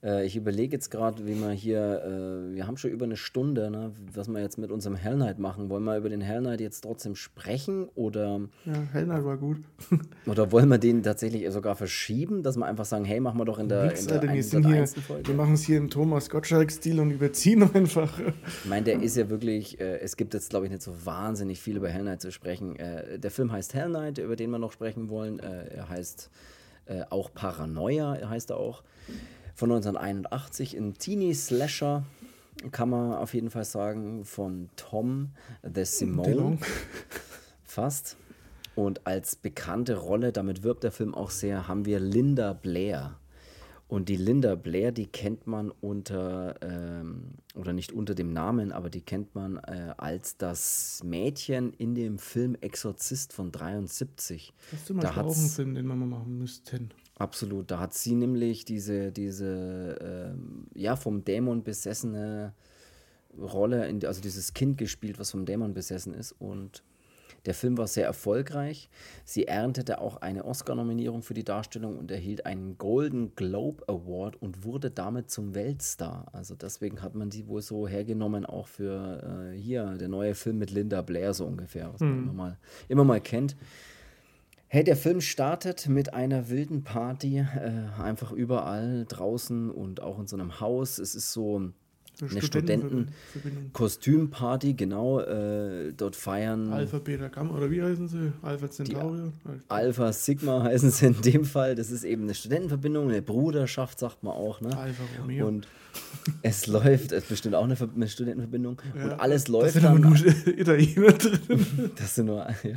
Äh, 0.03 0.24
ich 0.24 0.36
überlege 0.36 0.72
jetzt 0.72 0.90
gerade, 0.90 1.26
wie 1.26 1.34
wir 1.38 1.51
hier, 1.51 2.03
äh, 2.05 2.55
wir 2.55 2.66
haben 2.66 2.76
schon 2.76 2.90
über 2.90 3.05
eine 3.05 3.16
Stunde, 3.16 3.70
ne, 3.70 3.92
was 4.14 4.28
wir 4.28 4.40
jetzt 4.40 4.57
mit 4.57 4.70
unserem 4.70 4.96
Hell 4.96 5.16
Knight 5.16 5.38
machen. 5.38 5.68
Wollen 5.68 5.84
wir 5.84 5.96
über 5.96 6.09
den 6.09 6.22
Hell 6.22 6.40
Knight 6.40 6.61
jetzt 6.61 6.80
trotzdem 6.82 7.16
sprechen 7.16 7.88
oder, 7.94 8.40
Ja, 8.64 8.72
Hell 8.92 9.05
Knight 9.05 9.24
war 9.24 9.36
gut. 9.36 9.59
oder 10.26 10.51
wollen 10.53 10.68
wir 10.68 10.78
den 10.78 11.03
tatsächlich 11.03 11.51
sogar 11.51 11.76
verschieben, 11.76 12.42
dass 12.42 12.57
wir 12.57 12.64
einfach 12.64 12.86
sagen, 12.86 13.05
hey, 13.05 13.20
machen 13.20 13.38
wir 13.38 13.44
doch 13.44 13.59
in 13.59 13.68
der, 13.68 13.84
Nix, 13.84 14.03
in 14.03 14.09
der 14.09 14.20
Alter, 14.20 14.32
wir, 14.32 14.42
sind 14.42 14.66
hier, 14.66 14.76
101. 14.76 15.07
Folge? 15.07 15.28
wir 15.28 15.34
machen 15.34 15.55
es 15.55 15.62
hier 15.62 15.76
im 15.76 15.90
Thomas 15.90 16.30
Gottschalk-Stil 16.30 16.98
und 17.01 17.11
überziehen 17.11 17.62
einfach. 17.74 18.18
Ich 18.18 18.68
meine, 18.68 18.84
der 18.84 19.03
ist 19.03 19.16
ja 19.16 19.28
wirklich, 19.28 19.80
äh, 19.80 19.98
es 19.98 20.16
gibt 20.16 20.32
jetzt, 20.32 20.51
glaube 20.51 20.66
ich, 20.66 20.72
nicht 20.72 20.82
so 20.82 20.94
wahnsinnig 21.05 21.61
viel 21.61 21.76
über 21.76 21.90
Hell 21.90 22.03
Knight 22.03 22.22
zu 22.22 22.32
sprechen. 22.32 22.76
Äh, 22.76 23.18
der 23.18 23.30
Film 23.30 23.53
heißt 23.53 23.74
Hell 23.74 23.88
Knight, 23.88 24.16
über 24.16 24.36
den 24.36 24.51
wir 24.51 24.59
noch 24.59 24.72
sprechen 24.72 25.11
wollen. 25.11 25.40
Äh, 25.40 25.74
er 25.74 25.88
heißt 25.90 26.30
äh, 26.86 27.03
auch 27.11 27.32
Paranoia, 27.34 28.28
heißt 28.28 28.51
er 28.51 28.57
auch. 28.57 28.82
Von 29.61 29.72
1981, 29.72 30.74
ein 30.78 30.94
Teenie-Slasher, 30.94 32.06
kann 32.72 32.88
man 32.88 33.12
auf 33.12 33.34
jeden 33.34 33.50
Fall 33.50 33.66
sagen, 33.66 34.24
von 34.24 34.70
Tom 34.76 35.32
the 35.62 35.84
Simone. 35.84 36.56
Fast. 37.62 38.16
Und 38.74 39.06
als 39.06 39.36
bekannte 39.36 39.96
Rolle, 39.96 40.32
damit 40.32 40.62
wirbt 40.62 40.82
der 40.82 40.92
Film 40.92 41.14
auch 41.14 41.28
sehr, 41.28 41.68
haben 41.68 41.84
wir 41.84 42.00
Linda 42.00 42.54
Blair. 42.54 43.18
Und 43.86 44.08
die 44.08 44.16
Linda 44.16 44.54
Blair, 44.54 44.92
die 44.92 45.04
kennt 45.04 45.46
man 45.46 45.70
unter, 45.70 46.54
ähm, 46.62 47.34
oder 47.54 47.74
nicht 47.74 47.92
unter 47.92 48.14
dem 48.14 48.32
Namen, 48.32 48.72
aber 48.72 48.88
die 48.88 49.02
kennt 49.02 49.34
man 49.34 49.58
äh, 49.58 49.92
als 49.98 50.38
das 50.38 51.02
Mädchen 51.04 51.74
in 51.74 51.94
dem 51.94 52.18
Film 52.18 52.56
Exorzist 52.62 53.34
von 53.34 53.52
73. 53.52 54.54
Das 54.70 54.80
ist 54.80 54.86
zum 54.86 55.00
Da 55.00 55.08
Beispiel 55.08 55.22
auch 55.22 55.36
ein 55.36 55.48
Film, 55.50 55.74
den 55.74 55.86
wir 55.86 55.96
mal 55.96 56.06
machen 56.06 56.38
müssten. 56.38 56.92
Absolut, 57.21 57.71
da 57.71 57.79
hat 57.81 57.93
sie 57.93 58.14
nämlich 58.14 58.64
diese, 58.64 59.12
diese 59.12 59.99
ähm, 60.01 60.68
ja, 60.75 60.97
vom 60.97 61.23
Dämon 61.23 61.62
besessene 61.62 62.55
Rolle, 63.39 63.87
in, 63.89 64.03
also 64.07 64.23
dieses 64.23 64.55
Kind 64.55 64.79
gespielt, 64.79 65.18
was 65.18 65.31
vom 65.31 65.45
Dämon 65.45 65.75
besessen 65.75 66.14
ist. 66.14 66.33
Und 66.33 66.83
der 67.45 67.53
Film 67.53 67.77
war 67.77 67.89
sehr 67.89 68.07
erfolgreich. 68.07 68.89
Sie 69.27 69.47
erntete 69.47 70.01
auch 70.01 70.16
eine 70.16 70.47
Oscar-Nominierung 70.47 71.23
für 71.23 71.35
die 71.35 71.45
Darstellung 71.45 71.99
und 71.99 72.11
erhielt 72.11 72.47
einen 72.47 72.79
Golden 72.79 73.35
Globe 73.35 73.87
Award 73.87 74.41
und 74.41 74.64
wurde 74.64 74.91
damit 74.91 75.31
zum 75.31 75.55
Weltstar. 75.55 76.27
Also 76.33 76.55
deswegen 76.55 77.03
hat 77.03 77.14
man 77.14 77.31
sie 77.31 77.49
wohl 77.49 77.61
so 77.61 77.87
hergenommen, 77.87 78.47
auch 78.47 78.66
für 78.66 79.53
äh, 79.53 79.59
hier 79.59 79.85
der 79.99 80.09
neue 80.09 80.35
Film 80.35 80.57
mit 80.57 80.71
Linda 80.71 81.03
Blair 81.03 81.35
so 81.35 81.45
ungefähr, 81.45 81.93
was 81.93 82.01
man 82.01 82.23
immer 82.23 82.33
mal, 82.33 82.59
immer 82.89 83.05
mal 83.05 83.21
kennt. 83.21 83.57
Hey, 84.73 84.85
der 84.85 84.97
Film 84.97 85.21
startet 85.21 85.89
mit 85.89 86.14
einer 86.14 86.49
wilden 86.49 86.85
Party, 86.85 87.39
äh, 87.39 88.01
einfach 88.01 88.31
überall 88.31 89.05
draußen 89.09 89.68
und 89.68 90.01
auch 90.01 90.21
in 90.21 90.29
so 90.29 90.37
einem 90.37 90.61
Haus. 90.61 91.01
Es 91.01 91.16
ist 91.16 91.33
so 91.33 91.61
eine 92.21 92.41
Studenten-Kostümparty, 92.41 94.75
genau. 94.75 95.18
Äh, 95.18 95.93
dort 95.97 96.14
feiern 96.14 96.73
Alpha, 96.73 97.01
Beta, 97.01 97.27
Gamma, 97.27 97.57
oder 97.57 97.68
wie 97.68 97.83
heißen 97.83 98.07
sie? 98.07 98.31
Alpha 98.43 98.71
Centauri? 98.71 99.33
Alpha, 99.66 100.12
Sigma 100.12 100.62
heißen 100.66 100.93
sie 100.93 101.07
in 101.07 101.21
dem 101.21 101.45
Fall. 101.45 101.75
Das 101.75 101.91
ist 101.91 102.05
eben 102.05 102.23
eine 102.23 102.35
Studentenverbindung, 102.35 103.09
eine 103.09 103.23
Bruderschaft, 103.23 103.99
sagt 103.99 104.23
man 104.23 104.35
auch. 104.35 104.61
Ne? 104.61 104.79
Alpha 104.79 105.03
Romeo. 105.21 105.49
Und 105.49 105.66
es 106.43 106.66
läuft, 106.68 107.11
es 107.11 107.25
ist 107.25 107.29
bestimmt 107.29 107.57
auch 107.57 107.64
eine, 107.64 107.75
Ver- 107.75 107.89
eine 107.93 108.07
Studentenverbindung. 108.07 108.81
und 108.95 109.11
alles 109.18 109.47
da 109.47 109.53
läuft 109.53 109.73
sind 109.73 109.85
aber 109.85 109.99
dann. 109.99 110.12
nur 110.12 110.16
Italiener 110.47 111.11
drin. 111.14 111.91
Das 111.97 112.14
sind 112.14 112.27
nur, 112.27 112.47
ja. 112.62 112.77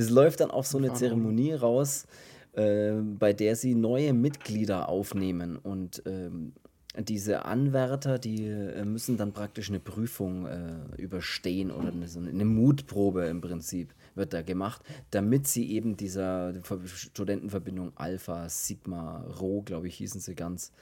Das 0.00 0.08
läuft 0.08 0.40
dann 0.40 0.50
auf 0.50 0.66
so 0.66 0.78
eine 0.78 0.94
Zeremonie 0.94 1.52
raus, 1.52 2.06
äh, 2.54 2.92
bei 2.94 3.34
der 3.34 3.54
sie 3.54 3.74
neue 3.74 4.14
Mitglieder 4.14 4.88
aufnehmen. 4.88 5.58
Und 5.58 6.02
ähm, 6.06 6.52
diese 6.98 7.44
Anwärter, 7.44 8.18
die 8.18 8.46
äh, 8.46 8.82
müssen 8.86 9.18
dann 9.18 9.32
praktisch 9.32 9.68
eine 9.68 9.78
Prüfung 9.78 10.46
äh, 10.46 10.96
überstehen 10.96 11.70
oder 11.70 11.92
eine, 11.92 12.08
so 12.08 12.18
eine 12.18 12.46
Mutprobe 12.46 13.26
im 13.26 13.42
Prinzip 13.42 13.92
wird 14.14 14.32
da 14.32 14.40
gemacht, 14.40 14.80
damit 15.10 15.46
sie 15.46 15.70
eben 15.70 15.98
dieser 15.98 16.54
Ver- 16.62 16.80
Studentenverbindung 16.86 17.92
Alpha, 17.96 18.48
Sigma, 18.48 19.22
Rho, 19.38 19.60
glaube 19.60 19.88
ich, 19.88 19.96
hießen 19.96 20.22
sie 20.22 20.34
ganz, 20.34 20.72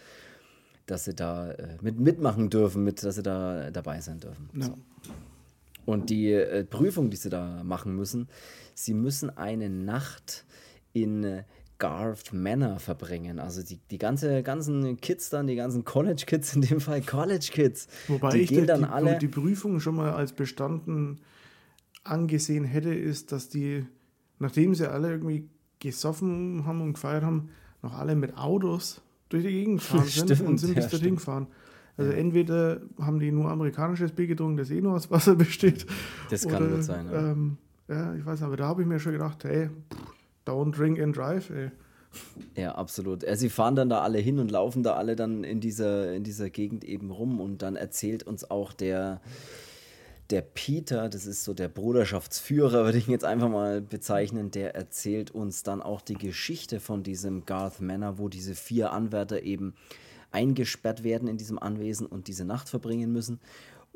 dass 0.87 1.07
sie 1.07 1.15
da 1.15 1.51
äh, 1.51 1.77
mit, 1.83 1.99
mitmachen 1.99 2.51
dürfen, 2.51 2.85
mit, 2.85 3.03
dass 3.03 3.17
sie 3.17 3.25
da 3.25 3.73
dabei 3.73 4.01
sein 4.01 4.21
dürfen. 4.21 4.49
Ja. 4.55 4.75
Und 5.87 6.09
die 6.09 6.31
äh, 6.31 6.63
Prüfung, 6.63 7.11
die 7.11 7.17
sie 7.17 7.31
da 7.31 7.65
machen 7.65 7.97
müssen, 7.97 8.29
sie 8.79 8.95
müssen 8.95 9.37
eine 9.37 9.69
Nacht 9.69 10.45
in 10.93 11.25
äh, 11.25 11.45
Garth 11.79 12.33
Manor 12.33 12.79
verbringen. 12.79 13.39
Also 13.39 13.63
die, 13.63 13.79
die 13.91 13.99
ganze, 13.99 14.43
ganzen 14.43 15.01
Kids 15.01 15.31
dann, 15.31 15.47
die 15.47 15.57
ganzen 15.57 15.85
College-Kids, 15.85 16.55
in 16.57 16.63
dem 16.63 16.81
Fall 16.81 17.03
College-Kids. 17.03 17.89
Wobei 18.09 18.31
die 18.31 18.39
ich 18.39 18.49
gehen 18.51 18.67
dann 18.67 18.83
die, 18.83 18.89
alle. 18.89 19.19
die 19.19 19.29
Prüfung 19.29 19.81
schon 19.81 19.97
mal 19.97 20.13
als 20.13 20.33
bestanden 20.33 21.21
angesehen 22.05 22.65
hätte, 22.65 22.95
ist, 22.95 23.33
dass 23.33 23.49
die, 23.49 23.85
nachdem 24.39 24.75
sie 24.75 24.91
alle 24.91 25.11
irgendwie 25.11 25.49
gesoffen 25.81 26.65
haben 26.65 26.81
und 26.81 26.95
gefeiert 26.95 27.25
haben, 27.25 27.51
noch 27.83 27.95
alle 27.95 28.17
mit 28.17 28.37
Autos 28.37 29.03
durch 29.29 29.45
die 29.45 29.51
Gegend 29.51 29.81
gefahren 29.81 30.05
sind 30.07 30.31
Stimmt, 30.31 30.49
und 30.49 30.59
sind 30.59 30.75
bis 30.75 30.85
ja, 30.85 30.91
dorthin 30.91 31.17
gefahren. 31.17 31.47
Also 31.97 32.13
entweder 32.13 32.81
haben 33.01 33.19
die 33.19 33.33
nur 33.33 33.51
amerikanisches 33.51 34.13
Bier 34.13 34.29
getrunken, 34.29 34.57
das 34.57 34.71
eh 34.71 34.81
nur 34.81 34.95
aus 34.95 35.11
Wasser 35.11 35.35
besteht. 35.37 35.85
Das 36.31 36.47
kann 36.47 36.71
gut 36.71 36.85
sein, 36.85 37.07
ja. 37.07 37.33
Ähm, 37.33 37.59
ja, 37.89 38.15
ich 38.15 38.25
weiß, 38.25 38.43
aber 38.43 38.57
da 38.57 38.67
habe 38.67 38.83
ich 38.83 38.89
mir 38.89 39.01
schon 39.01 39.13
gedacht, 39.13 39.45
hey, 39.45 39.71
don't 40.47 40.77
drink 40.77 41.01
and 41.01 41.17
drive, 41.17 41.51
ey. 41.51 41.71
Ja, 42.55 42.75
absolut. 42.75 43.25
Sie 43.35 43.51
fahren 43.51 43.77
dann 43.77 43.89
da 43.89 44.01
alle 44.01 44.19
hin 44.19 44.39
und 44.39 44.51
laufen 44.51 44.83
da 44.83 44.95
alle 44.95 45.15
dann 45.15 45.45
in 45.45 45.61
dieser, 45.61 46.13
in 46.13 46.25
dieser 46.25 46.51
Gegend 46.51 46.85
eben 46.85 47.11
rum 47.11 47.41
und 47.41 47.63
dann 47.63 47.77
erzählt 47.77 48.23
uns 48.23 48.51
auch 48.51 48.73
der, 48.73 49.21
der 50.31 50.43
Peter, 50.43 51.09
das 51.09 51.27
ist 51.27 51.45
so 51.45 51.55
der 51.55 51.69
Bruderschaftsführer, 51.69 52.85
würde 52.85 52.99
ich 52.99 53.09
ihn 53.09 53.13
jetzt 53.13 53.25
einfach 53.25 53.49
mal 53.49 53.81
bezeichnen, 53.81 54.51
der 54.51 54.75
erzählt 54.75 55.31
uns 55.31 55.63
dann 55.63 55.83
auch 55.83 56.01
die 56.01 56.17
Geschichte 56.17 56.81
von 56.81 57.03
diesem 57.03 57.47
Garth 57.47 57.81
Manor, 57.81 58.19
wo 58.19 58.29
diese 58.29 58.55
vier 58.55 58.93
Anwärter 58.93 59.43
eben 59.43 59.75
eingesperrt 60.31 61.05
werden 61.05 61.29
in 61.29 61.39
diesem 61.39 61.59
Anwesen 61.59 62.07
und 62.07 62.29
diese 62.29 62.45
Nacht 62.45 62.69
verbringen 62.69 63.13
müssen. 63.13 63.41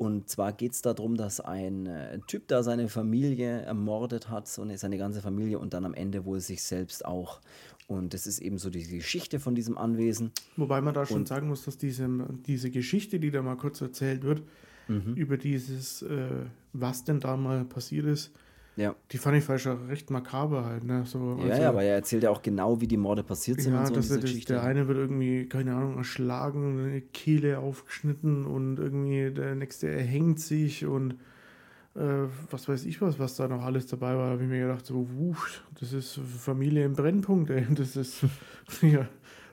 Und 0.03 0.29
zwar 0.29 0.51
geht 0.53 0.73
es 0.73 0.81
darum, 0.81 1.15
dass 1.17 1.39
ein 1.39 1.85
äh, 1.87 2.19
Typ 2.27 2.47
da 2.47 2.61
seine 2.63 2.89
Familie 2.89 3.61
ermordet 3.61 4.29
hat, 4.29 4.47
so 4.47 4.61
eine, 4.61 4.77
seine 4.77 4.97
ganze 4.97 5.21
Familie 5.21 5.59
und 5.59 5.73
dann 5.73 5.85
am 5.85 5.93
Ende 5.93 6.25
wohl 6.25 6.39
sich 6.39 6.63
selbst 6.63 7.05
auch. 7.05 7.39
Und 7.87 8.13
das 8.13 8.27
ist 8.27 8.39
eben 8.39 8.57
so 8.57 8.69
die 8.69 8.85
Geschichte 8.87 9.39
von 9.39 9.55
diesem 9.55 9.77
Anwesen. 9.77 10.31
Wobei 10.57 10.81
man 10.81 10.93
da 10.93 11.05
schon 11.05 11.17
Und- 11.17 11.27
sagen 11.27 11.47
muss, 11.47 11.65
dass 11.65 11.77
diese, 11.77 12.07
diese 12.45 12.69
Geschichte, 12.71 13.19
die 13.19 13.31
da 13.31 13.41
mal 13.41 13.55
kurz 13.57 13.81
erzählt 13.81 14.23
wird, 14.23 14.41
Mhm. 14.89 15.13
über 15.15 15.37
dieses, 15.37 16.01
äh, 16.01 16.27
was 16.73 17.05
denn 17.05 17.21
da 17.21 17.37
mal 17.37 17.63
passiert 17.63 18.05
ist, 18.05 18.31
Ja. 18.75 18.95
die 19.11 19.17
fand 19.19 19.37
ich 19.37 19.67
auch 19.67 19.87
recht 19.87 20.09
makaber 20.09 20.65
halt. 20.65 20.83
Ne? 20.83 21.03
So, 21.05 21.37
ja, 21.47 21.59
ja, 21.59 21.69
aber 21.69 21.83
er 21.83 21.95
erzählt 21.95 22.23
ja 22.23 22.31
auch 22.31 22.41
genau, 22.41 22.81
wie 22.81 22.87
die 22.87 22.97
Morde 22.97 23.23
passiert 23.23 23.61
sind 23.61 23.73
ja, 23.73 23.81
und 23.81 23.87
so 23.87 23.93
dass 23.93 24.07
dieser 24.07 24.19
er 24.19 24.21
das, 24.21 24.45
der 24.45 24.63
eine 24.63 24.87
wird 24.87 24.97
irgendwie, 24.97 25.47
keine 25.47 25.75
Ahnung, 25.75 25.97
erschlagen, 25.97 26.79
eine 26.79 27.01
Kehle 27.01 27.59
aufgeschnitten 27.59 28.45
und 28.45 28.79
irgendwie 28.79 29.31
der 29.31 29.53
nächste 29.55 29.89
erhängt 29.89 30.39
sich 30.39 30.85
und 30.85 31.15
äh, 31.95 32.27
was 32.49 32.67
weiß 32.67 32.85
ich 32.85 32.99
was, 33.01 33.19
was 33.19 33.35
da 33.35 33.47
noch 33.47 33.61
alles 33.61 33.85
dabei 33.85 34.15
war. 34.15 34.25
Da 34.25 34.31
habe 34.31 34.43
ich 34.43 34.49
mir 34.49 34.61
gedacht, 34.61 34.85
so, 34.85 35.07
wusch, 35.17 35.63
das 35.79 35.93
ist 35.93 36.19
Familie 36.39 36.83
im 36.85 36.93
Brennpunkt, 36.93 37.51
ey. 37.51 37.67
Das 37.69 37.95
ist, 37.95 38.23
ja, 38.81 39.07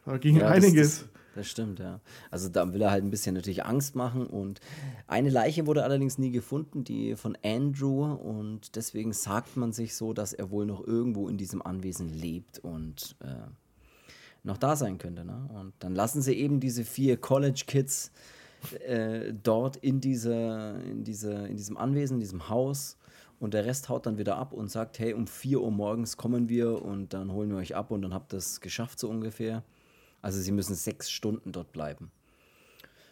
da 0.07 0.16
ging 0.16 0.39
Ja, 0.39 0.49
einiges. 0.49 1.01
Das, 1.01 1.01
das 1.03 1.20
stimmt, 1.49 1.78
ja. 1.78 2.01
Also 2.31 2.49
da 2.49 2.72
will 2.72 2.83
er 2.83 2.91
halt 2.91 3.05
ein 3.05 3.11
bisschen 3.11 3.35
natürlich 3.35 3.64
Angst 3.64 3.95
machen 3.95 4.26
und 4.26 4.61
eine 5.07 5.31
Leiche 5.31 5.66
wurde 5.66 5.85
allerdings 5.85 6.18
nie 6.18 6.31
gefunden, 6.31 6.85
die 6.85 7.14
von 7.16 7.37
Andrew 7.45 8.05
und 8.12 8.74
deswegen 8.76 9.12
sagt 9.12 9.57
man 9.57 9.72
sich 9.72 9.95
so, 9.95 10.12
dass 10.12 10.33
er 10.33 10.51
wohl 10.51 10.66
noch 10.66 10.87
irgendwo 10.87 11.28
in 11.28 11.37
diesem 11.37 11.62
Anwesen 11.62 12.09
lebt 12.09 12.59
und 12.59 13.16
äh, 13.20 13.49
noch 14.43 14.57
da 14.57 14.76
sein 14.76 14.99
könnte. 14.99 15.24
Ne? 15.24 15.49
Und 15.55 15.72
dann 15.81 15.95
lassen 15.95 16.22
sie 16.22 16.35
eben 16.35 16.61
diese 16.61 16.85
vier 16.85 17.16
College 17.16 17.64
Kids 17.66 18.11
äh, 18.87 19.33
dort 19.43 19.76
in, 19.76 20.01
dieser, 20.01 20.83
in, 20.83 21.05
dieser, 21.05 21.47
in 21.47 21.57
diesem 21.57 21.76
Anwesen, 21.76 22.14
in 22.14 22.20
diesem 22.20 22.49
Haus. 22.49 22.97
Und 23.39 23.55
der 23.55 23.64
Rest 23.64 23.89
haut 23.89 24.05
dann 24.05 24.18
wieder 24.18 24.37
ab 24.37 24.53
und 24.53 24.70
sagt, 24.70 24.99
hey, 24.99 25.14
um 25.14 25.26
4 25.26 25.62
Uhr 25.62 25.70
morgens 25.70 26.18
kommen 26.18 26.51
wir 26.51 26.83
und 26.83 27.14
dann 27.14 27.33
holen 27.33 27.51
wir 27.51 27.57
euch 27.57 27.74
ab 27.74 27.91
und 27.91 28.03
dann 28.03 28.12
habt 28.12 28.35
ihr 28.35 28.39
es 28.39 28.61
geschafft 28.61 28.99
so 28.99 29.09
ungefähr. 29.09 29.62
Also 30.23 30.41
sie 30.41 30.53
müssen 30.53 30.75
sechs 30.75 31.11
Stunden 31.11 31.53
dort 31.53 31.73
bleiben. 31.73 32.11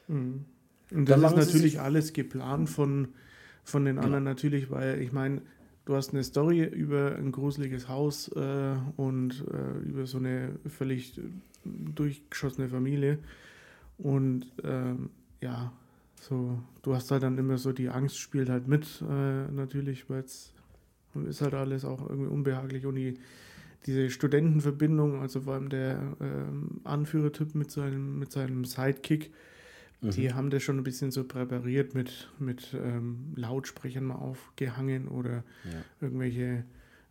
Und 0.09 0.45
Dann 0.91 1.05
das 1.07 1.17
ist 1.17 1.23
machen 1.23 1.43
sie 1.43 1.47
natürlich 1.47 1.81
alles 1.81 2.13
geplant 2.13 2.71
von, 2.71 3.09
von 3.65 3.85
den 3.85 3.99
anderen 3.99 4.25
natürlich, 4.25 4.71
weil 4.71 5.01
ich 5.01 5.13
meine, 5.13 5.43
du 5.85 5.95
hast 5.95 6.13
eine 6.13 6.25
Story 6.25 6.65
über 6.65 7.17
ein 7.17 7.33
gruseliges 7.33 7.89
Haus 7.89 8.29
äh, 8.29 8.77
und 8.97 9.45
äh, 9.53 9.89
über 9.89 10.07
so 10.07 10.19
eine 10.19 10.59
völlig 10.69 11.19
äh, 11.19 11.23
durchgeschossene 11.65 12.69
Familie. 12.69 13.19
Und 13.99 14.47
ähm, 14.65 15.11
ja, 15.41 15.73
so, 16.21 16.59
du 16.83 16.95
hast 16.95 17.11
halt 17.11 17.23
dann 17.23 17.39
immer 17.39 17.59
so, 17.59 17.73
die 17.73 17.89
Angst 17.89 18.19
spielt 18.19 18.49
halt 18.49 18.69
mit, 18.69 19.03
äh, 19.09 19.51
natürlich, 19.51 20.09
weil 20.11 20.21
es 20.21 20.53
ist 21.27 21.41
halt 21.41 21.55
alles 21.55 21.85
auch 21.85 22.09
irgendwie 22.09 22.31
unbehaglich 22.31 22.87
und 22.87 22.97
die, 22.97 23.19
diese 23.87 24.11
Studentenverbindung, 24.11 25.21
also 25.21 25.43
vor 25.43 25.55
allem 25.55 25.69
der 25.69 26.17
ähm, 26.21 26.81
Anführertyp 26.85 27.55
mit 27.55 27.71
seinem, 27.71 28.19
mit 28.19 28.33
seinem 28.33 28.65
Sidekick, 28.65 29.31
die 30.01 30.33
haben 30.33 30.51
das 30.51 30.63
schon 30.63 30.77
ein 30.79 30.85
bisschen 30.85 31.11
so 31.11 31.25
präpariert 31.25 31.95
mit, 31.95 32.31
mit 32.39 32.73
ähm, 32.75 33.33
Lautsprechern 33.35 34.05
mal 34.05 34.15
aufgehangen 34.15 35.09
oder 35.09 35.43
Ja. 35.65 35.83
irgendwelche, 36.01 36.65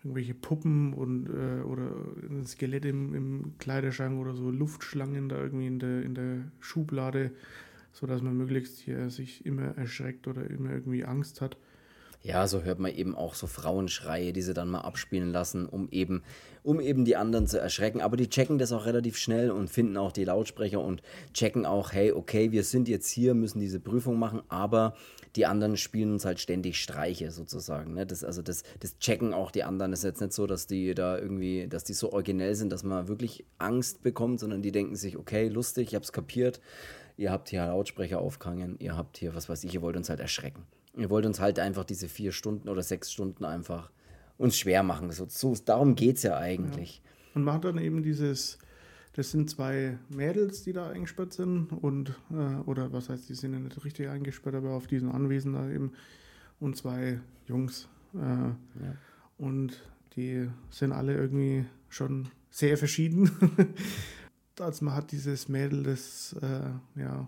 irgendwelche 0.03 0.33
Puppen 0.33 0.93
und 0.93 1.27
äh, 1.27 1.63
oder 1.63 1.91
ein 2.29 2.45
Skelett 2.45 2.85
im, 2.85 3.13
im 3.13 3.57
Kleiderschrank 3.59 4.17
oder 4.17 4.33
so 4.35 4.51
Luftschlangen 4.51 5.27
da 5.27 5.37
irgendwie 5.37 5.67
in 5.67 5.79
der, 5.79 6.01
in 6.01 6.15
der 6.15 6.37
Schublade, 6.61 7.31
sodass 7.91 8.21
man 8.21 8.37
möglichst 8.37 8.77
hier 8.79 9.09
sich 9.09 9.45
immer 9.45 9.77
erschreckt 9.77 10.25
oder 10.27 10.49
immer 10.49 10.71
irgendwie 10.71 11.03
Angst 11.03 11.41
hat. 11.41 11.57
Ja, 12.23 12.47
so 12.47 12.63
hört 12.63 12.79
man 12.79 12.93
eben 12.93 13.15
auch 13.15 13.35
so 13.35 13.47
Frauenschreie, 13.47 14.33
die 14.33 14.41
sie 14.41 14.53
dann 14.53 14.69
mal 14.69 14.81
abspielen 14.81 15.31
lassen, 15.31 15.65
um 15.65 15.87
eben, 15.91 16.23
um 16.63 16.81
eben 16.81 17.05
die 17.05 17.15
anderen 17.15 17.47
zu 17.47 17.59
erschrecken. 17.59 18.01
Aber 18.01 18.17
die 18.17 18.29
checken 18.29 18.57
das 18.57 18.71
auch 18.71 18.85
relativ 18.85 19.17
schnell 19.17 19.51
und 19.51 19.69
finden 19.69 19.95
auch 19.97 20.11
die 20.11 20.25
Lautsprecher 20.25 20.81
und 20.81 21.03
checken 21.33 21.65
auch, 21.65 21.93
hey, 21.93 22.11
okay, 22.11 22.51
wir 22.51 22.63
sind 22.63 22.89
jetzt 22.89 23.09
hier, 23.09 23.33
müssen 23.33 23.59
diese 23.59 23.79
Prüfung 23.79 24.19
machen, 24.19 24.41
aber 24.49 24.95
die 25.35 25.45
anderen 25.45 25.77
spielen 25.77 26.13
uns 26.13 26.25
halt 26.25 26.39
ständig 26.39 26.81
Streiche 26.81 27.31
sozusagen. 27.31 27.93
Ne? 27.93 28.05
Das, 28.05 28.23
also 28.23 28.41
das, 28.41 28.63
das 28.79 28.97
checken 28.97 29.33
auch 29.33 29.51
die 29.51 29.63
anderen. 29.63 29.93
Es 29.93 29.99
ist 29.99 30.05
jetzt 30.05 30.21
nicht 30.21 30.33
so, 30.33 30.47
dass 30.47 30.65
die 30.65 30.95
da 30.95 31.17
irgendwie, 31.17 31.67
dass 31.67 31.83
die 31.83 31.93
so 31.93 32.11
originell 32.11 32.55
sind, 32.55 32.71
dass 32.71 32.83
man 32.83 33.07
wirklich 33.07 33.45
Angst 33.59 34.01
bekommt, 34.01 34.39
sondern 34.39 34.63
die 34.63 34.71
denken 34.71 34.95
sich, 34.95 35.17
okay, 35.17 35.47
lustig, 35.47 35.89
ich 35.89 35.95
hab's 35.95 36.11
kapiert. 36.11 36.59
Ihr 37.15 37.31
habt 37.31 37.49
hier 37.49 37.65
Lautsprecher 37.65 38.19
aufgehangen, 38.19 38.75
ihr 38.79 38.97
habt 38.97 39.17
hier, 39.17 39.33
was 39.33 39.47
weiß 39.49 39.63
ich, 39.63 39.73
ihr 39.73 39.81
wollt 39.81 39.95
uns 39.95 40.09
halt 40.09 40.19
erschrecken. 40.19 40.65
Ihr 40.97 41.09
wollt 41.09 41.25
uns 41.25 41.39
halt 41.39 41.59
einfach 41.59 41.83
diese 41.83 42.07
vier 42.07 42.31
Stunden 42.31 42.69
oder 42.69 42.83
sechs 42.83 43.11
Stunden 43.11 43.45
einfach 43.45 43.91
uns 44.37 44.57
schwer 44.57 44.83
machen. 44.83 45.11
So, 45.11 45.25
so, 45.29 45.55
darum 45.63 45.95
geht 45.95 46.17
es 46.17 46.23
ja 46.23 46.37
eigentlich. 46.37 47.01
Und 47.33 47.43
macht 47.43 47.65
dann 47.65 47.77
eben 47.77 48.03
dieses, 48.03 48.57
das 49.13 49.31
sind 49.31 49.49
zwei 49.49 49.97
Mädels, 50.09 50.63
die 50.63 50.73
da 50.73 50.89
eingesperrt 50.89 51.33
sind 51.33 51.71
und, 51.71 52.09
äh, 52.31 52.55
oder 52.65 52.91
was 52.93 53.09
heißt, 53.09 53.29
die 53.29 53.35
sind 53.35 53.53
ja 53.53 53.59
nicht 53.59 53.83
richtig 53.83 54.09
eingesperrt, 54.09 54.55
aber 54.55 54.71
auf 54.71 54.87
diesem 54.87 55.11
Anwesen 55.11 55.53
da 55.53 55.69
eben 55.69 55.93
und 56.59 56.77
zwei 56.77 57.19
Jungs. 57.47 57.87
Äh, 58.13 58.51
Und 59.37 59.83
die 60.15 60.49
sind 60.71 60.91
alle 60.91 61.15
irgendwie 61.15 61.65
schon 61.89 62.29
sehr 62.49 62.77
verschieden. 62.77 63.29
also 64.59 64.85
man 64.85 64.95
hat 64.95 65.11
dieses 65.11 65.47
Mädel, 65.47 65.83
das 65.83 66.35
äh, 66.41 66.99
ja 66.99 67.27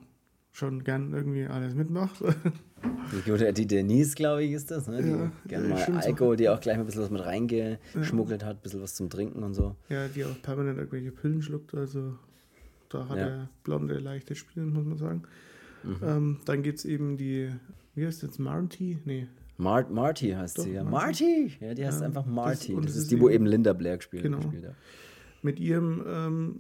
schon 0.60 0.84
gern 0.84 1.14
irgendwie 1.14 1.46
alles 1.46 1.74
mitmacht. 1.76 2.16
Die, 3.26 3.32
oder 3.32 3.52
die 3.52 3.68
Denise, 3.68 4.16
glaube 4.16 4.44
ich, 4.44 4.52
ist 4.54 4.72
das. 4.72 4.88
Ne? 4.88 5.02
Die 5.04 5.10
Ja, 5.10 5.32
gerne 5.48 5.68
ja, 5.70 5.90
mal. 5.90 6.00
Alkohol, 6.00 6.38
die 6.38 6.48
auch 6.48 6.62
gleich 6.62 6.78
mal 6.78 6.84
ein 6.84 6.86
bisschen 6.86 7.02
was 7.02 7.10
mit 7.10 7.26
reingeschmuggelt 7.26 8.46
hat, 8.46 8.58
ein 8.58 8.62
bisschen 8.62 8.82
was 8.82 8.96
zum 8.96 9.10
Trinken 9.10 9.44
und 9.44 9.54
so. 9.54 9.76
ja, 9.90 10.08
die 10.08 10.24
auch 10.24 10.42
permanent 10.42 10.78
irgendwelche 10.78 11.12
Pillen 11.12 11.42
schluckt, 11.42 11.74
also 11.76 12.16
da 12.88 13.10
hat 13.10 13.18
Ja. 13.18 13.28
er 13.28 13.50
blonde 13.64 13.96
leichte 13.98 14.34
Spielen, 14.36 14.72
muss 14.72 14.86
man 14.86 14.98
sagen. 14.98 15.24
Mhm. 15.84 15.96
Ähm, 16.04 16.38
dann 16.46 16.64
gibt 16.64 16.78
es 16.80 16.86
eben 16.86 17.18
die, 17.18 17.50
wie 17.96 18.06
heißt 18.06 18.24
das, 18.24 18.40
Marty? 18.40 19.00
Nee, 19.04 19.28
Mar 19.58 19.90
Marty 19.90 20.30
heißt 20.30 20.60
Doch, 20.60 20.64
sie, 20.64 20.72
ja. 20.72 20.84
Marty. 20.86 21.52
Ja, 21.60 21.74
die 21.74 21.86
heißt 21.86 22.00
Ja, 22.00 22.06
einfach 22.08 22.26
Marty. 22.26 22.76
Das, 22.76 22.86
das 22.86 22.96
ist 22.96 23.12
die, 23.12 23.20
wo 23.20 23.26
eben- 23.28 23.36
eben 23.44 23.46
Linda 23.48 23.74
Blair 23.74 23.98
gespielt, 23.98 24.24
Genau. 24.24 24.38
gespielt 24.38 24.68
hat. 24.68 24.76
mit 25.42 25.60
ihrem 25.60 26.02
ähm, 26.08 26.60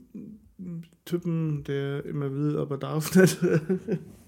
Typen, 1.05 1.64
der 1.64 2.05
immer 2.05 2.32
will, 2.32 2.57
aber 2.57 2.78
darf 2.78 3.16
nicht. 3.16 3.38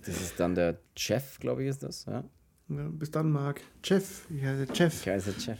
Das 0.05 0.21
ist 0.21 0.39
dann 0.39 0.55
der 0.55 0.79
Chef, 0.95 1.39
glaube 1.39 1.63
ich, 1.63 1.69
ist 1.69 1.83
das. 1.83 2.05
Ja? 2.05 2.23
ja, 2.69 2.87
bis 2.89 3.11
dann. 3.11 3.37
Jeff, 3.83 4.25
ja, 4.29 4.55
der 4.55 4.73
Jeff. 4.73 5.01
Okay, 5.01 5.17
ist 5.17 5.27
der 5.27 5.39
Chef. 5.39 5.59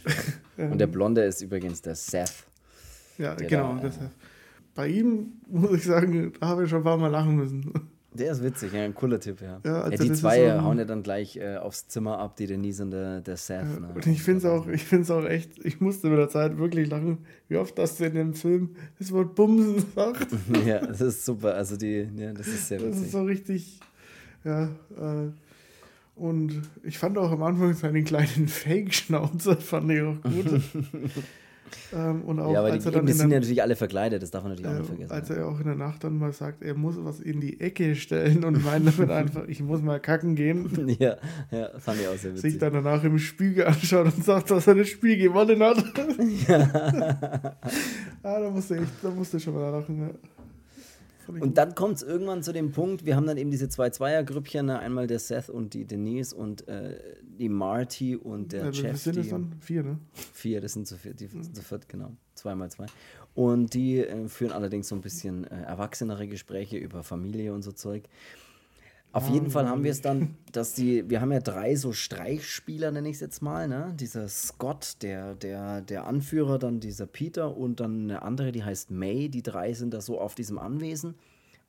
und 0.56 0.78
der 0.78 0.86
Blonde 0.86 1.22
ist 1.24 1.42
übrigens 1.42 1.82
der 1.82 1.94
Seth. 1.94 2.46
Ja, 3.18 3.34
genau. 3.34 3.76
da, 3.76 3.82
das, 3.82 3.98
bei 4.74 4.88
ihm 4.88 5.34
muss 5.48 5.78
ich 5.78 5.84
sagen, 5.84 6.32
da 6.40 6.48
habe 6.48 6.64
ich 6.64 6.70
schon 6.70 6.80
ein 6.80 6.84
paar 6.84 6.96
Mal 6.96 7.08
lachen 7.08 7.36
müssen. 7.36 7.72
Der 8.14 8.32
ist 8.32 8.42
witzig, 8.42 8.72
ja, 8.74 8.82
ein 8.82 8.94
cooler 8.94 9.18
Typ, 9.20 9.40
ja. 9.40 9.60
Ja, 9.64 9.80
also 9.82 10.04
ja, 10.04 10.10
die 10.10 10.12
zwei 10.18 10.50
so 10.50 10.62
hauen 10.62 10.78
ja 10.78 10.84
dann 10.84 11.02
gleich 11.02 11.36
äh, 11.36 11.56
aufs 11.56 11.88
Zimmer 11.88 12.18
ab, 12.18 12.36
die 12.36 12.46
Denise 12.46 12.82
und 12.82 12.90
der, 12.90 13.20
der 13.22 13.36
Seth. 13.36 13.80
Ne? 13.80 13.88
Und 13.94 14.06
ich 14.06 14.22
finde 14.22 14.38
es 14.38 14.44
auch, 14.44 14.66
ich 14.68 14.84
find's 14.84 15.10
auch 15.10 15.24
echt, 15.24 15.64
ich 15.64 15.80
musste 15.80 16.08
mit 16.08 16.18
der 16.18 16.28
Zeit 16.28 16.58
wirklich 16.58 16.90
lachen, 16.90 17.18
wie 17.48 17.56
oft 17.56 17.78
das 17.78 17.98
in 18.00 18.12
dem 18.14 18.34
Film 18.34 18.76
das 18.98 19.12
Wort 19.12 19.34
Bumsen 19.34 19.82
sagt. 19.94 20.26
ja, 20.66 20.84
das 20.86 21.00
ist 21.00 21.24
super. 21.24 21.54
Also 21.54 21.76
die, 21.76 22.06
ja, 22.16 22.32
das 22.32 22.46
ist 22.48 22.68
sehr 22.68 22.78
Das 22.80 22.88
ist 22.88 22.96
witzig. 22.98 23.10
so 23.12 23.22
richtig, 23.24 23.80
ja. 24.44 24.64
Äh, 24.64 25.30
Und 26.14 26.60
ich 26.82 26.98
fand 26.98 27.16
auch 27.16 27.30
am 27.30 27.42
Anfang 27.42 27.72
seinen 27.72 28.04
kleinen 28.04 28.46
Fake-Schnauzer, 28.48 29.56
fand 29.56 29.90
ich 29.90 30.02
auch 30.02 30.20
gut. 30.22 30.60
Ähm, 31.94 32.22
und 32.22 32.40
auch, 32.40 32.52
ja, 32.52 32.60
aber 32.60 32.70
die, 32.76 32.90
dann 32.90 33.06
die 33.06 33.12
sind 33.12 33.30
ja 33.30 33.38
natürlich 33.38 33.62
alle 33.62 33.76
verkleidet, 33.76 34.22
das 34.22 34.30
darf 34.30 34.42
man 34.42 34.52
natürlich 34.52 34.70
äh, 34.70 34.74
auch 34.74 34.78
nicht 34.78 34.88
vergessen. 34.88 35.12
Als 35.12 35.30
er 35.30 35.48
auch 35.48 35.58
in 35.58 35.66
der 35.66 35.74
Nacht 35.74 36.04
dann 36.04 36.18
mal 36.18 36.32
sagt, 36.32 36.62
er 36.62 36.74
muss 36.74 36.96
was 36.98 37.20
in 37.20 37.40
die 37.40 37.60
Ecke 37.60 37.94
stellen 37.94 38.44
und 38.44 38.64
meint 38.64 38.86
damit 38.86 39.10
einfach, 39.10 39.46
ich 39.48 39.62
muss 39.62 39.82
mal 39.82 40.00
kacken 40.00 40.34
gehen. 40.34 40.68
ja, 40.98 41.16
ja, 41.50 41.70
fand 41.78 42.00
ich 42.00 42.08
auch 42.08 42.16
sehr 42.16 42.32
witzig. 42.32 42.52
Sich 42.52 42.58
dann 42.58 42.72
danach 42.72 43.04
im 43.04 43.18
Spiegel 43.18 43.66
anschaut 43.66 44.06
und 44.06 44.24
sagt, 44.24 44.50
dass 44.50 44.66
er 44.66 44.74
das 44.74 44.88
Spiel 44.88 45.16
gewonnen 45.16 45.62
hat. 45.62 45.84
Ja. 46.48 46.58
ah, 48.22 48.40
da 48.40 48.50
musste 48.50 48.76
ich, 48.76 48.88
da 49.02 49.10
musste 49.10 49.36
ich 49.36 49.42
schon 49.42 49.54
mal 49.54 49.70
lachen. 49.70 50.00
Ja. 50.00 50.10
Und 51.40 51.58
dann 51.58 51.74
kommt 51.74 51.96
es 51.96 52.02
irgendwann 52.02 52.42
zu 52.42 52.52
dem 52.52 52.72
Punkt, 52.72 53.04
wir 53.04 53.16
haben 53.16 53.26
dann 53.26 53.36
eben 53.36 53.50
diese 53.50 53.68
zwei 53.68 53.90
Zweiergrüppchen, 53.90 54.66
ne? 54.66 54.78
einmal 54.78 55.06
der 55.06 55.18
Seth 55.18 55.48
und 55.48 55.74
die 55.74 55.84
Denise 55.84 56.34
und 56.34 56.68
äh, 56.68 56.98
die 57.22 57.48
Marty 57.48 58.16
und 58.16 58.52
der 58.52 58.64
ja, 58.66 58.70
Jeff. 58.70 58.98
Sind 58.98 59.16
das 59.16 59.28
dann? 59.28 59.54
Vier, 59.60 59.82
ne? 59.82 59.98
Vier, 60.32 60.60
das 60.60 60.72
sind 60.74 60.86
zu 60.86 60.96
viert, 60.96 61.20
die 61.20 61.28
mhm. 61.28 61.54
zu 61.54 61.62
viert, 61.62 61.88
genau. 61.88 62.12
Zwei 62.34 62.54
mal 62.54 62.70
zwei. 62.70 62.86
Und 63.34 63.74
die 63.74 63.98
äh, 63.98 64.28
führen 64.28 64.52
allerdings 64.52 64.88
so 64.88 64.94
ein 64.94 65.00
bisschen 65.00 65.44
äh, 65.44 65.62
erwachsenere 65.62 66.26
Gespräche 66.26 66.76
über 66.76 67.02
Familie 67.02 67.52
und 67.54 67.62
so 67.62 67.72
Zeug. 67.72 68.04
Auf 69.12 69.28
jeden 69.28 69.50
Fall 69.50 69.68
haben 69.68 69.84
wir 69.84 69.90
es 69.90 70.00
dann, 70.00 70.36
dass 70.52 70.72
die, 70.72 71.08
wir 71.10 71.20
haben 71.20 71.32
ja 71.32 71.40
drei 71.40 71.76
so 71.76 71.92
Streichspieler, 71.92 72.90
nenne 72.90 73.10
ich 73.10 73.16
es 73.16 73.20
jetzt 73.20 73.42
mal, 73.42 73.68
ne? 73.68 73.94
Dieser 74.00 74.26
Scott, 74.28 75.02
der, 75.02 75.34
der, 75.34 75.82
der 75.82 76.06
Anführer, 76.06 76.58
dann 76.58 76.80
dieser 76.80 77.06
Peter 77.06 77.54
und 77.54 77.80
dann 77.80 78.04
eine 78.04 78.22
andere, 78.22 78.52
die 78.52 78.64
heißt 78.64 78.90
May. 78.90 79.28
Die 79.28 79.42
drei 79.42 79.74
sind 79.74 79.92
da 79.92 80.00
so 80.00 80.18
auf 80.18 80.34
diesem 80.34 80.58
Anwesen 80.58 81.14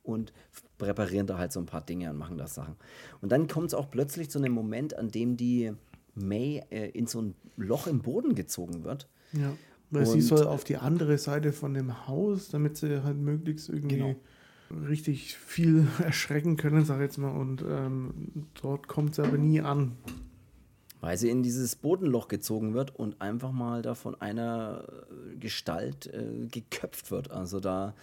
und 0.03 0.31
präparieren 0.77 1.27
da 1.27 1.37
halt 1.37 1.51
so 1.51 1.59
ein 1.59 1.65
paar 1.65 1.81
Dinge 1.81 2.09
und 2.11 2.17
machen 2.17 2.37
da 2.37 2.47
Sachen. 2.47 2.75
Und 3.21 3.33
dann 3.33 3.47
kommt 3.47 3.67
es 3.67 3.73
auch 3.73 3.91
plötzlich 3.91 4.29
zu 4.29 4.39
einem 4.39 4.53
Moment, 4.53 4.97
an 4.97 5.09
dem 5.09 5.35
die 5.35 5.73
May 6.15 6.63
äh, 6.69 6.91
in 6.91 7.07
so 7.07 7.21
ein 7.21 7.35
Loch 7.57 7.87
im 7.87 8.01
Boden 8.01 8.35
gezogen 8.35 8.85
wird. 8.85 9.09
Ja, 9.33 9.53
weil 9.91 10.05
und, 10.05 10.11
sie 10.11 10.21
soll 10.21 10.47
auf 10.47 10.63
die 10.63 10.77
andere 10.77 11.17
Seite 11.17 11.51
von 11.51 11.73
dem 11.73 12.07
Haus, 12.07 12.49
damit 12.49 12.77
sie 12.77 13.03
halt 13.03 13.17
möglichst 13.17 13.67
irgendwie. 13.67 13.97
Genau 13.97 14.15
richtig 14.87 15.37
viel 15.37 15.87
erschrecken 16.03 16.57
können, 16.57 16.85
sag 16.85 16.97
ich 16.97 17.03
jetzt 17.03 17.17
mal. 17.17 17.29
Und 17.31 17.63
ähm, 17.67 18.47
dort 18.61 18.87
kommt 18.87 19.13
es 19.13 19.19
aber 19.19 19.37
nie 19.37 19.61
an. 19.61 19.93
Weil 21.01 21.17
sie 21.17 21.29
in 21.29 21.43
dieses 21.43 21.75
Bodenloch 21.75 22.29
gezogen 22.29 22.73
wird 22.73 22.95
und 22.95 23.19
einfach 23.19 23.51
mal 23.51 23.81
da 23.81 23.93
von 23.93 24.19
einer 24.21 24.85
äh, 24.87 25.35
Gestalt 25.35 26.07
äh, 26.07 26.47
geköpft 26.49 27.11
wird. 27.11 27.29
Also 27.29 27.59
da 27.59 27.93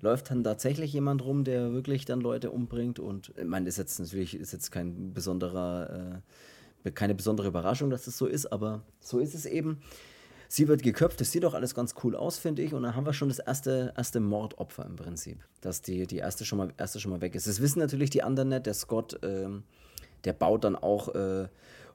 läuft 0.00 0.32
dann 0.32 0.42
tatsächlich 0.42 0.92
jemand 0.92 1.24
rum, 1.24 1.44
der 1.44 1.72
wirklich 1.72 2.04
dann 2.04 2.20
Leute 2.20 2.50
umbringt. 2.50 2.98
Und 2.98 3.32
ich 3.36 3.44
meine, 3.44 3.68
ist 3.68 3.78
jetzt 3.78 4.00
natürlich 4.00 4.34
ist 4.34 4.52
jetzt 4.52 4.72
kein 4.72 5.12
besonderer, 5.12 6.20
äh, 6.84 6.90
keine 6.90 7.14
besondere 7.14 7.46
Überraschung, 7.46 7.90
dass 7.90 8.06
das 8.06 8.18
so 8.18 8.26
ist, 8.26 8.46
aber 8.46 8.82
so 8.98 9.20
ist 9.20 9.34
es 9.34 9.46
eben. 9.46 9.78
Sie 10.50 10.66
wird 10.66 10.82
geköpft, 10.82 11.20
das 11.20 11.30
sieht 11.30 11.44
doch 11.44 11.52
alles 11.52 11.74
ganz 11.74 11.94
cool 12.02 12.16
aus, 12.16 12.38
finde 12.38 12.62
ich. 12.62 12.72
Und 12.72 12.82
dann 12.82 12.96
haben 12.96 13.04
wir 13.04 13.12
schon 13.12 13.28
das 13.28 13.38
erste, 13.38 13.92
erste 13.96 14.18
Mordopfer 14.18 14.86
im 14.86 14.96
Prinzip, 14.96 15.38
dass 15.60 15.82
die, 15.82 16.06
die 16.06 16.16
erste, 16.16 16.46
schon 16.46 16.56
mal, 16.56 16.72
erste 16.78 17.00
schon 17.00 17.10
mal 17.10 17.20
weg 17.20 17.34
ist. 17.34 17.46
Das 17.46 17.60
wissen 17.60 17.80
natürlich 17.80 18.08
die 18.08 18.22
anderen 18.22 18.48
nicht. 18.48 18.64
Der 18.64 18.72
Scott, 18.72 19.20
ähm, 19.22 19.64
der 20.24 20.32
baut 20.32 20.64
dann 20.64 20.74
auch 20.74 21.14
äh, 21.14 21.48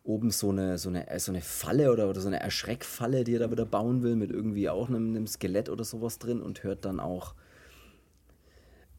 oben 0.04 0.30
so 0.30 0.52
eine, 0.52 0.78
so, 0.78 0.90
eine, 0.90 1.08
so 1.20 1.32
eine 1.32 1.42
Falle 1.42 1.92
oder, 1.92 2.08
oder 2.08 2.22
so 2.22 2.28
eine 2.28 2.42
Erschreckfalle, 2.42 3.24
die 3.24 3.36
er 3.36 3.40
da 3.40 3.52
wieder 3.52 3.66
bauen 3.66 4.04
will, 4.04 4.16
mit 4.16 4.30
irgendwie 4.30 4.70
auch 4.70 4.88
einem, 4.88 5.10
einem 5.10 5.26
Skelett 5.26 5.70
oder 5.70 5.84
sowas 5.84 6.20
drin 6.20 6.40
und 6.40 6.64
hört 6.64 6.86
dann 6.86 7.00
auch 7.00 7.34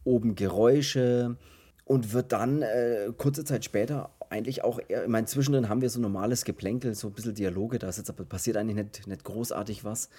oben 0.03 0.35
Geräusche 0.35 1.37
und 1.85 2.11
wird 2.11 2.31
dann 2.33 2.61
äh, 2.61 3.11
kurze 3.17 3.45
Zeit 3.45 3.63
später 3.63 4.09
eigentlich 4.29 4.63
auch, 4.63 4.79
ich 4.79 5.07
meine, 5.07 5.27
zwischendrin 5.27 5.69
haben 5.69 5.81
wir 5.81 5.89
so 5.89 5.99
normales 5.99 6.45
Geplänkel, 6.45 6.95
so 6.95 7.07
ein 7.07 7.13
bisschen 7.13 7.35
Dialoge, 7.35 7.79
da 7.79 7.89
ist 7.89 7.97
jetzt 7.97 8.09
aber 8.09 8.25
passiert 8.25 8.57
eigentlich 8.57 8.75
nicht, 8.75 9.07
nicht 9.07 9.23
großartig 9.23 9.83
was, 9.83 10.09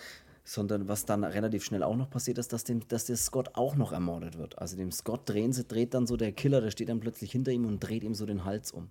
sondern 0.45 0.89
was 0.89 1.05
dann 1.05 1.25
relativ 1.25 1.65
schnell 1.65 1.83
auch 1.83 1.97
noch 1.97 2.09
passiert 2.09 2.39
ist, 2.39 2.53
dass, 2.53 2.65
dem, 2.65 2.87
dass 2.89 3.07
der 3.07 3.17
Scott 3.17 3.51
auch 3.55 3.75
noch 3.75 3.93
ermordet 3.93 4.39
wird. 4.39 4.59
Also 4.59 4.77
dem 4.77 4.93
Scott 4.93 5.23
drehen 5.29 5.53
sie, 5.53 5.65
dreht 5.65 5.93
dann 5.95 6.07
so 6.07 6.17
der 6.17 6.33
Killer, 6.33 6.61
der 6.61 6.71
steht 6.71 6.89
dann 6.89 7.01
plötzlich 7.01 7.33
hinter 7.33 7.51
ihm 7.51 7.67
und 7.67 7.81
dreht 7.81 8.05
ihm 8.05 8.15
so 8.15 8.27
den 8.27 8.45
Hals 8.45 8.71
um. 8.71 8.89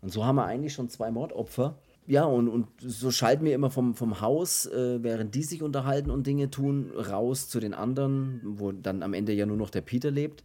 Und 0.00 0.10
so 0.10 0.24
haben 0.24 0.36
wir 0.36 0.46
eigentlich 0.46 0.72
schon 0.72 0.88
zwei 0.88 1.10
Mordopfer. 1.10 1.78
Ja, 2.06 2.24
und, 2.24 2.48
und 2.48 2.66
so 2.78 3.12
schalten 3.12 3.44
wir 3.44 3.54
immer 3.54 3.70
vom, 3.70 3.94
vom 3.94 4.20
Haus, 4.20 4.66
äh, 4.66 5.02
während 5.02 5.34
die 5.34 5.44
sich 5.44 5.62
unterhalten 5.62 6.10
und 6.10 6.26
Dinge 6.26 6.50
tun, 6.50 6.90
raus 6.90 7.48
zu 7.48 7.60
den 7.60 7.74
anderen, 7.74 8.40
wo 8.42 8.72
dann 8.72 9.04
am 9.04 9.14
Ende 9.14 9.32
ja 9.32 9.46
nur 9.46 9.56
noch 9.56 9.70
der 9.70 9.82
Peter 9.82 10.10
lebt 10.10 10.42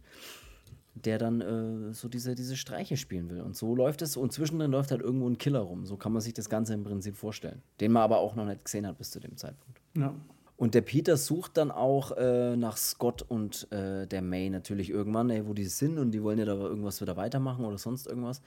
der 1.04 1.18
dann 1.18 1.40
äh, 1.40 1.92
so 1.92 2.08
diese, 2.08 2.34
diese 2.34 2.56
Streiche 2.56 2.96
spielen 2.96 3.30
will. 3.30 3.40
Und 3.40 3.56
so 3.56 3.74
läuft 3.74 4.02
es 4.02 4.16
und 4.16 4.32
zwischendrin 4.32 4.70
läuft 4.70 4.90
halt 4.90 5.00
irgendwo 5.00 5.28
ein 5.28 5.38
Killer 5.38 5.60
rum. 5.60 5.86
So 5.86 5.96
kann 5.96 6.12
man 6.12 6.22
sich 6.22 6.34
das 6.34 6.48
Ganze 6.48 6.74
im 6.74 6.84
Prinzip 6.84 7.16
vorstellen. 7.16 7.62
Den 7.80 7.92
man 7.92 8.02
aber 8.02 8.18
auch 8.18 8.34
noch 8.34 8.44
nicht 8.44 8.64
gesehen 8.64 8.86
hat 8.86 8.98
bis 8.98 9.10
zu 9.10 9.20
dem 9.20 9.36
Zeitpunkt. 9.36 9.80
Ja. 9.96 10.14
Und 10.56 10.74
der 10.74 10.80
Peter 10.80 11.16
sucht 11.16 11.56
dann 11.56 11.70
auch 11.70 12.16
äh, 12.16 12.56
nach 12.56 12.76
Scott 12.76 13.22
und 13.22 13.70
äh, 13.70 14.06
der 14.08 14.22
May 14.22 14.50
natürlich 14.50 14.90
irgendwann, 14.90 15.30
ey, 15.30 15.46
wo 15.46 15.54
die 15.54 15.66
sind 15.66 15.98
und 15.98 16.10
die 16.10 16.22
wollen 16.22 16.38
ja 16.38 16.44
da 16.44 16.54
irgendwas 16.54 17.00
wieder 17.00 17.16
weitermachen 17.16 17.64
oder 17.64 17.78
sonst 17.78 18.08
irgendwas. 18.08 18.42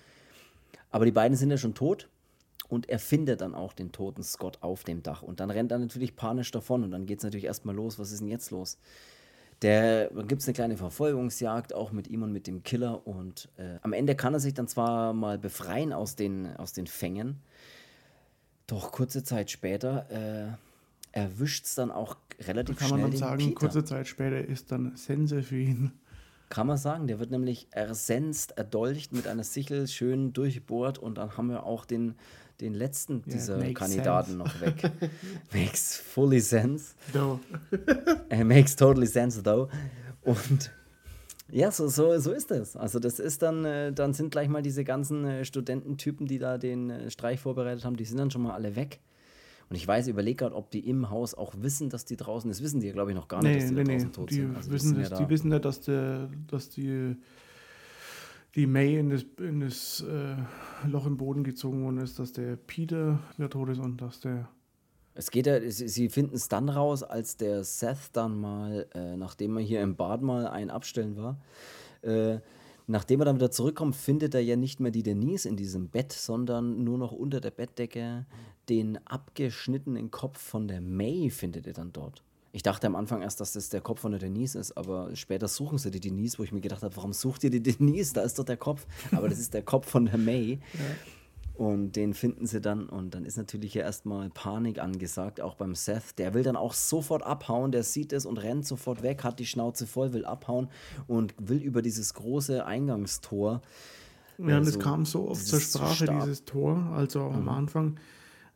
Aber 0.89 1.05
die 1.05 1.13
beiden 1.13 1.37
sind 1.37 1.51
ja 1.51 1.57
schon 1.57 1.73
tot 1.73 2.09
und 2.67 2.89
er 2.89 2.99
findet 2.99 3.39
dann 3.39 3.55
auch 3.55 3.71
den 3.71 3.93
toten 3.93 4.23
Scott 4.23 4.57
auf 4.61 4.83
dem 4.83 5.03
Dach. 5.03 5.23
Und 5.23 5.39
dann 5.39 5.51
rennt 5.51 5.71
er 5.71 5.79
natürlich 5.79 6.17
panisch 6.17 6.51
davon 6.51 6.83
und 6.83 6.91
dann 6.91 7.05
geht 7.05 7.19
es 7.19 7.23
natürlich 7.23 7.45
erstmal 7.45 7.75
los. 7.75 7.97
Was 7.97 8.11
ist 8.11 8.19
denn 8.19 8.27
jetzt 8.27 8.51
los? 8.51 8.77
Der 9.61 10.09
gibt 10.27 10.41
es 10.41 10.47
eine 10.47 10.53
kleine 10.53 10.77
Verfolgungsjagd 10.77 11.73
auch 11.73 11.91
mit 11.91 12.07
ihm 12.07 12.23
und 12.23 12.31
mit 12.31 12.47
dem 12.47 12.63
Killer 12.63 13.05
und 13.05 13.49
äh, 13.57 13.77
am 13.81 13.93
Ende 13.93 14.15
kann 14.15 14.33
er 14.33 14.39
sich 14.39 14.55
dann 14.55 14.67
zwar 14.67 15.13
mal 15.13 15.37
befreien 15.37 15.93
aus 15.93 16.15
den, 16.15 16.55
aus 16.57 16.73
den 16.73 16.87
Fängen, 16.87 17.39
doch 18.65 18.91
kurze 18.91 19.23
Zeit 19.23 19.51
später 19.51 20.07
äh, 20.09 21.17
erwischt 21.17 21.65
es 21.65 21.75
dann 21.75 21.91
auch 21.91 22.15
relativ 22.39 22.77
kann 22.77 22.87
schnell. 22.87 23.01
Kann 23.01 23.09
man 23.09 23.11
dann 23.11 23.19
sagen, 23.19 23.37
Peter. 23.43 23.53
kurze 23.53 23.83
Zeit 23.85 24.07
später 24.07 24.43
ist 24.43 24.71
dann 24.71 24.95
Sense 24.95 25.43
für 25.43 25.57
ihn. 25.57 25.91
Kann 26.51 26.67
man 26.67 26.75
sagen, 26.75 27.07
der 27.07 27.17
wird 27.19 27.31
nämlich 27.31 27.67
ersenzt, 27.71 28.57
erdolcht 28.57 29.13
mit 29.13 29.25
einer 29.25 29.45
Sichel 29.45 29.87
schön 29.87 30.33
durchbohrt 30.33 30.97
und 30.99 31.17
dann 31.17 31.37
haben 31.37 31.49
wir 31.49 31.63
auch 31.63 31.85
den 31.85 32.15
den 32.59 32.73
letzten 32.73 33.23
dieser 33.23 33.57
yeah, 33.57 33.73
Kandidaten 33.73 34.31
sense. 34.31 34.37
noch 34.37 34.61
weg. 34.61 34.91
makes 35.53 35.95
fully 35.95 36.41
sense. 36.41 36.93
No. 37.13 37.39
It 38.29 38.43
makes 38.43 38.75
totally 38.75 39.07
sense, 39.07 39.41
though. 39.41 39.67
Und 40.21 40.71
ja, 41.49 41.71
so, 41.71 41.87
so, 41.87 42.19
so 42.19 42.31
ist 42.33 42.51
es. 42.51 42.75
Also 42.75 42.99
das 42.99 43.19
ist 43.19 43.41
dann, 43.41 43.65
äh, 43.65 43.91
dann 43.91 44.13
sind 44.13 44.29
gleich 44.29 44.47
mal 44.47 44.61
diese 44.61 44.83
ganzen 44.83 45.25
äh, 45.25 45.45
Studententypen, 45.45 46.27
die 46.27 46.37
da 46.37 46.57
den 46.57 46.89
äh, 46.89 47.09
Streich 47.09 47.39
vorbereitet 47.39 47.83
haben, 47.83 47.95
die 47.95 48.05
sind 48.05 48.19
dann 48.19 48.29
schon 48.29 48.43
mal 48.43 48.53
alle 48.53 48.75
weg. 48.75 48.99
Und 49.71 49.77
ich 49.77 49.87
weiß, 49.87 50.09
überlege 50.09 50.35
gerade, 50.35 50.53
ob 50.53 50.69
die 50.69 50.85
im 50.87 51.09
Haus 51.09 51.33
auch 51.33 51.53
wissen, 51.57 51.89
dass 51.89 52.03
die 52.03 52.17
draußen, 52.17 52.51
das 52.51 52.61
wissen 52.61 52.81
die 52.81 52.87
ja, 52.87 52.93
glaube 52.93 53.11
ich, 53.11 53.15
noch 53.15 53.29
gar 53.29 53.41
nicht, 53.41 53.53
nee, 53.53 53.59
dass 53.59 53.69
die 53.69 53.75
nee, 53.75 53.83
da 53.83 53.91
draußen 53.91 54.07
nee. 54.07 54.13
tot 54.13 54.29
die 54.29 54.35
sind. 54.35 54.55
Also 54.57 54.71
wissen 54.71 54.95
das, 54.95 55.03
ja 55.03 55.09
da 55.15 55.23
die 55.23 55.29
wissen 55.29 55.51
ja, 55.53 55.59
dass, 55.59 55.79
der, 55.79 56.29
dass 56.47 56.69
die 56.69 57.15
die 58.55 58.67
May 58.67 58.97
in 58.97 59.11
das, 59.11 59.25
in 59.39 59.61
das 59.61 60.01
äh, 60.01 60.35
Loch 60.89 61.05
im 61.05 61.15
Boden 61.15 61.45
gezogen 61.45 61.85
worden 61.85 61.99
ist, 61.99 62.19
dass 62.19 62.33
der 62.33 62.57
Peter 62.57 63.19
der 63.37 63.49
tot 63.49 63.69
ist 63.69 63.79
und 63.79 64.01
dass 64.01 64.19
der. 64.19 64.49
Es 65.13 65.31
geht 65.31 65.47
ja, 65.47 65.57
sie 65.69 66.09
finden 66.09 66.35
es 66.35 66.49
dann 66.49 66.67
raus, 66.67 67.01
als 67.01 67.37
der 67.37 67.63
Seth 67.63 68.09
dann 68.11 68.41
mal, 68.41 68.87
äh, 68.93 69.15
nachdem 69.15 69.55
er 69.55 69.63
hier 69.63 69.81
im 69.81 69.95
Bad 69.95 70.21
mal 70.21 70.47
ein 70.47 70.69
Abstellen 70.69 71.15
war, 71.15 71.39
äh, 72.01 72.39
nachdem 72.87 73.21
er 73.21 73.25
dann 73.25 73.37
wieder 73.37 73.51
zurückkommt, 73.51 73.95
findet 73.95 74.35
er 74.35 74.41
ja 74.41 74.57
nicht 74.57 74.81
mehr 74.81 74.91
die 74.91 75.03
Denise 75.03 75.47
in 75.47 75.55
diesem 75.55 75.87
Bett, 75.87 76.11
sondern 76.11 76.83
nur 76.83 76.97
noch 76.97 77.13
unter 77.13 77.39
der 77.39 77.51
Bettdecke 77.51 78.25
den 78.71 79.05
abgeschnittenen 79.05 80.11
Kopf 80.11 80.39
von 80.39 80.69
der 80.69 80.79
May 80.79 81.29
findet 81.29 81.67
er 81.67 81.73
dann 81.73 81.91
dort. 81.91 82.23
Ich 82.53 82.63
dachte 82.63 82.87
am 82.87 82.95
Anfang 82.95 83.21
erst, 83.21 83.41
dass 83.41 83.51
das 83.51 83.67
der 83.67 83.81
Kopf 83.81 83.99
von 83.99 84.11
der 84.11 84.19
Denise 84.19 84.57
ist, 84.57 84.77
aber 84.77 85.13
später 85.13 85.49
suchen 85.49 85.77
sie 85.77 85.91
die 85.91 85.99
Denise, 85.99 86.39
wo 86.39 86.43
ich 86.43 86.53
mir 86.53 86.61
gedacht 86.61 86.81
habe, 86.81 86.95
warum 86.95 87.11
sucht 87.11 87.43
ihr 87.43 87.49
die 87.49 87.61
Denise? 87.61 88.13
Da 88.13 88.21
ist 88.21 88.39
doch 88.39 88.45
der 88.45 88.55
Kopf. 88.55 88.87
Aber 89.11 89.27
das 89.27 89.39
ist 89.39 89.53
der 89.53 89.61
Kopf 89.61 89.89
von 89.89 90.05
der 90.05 90.17
May. 90.17 90.59
Ja. 90.73 90.79
Und 91.65 91.97
den 91.97 92.13
finden 92.13 92.47
sie 92.47 92.61
dann 92.61 92.87
und 92.87 93.13
dann 93.13 93.25
ist 93.25 93.35
natürlich 93.37 93.73
ja 93.73 93.81
erstmal 93.81 94.29
Panik 94.29 94.79
angesagt, 94.79 95.41
auch 95.41 95.55
beim 95.55 95.75
Seth. 95.75 96.17
Der 96.17 96.33
will 96.33 96.43
dann 96.43 96.55
auch 96.55 96.73
sofort 96.73 97.23
abhauen, 97.23 97.73
der 97.73 97.83
sieht 97.83 98.13
es 98.13 98.25
und 98.25 98.37
rennt 98.37 98.65
sofort 98.65 99.03
weg, 99.03 99.25
hat 99.25 99.37
die 99.37 99.45
Schnauze 99.45 99.85
voll, 99.85 100.13
will 100.13 100.23
abhauen 100.23 100.69
und 101.07 101.35
will 101.37 101.61
über 101.61 101.81
dieses 101.81 102.13
große 102.13 102.65
Eingangstor. 102.65 103.61
Ja, 104.37 104.45
und 104.45 104.63
es 104.63 104.67
also 104.67 104.79
kam 104.79 105.05
so 105.05 105.27
oft 105.27 105.45
zur 105.45 105.59
Sprache, 105.59 106.05
Stab. 106.05 106.21
dieses 106.21 106.45
Tor, 106.45 106.77
also 106.95 107.19
mhm. 107.29 107.35
am 107.35 107.49
Anfang 107.49 107.97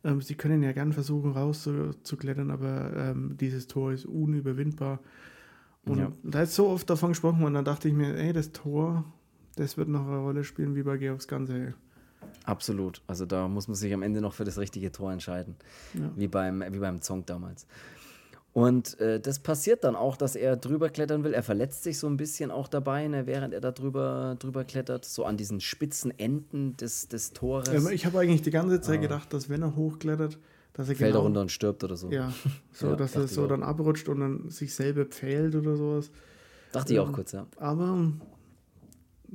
ähm, 0.06 0.20
sie 0.20 0.36
können 0.36 0.62
ja 0.62 0.72
gern 0.72 0.92
versuchen 0.92 1.32
rauszuklettern, 1.32 2.50
aber 2.50 2.92
ähm, 2.96 3.36
dieses 3.38 3.66
Tor 3.66 3.92
ist 3.92 4.06
unüberwindbar. 4.06 5.00
Und 5.84 5.98
ja. 5.98 6.12
da 6.22 6.42
ist 6.42 6.54
so 6.54 6.68
oft 6.68 6.88
davon 6.88 7.10
gesprochen 7.10 7.44
und 7.44 7.54
dann 7.54 7.64
dachte 7.64 7.88
ich 7.88 7.94
mir, 7.94 8.16
ey, 8.16 8.32
das 8.32 8.52
Tor, 8.52 9.04
das 9.56 9.76
wird 9.76 9.88
noch 9.88 10.06
eine 10.06 10.18
Rolle 10.18 10.44
spielen 10.44 10.74
wie 10.74 10.82
bei 10.82 10.96
Georgs 10.96 11.28
Ganze. 11.28 11.74
Absolut. 12.44 13.02
Also 13.06 13.26
da 13.26 13.48
muss 13.48 13.68
man 13.68 13.74
sich 13.74 13.92
am 13.92 14.02
Ende 14.02 14.20
noch 14.20 14.32
für 14.32 14.44
das 14.44 14.58
richtige 14.58 14.92
Tor 14.92 15.12
entscheiden. 15.12 15.56
Ja. 15.94 16.10
Wie, 16.16 16.28
beim, 16.28 16.62
wie 16.70 16.78
beim 16.78 17.00
Song 17.02 17.26
damals. 17.26 17.66
Und 18.56 18.98
äh, 19.00 19.20
das 19.20 19.38
passiert 19.38 19.84
dann 19.84 19.94
auch, 19.94 20.16
dass 20.16 20.34
er 20.34 20.56
drüber 20.56 20.88
klettern 20.88 21.24
will. 21.24 21.34
Er 21.34 21.42
verletzt 21.42 21.82
sich 21.82 21.98
so 21.98 22.06
ein 22.06 22.16
bisschen 22.16 22.50
auch 22.50 22.68
dabei, 22.68 23.06
ne, 23.06 23.26
während 23.26 23.52
er 23.52 23.60
da 23.60 23.70
drüber, 23.70 24.34
drüber 24.38 24.64
klettert, 24.64 25.04
so 25.04 25.26
an 25.26 25.36
diesen 25.36 25.60
spitzen 25.60 26.18
Enden 26.18 26.74
des, 26.78 27.06
des 27.08 27.34
Tores. 27.34 27.68
Ja, 27.70 27.90
ich 27.90 28.06
habe 28.06 28.18
eigentlich 28.18 28.40
die 28.40 28.50
ganze 28.50 28.80
Zeit 28.80 29.02
gedacht, 29.02 29.30
dass 29.34 29.50
wenn 29.50 29.60
er 29.60 29.76
hochklettert, 29.76 30.38
dass 30.72 30.88
er 30.88 30.96
Fällt 30.96 31.14
er 31.14 31.20
runter 31.20 31.42
und 31.42 31.52
stirbt 31.52 31.84
oder 31.84 31.98
so. 31.98 32.10
Ja, 32.10 32.32
so 32.72 32.86
Ja, 32.88 32.96
dass 32.96 33.14
er 33.14 33.28
so 33.28 33.46
dann 33.46 33.62
abrutscht 33.62 34.08
und 34.08 34.20
dann 34.20 34.48
sich 34.48 34.74
selber 34.74 35.04
pfählt 35.04 35.54
oder 35.54 35.76
sowas. 35.76 36.10
Dachte 36.72 36.94
ich 36.94 36.98
auch 36.98 37.08
Ähm, 37.08 37.12
kurz, 37.12 37.32
ja. 37.32 37.46
Aber 37.58 38.10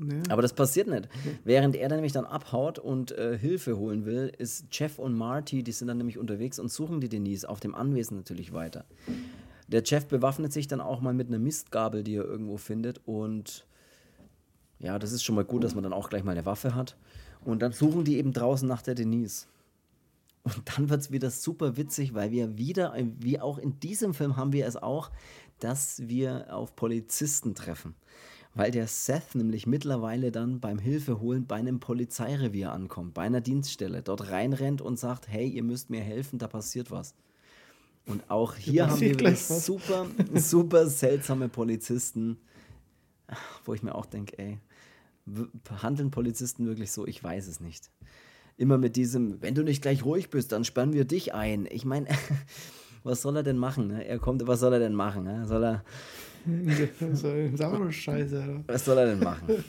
ne, 0.02 0.24
Aber 0.30 0.42
das 0.42 0.54
passiert 0.54 0.88
nicht. 0.88 1.08
Während 1.44 1.76
er 1.76 1.90
dann 1.90 1.98
nämlich 1.98 2.14
dann 2.14 2.26
abhaut 2.26 2.80
und 2.80 3.12
äh, 3.12 3.38
Hilfe 3.38 3.78
holen 3.78 4.06
will, 4.06 4.32
ist 4.38 4.66
Jeff 4.72 5.00
und 5.00 5.14
Marty, 5.14 5.64
die 5.64 5.72
sind 5.72 5.88
dann 5.88 5.98
nämlich 5.98 6.18
unterwegs 6.18 6.60
und 6.60 6.72
suchen 6.72 7.02
die 7.02 7.10
Denise 7.10 7.46
auf 7.46 7.60
dem 7.60 7.76
Anwesen 7.76 8.18
natürlich 8.18 8.54
weiter. 8.54 8.86
Der 9.68 9.84
Jeff 9.84 10.06
bewaffnet 10.06 10.52
sich 10.52 10.68
dann 10.68 10.82
auch 10.82 11.02
mal 11.02 11.14
mit 11.14 11.30
einer 11.30 11.40
Mistgabel, 11.40 12.04
die 12.04 12.16
er 12.16 12.26
irgendwo 12.26 12.58
findet 12.58 13.00
und 13.06 13.66
ja, 14.80 14.98
das 14.98 15.12
ist 15.12 15.24
schon 15.24 15.36
mal 15.36 15.46
gut, 15.46 15.64
dass 15.64 15.76
man 15.76 15.84
dann 15.84 15.94
auch 15.94 16.10
gleich 16.10 16.24
mal 16.24 16.32
eine 16.32 16.46
Waffe 16.46 16.74
hat. 16.74 16.98
Und 17.46 17.62
dann 17.62 17.72
suchen 17.72 18.04
die 18.04 18.18
eben 18.18 18.34
draußen 18.34 18.68
nach 18.68 18.82
der 18.82 18.96
Denise. 18.96 19.48
Und 20.44 20.64
dann 20.66 20.90
wird 20.90 21.02
es 21.02 21.12
wieder 21.12 21.30
super 21.30 21.78
witzig, 21.78 22.16
weil 22.16 22.32
wir 22.32 22.58
wieder, 22.58 22.96
wie 23.20 23.40
auch 23.40 23.60
in 23.60 23.80
diesem 23.80 24.16
Film 24.16 24.38
haben 24.38 24.54
wir 24.54 24.66
es 24.66 24.76
auch, 24.76 25.12
dass 25.60 26.08
wir 26.08 26.48
auf 26.50 26.76
Polizisten 26.76 27.54
treffen. 27.54 27.94
Weil 28.54 28.72
der 28.72 28.88
Seth 28.88 29.34
nämlich 29.34 29.66
mittlerweile 29.66 30.32
dann 30.32 30.60
beim 30.60 30.78
Hilfeholen 30.78 31.46
bei 31.46 31.56
einem 31.56 31.80
Polizeirevier 31.80 32.74
ankommt, 32.74 33.14
bei 33.14 33.22
einer 33.22 33.40
Dienststelle, 33.40 34.02
dort 34.02 34.30
reinrennt 34.30 34.82
und 34.82 35.00
sagt, 35.00 35.30
hey, 35.30 35.48
ihr 35.48 35.64
müsst 35.64 35.90
mir 35.90 36.02
helfen, 36.02 36.38
da 36.38 36.48
passiert 36.48 36.92
was. 36.92 37.16
Und 38.06 38.30
auch 38.30 38.56
hier 38.56 38.90
haben 38.90 39.00
wir 39.00 39.18
wieder 39.18 39.36
super, 39.36 40.08
super 40.34 40.88
seltsame 40.88 41.48
Polizisten, 41.48 42.38
wo 43.64 43.74
ich 43.74 43.84
mir 43.84 43.96
auch 43.96 44.06
denke, 44.06 44.38
ey, 44.38 44.60
handeln 45.82 46.12
Polizisten 46.12 46.66
wirklich 46.66 46.92
so? 46.92 47.06
Ich 47.08 47.24
weiß 47.24 47.48
es 47.48 47.60
nicht. 47.60 47.90
Immer 48.58 48.78
mit 48.78 48.96
diesem, 48.96 49.42
wenn 49.42 49.56
du 49.56 49.64
nicht 49.64 49.82
gleich 49.82 50.04
ruhig 50.04 50.30
bist, 50.30 50.52
dann 50.52 50.66
sperren 50.66 50.94
wir 50.94 51.06
dich 51.06 51.34
ein. 51.34 51.68
Ich 51.72 51.86
meine, 51.86 52.08
was 53.04 53.22
soll 53.22 53.38
er 53.38 53.44
denn 53.44 53.58
machen? 53.58 53.88
Ne? 53.88 54.06
Er 54.06 54.20
kommt, 54.20 54.46
was 54.46 54.60
soll 54.60 54.74
er 54.74 54.80
denn 54.80 54.94
machen? 54.94 55.24
Ne? 55.24 55.48
Soll 55.48 55.64
er, 55.64 55.84
noch 57.80 57.92
scheiße. 57.92 58.64
Was 58.68 58.86
soll 58.86 58.98
er 58.98 59.06
denn 59.08 59.20
machen? 59.20 59.64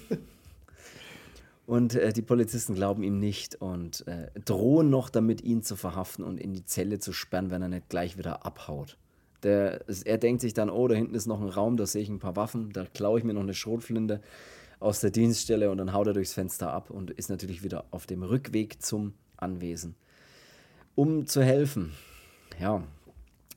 Und 1.66 1.94
äh, 1.94 2.12
die 2.12 2.22
Polizisten 2.22 2.74
glauben 2.74 3.02
ihm 3.02 3.18
nicht 3.18 3.54
und 3.56 4.06
äh, 4.08 4.28
drohen 4.44 4.90
noch 4.90 5.08
damit, 5.10 5.42
ihn 5.42 5.62
zu 5.62 5.76
verhaften 5.76 6.24
und 6.24 6.38
in 6.38 6.52
die 6.52 6.64
Zelle 6.64 6.98
zu 6.98 7.12
sperren, 7.12 7.50
wenn 7.50 7.62
er 7.62 7.68
nicht 7.68 7.88
gleich 7.88 8.18
wieder 8.18 8.44
abhaut. 8.44 8.98
Der, 9.42 9.84
er 10.04 10.18
denkt 10.18 10.40
sich 10.40 10.54
dann, 10.54 10.70
oh, 10.70 10.86
da 10.86 10.94
hinten 10.94 11.14
ist 11.14 11.26
noch 11.26 11.40
ein 11.40 11.48
Raum, 11.48 11.76
da 11.76 11.86
sehe 11.86 12.02
ich 12.02 12.08
ein 12.08 12.18
paar 12.18 12.36
Waffen, 12.36 12.72
da 12.72 12.84
klaue 12.84 13.18
ich 13.18 13.24
mir 13.24 13.34
noch 13.34 13.42
eine 13.42 13.54
Schrotflinte 13.54 14.20
aus 14.80 15.00
der 15.00 15.10
Dienststelle 15.10 15.70
und 15.70 15.78
dann 15.78 15.92
haut 15.92 16.08
er 16.08 16.12
durchs 16.12 16.34
Fenster 16.34 16.72
ab 16.72 16.90
und 16.90 17.10
ist 17.10 17.30
natürlich 17.30 17.62
wieder 17.62 17.84
auf 17.90 18.06
dem 18.06 18.22
Rückweg 18.22 18.82
zum 18.82 19.14
Anwesen. 19.36 19.94
Um 20.94 21.26
zu 21.26 21.42
helfen, 21.42 21.92
ja, 22.60 22.82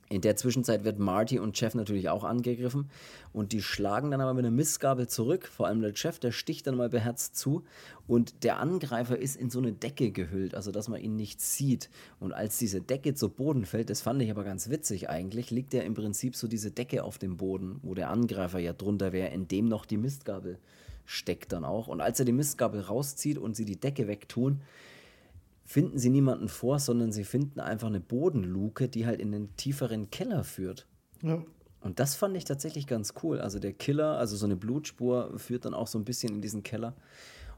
in 0.08 0.20
der 0.20 0.36
Zwischenzeit 0.36 0.84
wird 0.84 1.00
Marty 1.00 1.40
und 1.40 1.60
Jeff 1.60 1.74
natürlich 1.74 2.08
auch 2.08 2.22
angegriffen 2.22 2.90
und 3.32 3.52
die 3.52 3.60
schlagen 3.60 4.12
dann 4.12 4.20
aber 4.20 4.34
mit 4.34 4.44
einer 4.44 4.54
Mistgabel 4.54 5.08
zurück. 5.08 5.48
Vor 5.48 5.66
allem 5.66 5.80
der 5.80 5.92
Jeff, 5.94 6.20
der 6.20 6.30
sticht 6.30 6.66
dann 6.66 6.76
mal 6.76 6.88
beherzt 6.88 7.36
zu 7.36 7.64
und 8.06 8.44
der 8.44 8.60
Angreifer 8.60 9.18
ist 9.18 9.34
in 9.34 9.50
so 9.50 9.58
eine 9.58 9.72
Decke 9.72 10.12
gehüllt, 10.12 10.54
also 10.54 10.70
dass 10.70 10.88
man 10.88 11.00
ihn 11.00 11.16
nicht 11.16 11.40
sieht. 11.40 11.90
Und 12.20 12.32
als 12.32 12.56
diese 12.58 12.80
Decke 12.80 13.14
zu 13.14 13.28
Boden 13.28 13.64
fällt, 13.64 13.90
das 13.90 14.00
fand 14.00 14.22
ich 14.22 14.30
aber 14.30 14.44
ganz 14.44 14.70
witzig 14.70 15.10
eigentlich, 15.10 15.50
liegt 15.50 15.74
ja 15.74 15.82
im 15.82 15.94
Prinzip 15.94 16.36
so 16.36 16.46
diese 16.46 16.70
Decke 16.70 17.02
auf 17.02 17.18
dem 17.18 17.36
Boden, 17.36 17.80
wo 17.82 17.94
der 17.94 18.10
Angreifer 18.10 18.60
ja 18.60 18.72
drunter 18.72 19.12
wäre, 19.12 19.34
in 19.34 19.48
dem 19.48 19.66
noch 19.66 19.86
die 19.86 19.96
Mistgabel 19.96 20.58
steckt 21.04 21.52
dann 21.52 21.64
auch. 21.64 21.88
Und 21.88 22.00
als 22.00 22.20
er 22.20 22.26
die 22.26 22.32
Mistgabel 22.32 22.80
rauszieht 22.80 23.38
und 23.38 23.56
sie 23.56 23.64
die 23.64 23.80
Decke 23.80 24.06
wegtun, 24.06 24.60
finden 25.66 25.98
sie 25.98 26.10
niemanden 26.10 26.48
vor, 26.48 26.78
sondern 26.78 27.12
sie 27.12 27.24
finden 27.24 27.60
einfach 27.60 27.88
eine 27.88 28.00
Bodenluke, 28.00 28.88
die 28.88 29.04
halt 29.04 29.20
in 29.20 29.32
den 29.32 29.54
tieferen 29.56 30.10
Keller 30.10 30.44
führt. 30.44 30.86
Ja. 31.22 31.42
Und 31.80 32.00
das 32.00 32.14
fand 32.14 32.36
ich 32.36 32.44
tatsächlich 32.44 32.86
ganz 32.86 33.14
cool. 33.22 33.40
Also 33.40 33.58
der 33.58 33.72
Killer, 33.72 34.18
also 34.18 34.36
so 34.36 34.46
eine 34.46 34.56
Blutspur 34.56 35.38
führt 35.38 35.64
dann 35.64 35.74
auch 35.74 35.86
so 35.86 35.98
ein 35.98 36.04
bisschen 36.04 36.34
in 36.34 36.40
diesen 36.40 36.62
Keller. 36.62 36.94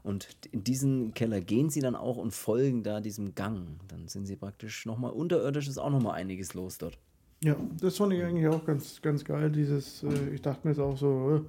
Und 0.03 0.27
in 0.51 0.63
diesen 0.63 1.13
Keller 1.13 1.41
gehen 1.41 1.69
sie 1.69 1.81
dann 1.81 1.95
auch 1.95 2.17
und 2.17 2.31
folgen 2.31 2.83
da 2.83 2.99
diesem 3.01 3.35
Gang. 3.35 3.79
Dann 3.87 4.07
sind 4.07 4.25
sie 4.25 4.35
praktisch 4.35 4.85
nochmal 4.85 5.11
unterirdisch, 5.11 5.67
ist 5.67 5.77
auch 5.77 5.89
nochmal 5.89 6.15
einiges 6.15 6.53
los 6.53 6.77
dort. 6.77 6.97
ja, 7.41 7.55
das 7.79 7.97
fand 7.97 8.13
ich 8.13 8.23
eigentlich 8.23 8.47
auch 8.47 8.65
ganz, 8.65 9.01
ganz 9.01 9.23
geil. 9.23 9.51
Dieses, 9.51 10.03
äh, 10.03 10.29
ich 10.33 10.41
dachte 10.41 10.67
mir 10.67 10.73
jetzt 10.73 10.79
auch 10.81 10.97
so, 10.97 11.35
äh, 11.35 11.41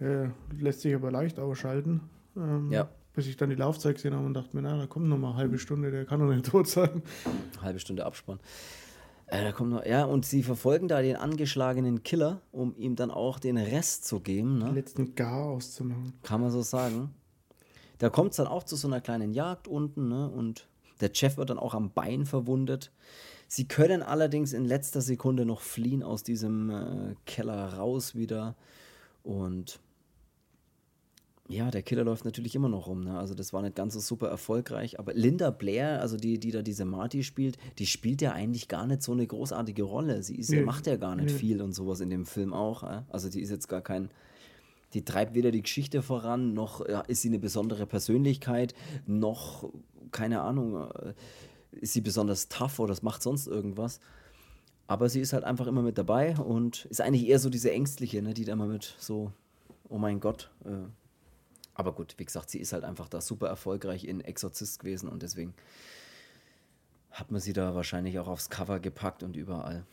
der 0.00 0.32
lässt 0.58 0.80
sich 0.80 0.94
aber 0.94 1.10
leicht 1.10 1.38
ausschalten. 1.38 2.00
Ähm, 2.36 2.70
Ja. 2.70 2.88
Bis 3.14 3.26
ich 3.26 3.36
dann 3.36 3.50
die 3.50 3.56
Laufzeit 3.56 3.96
gesehen 3.96 4.14
habe 4.14 4.24
und 4.24 4.34
dachte 4.34 4.56
mir, 4.56 4.62
na, 4.62 4.78
da 4.78 4.86
kommt 4.86 5.08
noch 5.08 5.18
mal 5.18 5.30
eine 5.30 5.36
halbe 5.36 5.58
Stunde, 5.58 5.90
der 5.90 6.06
kann 6.06 6.20
doch 6.20 6.32
nicht 6.32 6.46
tot 6.46 6.66
sein. 6.66 7.02
Halbe 7.60 7.78
Stunde 7.78 8.06
Abspann. 8.06 8.40
Äh, 9.26 9.44
da 9.44 9.52
kommt 9.52 9.70
noch, 9.70 9.84
ja, 9.84 10.04
und 10.04 10.26
sie 10.26 10.42
verfolgen 10.42 10.88
da 10.88 11.00
den 11.00 11.16
angeschlagenen 11.16 12.02
Killer, 12.02 12.42
um 12.52 12.74
ihm 12.76 12.96
dann 12.96 13.10
auch 13.10 13.38
den 13.38 13.56
Rest 13.56 14.06
zu 14.06 14.20
geben. 14.20 14.58
Ne? 14.58 14.66
Den 14.66 14.74
letzten 14.74 15.14
Gar 15.14 15.44
auszumachen. 15.44 16.12
Kann 16.22 16.40
man 16.40 16.50
so 16.50 16.62
sagen. 16.62 17.14
Da 17.98 18.10
kommt 18.10 18.32
es 18.32 18.36
dann 18.36 18.46
auch 18.46 18.64
zu 18.64 18.76
so 18.76 18.88
einer 18.88 19.00
kleinen 19.00 19.32
Jagd 19.32 19.68
unten, 19.68 20.08
ne? 20.08 20.28
Und 20.28 20.66
der 21.00 21.10
Jeff 21.14 21.36
wird 21.36 21.50
dann 21.50 21.58
auch 21.58 21.74
am 21.74 21.92
Bein 21.92 22.26
verwundet. 22.26 22.92
Sie 23.48 23.68
können 23.68 24.02
allerdings 24.02 24.52
in 24.52 24.64
letzter 24.64 25.00
Sekunde 25.00 25.44
noch 25.46 25.60
fliehen 25.60 26.02
aus 26.02 26.22
diesem 26.22 26.70
äh, 26.70 27.14
Keller 27.26 27.74
raus 27.74 28.14
wieder. 28.14 28.54
Und 29.22 29.78
ja, 31.52 31.70
der 31.70 31.82
Killer 31.82 32.04
läuft 32.04 32.24
natürlich 32.24 32.54
immer 32.54 32.68
noch 32.68 32.86
rum. 32.86 33.04
Ne? 33.04 33.18
Also 33.18 33.34
das 33.34 33.52
war 33.52 33.62
nicht 33.62 33.76
ganz 33.76 33.94
so 33.94 34.00
super 34.00 34.28
erfolgreich. 34.28 34.98
Aber 34.98 35.12
Linda 35.14 35.50
Blair, 35.50 36.00
also 36.00 36.16
die, 36.16 36.38
die 36.38 36.50
da 36.50 36.62
diese 36.62 36.84
Marty 36.84 37.22
spielt, 37.22 37.56
die 37.78 37.86
spielt 37.86 38.22
ja 38.22 38.32
eigentlich 38.32 38.68
gar 38.68 38.86
nicht 38.86 39.02
so 39.02 39.12
eine 39.12 39.26
großartige 39.26 39.82
Rolle. 39.82 40.22
Sie 40.22 40.36
ist, 40.36 40.50
Nee. 40.50 40.62
macht 40.62 40.86
ja 40.86 40.96
gar 40.96 41.16
nicht 41.16 41.32
Nee. 41.32 41.38
viel 41.38 41.62
und 41.62 41.72
sowas 41.72 42.00
in 42.00 42.10
dem 42.10 42.26
Film 42.26 42.52
auch. 42.52 42.82
Äh? 42.82 43.02
Also 43.10 43.28
die 43.28 43.40
ist 43.40 43.50
jetzt 43.50 43.68
gar 43.68 43.82
kein, 43.82 44.10
die 44.94 45.04
treibt 45.04 45.34
weder 45.34 45.50
die 45.50 45.62
Geschichte 45.62 46.02
voran, 46.02 46.54
noch 46.54 46.86
ja, 46.88 47.00
ist 47.02 47.22
sie 47.22 47.28
eine 47.28 47.38
besondere 47.38 47.86
Persönlichkeit, 47.86 48.74
noch, 49.06 49.70
keine 50.10 50.40
Ahnung, 50.42 50.90
äh, 50.90 51.14
ist 51.72 51.92
sie 51.92 52.00
besonders 52.02 52.48
tough 52.48 52.78
oder 52.78 52.94
macht 53.02 53.22
sonst 53.22 53.46
irgendwas. 53.46 54.00
Aber 54.86 55.08
sie 55.08 55.20
ist 55.20 55.32
halt 55.32 55.44
einfach 55.44 55.66
immer 55.66 55.82
mit 55.82 55.96
dabei 55.96 56.36
und 56.36 56.84
ist 56.86 57.00
eigentlich 57.00 57.26
eher 57.26 57.38
so 57.38 57.48
diese 57.48 57.70
Ängstliche, 57.72 58.20
ne, 58.20 58.34
die 58.34 58.44
da 58.44 58.52
immer 58.52 58.66
mit 58.66 58.94
so, 58.98 59.32
oh 59.88 59.96
mein 59.98 60.20
Gott. 60.20 60.50
Äh. 60.64 60.70
Aber 61.74 61.92
gut, 61.92 62.14
wie 62.18 62.24
gesagt, 62.24 62.50
sie 62.50 62.58
ist 62.58 62.72
halt 62.72 62.84
einfach 62.84 63.08
da 63.08 63.20
super 63.20 63.48
erfolgreich 63.48 64.04
in 64.04 64.20
Exorzist 64.20 64.78
gewesen 64.78 65.08
und 65.08 65.22
deswegen 65.22 65.54
hat 67.10 67.30
man 67.30 67.40
sie 67.40 67.52
da 67.52 67.74
wahrscheinlich 67.74 68.18
auch 68.18 68.28
aufs 68.28 68.50
Cover 68.50 68.80
gepackt 68.80 69.22
und 69.22 69.36
überall. 69.36 69.84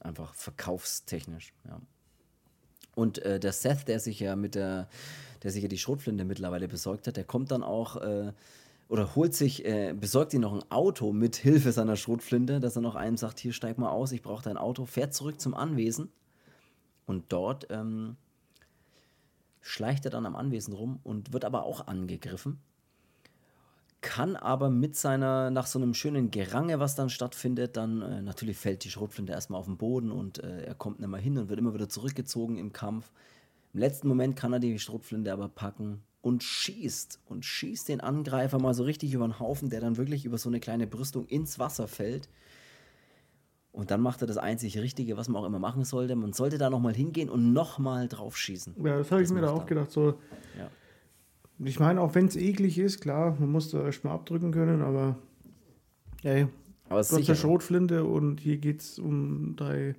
Einfach 0.00 0.34
verkaufstechnisch, 0.34 1.52
ja. 1.66 1.80
Und 2.94 3.18
äh, 3.18 3.38
der 3.38 3.52
Seth, 3.52 3.86
der 3.86 4.00
sich 4.00 4.18
ja 4.18 4.34
mit 4.34 4.56
der, 4.56 4.88
der 5.44 5.52
sich 5.52 5.62
ja 5.62 5.68
die 5.68 5.78
Schrotflinte 5.78 6.24
mittlerweile 6.24 6.66
besorgt 6.66 7.06
hat, 7.06 7.16
der 7.16 7.22
kommt 7.22 7.52
dann 7.52 7.62
auch 7.62 7.96
äh, 7.96 8.32
oder 8.88 9.14
holt 9.14 9.34
sich, 9.34 9.64
äh, 9.64 9.94
besorgt 9.94 10.34
ihm 10.34 10.40
noch 10.40 10.52
ein 10.52 10.68
Auto 10.70 11.12
mit 11.12 11.36
Hilfe 11.36 11.70
seiner 11.70 11.94
Schrotflinte, 11.94 12.58
dass 12.58 12.74
er 12.74 12.82
noch 12.82 12.96
einem 12.96 13.16
sagt, 13.16 13.38
hier 13.38 13.52
steig 13.52 13.78
mal 13.78 13.90
aus, 13.90 14.10
ich 14.12 14.22
brauche 14.22 14.42
dein 14.42 14.56
Auto, 14.56 14.84
fährt 14.84 15.14
zurück 15.14 15.40
zum 15.40 15.54
Anwesen 15.54 16.10
und 17.06 17.26
dort 17.28 17.68
ähm, 17.70 18.16
schleicht 19.60 20.04
er 20.04 20.10
dann 20.10 20.26
am 20.26 20.36
Anwesen 20.36 20.74
rum 20.74 21.00
und 21.04 21.32
wird 21.32 21.44
aber 21.44 21.64
auch 21.64 21.86
angegriffen. 21.86 22.60
Kann 24.00 24.36
aber 24.36 24.70
mit 24.70 24.94
seiner, 24.94 25.50
nach 25.50 25.66
so 25.66 25.78
einem 25.78 25.92
schönen 25.92 26.30
Gerange, 26.30 26.78
was 26.78 26.94
dann 26.94 27.10
stattfindet, 27.10 27.76
dann 27.76 28.00
äh, 28.00 28.22
natürlich 28.22 28.56
fällt 28.56 28.84
die 28.84 28.90
Schrotflinte 28.90 29.32
erstmal 29.32 29.58
auf 29.58 29.66
den 29.66 29.76
Boden 29.76 30.12
und 30.12 30.38
äh, 30.38 30.66
er 30.66 30.74
kommt 30.74 31.00
nicht 31.00 31.08
mehr 31.08 31.20
hin 31.20 31.36
und 31.36 31.48
wird 31.48 31.58
immer 31.58 31.74
wieder 31.74 31.88
zurückgezogen 31.88 32.58
im 32.58 32.72
Kampf. 32.72 33.10
Im 33.74 33.80
letzten 33.80 34.06
Moment 34.06 34.36
kann 34.36 34.52
er 34.52 34.60
die 34.60 34.78
Schrotflinte 34.78 35.32
aber 35.32 35.48
packen 35.48 36.02
und 36.22 36.44
schießt 36.44 37.20
und 37.26 37.44
schießt 37.44 37.88
den 37.88 38.00
Angreifer 38.00 38.60
mal 38.60 38.74
so 38.74 38.84
richtig 38.84 39.12
über 39.12 39.26
den 39.26 39.40
Haufen, 39.40 39.68
der 39.68 39.80
dann 39.80 39.96
wirklich 39.96 40.24
über 40.24 40.38
so 40.38 40.48
eine 40.48 40.60
kleine 40.60 40.86
Brüstung 40.86 41.26
ins 41.26 41.58
Wasser 41.58 41.88
fällt. 41.88 42.28
Und 43.78 43.92
dann 43.92 44.00
macht 44.00 44.20
er 44.22 44.26
das 44.26 44.38
einzig 44.38 44.76
Richtige, 44.78 45.16
was 45.16 45.28
man 45.28 45.40
auch 45.40 45.46
immer 45.46 45.60
machen 45.60 45.84
sollte. 45.84 46.16
Man 46.16 46.32
sollte 46.32 46.58
da 46.58 46.68
nochmal 46.68 46.94
hingehen 46.94 47.30
und 47.30 47.52
nochmal 47.52 48.08
drauf 48.08 48.36
schießen. 48.36 48.74
Ja, 48.84 48.98
das 48.98 49.12
habe 49.12 49.22
ich 49.22 49.30
mir 49.30 49.40
da 49.40 49.52
auch 49.52 49.66
gedacht. 49.66 49.92
So, 49.92 50.14
Ja. 50.58 50.68
ich 51.64 51.78
meine, 51.78 52.00
auch 52.00 52.12
wenn 52.16 52.26
es 52.26 52.34
eklig 52.34 52.76
ist, 52.80 53.00
klar, 53.00 53.36
man 53.38 53.52
muss 53.52 53.70
da 53.70 53.84
erstmal 53.84 54.14
abdrücken 54.14 54.50
können, 54.50 54.82
aber 54.82 55.16
ey, 56.24 56.48
Aber 56.86 56.88
du 56.88 56.96
hast 56.96 57.14
eine 57.14 57.36
Schrotflinte 57.36 58.02
und 58.04 58.40
hier 58.40 58.56
geht 58.56 58.80
es 58.80 58.98
um 58.98 59.54
dein, 59.54 59.94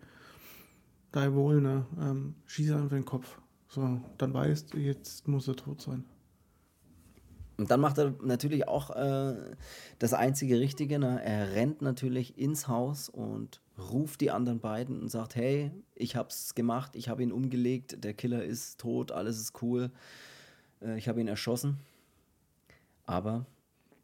dein 1.14 1.34
Wohl, 1.34 1.62
ne? 1.62 1.86
Ähm, 2.02 2.36
schieß 2.48 2.72
einfach 2.72 2.92
in 2.92 3.04
den 3.04 3.06
Kopf. 3.06 3.40
So, 3.70 4.02
dann 4.18 4.34
weißt 4.34 4.74
du, 4.74 4.78
jetzt 4.78 5.26
muss 5.30 5.48
er 5.48 5.56
tot 5.56 5.80
sein. 5.80 6.04
Und 7.58 7.72
dann 7.72 7.80
macht 7.80 7.98
er 7.98 8.14
natürlich 8.24 8.68
auch 8.68 8.90
äh, 8.96 9.36
das 10.00 10.14
einzige 10.14 10.60
Richtige. 10.60 10.98
Ne? 11.00 11.22
Er 11.24 11.54
rennt 11.56 11.82
natürlich 11.82 12.38
ins 12.38 12.68
Haus 12.68 13.08
und 13.10 13.62
ruft 13.80 14.22
die 14.22 14.32
anderen 14.32 14.60
beiden 14.60 15.02
und 15.02 15.10
sagt, 15.10 15.36
hey, 15.36 15.72
ich 15.96 16.16
hab's 16.16 16.56
gemacht, 16.56 16.96
ich 16.96 17.10
habe 17.10 17.24
ihn 17.24 17.32
umgelegt, 17.32 18.04
der 18.04 18.14
Killer 18.14 18.44
ist 18.44 18.80
tot, 18.80 19.12
alles 19.12 19.40
ist 19.40 19.62
cool, 19.62 19.92
äh, 20.82 20.98
ich 20.98 21.08
habe 21.08 21.22
ihn 21.22 21.28
erschossen. 21.28 21.78
Aber 23.06 23.46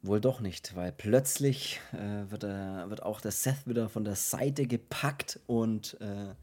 wohl 0.02 0.22
doch 0.22 0.40
nicht, 0.40 0.76
weil 0.76 0.92
plötzlich 0.92 1.80
äh, 1.94 2.30
wird, 2.30 2.44
er, 2.44 2.90
wird 2.90 3.04
auch 3.04 3.22
der 3.22 3.32
Seth 3.32 3.68
wieder 3.68 3.90
von 3.90 4.04
der 4.04 4.16
Seite 4.16 4.68
gepackt 4.68 5.40
und 5.48 6.00
äh, 6.02 6.34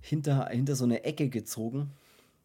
hinter, 0.00 0.48
hinter 0.48 0.76
so 0.76 0.84
eine 0.84 1.04
Ecke 1.04 1.28
gezogen 1.28 1.90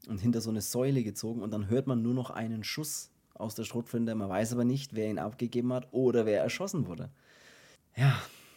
und 0.07 0.19
hinter 0.19 0.41
so 0.41 0.49
eine 0.49 0.61
Säule 0.61 1.03
gezogen 1.03 1.41
und 1.41 1.51
dann 1.51 1.69
hört 1.69 1.87
man 1.87 2.01
nur 2.01 2.13
noch 2.13 2.29
einen 2.29 2.63
Schuss 2.63 3.09
aus 3.33 3.55
der 3.55 3.63
Schrotflinte. 3.63 4.15
Man 4.15 4.29
weiß 4.29 4.53
aber 4.53 4.65
nicht, 4.65 4.93
wer 4.93 5.09
ihn 5.09 5.19
abgegeben 5.19 5.73
hat 5.73 5.87
oder 5.91 6.25
wer 6.25 6.41
erschossen 6.41 6.87
wurde. 6.87 7.09
Ja, 7.95 8.15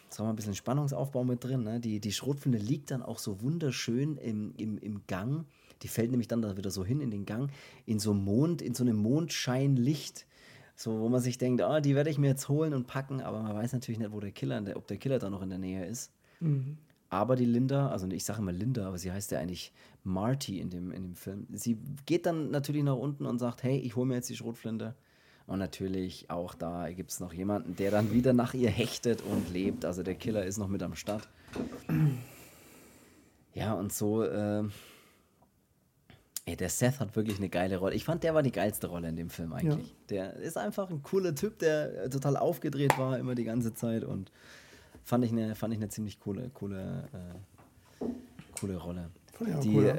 so 0.08 0.20
haben 0.20 0.28
wir 0.28 0.32
ein 0.32 0.36
bisschen 0.36 0.54
Spannungsaufbau 0.54 1.24
mit 1.24 1.42
drin. 1.42 1.62
Ne? 1.62 1.80
Die, 1.80 2.00
die 2.00 2.12
Schrotflinte 2.12 2.58
liegt 2.58 2.90
dann 2.90 3.02
auch 3.02 3.18
so 3.18 3.40
wunderschön 3.42 4.16
im, 4.16 4.54
im, 4.56 4.78
im 4.78 5.02
Gang. 5.06 5.46
Die 5.82 5.88
fällt 5.88 6.10
nämlich 6.10 6.28
dann 6.28 6.42
da 6.42 6.56
wieder 6.56 6.70
so 6.70 6.84
hin 6.84 7.00
in 7.00 7.10
den 7.10 7.26
Gang, 7.26 7.50
in 7.84 7.98
so 7.98 8.14
Mond, 8.14 8.62
in 8.62 8.74
so 8.74 8.82
einem 8.82 8.96
Mondscheinlicht. 8.96 10.26
So, 10.74 11.00
wo 11.00 11.08
man 11.08 11.20
sich 11.20 11.38
denkt, 11.38 11.62
ah, 11.62 11.80
die 11.80 11.94
werde 11.94 12.10
ich 12.10 12.18
mir 12.18 12.28
jetzt 12.28 12.48
holen 12.48 12.74
und 12.74 12.86
packen, 12.86 13.22
aber 13.22 13.42
man 13.42 13.54
weiß 13.54 13.72
natürlich 13.72 13.98
nicht, 13.98 14.12
wo 14.12 14.20
der 14.20 14.30
Killer, 14.30 14.62
ob 14.74 14.86
der 14.86 14.98
Killer 14.98 15.18
da 15.18 15.30
noch 15.30 15.40
in 15.42 15.48
der 15.48 15.58
Nähe 15.58 15.86
ist. 15.86 16.12
Mhm. 16.40 16.76
Aber 17.08 17.36
die 17.36 17.46
Linda, 17.46 17.88
also 17.88 18.06
ich 18.08 18.24
sage 18.24 18.40
immer 18.40 18.52
Linda, 18.52 18.86
aber 18.86 18.98
sie 18.98 19.10
heißt 19.10 19.30
ja 19.30 19.38
eigentlich 19.38 19.72
Marty 20.04 20.60
in 20.60 20.70
dem, 20.70 20.90
in 20.92 21.02
dem 21.02 21.14
Film. 21.14 21.46
Sie 21.52 21.78
geht 22.04 22.26
dann 22.26 22.50
natürlich 22.50 22.82
nach 22.82 22.96
unten 22.96 23.26
und 23.26 23.38
sagt, 23.38 23.62
hey, 23.62 23.78
ich 23.78 23.96
hole 23.96 24.06
mir 24.06 24.16
jetzt 24.16 24.28
die 24.28 24.36
Schrotflinte. 24.36 24.94
Und 25.46 25.60
natürlich 25.60 26.28
auch 26.28 26.54
da 26.54 26.90
gibt 26.90 27.12
es 27.12 27.20
noch 27.20 27.32
jemanden, 27.32 27.76
der 27.76 27.90
dann 27.90 28.12
wieder 28.12 28.32
nach 28.32 28.54
ihr 28.54 28.70
hechtet 28.70 29.22
und 29.22 29.52
lebt. 29.52 29.84
Also 29.84 30.02
der 30.02 30.14
Killer 30.14 30.44
ist 30.44 30.58
noch 30.58 30.68
mit 30.68 30.82
am 30.82 30.96
Start. 30.96 31.28
Ja, 33.54 33.74
und 33.74 33.92
so, 33.92 34.24
äh, 34.24 34.64
ey, 36.46 36.56
der 36.56 36.68
Seth 36.68 36.98
hat 37.00 37.14
wirklich 37.14 37.38
eine 37.38 37.48
geile 37.48 37.76
Rolle. 37.76 37.94
Ich 37.94 38.04
fand, 38.04 38.24
der 38.24 38.34
war 38.34 38.42
die 38.42 38.52
geilste 38.52 38.88
Rolle 38.88 39.08
in 39.08 39.16
dem 39.16 39.30
Film 39.30 39.52
eigentlich. 39.52 39.88
Ja. 39.88 39.94
Der 40.10 40.36
ist 40.36 40.58
einfach 40.58 40.90
ein 40.90 41.02
cooler 41.02 41.34
Typ, 41.34 41.58
der 41.60 42.10
total 42.10 42.36
aufgedreht 42.36 42.98
war 42.98 43.18
immer 43.18 43.34
die 43.34 43.44
ganze 43.44 43.72
Zeit 43.72 44.04
und 44.04 44.32
fand 45.04 45.24
ich 45.24 45.32
eine, 45.32 45.54
fand 45.54 45.72
ich 45.72 45.78
eine 45.78 45.88
ziemlich 45.88 46.18
coole, 46.18 46.50
coole, 46.52 47.08
äh, 48.00 48.04
coole 48.58 48.76
Rolle. 48.76 49.10
Ja, 49.46 49.60
die, 49.60 49.74
cool, 49.74 49.86
ja. 49.86 49.96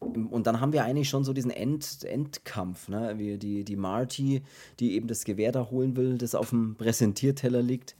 Und 0.00 0.46
dann 0.46 0.60
haben 0.60 0.72
wir 0.72 0.84
eigentlich 0.84 1.10
schon 1.10 1.24
so 1.24 1.34
diesen 1.34 1.50
End, 1.50 2.04
Endkampf, 2.04 2.88
ne? 2.88 3.14
Wie 3.18 3.36
die, 3.36 3.64
die 3.64 3.76
Marty, 3.76 4.42
die 4.80 4.94
eben 4.94 5.08
das 5.08 5.24
Gewehr 5.24 5.52
da 5.52 5.70
holen 5.70 5.94
will, 5.94 6.16
das 6.16 6.34
auf 6.34 6.50
dem 6.50 6.74
Präsentierteller 6.76 7.62
liegt. 7.62 7.96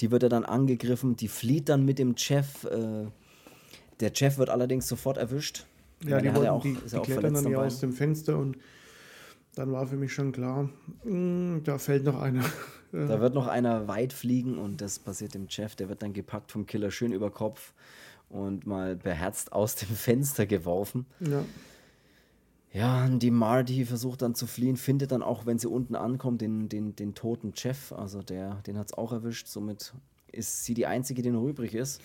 Die 0.00 0.10
wird 0.10 0.24
er 0.24 0.28
dann 0.28 0.44
angegriffen, 0.44 1.16
die 1.16 1.28
flieht 1.28 1.68
dann 1.68 1.84
mit 1.84 2.00
dem 2.00 2.16
Chef. 2.16 2.64
Äh, 2.64 3.06
der 4.00 4.10
Chef 4.14 4.36
wird 4.36 4.50
allerdings 4.50 4.88
sofort 4.88 5.16
erwischt. 5.16 5.64
Ja, 6.04 6.20
die, 6.20 6.34
wollten, 6.34 6.48
auch, 6.48 6.62
die, 6.62 6.74
die 6.74 6.98
klettern 7.00 7.34
dann 7.34 7.48
ja 7.48 7.58
aus 7.58 7.80
dem 7.80 7.92
Fenster 7.92 8.36
und 8.36 8.58
dann 9.54 9.72
war 9.72 9.86
für 9.86 9.96
mich 9.96 10.12
schon 10.12 10.32
klar, 10.32 10.68
mh, 11.04 11.10
hm, 11.10 11.60
da 11.64 11.78
fällt 11.78 12.04
noch 12.04 12.20
einer. 12.20 12.44
Da 12.92 13.20
wird 13.20 13.34
noch 13.34 13.46
einer 13.46 13.88
weit 13.88 14.12
fliegen 14.12 14.58
und 14.58 14.80
das 14.80 14.98
passiert 14.98 15.34
dem 15.34 15.50
Chef. 15.50 15.74
Der 15.76 15.88
wird 15.88 16.02
dann 16.02 16.12
gepackt 16.12 16.50
vom 16.50 16.66
Killer 16.66 16.90
schön 16.90 17.12
über 17.12 17.30
Kopf 17.30 17.74
und 18.28 18.66
mal 18.66 18.96
beherzt 18.96 19.52
aus 19.52 19.74
dem 19.76 19.88
Fenster 19.96 20.46
geworfen. 20.46 21.06
Ja. 21.20 21.44
Ja, 22.72 23.08
die 23.08 23.30
Marty 23.30 23.86
versucht 23.86 24.20
dann 24.20 24.34
zu 24.34 24.46
fliehen, 24.46 24.76
findet 24.76 25.10
dann 25.10 25.22
auch, 25.22 25.46
wenn 25.46 25.58
sie 25.58 25.66
unten 25.68 25.94
ankommt, 25.94 26.42
den, 26.42 26.68
den, 26.68 26.94
den 26.94 27.14
toten 27.14 27.56
Chef. 27.56 27.90
Also 27.92 28.22
der, 28.22 28.56
den 28.66 28.76
hat 28.76 28.88
es 28.88 28.92
auch 28.92 29.12
erwischt. 29.12 29.46
Somit 29.46 29.94
ist 30.30 30.64
sie 30.64 30.74
die 30.74 30.84
Einzige, 30.84 31.22
die 31.22 31.30
noch 31.30 31.46
übrig 31.46 31.74
ist. 31.74 32.02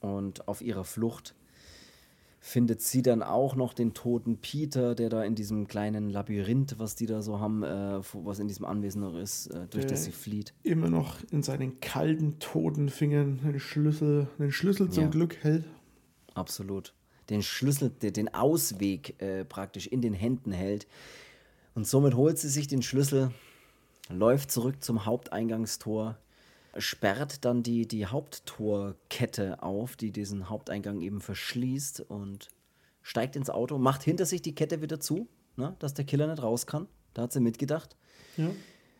Und 0.00 0.48
auf 0.48 0.60
ihrer 0.60 0.84
Flucht 0.84 1.34
findet 2.44 2.82
sie 2.82 3.02
dann 3.02 3.22
auch 3.22 3.54
noch 3.54 3.72
den 3.72 3.94
toten 3.94 4.38
Peter, 4.38 4.96
der 4.96 5.08
da 5.08 5.22
in 5.22 5.36
diesem 5.36 5.68
kleinen 5.68 6.10
Labyrinth, 6.10 6.80
was 6.80 6.96
die 6.96 7.06
da 7.06 7.22
so 7.22 7.38
haben, 7.38 7.62
äh, 7.62 8.00
was 8.14 8.40
in 8.40 8.48
diesem 8.48 8.66
Anwesen 8.66 9.00
noch 9.00 9.14
ist, 9.14 9.46
äh, 9.46 9.68
durch 9.70 9.86
der 9.86 9.92
das 9.92 10.04
sie 10.04 10.10
flieht. 10.10 10.52
Immer 10.64 10.90
noch 10.90 11.18
in 11.30 11.44
seinen 11.44 11.78
kalten, 11.78 12.40
toten 12.40 12.88
Fingern 12.88 13.38
einen 13.44 13.60
Schlüssel, 13.60 14.26
einen 14.40 14.50
Schlüssel 14.50 14.90
zum 14.90 15.04
ja. 15.04 15.10
Glück 15.10 15.36
hält. 15.42 15.64
Absolut. 16.34 16.94
Den 17.30 17.44
Schlüssel, 17.44 17.90
den 17.90 18.34
Ausweg 18.34 19.22
äh, 19.22 19.44
praktisch 19.44 19.86
in 19.86 20.02
den 20.02 20.12
Händen 20.12 20.50
hält. 20.50 20.88
Und 21.76 21.86
somit 21.86 22.14
holt 22.14 22.38
sie 22.38 22.48
sich 22.48 22.66
den 22.66 22.82
Schlüssel, 22.82 23.30
läuft 24.08 24.50
zurück 24.50 24.82
zum 24.82 25.06
Haupteingangstor, 25.06 26.18
sperrt 26.78 27.44
dann 27.44 27.62
die, 27.62 27.86
die 27.86 28.06
Haupttorkette 28.06 29.62
auf, 29.62 29.96
die 29.96 30.10
diesen 30.10 30.48
Haupteingang 30.48 31.00
eben 31.00 31.20
verschließt 31.20 32.00
und 32.00 32.48
steigt 33.02 33.36
ins 33.36 33.50
Auto, 33.50 33.78
macht 33.78 34.02
hinter 34.02 34.26
sich 34.26 34.42
die 34.42 34.54
Kette 34.54 34.80
wieder 34.80 35.00
zu, 35.00 35.28
ne, 35.56 35.76
dass 35.78 35.94
der 35.94 36.04
Killer 36.04 36.28
nicht 36.28 36.42
raus 36.42 36.66
kann. 36.66 36.88
Da 37.14 37.22
hat 37.22 37.32
sie 37.32 37.40
mitgedacht. 37.40 37.96
Ja. 38.36 38.50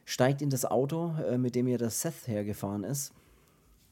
Steigt 0.05 0.43
in 0.43 0.51
das 0.51 0.65
Auto, 0.65 1.15
äh, 1.27 1.39
mit 1.39 1.55
dem 1.55 1.67
ihr 1.67 1.79
das 1.79 2.03
Seth 2.03 2.27
hergefahren 2.27 2.85
ist. 2.85 3.13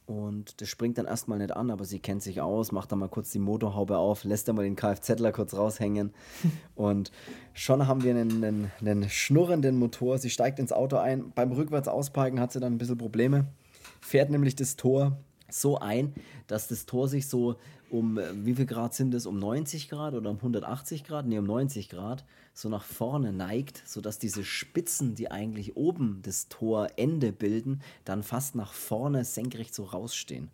Und 0.04 0.60
das 0.60 0.68
springt 0.68 0.98
dann 0.98 1.06
erstmal 1.06 1.38
nicht 1.38 1.52
an, 1.52 1.70
aber 1.70 1.84
sie 1.84 2.00
kennt 2.00 2.20
sich 2.20 2.40
aus, 2.40 2.72
macht 2.72 2.90
dann 2.90 2.98
mal 2.98 3.08
kurz 3.08 3.30
die 3.30 3.38
Motorhaube 3.38 3.96
auf, 3.96 4.24
lässt 4.24 4.48
dann 4.48 4.56
mal 4.56 4.64
den 4.64 4.74
Kfzler 4.74 5.30
kurz 5.30 5.54
raushängen. 5.54 6.12
und 6.74 7.12
schon 7.54 7.86
haben 7.86 8.02
wir 8.02 8.10
einen, 8.10 8.44
einen, 8.44 8.72
einen 8.80 9.08
schnurrenden 9.08 9.78
Motor. 9.78 10.18
Sie 10.18 10.28
steigt 10.28 10.58
ins 10.58 10.72
Auto 10.72 10.96
ein. 10.96 11.30
Beim 11.30 11.52
rückwärts 11.52 11.86
ausparken 11.86 12.40
hat 12.40 12.50
sie 12.52 12.58
dann 12.58 12.74
ein 12.74 12.78
bisschen 12.78 12.98
Probleme 12.98 13.46
fährt 14.00 14.30
nämlich 14.30 14.56
das 14.56 14.76
Tor 14.76 15.18
so 15.50 15.78
ein, 15.78 16.14
dass 16.46 16.68
das 16.68 16.86
Tor 16.86 17.08
sich 17.08 17.28
so 17.28 17.56
um, 17.90 18.18
äh, 18.18 18.46
wie 18.46 18.54
viel 18.54 18.66
Grad 18.66 18.94
sind 18.94 19.14
es, 19.14 19.26
um 19.26 19.38
90 19.38 19.88
Grad 19.88 20.14
oder 20.14 20.30
um 20.30 20.36
180 20.36 21.04
Grad? 21.04 21.26
Ne, 21.26 21.38
um 21.38 21.46
90 21.46 21.88
Grad, 21.88 22.24
so 22.54 22.68
nach 22.68 22.84
vorne 22.84 23.32
neigt, 23.32 23.82
sodass 23.86 24.18
diese 24.18 24.44
Spitzen, 24.44 25.14
die 25.14 25.30
eigentlich 25.30 25.76
oben 25.76 26.20
das 26.22 26.48
Torende 26.48 27.32
bilden, 27.32 27.82
dann 28.04 28.22
fast 28.22 28.54
nach 28.54 28.72
vorne 28.72 29.24
senkrecht 29.24 29.74
so 29.74 29.84
rausstehen. 29.84 30.50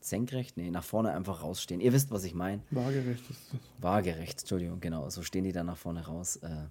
Senkrecht? 0.00 0.56
Nee, 0.56 0.70
nach 0.70 0.84
vorne 0.84 1.12
einfach 1.12 1.42
rausstehen. 1.42 1.80
Ihr 1.80 1.92
wisst, 1.92 2.10
was 2.10 2.24
ich 2.24 2.34
meine. 2.34 2.62
Waagerecht 2.70 3.28
ist 3.28 3.40
das. 3.52 3.60
Waagerecht, 3.80 4.40
Entschuldigung, 4.40 4.80
genau. 4.80 5.08
So 5.10 5.22
stehen 5.22 5.44
die 5.44 5.52
dann 5.52 5.66
nach 5.66 5.76
vorne 5.76 6.06
raus. 6.06 6.36
Äh. 6.36 6.66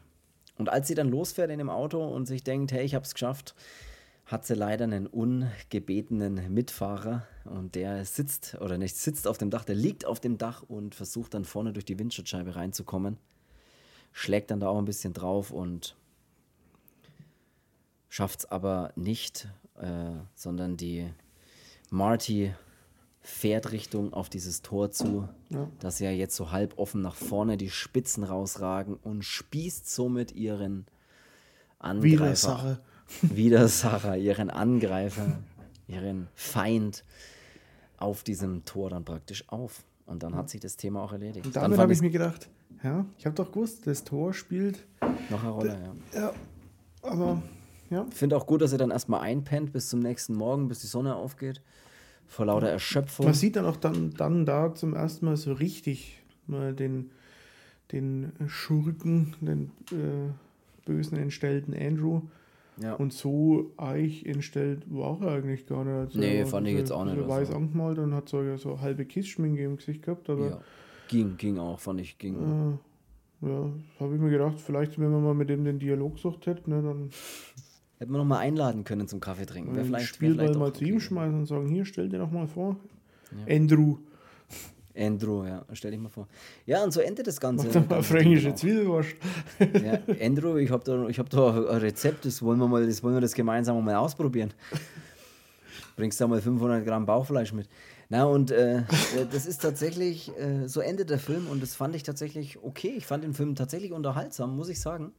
Und 0.58 0.70
als 0.70 0.88
sie 0.88 0.96
dann 0.96 1.10
losfährt 1.10 1.52
in 1.52 1.58
dem 1.58 1.70
Auto 1.70 2.08
und 2.08 2.28
sich 2.28 2.44
denkt, 2.44 2.72
hey, 2.72 2.86
ich 2.86 2.96
hab's 2.96 3.14
geschafft, 3.14 3.54
hat 4.26 4.46
sie 4.46 4.56
leider 4.56 4.86
einen 4.86 5.06
ungebetenen 5.06 6.52
Mitfahrer 6.52 7.28
und 7.44 7.76
der 7.76 8.06
sitzt 8.06 8.58
oder 8.60 8.78
nicht 8.78 8.96
sitzt 8.96 9.28
auf 9.28 9.38
dem 9.38 9.52
Dach, 9.52 9.66
der 9.66 9.76
liegt 9.76 10.06
auf 10.06 10.20
dem 10.20 10.38
Dach 10.38 10.64
und 10.64 10.96
versucht 10.96 11.36
dann 11.36 11.46
vorne 11.46 11.74
durch 11.74 11.86
die 11.86 12.00
Windschutzscheibe 12.00 12.56
reinzukommen. 12.56 13.18
Schlägt 14.12 14.50
dann 14.50 14.60
da 14.60 14.68
auch 14.68 14.80
ein 14.80 14.86
bisschen 14.86 15.14
drauf 15.14 15.52
und 15.52 15.96
schafft 18.10 18.40
es 18.40 18.46
aber 18.46 18.92
nicht, 18.96 19.48
äh, 19.76 20.12
sondern 20.34 20.76
die 20.76 21.08
Marty 21.92 22.54
fährt 23.22 23.72
Richtung 23.72 24.14
auf 24.14 24.30
dieses 24.30 24.62
Tor 24.62 24.90
zu, 24.90 25.28
ja. 25.50 25.70
das 25.80 26.00
ja 26.00 26.10
jetzt 26.10 26.36
so 26.36 26.52
halb 26.52 26.78
offen 26.78 27.02
nach 27.02 27.16
vorne 27.16 27.58
die 27.58 27.70
Spitzen 27.70 28.24
rausragen 28.24 28.96
und 28.96 29.24
spießt 29.24 29.88
somit 29.88 30.32
ihren 30.32 30.86
Angreifer 31.78 32.64
wieder 32.64 32.82
Sarah, 33.68 34.16
ihren 34.16 34.50
Angreifer, 34.50 35.38
ihren 35.88 36.28
Feind 36.36 37.04
auf 37.98 38.24
diesem 38.24 38.66
Tor 38.66 38.90
dann 38.90 39.06
praktisch 39.06 39.48
auf. 39.50 39.84
Und 40.06 40.24
dann 40.24 40.36
hat 40.36 40.50
sich 40.50 40.62
das 40.62 40.78
Thema 40.78 41.02
auch 41.02 41.14
erledigt. 41.14 41.46
Und 41.46 41.56
damit 41.56 41.80
habe 41.80 41.94
ich 41.94 42.02
mir 42.02 42.12
gedacht, 42.12 42.50
ja, 42.84 43.06
ich 43.18 43.26
habe 43.26 43.36
doch 43.36 43.52
gewusst, 43.52 43.88
das 43.88 44.04
Tor 44.04 44.34
spielt. 44.34 44.86
Noch 45.30 45.42
eine 45.42 45.52
Rolle, 45.52 45.80
ja. 46.14 46.22
Ja, 46.22 46.34
aber 47.02 47.42
ja. 47.90 48.06
Ich 48.10 48.16
finde 48.16 48.38
auch 48.38 48.46
gut, 48.46 48.62
dass 48.62 48.72
er 48.72 48.78
dann 48.78 48.92
erstmal 48.92 49.22
einpennt 49.22 49.72
bis 49.72 49.90
zum 49.90 50.00
nächsten 50.00 50.36
Morgen, 50.36 50.68
bis 50.68 50.80
die 50.80 50.88
Sonne 50.88 51.16
aufgeht. 51.16 51.62
Vor 52.28 52.48
lauter 52.48 52.70
Erschöpfung. 52.70 53.26
Man 53.26 53.36
sieht 53.36 53.56
dann 53.56 53.66
auch 53.66 53.78
dann, 53.78 54.12
dann 54.12 54.46
da 54.46 54.74
zum 54.74 54.96
ersten 54.96 55.26
Mal 55.26 55.38
so 55.38 55.54
richtig 55.54 56.24
mal 56.48 56.74
den, 56.74 57.12
den 57.92 58.32
Schurken, 58.48 59.36
den 59.42 59.72
äh, 59.92 60.32
bösen, 60.86 61.18
entstellten 61.18 61.74
Andrew 61.76 62.22
ja. 62.82 62.96
Und 62.96 63.14
so 63.14 63.74
eich 63.78 64.26
entstellt 64.26 64.84
war 64.88 65.22
er 65.22 65.34
eigentlich 65.34 65.66
gar 65.66 65.86
nicht. 65.86 65.94
Also 65.94 66.20
nee, 66.20 66.46
fand 66.46 66.68
ich 66.68 66.76
jetzt 66.76 66.92
auch 66.92 67.06
nicht. 67.06 67.18
Er 67.18 67.28
weiß 67.28 67.50
so. 67.50 67.56
angemalt 67.56 68.00
und 68.00 68.14
hat 68.14 68.28
so, 68.28 68.42
ja, 68.42 68.58
so 68.58 68.82
halbe 68.82 69.06
Kissschminke 69.06 69.64
im 69.64 69.78
Gesicht 69.78 70.04
gehabt. 70.04 70.30
Aber 70.30 70.50
ja. 70.50 70.62
Ging, 71.08 71.38
ging 71.38 71.58
auch, 71.58 71.80
fand 71.80 72.02
ich. 72.02 72.18
Ging. 72.18 72.36
Äh, 72.36 73.48
ja, 73.48 73.72
habe 74.00 74.16
ich 74.16 74.22
mir 74.22 74.30
gedacht, 74.30 74.60
vielleicht, 74.60 75.00
wenn 75.00 75.12
man 75.12 75.24
mal 75.24 75.34
mit 75.34 75.50
dem 75.50 75.64
den 75.64 75.80
Dialog 75.80 76.20
sucht 76.20 76.48
hätte, 76.48 76.70
ne, 76.70 76.82
dann. 76.82 77.10
Hätten 77.98 78.12
wir 78.12 78.18
noch 78.18 78.26
mal 78.26 78.40
einladen 78.40 78.84
können 78.84 79.08
zum 79.08 79.22
Kaffee 79.22 79.46
trinken. 79.46 79.76
Wäre 79.76 79.86
vielleicht, 79.86 80.08
Spielball 80.08 80.54
mal 80.58 80.74
zu 80.74 80.84
ihm 80.84 81.00
schmeißen 81.00 81.40
und 81.40 81.46
sagen: 81.46 81.68
Hier, 81.68 81.86
stell 81.86 82.10
dir 82.10 82.20
doch 82.20 82.32
mal 82.32 82.48
vor. 82.48 82.76
Ja. 83.32 83.56
Andrew. 83.56 83.98
Andrew, 84.98 85.46
ja, 85.46 85.66
stell 85.74 85.92
dich 85.92 86.00
mal 86.00 86.10
vor. 86.10 86.28
Ja, 86.66 86.84
und 86.84 86.92
so 86.92 87.02
endet 87.02 87.28
das 87.28 87.40
Ganze. 87.40 87.68
Mach 87.74 87.90
mal 87.90 88.04
fränkische 88.04 88.56
Zwiebelwurst. 88.56 89.16
ja, 89.84 90.00
Andrew, 90.22 90.58
ich 90.58 90.72
habe 90.72 90.84
da, 90.84 91.08
hab 91.08 91.30
da 91.30 91.50
ein 91.50 91.78
Rezept, 91.78 92.26
das 92.26 92.42
wollen, 92.42 92.60
wir 92.60 92.68
mal, 92.68 92.86
das 92.86 93.04
wollen 93.04 93.16
wir 93.16 93.22
das 93.22 93.34
gemeinsam 93.34 93.84
mal 93.84 93.96
ausprobieren. 93.96 94.54
Bringst 95.96 96.20
da 96.20 96.28
mal 96.28 96.42
500 96.42 96.86
Gramm 96.86 97.06
Bauchfleisch 97.06 97.54
mit. 97.54 97.68
Na, 98.10 98.26
und 98.26 98.52
äh, 98.52 98.78
äh, 98.78 98.84
das 99.32 99.46
ist 99.46 99.62
tatsächlich, 99.62 100.32
äh, 100.38 100.68
so 100.68 100.80
endet 100.80 101.10
der 101.10 101.20
Film 101.20 101.48
und 101.48 101.64
das 101.64 101.76
fand 101.76 101.96
ich 101.96 102.04
tatsächlich 102.04 102.62
okay. 102.64 102.94
Ich 102.98 103.06
fand 103.06 103.24
den 103.24 103.34
Film 103.34 103.56
tatsächlich 103.56 103.94
unterhaltsam, 103.94 104.56
muss 104.56 104.70
ich 104.70 104.80
sagen. 104.80 105.12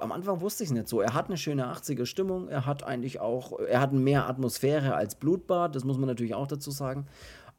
Am 0.00 0.10
Anfang 0.10 0.40
wusste 0.40 0.64
ich 0.64 0.70
es 0.70 0.74
nicht 0.74 0.88
so. 0.88 1.00
Er 1.00 1.14
hat 1.14 1.28
eine 1.28 1.38
schöne 1.38 1.72
80er 1.72 2.04
Stimmung, 2.04 2.48
er 2.48 2.66
hat 2.66 2.82
eigentlich 2.82 3.20
auch, 3.20 3.58
er 3.60 3.80
hat 3.80 3.92
mehr 3.92 4.28
Atmosphäre 4.28 4.94
als 4.94 5.14
Blutbad, 5.14 5.76
das 5.76 5.84
muss 5.84 5.98
man 5.98 6.08
natürlich 6.08 6.34
auch 6.34 6.48
dazu 6.48 6.72
sagen. 6.72 7.06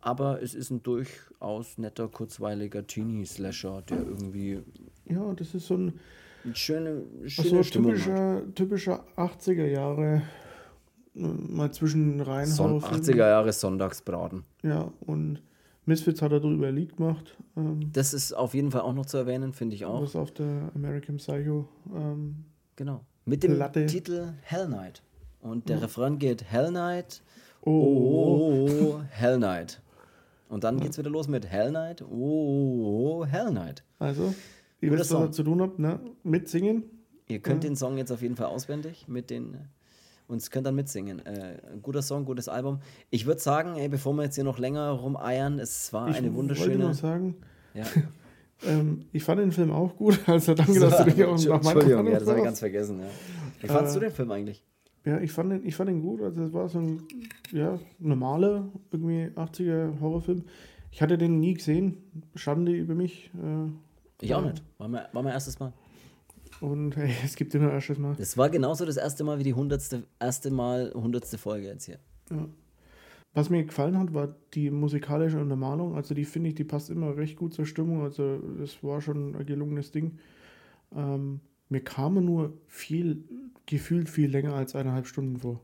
Aber 0.06 0.44
es 0.44 0.54
ist 0.54 0.70
ein 0.70 0.84
durchaus 0.84 1.80
netter, 1.80 2.08
kurzweiliger 2.08 2.86
Teenie-Slasher, 2.86 3.82
der 3.82 3.98
irgendwie. 3.98 4.60
Ja, 5.06 5.34
das 5.34 5.56
ist 5.56 5.66
so 5.66 5.78
ein. 5.78 6.00
Schöne, 6.54 7.02
schöne 7.26 7.50
so 7.50 7.64
Stimmung 7.64 7.94
typischer, 7.94 8.44
typischer 8.54 9.04
80er 9.18 9.66
Jahre 9.66 10.22
mal 11.16 11.72
zwischen 11.72 12.22
rein. 12.22 12.46
Son 12.46 12.80
80er 12.82 13.16
Jahre 13.16 13.52
Sonntagsbraten. 13.52 14.44
Ja, 14.62 14.92
und 15.08 15.42
Misfits 15.88 16.22
hat 16.22 16.32
er 16.32 16.40
darüber 16.40 16.72
Lied 16.72 16.98
gemacht. 16.98 17.36
Ähm, 17.58 17.92
das 17.92 18.14
ist 18.14 18.34
auf 18.34 18.54
jeden 18.54 18.70
Fall 18.70 18.82
auch 18.82 18.94
noch 18.94 19.08
zu 19.08 19.18
erwähnen, 19.18 19.54
finde 19.54 19.76
ich 19.76 19.86
auch. 19.86 20.02
Das 20.02 20.16
auf 20.16 20.32
der 20.32 20.72
American 20.76 21.18
Psycho. 21.18 21.68
Ähm, 21.96 22.46
genau. 22.76 23.02
Mit 23.26 23.42
dem 23.42 23.56
Platte. 23.56 23.88
Titel 23.88 24.34
Hell 24.44 24.68
Night. 24.68 25.02
Und 25.42 25.68
der 25.68 25.78
ja. 25.78 25.82
Refrain 25.82 26.20
geht 26.20 26.44
Hell 26.44 26.70
Night. 26.70 27.24
Oh, 27.62 27.72
oh, 27.72 28.70
oh 28.70 29.02
Hell 29.10 29.40
Night. 29.40 29.82
Und 30.56 30.64
dann 30.64 30.82
es 30.82 30.98
wieder 30.98 31.10
los 31.10 31.28
mit 31.28 31.46
Hell 31.46 31.70
Night. 31.70 32.02
Oh, 32.02 33.20
oh 33.20 33.26
Hell 33.26 33.52
Night. 33.52 33.84
Also, 34.00 34.34
ihr 34.80 34.90
wisst, 34.90 35.14
was 35.14 35.28
ihr 35.28 35.32
zu 35.34 35.44
tun 35.44 35.62
habt, 35.62 35.80
ne? 35.80 36.00
Mitsingen. 36.24 36.86
Ihr 37.28 37.40
könnt 37.40 37.66
ja. 37.66 37.72
den 37.72 37.76
Song 37.76 37.98
jetzt 37.98 38.10
auf 38.10 38.22
jeden 38.22 38.38
Fall 38.38 38.46
auswendig 38.46 39.10
mit 39.10 39.30
den 39.30 39.58
und 40.30 40.50
könnt 40.50 40.66
dann 40.66 40.76
mitsingen. 40.76 41.20
Äh, 41.26 41.58
guter 41.82 42.02
Song, 42.02 42.24
gutes 42.24 42.48
Album. 42.48 42.80
Ich 43.10 43.26
würde 43.26 43.42
sagen, 43.42 43.76
ey, 43.76 43.90
bevor 43.90 44.14
wir 44.14 44.24
jetzt 44.24 44.36
hier 44.36 44.46
noch 44.46 44.58
länger 44.58 44.92
rumeiern, 44.92 45.60
es 45.60 45.92
war 45.92 46.08
ich 46.08 46.16
eine 46.16 46.34
wunderschöne. 46.34 46.72
Ich 46.72 46.80
wollte 46.80 46.88
noch 46.88 46.94
sagen, 46.94 47.36
ja. 47.74 47.84
ähm, 48.66 49.08
ich 49.12 49.26
fand 49.26 49.42
den 49.42 49.52
Film 49.52 49.74
auch 49.74 49.98
gut. 49.98 50.22
Also 50.26 50.54
danke, 50.54 50.80
dass 50.80 51.04
du 51.04 51.04
dich 51.12 51.26
auch 51.26 51.38
noch 51.38 51.64
mal 51.64 51.72
Entschuldigung, 51.74 52.08
ja, 52.08 52.20
das 52.20 52.30
habe 52.30 52.38
ich 52.40 52.46
ganz 52.46 52.60
vergessen. 52.60 53.02
Ja. 53.02 53.08
Wie 53.60 53.68
fandest 53.68 53.98
äh, 53.98 54.00
du 54.00 54.06
den 54.06 54.16
Film 54.16 54.32
eigentlich? 54.32 54.64
Ja, 55.06 55.20
ich 55.20 55.32
fand 55.32 55.52
den, 55.52 55.66
ich 55.66 55.76
fand 55.76 55.90
den 55.90 56.02
gut. 56.02 56.22
Also 56.22 56.44
es 56.44 56.54
war 56.54 56.68
so 56.68 56.80
ein 56.80 57.04
ja, 57.52 57.80
normaler, 58.00 58.68
irgendwie 58.92 59.30
80er 59.36 60.00
Horrorfilm. 60.00 60.44
Ich 60.92 61.02
hatte 61.02 61.18
den 61.18 61.40
nie 61.40 61.54
gesehen. 61.54 61.98
Schande 62.34 62.72
über 62.74 62.96
mich. 62.96 63.32
Äh, 63.36 63.70
ich 64.22 64.34
auch 64.34 64.44
nicht. 64.44 64.64
War 64.78 64.88
mein, 64.88 65.06
war 65.12 65.22
mein 65.22 65.34
erstes 65.34 65.60
Mal. 65.60 65.74
Und 66.60 66.96
hey, 66.96 67.14
es 67.24 67.36
gibt 67.36 67.54
immer 67.54 67.72
erstes 67.72 68.00
Mal. 68.00 68.16
Das 68.16 68.38
war 68.38 68.50
genauso 68.50 68.86
das 68.86 68.98
erste 68.98 69.24
Mal 69.24 69.38
wie 69.38 69.44
die 69.44 69.54
hundertste, 69.54 70.04
erste 70.20 70.50
Mal, 70.52 70.92
hundertste 70.96 71.38
Folge 71.38 71.68
jetzt 71.68 71.86
hier. 71.86 72.00
Ja. 72.32 72.48
Was 73.36 73.50
mir 73.50 73.66
gefallen 73.66 74.00
hat, 74.00 74.14
war 74.14 74.34
die 74.54 74.72
musikalische 74.72 75.38
Untermalung. 75.38 75.96
Also 75.96 76.16
die 76.16 76.24
finde 76.24 76.50
ich, 76.50 76.56
die 76.56 76.64
passt 76.64 76.90
immer 76.90 77.18
recht 77.18 77.36
gut 77.36 77.54
zur 77.54 77.66
Stimmung. 77.66 78.02
Also 78.02 78.38
das 78.58 78.82
war 78.82 79.02
schon 79.02 79.36
ein 79.36 79.46
gelungenes 79.46 79.92
Ding. 79.92 80.18
Ähm, 80.96 81.42
mir 81.70 81.82
kam 81.82 82.24
nur 82.24 82.54
viel, 82.68 83.24
gefühlt 83.66 84.10
viel 84.10 84.30
länger 84.30 84.54
als 84.54 84.76
eineinhalb 84.76 85.08
Stunden 85.08 85.38
vor. 85.38 85.62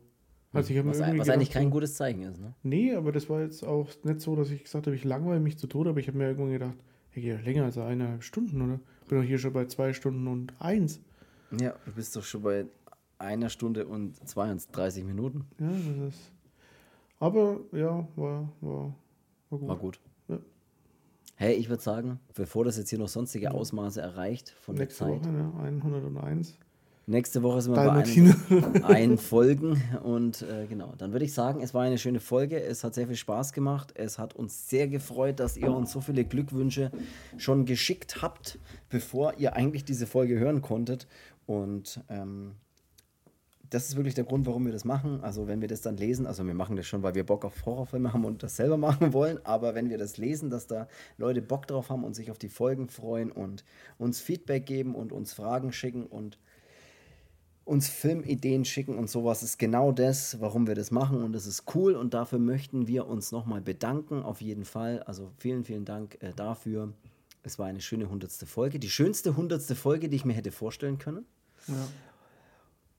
Also 0.53 0.73
ich 0.73 0.79
was, 0.85 0.99
was 0.99 1.11
gedacht, 1.11 1.29
eigentlich 1.29 1.51
kein 1.51 1.69
gutes 1.69 1.95
Zeichen 1.95 2.23
ist, 2.23 2.39
ne? 2.39 2.53
Nee, 2.61 2.93
aber 2.93 3.11
das 3.13 3.29
war 3.29 3.41
jetzt 3.41 3.63
auch 3.63 3.87
nicht 4.03 4.19
so, 4.19 4.35
dass 4.35 4.51
ich 4.51 4.63
gesagt 4.63 4.85
habe, 4.85 4.95
ich 4.95 5.05
langweile 5.05 5.39
mich 5.39 5.57
zu 5.57 5.67
Tode, 5.67 5.91
aber 5.91 5.99
ich 5.99 6.07
habe 6.07 6.17
mir 6.17 6.25
irgendwann 6.25 6.51
gedacht, 6.51 6.75
hey, 7.11 7.37
länger 7.37 7.63
als 7.63 7.77
eineinhalb 7.77 8.23
Stunden, 8.23 8.61
oder? 8.61 8.79
bin 9.11 9.19
doch 9.19 9.27
hier 9.27 9.39
schon 9.39 9.51
bei 9.51 9.65
zwei 9.65 9.91
Stunden 9.91 10.25
und 10.27 10.53
eins. 10.59 11.01
Ja, 11.59 11.75
du 11.85 11.91
bist 11.91 12.15
doch 12.15 12.23
schon 12.23 12.43
bei 12.43 12.65
einer 13.19 13.49
Stunde 13.49 13.85
und 13.85 14.15
32 14.27 15.03
Minuten. 15.03 15.45
Ja, 15.59 15.67
das 15.67 16.13
ist. 16.13 16.31
Aber 17.19 17.59
ja, 17.73 18.07
war, 18.15 18.49
war, 18.61 18.95
war 19.49 19.59
gut. 19.59 19.67
War 19.67 19.77
gut. 19.77 19.99
Ja. 21.41 21.47
Hey, 21.47 21.55
ich 21.55 21.69
würde 21.69 21.81
sagen, 21.81 22.19
bevor 22.35 22.65
das 22.65 22.77
jetzt 22.77 22.91
hier 22.91 22.99
noch 22.99 23.07
sonstige 23.07 23.51
Ausmaße 23.51 23.99
erreicht 23.99 24.53
von 24.61 24.75
Nächste 24.75 25.05
der 25.05 25.13
Zeit. 25.13 25.25
Woche, 25.25 25.33
ne, 25.33 25.51
101. 25.57 26.57
Nächste 27.07 27.41
Woche 27.41 27.61
sind 27.61 27.75
wir 27.75 27.83
bei 27.83 28.83
ein, 28.83 29.17
Folgen 29.17 29.81
und 30.03 30.43
äh, 30.43 30.67
genau, 30.67 30.93
dann 30.99 31.13
würde 31.13 31.25
ich 31.25 31.33
sagen, 31.33 31.61
es 31.61 31.73
war 31.73 31.81
eine 31.81 31.97
schöne 31.97 32.19
Folge, 32.19 32.61
es 32.61 32.83
hat 32.83 32.93
sehr 32.93 33.07
viel 33.07 33.15
Spaß 33.15 33.53
gemacht, 33.53 33.91
es 33.95 34.19
hat 34.19 34.35
uns 34.35 34.69
sehr 34.69 34.87
gefreut, 34.87 35.39
dass 35.39 35.57
ihr 35.57 35.71
uns 35.73 35.91
so 35.91 35.99
viele 35.99 36.25
Glückwünsche 36.25 36.91
schon 37.37 37.65
geschickt 37.65 38.21
habt, 38.21 38.59
bevor 38.89 39.33
ihr 39.39 39.55
eigentlich 39.55 39.83
diese 39.83 40.05
Folge 40.05 40.37
hören 40.37 40.61
konntet 40.61 41.07
und 41.47 42.01
ähm, 42.07 42.51
das 43.71 43.87
ist 43.87 43.95
wirklich 43.95 44.13
der 44.13 44.25
Grund, 44.25 44.45
warum 44.45 44.65
wir 44.65 44.73
das 44.73 44.83
machen. 44.83 45.21
Also 45.21 45.47
wenn 45.47 45.61
wir 45.61 45.69
das 45.69 45.81
dann 45.81 45.95
lesen, 45.95 46.27
also 46.27 46.45
wir 46.45 46.53
machen 46.53 46.75
das 46.75 46.85
schon, 46.85 47.03
weil 47.03 47.15
wir 47.15 47.25
Bock 47.25 47.45
auf 47.45 47.65
Horrorfilme 47.65 48.13
haben 48.13 48.25
und 48.25 48.43
das 48.43 48.57
selber 48.57 48.77
machen 48.89 49.13
wollen, 49.13 49.39
aber 49.45 49.73
wenn 49.73 49.89
wir 49.89 49.97
das 49.97 50.17
lesen, 50.17 50.49
dass 50.49 50.67
da 50.67 50.87
Leute 51.17 51.41
Bock 51.41 51.67
drauf 51.67 51.89
haben 51.89 52.03
und 52.03 52.13
sich 52.13 52.31
auf 52.31 52.37
die 52.37 52.49
Folgen 52.49 52.89
freuen 52.89 53.31
und 53.31 53.63
uns 53.97 54.19
Feedback 54.19 54.65
geben 54.65 54.93
und 54.93 55.13
uns 55.13 55.31
Fragen 55.31 55.71
schicken 55.71 56.05
und 56.05 56.37
uns 57.63 57.87
Filmideen 57.87 58.65
schicken 58.65 58.97
und 58.97 59.09
sowas 59.09 59.41
ist 59.41 59.57
genau 59.57 59.93
das, 59.93 60.41
warum 60.41 60.67
wir 60.67 60.75
das 60.75 60.91
machen 60.91 61.23
und 61.23 61.31
das 61.31 61.47
ist 61.47 61.63
cool 61.73 61.95
und 61.95 62.13
dafür 62.13 62.39
möchten 62.39 62.87
wir 62.87 63.07
uns 63.07 63.31
nochmal 63.31 63.61
bedanken, 63.61 64.21
auf 64.23 64.41
jeden 64.41 64.65
Fall. 64.65 65.01
Also 65.03 65.31
vielen, 65.37 65.63
vielen 65.63 65.85
Dank 65.85 66.17
äh, 66.21 66.33
dafür. 66.35 66.91
Es 67.43 67.57
war 67.57 67.67
eine 67.67 67.79
schöne 67.79 68.09
hundertste 68.09 68.45
Folge, 68.45 68.79
die 68.79 68.89
schönste 68.89 69.37
hundertste 69.37 69.75
Folge, 69.75 70.09
die 70.09 70.17
ich 70.17 70.25
mir 70.25 70.33
hätte 70.33 70.51
vorstellen 70.51 70.97
können. 70.97 71.25
Ja. 71.67 71.87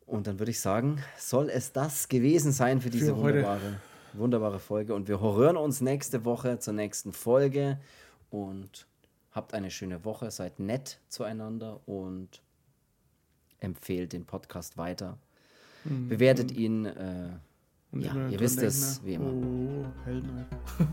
Und 0.06 0.26
dann 0.26 0.38
würde 0.38 0.50
ich 0.50 0.60
sagen, 0.60 1.02
soll 1.18 1.48
es 1.48 1.72
das 1.72 2.08
gewesen 2.08 2.52
sein 2.52 2.80
für 2.80 2.90
diese 2.90 3.14
für 3.14 3.16
wunderbare, 3.16 3.80
wunderbare 4.12 4.58
Folge 4.58 4.94
und 4.94 5.08
wir 5.08 5.20
hören 5.20 5.56
uns 5.56 5.80
nächste 5.80 6.24
Woche 6.24 6.58
zur 6.58 6.74
nächsten 6.74 7.12
Folge 7.12 7.78
und 8.30 8.86
habt 9.30 9.54
eine 9.54 9.70
schöne 9.70 10.04
Woche, 10.04 10.30
seid 10.30 10.60
nett 10.60 10.98
zueinander 11.08 11.80
und 11.86 12.42
empfehlt 13.60 14.12
den 14.12 14.24
Podcast 14.24 14.76
weiter. 14.76 15.18
Mhm. 15.84 16.08
Bewertet 16.08 16.52
ihn. 16.52 16.86
Äh, 16.86 17.28
ja, 17.94 18.28
ihr 18.28 18.40
wisst 18.40 18.62
es, 18.62 19.04
wie 19.04 19.14
immer. 19.14 19.32
Oh, 19.32 19.84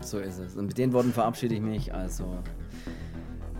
so 0.02 0.18
ist 0.18 0.38
es. 0.38 0.54
Und 0.54 0.66
mit 0.66 0.76
den 0.76 0.92
Worten 0.92 1.12
verabschiede 1.12 1.54
ich 1.54 1.62
mich. 1.62 1.94
Also. 1.94 2.42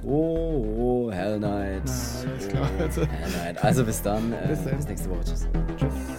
Oh, 0.05 1.07
oh 1.09 1.13
Hell 1.13 1.39
Knight. 1.39 1.83
Na, 1.85 2.31
alles 2.31 2.49
klar. 2.49 2.71
Oh, 2.79 2.81
Hell 2.81 3.31
Knight. 3.31 3.65
Also 3.65 3.85
bis 3.85 4.03
dann. 4.03 4.33
Äh, 4.33 4.49
bis, 4.49 4.61
bis 4.61 4.89
nächste 4.89 5.11
Woche. 5.11 5.25
Tschüss. 5.25 5.47
Tschüss. 5.77 6.10